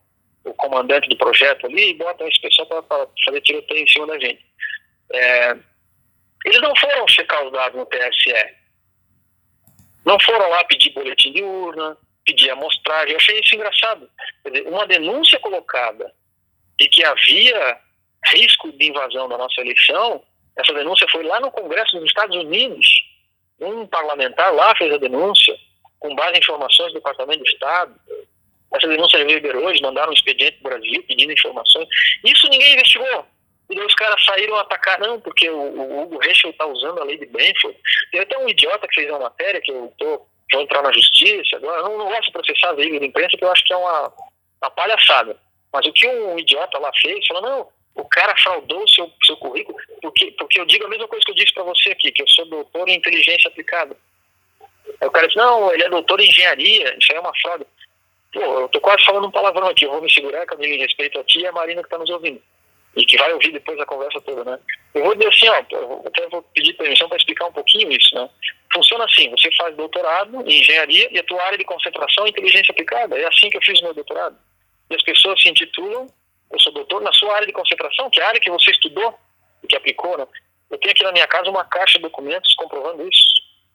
o, 0.45 0.53
comandante 0.53 1.09
do 1.09 1.17
projeto 1.17 1.65
ali 1.65 1.89
e 1.89 1.93
botam 1.93 2.27
esse 2.27 2.39
pessoal 2.39 2.67
para 2.67 3.07
fazer 3.26 3.41
tiroteio 3.41 3.84
em 3.84 3.88
cima 3.88 4.07
da 4.07 4.19
gente. 4.19 4.45
É, 5.13 5.57
eles 6.45 6.61
não 6.61 6.76
foram 6.76 7.07
checar 7.07 7.43
os 7.45 7.51
dados 7.51 7.77
no 7.77 7.85
TSE. 7.85 8.55
Não 10.05 10.19
foram 10.19 10.49
lá 10.49 10.63
pedir 10.65 10.91
boletim 10.91 11.34
de 11.34 11.43
urna, 11.43 11.97
pedir 12.23 12.51
amostragem. 12.51 13.11
Eu 13.11 13.17
achei 13.17 13.39
isso 13.39 13.55
engraçado. 13.55 14.09
Dizer, 14.45 14.67
uma 14.67 14.85
denúncia 14.85 15.39
colocada 15.39 16.13
de 16.77 16.88
que 16.89 17.03
havia 17.03 17.80
risco 18.26 18.72
de 18.72 18.89
invasão 18.89 19.27
da 19.27 19.38
nossa 19.38 19.61
eleição, 19.61 20.23
essa 20.57 20.73
denúncia 20.73 21.07
foi 21.09 21.23
lá 21.23 21.39
no 21.39 21.51
Congresso 21.51 21.97
dos 21.99 22.05
Estados 22.05 22.35
Unidos 22.35 23.05
um 23.59 23.88
parlamentar 23.88 24.53
lá 24.53 24.76
fez 24.76 24.93
a 24.93 24.97
denúncia, 24.97 25.55
com 25.99 26.15
base 26.15 26.35
em 26.35 26.39
informações 26.39 26.91
do 26.91 26.95
Departamento 26.95 27.43
de 27.43 27.49
Estado. 27.51 27.95
Essa 28.73 28.87
denúncia 28.87 29.17
reverberou, 29.19 29.65
hoje, 29.65 29.81
mandaram 29.81 30.09
um 30.09 30.13
expediente 30.13 30.57
para 30.61 30.75
o 30.75 30.79
Brasil 30.79 31.03
pedindo 31.07 31.31
informações. 31.31 31.87
Isso 32.23 32.47
ninguém 32.49 32.73
investigou. 32.73 33.25
E 33.69 33.75
daí 33.75 33.85
os 33.85 33.95
caras 33.95 34.23
saíram 34.25 34.55
a 34.55 34.61
atacar, 34.61 34.99
não, 34.99 35.19
porque 35.19 35.49
o, 35.49 35.57
o 35.57 36.03
Hugo 36.03 36.19
Reschel 36.19 36.51
está 36.51 36.65
usando 36.65 37.01
a 37.01 37.03
lei 37.03 37.17
de 37.17 37.25
Benford. 37.25 37.77
Tem 38.11 38.21
até 38.21 38.37
um 38.37 38.47
idiota 38.47 38.87
que 38.87 38.95
fez 38.95 39.09
uma 39.09 39.19
matéria 39.19 39.61
que 39.61 39.71
eu 39.71 39.91
tô, 39.97 40.25
vou 40.51 40.61
entrar 40.61 40.83
na 40.83 40.91
justiça 40.91 41.55
agora. 41.55 41.81
Eu 41.81 41.97
não, 41.97 42.05
gosto 42.05 42.25
de 42.25 42.31
processar 42.31 42.73
veículo 42.73 42.99
de 42.99 43.07
imprensa 43.07 43.31
porque 43.31 43.45
eu 43.45 43.51
acho 43.51 43.65
que 43.65 43.73
é 43.73 43.77
uma, 43.77 44.13
uma 44.61 44.71
palhaçada. 44.71 45.37
Mas 45.73 45.85
o 45.87 45.93
que 45.93 46.07
um 46.07 46.37
idiota 46.37 46.77
lá 46.79 46.91
fez, 47.01 47.25
falou, 47.27 47.43
não, 47.43 47.67
o 47.95 48.05
cara 48.05 48.35
fraudou 48.37 48.83
o 48.83 48.89
seu, 48.89 49.11
seu 49.25 49.37
currículo, 49.37 49.77
porque, 50.01 50.31
porque 50.37 50.59
eu 50.59 50.65
digo 50.65 50.85
a 50.85 50.89
mesma 50.89 51.07
coisa 51.07 51.23
que 51.25 51.31
eu 51.31 51.35
disse 51.35 51.53
para 51.53 51.63
você 51.63 51.89
aqui, 51.89 52.11
que 52.11 52.21
eu 52.21 52.27
sou 52.29 52.45
doutor 52.45 52.87
em 52.87 52.95
inteligência 52.95 53.47
aplicada. 53.47 53.97
Aí 55.01 55.07
o 55.07 55.11
cara 55.11 55.27
disse, 55.27 55.39
não, 55.39 55.73
ele 55.73 55.83
é 55.83 55.89
doutor 55.89 56.19
em 56.19 56.27
engenharia, 56.27 56.95
isso 56.97 57.11
aí 57.11 57.17
é 57.17 57.21
uma 57.21 57.35
fraude. 57.41 57.65
Pô, 58.35 58.41
eu 58.41 58.67
tô 58.67 58.81
quase 58.81 59.05
falando 59.05 59.27
um 59.27 59.31
palavrão 59.31 59.67
aqui, 59.67 59.85
eu 59.85 59.91
vou 59.91 60.01
me 60.01 60.11
segurar, 60.11 60.45
Camila, 60.45 60.75
em 60.75 60.79
respeito 60.79 61.23
ti 61.23 61.39
e 61.39 61.47
a 61.47 61.53
Marina 61.53 61.81
que 61.81 61.87
está 61.87 61.97
nos 61.97 62.09
ouvindo. 62.09 62.41
E 62.97 63.05
que 63.05 63.17
vai 63.17 63.31
ouvir 63.31 63.53
depois 63.53 63.79
a 63.79 63.85
conversa 63.85 64.19
toda, 64.19 64.43
né? 64.43 64.59
Eu 64.93 65.05
vou 65.05 65.15
dizer 65.15 65.29
assim, 65.29 65.47
ó, 65.47 65.63
eu 65.71 66.03
até 66.05 66.27
vou 66.27 66.41
pedir 66.53 66.73
permissão 66.73 67.07
para 67.07 67.15
explicar 67.15 67.45
um 67.45 67.53
pouquinho 67.53 67.89
isso, 67.93 68.13
né? 68.13 68.29
Funciona 68.73 69.05
assim, 69.05 69.29
você 69.29 69.49
faz 69.55 69.73
doutorado 69.77 70.41
em 70.49 70.59
engenharia 70.59 71.07
e 71.11 71.17
a 71.17 71.23
tua 71.23 71.41
área 71.43 71.57
de 71.57 71.63
concentração 71.63 72.25
é 72.25 72.29
inteligência 72.29 72.73
aplicada. 72.73 73.17
É 73.17 73.25
assim 73.25 73.49
que 73.49 73.55
eu 73.55 73.61
fiz 73.61 73.81
meu 73.81 73.93
doutorado. 73.93 74.35
E 74.89 74.95
as 74.95 75.01
pessoas 75.01 75.41
se 75.41 75.47
intitulam 75.47 76.09
eu 76.51 76.59
sou 76.59 76.73
doutor 76.73 77.01
na 77.01 77.11
sua 77.13 77.35
área 77.35 77.47
de 77.47 77.53
concentração, 77.53 78.09
que 78.09 78.19
é 78.19 78.23
a 78.23 78.27
área 78.27 78.39
que 78.39 78.51
você 78.51 78.71
estudou 78.71 79.17
e 79.63 79.67
que 79.67 79.75
aplicou, 79.75 80.17
né? 80.17 80.27
Eu 80.69 80.77
tenho 80.77 80.91
aqui 80.91 81.03
na 81.03 81.11
minha 81.11 81.27
casa 81.27 81.49
uma 81.49 81.65
caixa 81.65 81.97
de 81.97 82.03
documentos 82.03 82.53
comprovando 82.55 83.07
isso. 83.07 83.25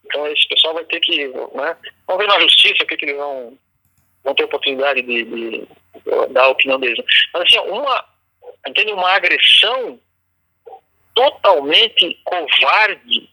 Então 0.05 0.27
esse 0.29 0.47
pessoal 0.49 0.75
vai 0.75 0.85
ter 0.85 1.01
que, 1.01 1.29
né? 1.29 1.77
Vamos 2.07 2.23
ver 2.23 2.29
na 2.29 2.41
justiça 2.41 2.83
o 2.83 2.87
que, 2.87 2.97
que 2.97 3.05
eles 3.07 3.17
vão, 3.17 3.59
vão 4.25 4.35
ter 4.35 4.45
oportunidade 4.45 5.03
de, 5.03 5.25
de, 5.25 5.69
dar 6.31 6.45
a 6.45 6.49
opinião 6.49 6.79
deles. 6.79 7.05
Mas 7.33 7.43
assim, 7.43 7.59
uma, 7.59 8.05
entende, 8.67 8.93
uma 8.93 9.11
agressão 9.11 9.99
totalmente 11.15 12.19
covarde, 12.25 13.29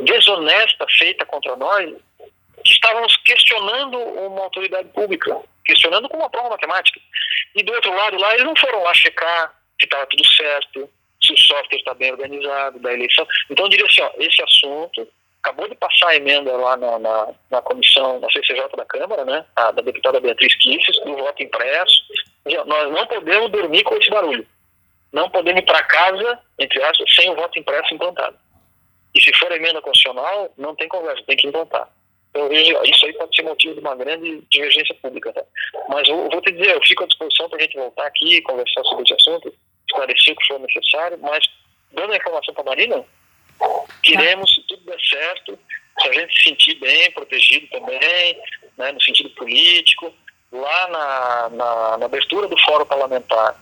desonesta 0.00 0.86
feita 0.98 1.24
contra 1.26 1.56
nós, 1.56 1.94
estávamos 2.64 3.16
questionando 3.18 3.98
uma 3.98 4.42
autoridade 4.42 4.88
pública, 4.90 5.40
questionando 5.64 6.08
com 6.08 6.16
uma 6.16 6.30
prova 6.30 6.50
matemática. 6.50 7.00
E 7.54 7.62
do 7.62 7.72
outro 7.72 7.94
lado 7.94 8.18
lá, 8.18 8.34
eles 8.34 8.44
não 8.44 8.56
foram 8.56 8.82
lá 8.82 8.94
checar 8.94 9.54
se 9.78 9.84
estava 9.84 10.06
tudo 10.06 10.26
certo, 10.26 10.90
se 11.20 11.32
o 11.32 11.38
software 11.38 11.78
está 11.78 11.94
bem 11.94 12.12
organizado 12.12 12.78
da 12.78 12.92
eleição. 12.92 13.26
Então 13.50 13.66
eu 13.66 13.70
diria 13.70 13.86
assim, 13.86 14.02
ó, 14.02 14.10
esse 14.18 14.42
assunto 14.42 15.08
acabou 15.42 15.68
de 15.68 15.74
passar 15.74 16.08
a 16.08 16.16
emenda 16.16 16.56
lá 16.56 16.76
na, 16.76 16.98
na, 17.00 17.28
na 17.50 17.62
comissão, 17.62 18.20
na 18.20 18.30
CCJ 18.30 18.68
da 18.76 18.84
Câmara, 18.84 19.24
né, 19.24 19.44
a, 19.56 19.72
da 19.72 19.82
deputada 19.82 20.20
Beatriz 20.20 20.54
Kisses, 20.56 20.98
do 21.00 21.16
voto 21.16 21.42
impresso. 21.42 22.02
Nós 22.66 22.90
não 22.92 23.06
podemos 23.06 23.50
dormir 23.50 23.82
com 23.82 23.96
esse 23.96 24.08
barulho. 24.08 24.46
Não 25.12 25.28
podemos 25.28 25.60
ir 25.60 25.64
para 25.66 25.82
casa, 25.84 26.38
entre 26.58 26.82
aspas, 26.82 27.14
sem 27.14 27.28
o 27.28 27.34
voto 27.34 27.58
impresso 27.58 27.92
implantado. 27.92 28.36
E 29.14 29.20
se 29.20 29.34
for 29.34 29.52
emenda 29.52 29.82
constitucional, 29.82 30.50
não 30.56 30.74
tem 30.74 30.88
conversa, 30.88 31.22
tem 31.26 31.36
que 31.36 31.46
implantar. 31.46 31.88
Eu 32.32 32.48
vejo, 32.48 32.82
isso 32.84 33.04
aí 33.04 33.12
pode 33.12 33.36
ser 33.36 33.42
motivo 33.42 33.74
de 33.74 33.80
uma 33.80 33.94
grande 33.94 34.42
divergência 34.48 34.94
pública. 35.02 35.34
Tá? 35.34 35.42
Mas 35.88 36.08
eu, 36.08 36.30
vou 36.30 36.40
te 36.40 36.50
dizer, 36.52 36.74
eu 36.74 36.82
fico 36.82 37.04
à 37.04 37.06
disposição 37.06 37.48
para 37.50 37.58
a 37.58 37.62
gente 37.62 37.76
voltar 37.76 38.06
aqui 38.06 38.40
conversar 38.42 38.82
sobre 38.84 39.04
esse 39.04 39.12
assunto, 39.14 39.54
esclarecer 39.86 40.32
o 40.32 40.36
que 40.36 40.46
for 40.46 40.60
necessário, 40.60 41.18
mas 41.20 41.44
dando 41.92 42.12
a 42.14 42.16
informação 42.16 42.54
para 42.54 42.62
a 42.62 42.66
Marina, 42.66 43.04
queremos, 44.02 44.52
se 44.54 44.62
tudo 44.62 44.84
der 44.84 45.00
certo, 45.00 45.58
se 46.00 46.08
a 46.08 46.12
gente 46.12 46.34
se 46.34 46.44
sentir 46.44 46.74
bem, 46.76 47.10
protegido 47.12 47.66
também, 47.68 48.38
né, 48.76 48.92
no 48.92 49.00
sentido 49.02 49.30
político, 49.30 50.12
lá 50.50 50.88
na, 50.88 51.48
na, 51.50 51.98
na 51.98 52.06
abertura 52.06 52.48
do 52.48 52.58
fórum 52.58 52.84
parlamentar 52.84 53.56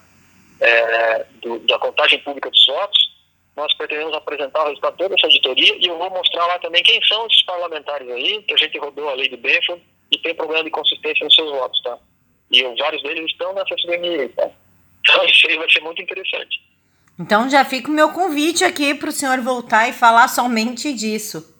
é, 0.60 1.27
do, 1.43 1.59
da 1.60 1.78
contagem 1.78 2.18
pública 2.20 2.51
dos 2.51 2.66
votos, 2.66 3.10
nós 3.56 3.74
pretendemos 3.74 4.14
apresentar 4.14 4.62
o 4.62 4.68
resultado 4.68 4.93
de 4.93 4.98
toda 4.98 5.14
essa 5.14 5.27
auditoria 5.27 5.77
e 5.77 5.86
eu 5.86 5.98
vou 5.98 6.10
mostrar 6.10 6.47
lá 6.47 6.59
também 6.59 6.82
quem 6.82 7.02
são 7.05 7.27
esses 7.27 7.43
parlamentares 7.43 8.09
aí, 8.09 8.43
que 8.43 8.55
a 8.55 8.56
gente 8.56 8.78
rodou 8.78 9.09
a 9.09 9.14
lei 9.14 9.28
de 9.28 9.36
Benford 9.36 9.82
e 10.10 10.18
tem 10.18 10.35
problema 10.35 10.64
de 10.64 10.70
consistência 10.70 11.24
nos 11.24 11.35
seus 11.35 11.51
votos, 11.51 11.82
tá? 11.82 11.98
E 12.51 12.60
eu, 12.60 12.74
vários 12.77 13.02
deles 13.02 13.31
estão 13.31 13.52
nessa 13.52 13.77
CDMI, 13.77 14.28
tá? 14.31 14.51
Então 15.01 15.24
isso 15.27 15.48
aí 15.48 15.59
vai 15.59 15.70
ser 15.70 15.81
muito 15.81 16.02
interessante. 16.02 16.69
Então 17.20 17.51
já 17.51 17.62
fica 17.66 17.90
o 17.90 17.94
meu 17.94 18.12
convite 18.14 18.64
aqui 18.64 18.94
para 18.94 19.10
o 19.10 19.12
senhor 19.12 19.38
voltar 19.42 19.86
e 19.86 19.92
falar 19.92 20.26
somente 20.26 20.90
disso. 20.94 21.55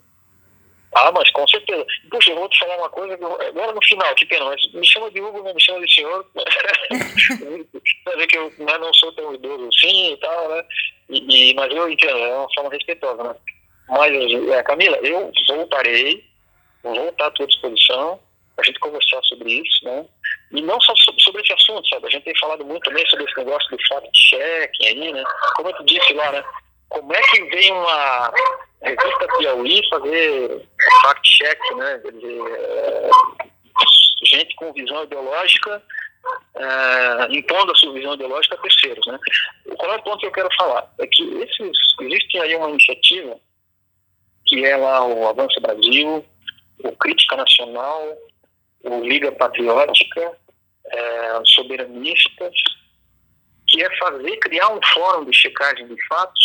Ah, 0.95 1.13
mas 1.13 1.31
com 1.31 1.47
certeza. 1.47 1.85
Puxa, 2.11 2.31
eu 2.31 2.37
vou 2.37 2.49
te 2.49 2.59
falar 2.59 2.79
uma 2.79 2.89
coisa, 2.89 3.13
agora 3.15 3.73
no 3.73 3.85
final, 3.85 4.15
que 4.15 4.25
pena, 4.25 4.47
mas 4.47 4.73
me 4.73 4.87
chama 4.87 5.11
de 5.11 5.21
Hugo, 5.21 5.43
não 5.43 5.55
me 5.55 5.61
chama 5.61 5.87
de 5.87 5.95
senhor. 5.95 6.27
Pra 8.05 8.17
ver 8.17 8.27
que 8.27 8.39
eu 8.39 8.51
né, 8.59 8.79
não 8.79 8.93
sou 8.95 9.13
tão 9.13 9.35
idoso 9.35 9.69
assim 9.69 10.15
e 10.15 10.17
tal, 10.17 10.49
né? 10.49 10.65
E, 11.11 11.51
e, 11.51 11.55
mas 11.55 11.71
eu 11.71 11.91
entendo, 11.91 12.17
é 12.17 12.35
uma 12.39 12.55
forma 12.55 12.71
respeitosa, 12.71 13.23
né? 13.23 13.37
Mas, 13.91 14.13
é, 14.51 14.63
Camila, 14.63 14.97
eu 15.03 15.31
voltarei, 15.47 16.25
vou 16.83 16.95
voltar 16.95 17.27
à 17.27 17.31
tua 17.33 17.47
disposição 17.47 18.19
a 18.61 18.65
gente 18.65 18.79
conversar 18.81 19.23
sobre 19.25 19.53
isso, 19.53 19.85
né? 19.85 20.07
E 20.53 20.63
não 20.63 20.81
só 20.81 20.95
sobre 20.97 21.43
esse 21.43 21.53
assunto, 21.53 21.89
sabe? 21.89 22.07
A 22.07 22.11
gente 22.11 22.25
tem 22.25 22.39
falado 22.39 22.65
muito 22.65 22.85
também 22.85 23.07
sobre 23.09 23.25
esse 23.25 23.37
negócio 23.37 23.71
do 23.71 23.87
fact-checking 23.87 24.87
aí, 24.87 25.13
né? 25.13 25.25
Como 25.57 25.71
eu 25.71 25.85
disse 25.85 26.13
lá, 26.15 26.33
né? 26.33 26.45
Como 26.89 27.13
é 27.15 27.23
que 27.23 27.43
vem 27.45 27.73
uma 27.73 28.33
revista 28.83 29.29
Piauí 29.39 29.89
fazer 29.89 30.69
fact-check, 31.03 31.77
né? 31.77 31.99
Quer 31.99 32.13
dizer, 32.13 32.41
é, 32.59 33.11
gente 34.25 34.55
com 34.57 34.73
visão 34.73 35.05
ideológica 35.05 35.83
é, 36.57 37.37
impondo 37.37 37.73
a 37.73 37.75
sua 37.75 37.93
visão 37.93 38.15
ideológica 38.15 38.55
a 38.55 38.59
terceiros, 38.59 39.07
né? 39.07 39.19
Qual 39.77 39.93
é 39.93 39.97
o 39.97 40.03
ponto 40.03 40.19
que 40.19 40.27
eu 40.27 40.33
quero 40.33 40.49
falar? 40.57 40.93
É 40.99 41.07
que 41.07 41.23
esses, 41.23 41.79
existe 42.01 42.39
aí 42.39 42.55
uma 42.57 42.71
iniciativa 42.71 43.39
que 44.47 44.65
é 44.65 44.77
lá 44.77 45.07
o 45.07 45.29
Avanço 45.29 45.61
Brasil, 45.61 46.25
o 46.83 46.93
Crítica 46.97 47.37
Nacional, 47.37 48.17
o 48.85 49.01
Liga 49.05 49.33
Patriótica, 49.33 50.33
é, 50.87 51.43
Soberanistas, 51.45 52.55
que 53.69 53.83
é 53.83 53.97
fazer, 53.99 54.37
criar 54.39 54.73
um 54.73 54.81
fórum 54.95 55.25
de 55.25 55.37
checagem 55.37 55.87
de 55.87 56.07
fatos, 56.07 56.41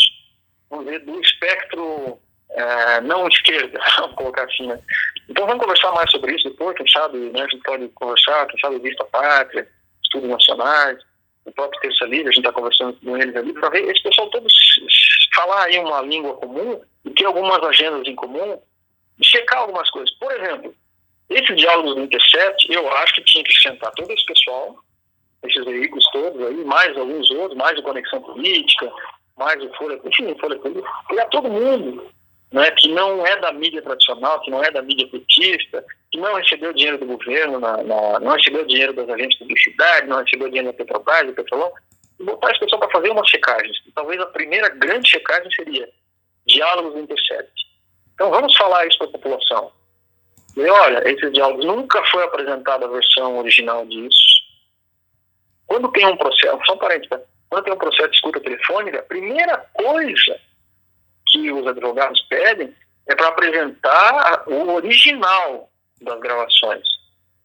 vamos 0.69 0.85
dizer, 0.85 0.99
do 0.99 1.19
espectro 1.19 2.19
é, 2.51 3.01
não 3.01 3.27
esquerda, 3.27 3.79
vamos 3.97 4.15
colocar 4.15 4.43
assim, 4.43 4.67
né? 4.67 4.79
Então 5.27 5.47
vamos 5.47 5.63
conversar 5.63 5.91
mais 5.93 6.09
sobre 6.11 6.35
isso 6.35 6.49
depois, 6.49 6.77
quem 6.77 6.87
sabe, 6.87 7.17
né, 7.17 7.41
a 7.41 7.47
gente 7.47 7.63
pode 7.63 7.87
conversar, 7.89 8.45
quem 8.47 8.59
sabe 8.59 8.79
Vista 8.79 9.03
Pátria, 9.05 9.67
Estudos 10.03 10.29
Nacionais, 10.29 10.99
o 11.45 11.51
próprio 11.51 11.81
Terça 11.81 12.05
Livre, 12.05 12.29
a 12.29 12.31
gente 12.31 12.45
está 12.45 12.51
conversando 12.51 12.97
com 13.03 13.17
eles 13.17 13.35
ali, 13.35 13.53
para 13.53 13.69
ver 13.69 13.89
esse 13.89 14.03
pessoal 14.03 14.29
todos 14.29 14.53
falar 15.35 15.65
aí 15.65 15.77
uma 15.79 16.01
língua 16.01 16.35
comum 16.35 16.81
e 17.03 17.09
ter 17.11 17.25
algumas 17.25 17.61
agendas 17.63 18.07
em 18.07 18.15
comum 18.15 18.59
e 19.19 19.25
checar 19.25 19.59
algumas 19.59 19.89
coisas. 19.89 20.11
Por 20.17 20.31
exemplo, 20.31 20.73
esse 21.29 21.55
diálogo 21.55 21.95
do 21.95 22.01
Intercept, 22.01 22.71
eu 22.71 22.87
acho 22.97 23.15
que 23.15 23.23
tinha 23.23 23.43
que 23.43 23.61
sentar 23.61 23.91
todo 23.93 24.11
esse 24.11 24.25
pessoal, 24.25 24.75
esses 25.43 25.65
veículos 25.65 26.05
todos 26.11 26.41
aí, 26.47 26.63
mais 26.63 26.95
alguns 26.97 27.29
outros, 27.31 27.57
mais 27.57 27.77
o 27.79 27.83
Conexão 27.83 28.21
Política, 28.21 28.91
mais 29.37 29.61
o 29.63 29.73
Folha, 29.75 29.99
enfim, 30.03 30.31
o 30.31 30.39
Folha 30.39 30.57
Política, 30.57 30.89
pegar 31.07 31.25
todo 31.27 31.49
mundo 31.49 32.05
né, 32.51 32.71
que 32.71 32.87
não 32.89 33.25
é 33.25 33.35
da 33.39 33.51
mídia 33.51 33.81
tradicional, 33.81 34.39
que 34.41 34.49
não 34.49 34.63
é 34.63 34.71
da 34.71 34.81
mídia 34.81 35.07
petista, 35.07 35.83
que 36.11 36.17
não 36.17 36.35
recebeu 36.35 36.71
dinheiro 36.73 36.97
do 36.97 37.05
governo, 37.05 37.59
na, 37.59 37.83
na, 37.83 38.19
não 38.19 38.31
recebeu 38.31 38.65
dinheiro 38.65 38.93
das 38.93 39.09
agências 39.09 39.33
de 39.33 39.39
publicidade, 39.39 40.07
não 40.07 40.23
recebeu 40.23 40.47
dinheiro 40.47 40.71
da 40.71 40.77
Petrobras, 40.77 41.27
do 41.27 41.33
Petrolão, 41.33 41.71
e 42.17 42.23
botar 42.23 42.51
esse 42.51 42.61
pessoal 42.61 42.79
para 42.79 42.91
fazer 42.91 43.09
umas 43.09 43.27
checagens. 43.27 43.75
E 43.85 43.91
talvez 43.91 44.21
a 44.21 44.27
primeira 44.27 44.69
grande 44.69 45.09
checagem 45.09 45.51
seria 45.51 45.89
diálogos 46.47 46.93
do 46.93 46.99
Intercept. 46.99 47.51
Então 48.13 48.29
vamos 48.29 48.55
falar 48.55 48.87
isso 48.87 48.99
para 48.99 49.07
a 49.07 49.11
população. 49.11 49.71
E 50.55 50.69
olha, 50.69 51.09
esses 51.09 51.31
diálogos 51.33 51.65
nunca 51.65 52.03
foi 52.05 52.23
apresentada 52.23 52.85
a 52.85 52.89
versão 52.89 53.37
original 53.37 53.85
disso. 53.85 54.35
Quando 55.67 55.91
tem 55.91 56.05
um 56.05 56.15
processo, 56.15 56.59
só 56.65 56.73
um 56.73 56.77
parênteses, 56.77 57.09
tá? 57.09 57.19
quando 57.49 57.65
tem 57.65 57.73
um 57.73 57.77
processo 57.77 58.09
de 58.09 58.15
escuta 58.15 58.39
telefônica, 58.39 58.99
a 58.99 59.03
primeira 59.03 59.57
coisa 59.73 60.39
que 61.27 61.51
os 61.51 61.67
advogados 61.67 62.21
pedem 62.29 62.73
é 63.07 63.15
para 63.15 63.27
apresentar 63.27 64.43
o 64.47 64.73
original 64.73 65.69
das 66.01 66.19
gravações. 66.19 66.87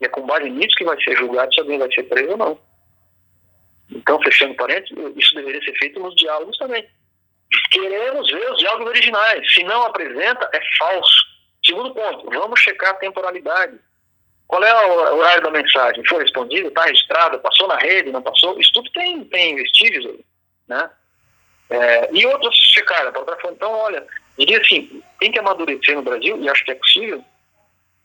E 0.00 0.06
é 0.06 0.08
com 0.08 0.26
base 0.26 0.48
nisso 0.48 0.76
que 0.76 0.84
vai 0.84 1.00
ser 1.02 1.16
julgado 1.16 1.52
se 1.52 1.60
alguém 1.60 1.78
vai 1.78 1.92
ser 1.92 2.04
preso 2.04 2.32
ou 2.32 2.36
não. 2.36 2.58
Então, 3.90 4.22
fechando 4.22 4.54
parênteses, 4.54 4.96
isso 5.16 5.34
deveria 5.34 5.62
ser 5.62 5.76
feito 5.78 5.98
nos 5.98 6.14
diálogos 6.14 6.56
também. 6.58 6.88
Queremos 7.72 8.30
ver 8.30 8.52
os 8.52 8.58
diálogos 8.58 8.88
originais. 8.88 9.52
Se 9.52 9.64
não 9.64 9.82
apresenta, 9.82 10.48
é 10.52 10.60
falso. 10.78 11.29
Segundo 11.70 11.94
ponto, 11.94 12.28
vamos 12.28 12.58
checar 12.58 12.90
a 12.90 12.94
temporalidade. 12.94 13.78
Qual 14.48 14.64
é 14.64 14.86
o 14.86 15.18
horário 15.18 15.44
da 15.44 15.52
mensagem? 15.52 16.04
Foi 16.04 16.20
respondido? 16.20 16.66
Está 16.66 16.82
registrado? 16.82 17.38
Passou 17.38 17.68
na 17.68 17.76
rede? 17.76 18.10
Não 18.10 18.20
passou? 18.20 18.58
Isso 18.58 18.72
tudo 18.72 18.90
tem, 18.90 19.22
tem 19.26 19.54
vestígios 19.54 20.18
né? 20.66 20.90
É, 21.70 22.10
e 22.12 22.26
outros 22.26 22.56
checaram. 22.56 23.12
Então, 23.52 23.70
olha, 23.70 24.04
diria 24.36 24.60
assim, 24.60 25.00
tem 25.20 25.30
que 25.30 25.38
amadurecer 25.38 25.94
no 25.94 26.02
Brasil, 26.02 26.42
e 26.42 26.48
acho 26.48 26.64
que 26.64 26.72
é 26.72 26.74
possível, 26.74 27.24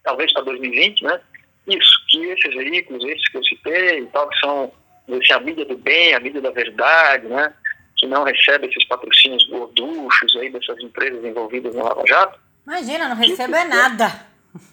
talvez 0.04 0.32
para 0.32 0.44
2020, 0.44 1.04
né? 1.04 1.20
Isso, 1.66 2.06
que 2.08 2.24
esses 2.28 2.54
veículos, 2.54 3.04
esses 3.04 3.28
que 3.30 3.38
eu 3.38 3.44
citei 3.44 4.00
e 4.02 4.06
tal, 4.08 4.30
que 4.30 4.40
são 4.40 4.72
assim, 5.10 5.34
a 5.34 5.40
mídia 5.40 5.66
do 5.66 5.76
bem, 5.76 6.14
a 6.14 6.20
mídia 6.20 6.40
da 6.40 6.52
verdade, 6.52 7.26
né? 7.26 7.52
Que 7.98 8.06
não 8.06 8.24
recebe 8.24 8.68
esses 8.68 8.86
patrocínios 8.86 9.48
gorduchos 9.50 10.36
aí 10.36 10.52
dessas 10.52 10.78
empresas 10.80 11.26
envolvidas 11.26 11.74
no 11.74 11.84
Lava 11.84 12.04
Jato, 12.06 12.45
Imagina, 12.66 13.10
não 13.10 13.16
recebo 13.16 13.56
é 13.56 13.66
nada. 13.66 14.26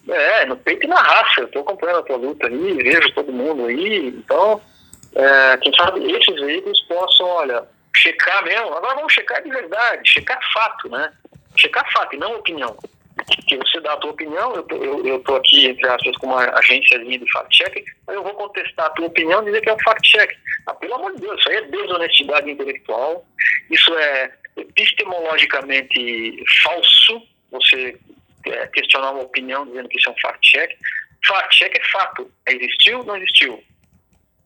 É, 0.09 0.45
no 0.45 0.57
peito 0.57 0.85
e 0.85 0.89
na 0.89 1.01
raça. 1.01 1.41
Eu 1.41 1.47
tô 1.49 1.59
acompanhando 1.59 1.99
a 1.99 2.03
tua 2.03 2.17
luta 2.17 2.47
aí, 2.47 2.73
vejo 2.75 3.13
todo 3.13 3.31
mundo 3.31 3.65
aí. 3.65 4.07
Então, 4.07 4.61
é, 5.15 5.57
quem 5.57 5.73
sabe 5.75 6.11
esses 6.11 6.35
veículos 6.41 6.79
possam, 6.87 7.27
olha, 7.27 7.63
checar 7.95 8.43
mesmo. 8.43 8.73
Agora 8.73 8.95
vamos 8.95 9.13
checar 9.13 9.41
de 9.43 9.49
verdade, 9.49 10.09
checar 10.09 10.39
fato, 10.53 10.89
né? 10.89 11.11
Checar 11.55 11.85
fato 11.91 12.15
e 12.15 12.19
não 12.19 12.35
opinião. 12.35 12.75
Que 13.47 13.57
você 13.57 13.79
dá 13.79 13.93
a 13.93 13.97
tua 13.97 14.11
opinião, 14.11 14.55
eu 14.55 14.63
tô, 14.63 14.75
eu, 14.75 15.05
eu 15.05 15.19
tô 15.19 15.35
aqui, 15.35 15.67
entre 15.67 15.87
aspas, 15.87 16.17
com 16.17 16.27
uma 16.27 16.43
agênciazinha 16.57 17.19
de 17.19 17.31
fact-check, 17.31 17.85
mas 18.07 18.15
eu 18.15 18.23
vou 18.23 18.33
contestar 18.33 18.87
a 18.87 18.89
tua 18.89 19.05
opinião 19.05 19.41
e 19.43 19.45
dizer 19.45 19.61
que 19.61 19.69
é 19.69 19.73
um 19.73 19.83
fact-check. 19.83 20.35
Ah, 20.65 20.73
pelo 20.73 20.95
amor 20.95 21.13
de 21.13 21.21
Deus, 21.21 21.39
isso 21.39 21.49
aí 21.49 21.57
é 21.57 21.61
desonestidade 21.61 22.49
intelectual, 22.49 23.23
isso 23.69 23.93
é 23.95 24.31
epistemologicamente 24.57 26.43
falso, 26.63 27.21
você 27.53 27.97
é, 28.45 28.67
questionar 28.67 29.11
uma 29.11 29.23
opinião 29.23 29.65
dizendo 29.65 29.87
que 29.87 29.97
isso 29.97 30.09
é 30.09 30.11
um 30.11 30.19
fact-check. 30.19 30.77
Fact-check 31.25 31.77
é 31.77 31.91
fato. 31.91 32.29
Existiu 32.47 32.99
ou 32.99 33.05
não 33.05 33.15
existiu? 33.15 33.63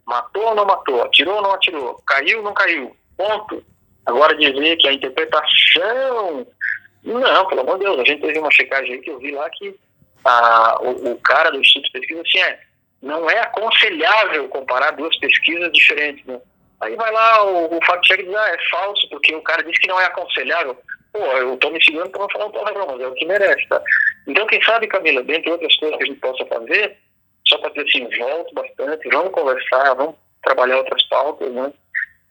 Matou 0.06 0.44
ou 0.44 0.56
não 0.56 0.66
matou? 0.66 1.02
Atirou 1.04 1.36
ou 1.36 1.42
não 1.42 1.54
atirou? 1.54 1.96
Caiu 2.06 2.40
ou 2.40 2.44
não 2.44 2.54
caiu? 2.54 2.96
Ponto. 3.18 3.64
Agora 4.06 4.36
dizer 4.36 4.78
que 4.78 4.88
a 4.88 4.94
interpretação. 4.94 6.48
Não, 7.04 7.48
pelo 7.48 7.62
amor 7.62 7.78
de 7.78 7.86
Deus, 7.86 8.00
a 8.00 8.06
gente 8.06 8.22
teve 8.22 8.40
uma 8.40 8.52
checagem 8.52 8.94
aí 8.94 9.02
que 9.02 9.10
eu 9.10 9.20
vi 9.20 9.32
lá 9.32 9.50
que 9.50 9.76
a, 10.24 10.78
o, 10.82 11.12
o 11.14 11.20
cara 11.22 11.50
do 11.50 11.60
Instituto 11.60 11.86
de 11.86 12.00
Pesquisa 12.00 12.22
assim, 12.22 12.40
é, 12.40 12.60
não 13.02 13.30
é 13.30 13.40
aconselhável 13.40 14.48
comparar 14.50 14.92
duas 14.92 15.18
pesquisas 15.18 15.72
diferentes. 15.72 16.26
Né? 16.26 16.40
Aí 16.82 16.96
vai 16.96 17.12
lá 17.12 17.46
o, 17.46 17.78
o 17.78 17.86
fact-check 17.86 18.24
diz, 18.24 18.36
ah, 18.36 18.50
é 18.50 18.70
falso, 18.70 19.10
porque 19.10 19.34
o 19.34 19.42
cara 19.42 19.64
disse 19.64 19.80
que 19.80 19.88
não 19.88 20.00
é 20.00 20.06
aconselhável 20.06 20.78
pô, 21.12 21.20
eu 21.20 21.58
tô 21.58 21.70
me 21.70 21.84
segurando 21.84 22.12
para 22.12 22.22
não 22.22 22.30
falar 22.30 22.46
um 22.46 22.52
palavrão, 22.52 22.88
mas 22.88 23.02
é 23.02 23.08
o 23.08 23.14
que 23.14 23.26
merece, 23.26 23.68
tá? 23.68 23.82
Então, 24.28 24.46
quem 24.48 24.62
sabe, 24.62 24.88
Camila, 24.88 25.24
dentre 25.24 25.52
outras 25.52 25.76
coisas 25.78 25.98
que 25.98 26.04
a 26.04 26.08
gente 26.08 26.20
possa 26.20 26.46
fazer, 26.46 26.98
só 27.48 27.58
para 27.58 27.70
dizer 27.70 27.88
assim, 27.88 28.18
volto 28.18 28.54
bastante, 28.54 29.10
vamos 29.10 29.32
conversar, 29.32 29.94
vamos 29.94 30.16
trabalhar 30.44 30.78
outras 30.78 31.04
pautas, 31.08 31.52
né? 31.52 31.74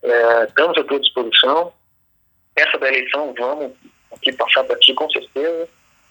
É, 0.02 0.44
estamos 0.44 0.76
à 0.78 0.84
tua 0.84 1.00
disposição. 1.00 1.72
Essa 2.54 2.78
da 2.78 2.88
eleição, 2.88 3.34
vamos 3.36 3.72
aqui 4.12 4.32
passar 4.32 4.64
para 4.64 4.78
ti, 4.78 4.94
com 4.94 5.08
certeza. 5.10 5.68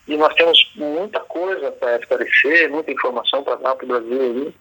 E 0.08 0.18
nós 0.18 0.34
temos 0.36 0.72
muita 0.76 1.20
coisa 1.22 1.72
para 1.72 1.98
esclarecer, 1.98 2.70
muita 2.70 2.92
informação 2.92 3.44
para 3.44 3.56
dar 3.56 3.76
para 3.76 3.86
o 3.86 3.88
Brasil 3.88 4.22
aí. 4.22 4.54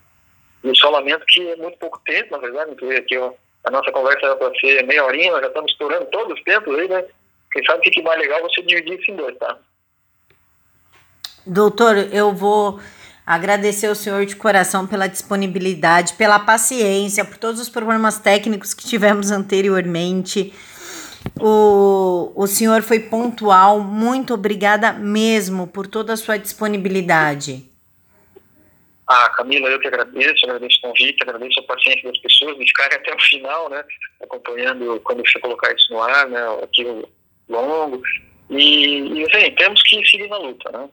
E 0.64 0.76
só 0.78 0.88
lamento 0.88 1.26
que 1.26 1.50
é 1.50 1.56
muito 1.56 1.78
pouco 1.78 2.00
tempo, 2.06 2.32
na 2.32 2.38
verdade, 2.38 2.74
porque 2.74 2.94
aqui 2.94 3.18
ó, 3.18 3.32
a 3.64 3.70
nossa 3.70 3.92
conversa 3.92 4.24
era 4.24 4.36
para 4.36 4.54
ser 4.58 4.82
meia 4.86 5.04
horinha, 5.04 5.32
nós 5.32 5.42
já 5.42 5.48
estamos 5.48 5.72
estourando 5.72 6.06
todos 6.06 6.38
os 6.38 6.44
tempos 6.44 6.78
aí, 6.78 6.88
né? 6.88 7.04
Quem 7.54 7.64
sabe 7.64 7.78
o 7.78 7.82
que 7.82 8.00
é 8.00 8.02
mais 8.02 8.18
legal 8.18 8.42
você 8.42 8.62
dividir 8.62 9.00
isso 9.00 9.12
em 9.12 9.16
dois, 9.16 9.38
tá? 9.38 9.56
Doutor, 11.46 11.96
eu 12.12 12.32
vou 12.32 12.80
agradecer 13.24 13.86
ao 13.86 13.94
senhor 13.94 14.26
de 14.26 14.34
coração 14.34 14.88
pela 14.88 15.06
disponibilidade, 15.06 16.14
pela 16.14 16.40
paciência, 16.40 17.24
por 17.24 17.38
todos 17.38 17.60
os 17.60 17.68
problemas 17.68 18.18
técnicos 18.18 18.74
que 18.74 18.84
tivemos 18.84 19.30
anteriormente. 19.30 20.52
O, 21.40 22.32
o 22.34 22.46
senhor 22.48 22.82
foi 22.82 22.98
pontual, 22.98 23.78
muito 23.80 24.34
obrigada 24.34 24.92
mesmo 24.92 25.68
por 25.68 25.86
toda 25.86 26.12
a 26.12 26.16
sua 26.16 26.36
disponibilidade. 26.36 27.70
Ah, 29.06 29.30
Camila, 29.30 29.68
eu 29.68 29.78
que 29.78 29.86
agradeço, 29.86 30.44
agradeço 30.44 30.78
o 30.78 30.88
convite, 30.88 31.22
agradeço 31.22 31.60
a 31.60 31.62
paciência 31.62 32.10
das 32.10 32.18
pessoas 32.18 32.58
de 32.58 32.66
ficarem 32.66 32.96
até 32.96 33.14
o 33.14 33.20
final, 33.20 33.68
né, 33.70 33.84
acompanhando 34.22 35.00
quando 35.04 35.20
você 35.20 35.38
colocar 35.38 35.72
isso 35.72 35.92
no 35.92 36.02
ar, 36.02 36.26
né, 36.26 36.40
aqui 36.62 36.84
longo. 37.48 38.02
E, 38.50 39.22
e 39.22 39.50
temos 39.52 39.82
que 39.82 40.04
seguir 40.06 40.28
na 40.28 40.38
luta, 40.38 40.70
né? 40.72 40.88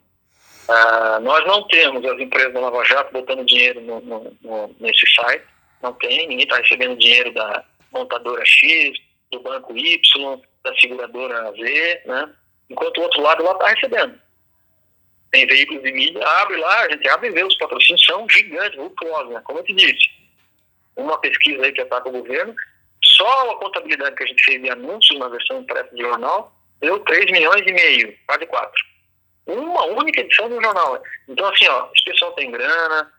Ah, 0.68 1.20
nós 1.22 1.46
não 1.46 1.68
temos 1.68 2.06
as 2.06 2.20
empresas 2.20 2.54
da 2.54 2.60
Lava 2.60 2.86
Jato 2.86 3.12
botando 3.12 3.46
dinheiro 3.46 3.82
no, 3.82 4.00
no, 4.02 4.38
no, 4.42 4.76
nesse 4.80 5.06
site, 5.14 5.44
não 5.82 5.92
tem, 5.94 6.28
ninguém 6.28 6.46
está 6.46 6.58
recebendo 6.58 6.98
dinheiro 6.98 7.34
da 7.34 7.64
montadora 7.92 8.46
X, 8.46 8.98
do 9.32 9.40
banco 9.42 9.76
Y, 9.76 10.42
da 10.64 10.76
seguradora 10.76 11.52
Z, 11.54 12.02
né? 12.06 12.30
enquanto 12.70 12.98
o 13.00 13.02
outro 13.02 13.22
lado 13.22 13.44
lá 13.44 13.52
está 13.52 13.68
recebendo. 13.68 14.20
tem 15.32 15.46
veículos 15.48 15.84
de 15.84 15.92
mídia, 15.92 16.26
abre 16.26 16.58
lá, 16.58 16.82
a 16.82 16.92
gente 16.92 17.10
abre 17.10 17.28
e 17.28 17.32
vê 17.32 17.44
os 17.44 17.58
patrocínios, 17.58 18.06
são 18.06 18.28
gigantes, 18.30 18.78
vultuosos, 18.78 19.34
né? 19.34 19.42
Como 19.44 19.60
eu 19.60 19.64
te 19.64 19.74
disse, 19.74 20.10
uma 20.96 21.18
pesquisa 21.20 21.66
aí 21.66 21.72
que 21.72 21.82
ataca 21.82 22.08
o 22.08 22.14
governo, 22.14 22.56
só 23.22 23.52
a 23.52 23.56
contabilidade 23.58 24.16
que 24.16 24.24
a 24.24 24.28
gente 24.28 24.44
fez 24.44 24.62
de 24.62 24.70
anúncios 24.70 25.20
na 25.20 25.28
versão 25.28 25.60
impressa 25.60 25.90
do 25.92 26.02
jornal 26.02 26.52
deu 26.80 27.00
3 27.00 27.32
milhões 27.32 27.62
e 27.68 27.72
meio, 27.72 28.18
quase 28.26 28.46
4. 28.48 28.72
Uma 29.46 29.86
única 29.86 30.22
edição 30.22 30.50
do 30.50 30.62
jornal. 30.62 31.02
Então, 31.28 31.46
assim, 31.48 31.68
ó, 31.68 31.88
esse 31.96 32.04
pessoal 32.04 32.32
tem 32.34 32.50
grana, 32.50 33.12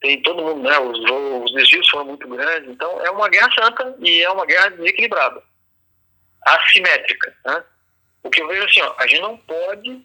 tem 0.00 0.20
todo 0.22 0.42
mundo, 0.42 0.68
né? 0.68 0.78
Os, 0.78 0.98
os 1.42 1.54
desvios 1.54 1.88
foram 1.88 2.06
muito 2.06 2.28
grandes, 2.28 2.68
então 2.68 3.00
é 3.00 3.10
uma 3.10 3.28
guerra 3.28 3.50
santa 3.52 3.96
e 4.00 4.22
é 4.22 4.30
uma 4.30 4.44
guerra 4.44 4.68
desequilibrada, 4.70 5.42
assimétrica, 6.42 7.34
né? 7.46 7.64
O 8.22 8.30
que 8.30 8.42
eu 8.42 8.48
vejo 8.48 8.64
assim, 8.64 8.82
ó, 8.82 8.94
a 8.98 9.06
gente 9.06 9.22
não 9.22 9.36
pode 9.38 10.04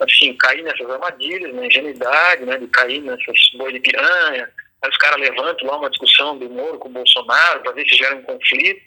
assim, 0.00 0.34
cair 0.36 0.62
nessas 0.62 0.88
armadilhas, 0.88 1.54
na 1.54 1.66
ingenuidade, 1.66 2.46
né, 2.46 2.56
de 2.56 2.68
cair 2.68 3.00
nessas 3.02 3.50
boi 3.56 3.72
de 3.72 3.80
piranha, 3.80 4.50
aí 4.82 4.90
os 4.90 4.96
caras 4.96 5.20
levantam 5.20 5.66
lá 5.66 5.78
uma 5.78 5.90
discussão 5.90 6.38
do 6.38 6.48
Moro 6.48 6.78
com 6.78 6.88
o 6.88 6.92
Bolsonaro 6.92 7.60
para 7.62 7.72
ver 7.72 7.88
se 7.88 7.96
gera 7.96 8.16
um 8.16 8.22
conflito. 8.22 8.80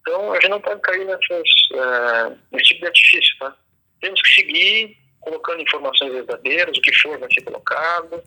Então, 0.00 0.32
a 0.32 0.34
gente 0.34 0.50
não 0.50 0.60
pode 0.60 0.80
cair 0.82 1.04
nessas, 1.06 1.48
uh, 1.72 2.38
nesse 2.52 2.66
tipo 2.66 2.80
de 2.80 2.86
artifício, 2.86 3.38
tá? 3.38 3.56
Temos 4.00 4.20
que 4.20 4.34
seguir 4.34 4.98
colocando 5.20 5.62
informações 5.62 6.12
verdadeiras, 6.12 6.76
o 6.76 6.80
que 6.82 6.94
for 6.96 7.18
vai 7.18 7.32
ser 7.32 7.40
colocado, 7.40 8.22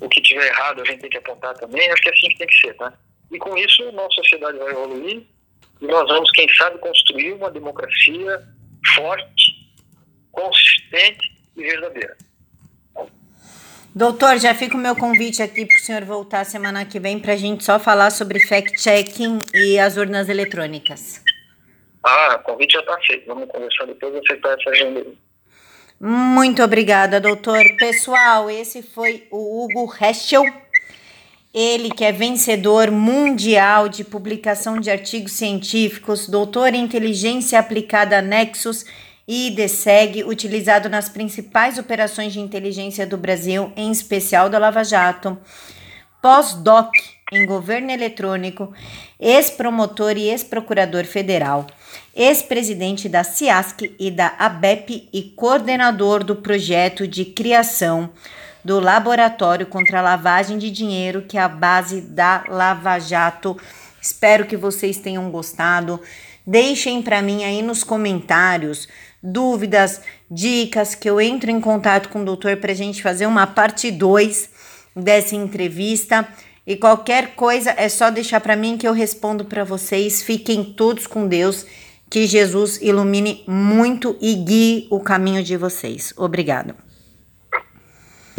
o 0.00 0.08
que 0.08 0.22
tiver 0.22 0.46
errado 0.46 0.82
a 0.82 0.84
gente 0.84 1.00
tem 1.00 1.10
que 1.10 1.18
apontar 1.18 1.54
também, 1.54 1.90
acho 1.90 2.02
que 2.02 2.08
é 2.08 2.12
assim 2.12 2.28
que 2.28 2.38
tem 2.38 2.46
que 2.46 2.58
ser, 2.58 2.74
tá? 2.74 2.92
E 3.32 3.38
com 3.38 3.56
isso, 3.58 3.90
nossa 3.92 4.14
sociedade 4.22 4.58
vai 4.58 4.70
evoluir 4.70 5.26
e 5.80 5.86
nós 5.86 6.08
vamos, 6.08 6.30
quem 6.30 6.48
sabe, 6.54 6.78
construir 6.78 7.32
uma 7.32 7.50
democracia 7.50 8.42
forte, 8.94 9.52
consistente 10.30 11.28
e 11.56 11.62
verdadeira. 11.62 12.16
Doutor, 13.96 14.36
já 14.36 14.54
fica 14.54 14.76
o 14.76 14.78
meu 14.78 14.94
convite 14.94 15.42
aqui 15.42 15.64
para 15.64 15.74
o 15.74 15.80
senhor 15.80 16.04
voltar 16.04 16.44
semana 16.44 16.84
que 16.84 17.00
vem 17.00 17.18
para 17.18 17.32
a 17.32 17.36
gente 17.36 17.64
só 17.64 17.78
falar 17.78 18.10
sobre 18.10 18.46
fact-checking 18.46 19.38
e 19.54 19.78
as 19.78 19.96
urnas 19.96 20.28
eletrônicas. 20.28 21.22
Ah, 22.04 22.38
o 22.38 22.42
convite 22.44 22.74
já 22.74 22.80
está 22.80 22.98
feito. 23.06 23.26
Vamos 23.26 23.48
conversar 23.48 23.86
depois 23.86 24.14
e 24.14 24.18
aceitar 24.18 24.54
essa 24.60 24.68
agenda. 24.68 25.02
Muito 25.98 26.62
obrigada, 26.62 27.18
doutor. 27.18 27.62
Pessoal, 27.78 28.50
esse 28.50 28.82
foi 28.82 29.26
o 29.30 29.64
Hugo 29.64 29.90
Heschel. 29.98 30.44
Ele 31.54 31.88
que 31.88 32.04
é 32.04 32.12
vencedor 32.12 32.90
mundial 32.90 33.88
de 33.88 34.04
publicação 34.04 34.78
de 34.78 34.90
artigos 34.90 35.32
científicos, 35.32 36.28
doutor 36.28 36.74
em 36.74 36.84
inteligência 36.84 37.58
aplicada 37.58 38.20
Nexus 38.20 38.84
e 39.26 39.50
DSEG, 39.50 40.24
utilizado 40.24 40.88
nas 40.88 41.08
principais 41.08 41.78
operações 41.78 42.32
de 42.32 42.40
inteligência 42.40 43.06
do 43.06 43.16
Brasil, 43.16 43.72
em 43.76 43.90
especial 43.90 44.48
da 44.48 44.58
Lava 44.58 44.84
Jato. 44.84 45.36
Pós-doc 46.22 46.90
em 47.32 47.44
governo 47.44 47.90
eletrônico, 47.90 48.72
ex-promotor 49.18 50.16
e 50.16 50.28
ex-procurador 50.28 51.04
federal, 51.04 51.66
ex-presidente 52.14 53.08
da 53.08 53.24
CIASC 53.24 53.94
e 53.98 54.12
da 54.12 54.34
ABEP 54.38 55.08
e 55.12 55.22
coordenador 55.22 56.22
do 56.22 56.36
projeto 56.36 57.06
de 57.06 57.24
criação 57.24 58.10
do 58.64 58.78
Laboratório 58.78 59.66
contra 59.66 59.98
a 59.98 60.02
Lavagem 60.02 60.56
de 60.56 60.70
Dinheiro, 60.70 61.22
que 61.22 61.36
é 61.36 61.40
a 61.40 61.48
base 61.48 62.00
da 62.00 62.44
Lava 62.48 62.98
Jato. 63.00 63.56
Espero 64.00 64.46
que 64.46 64.56
vocês 64.56 64.98
tenham 64.98 65.28
gostado. 65.30 66.00
Deixem 66.46 67.02
para 67.02 67.22
mim 67.22 67.42
aí 67.42 67.60
nos 67.60 67.82
comentários 67.82 68.86
dúvidas, 69.26 70.00
dicas, 70.30 70.94
que 70.94 71.10
eu 71.10 71.20
entro 71.20 71.50
em 71.50 71.60
contato 71.60 72.08
com 72.08 72.22
o 72.22 72.24
doutor 72.24 72.56
para 72.58 72.72
a 72.72 72.74
gente 72.74 73.02
fazer 73.02 73.26
uma 73.26 73.46
parte 73.46 73.90
2 73.90 74.48
dessa 74.94 75.34
entrevista. 75.34 76.26
E 76.66 76.76
qualquer 76.76 77.34
coisa 77.34 77.74
é 77.76 77.88
só 77.88 78.10
deixar 78.10 78.40
para 78.40 78.56
mim 78.56 78.76
que 78.76 78.86
eu 78.86 78.92
respondo 78.92 79.44
para 79.44 79.64
vocês. 79.64 80.22
Fiquem 80.22 80.64
todos 80.64 81.06
com 81.06 81.26
Deus. 81.26 81.66
Que 82.08 82.24
Jesus 82.24 82.78
ilumine 82.80 83.42
muito 83.48 84.16
e 84.20 84.34
guie 84.34 84.86
o 84.90 85.00
caminho 85.00 85.42
de 85.42 85.56
vocês. 85.56 86.14
Obrigado. 86.16 86.85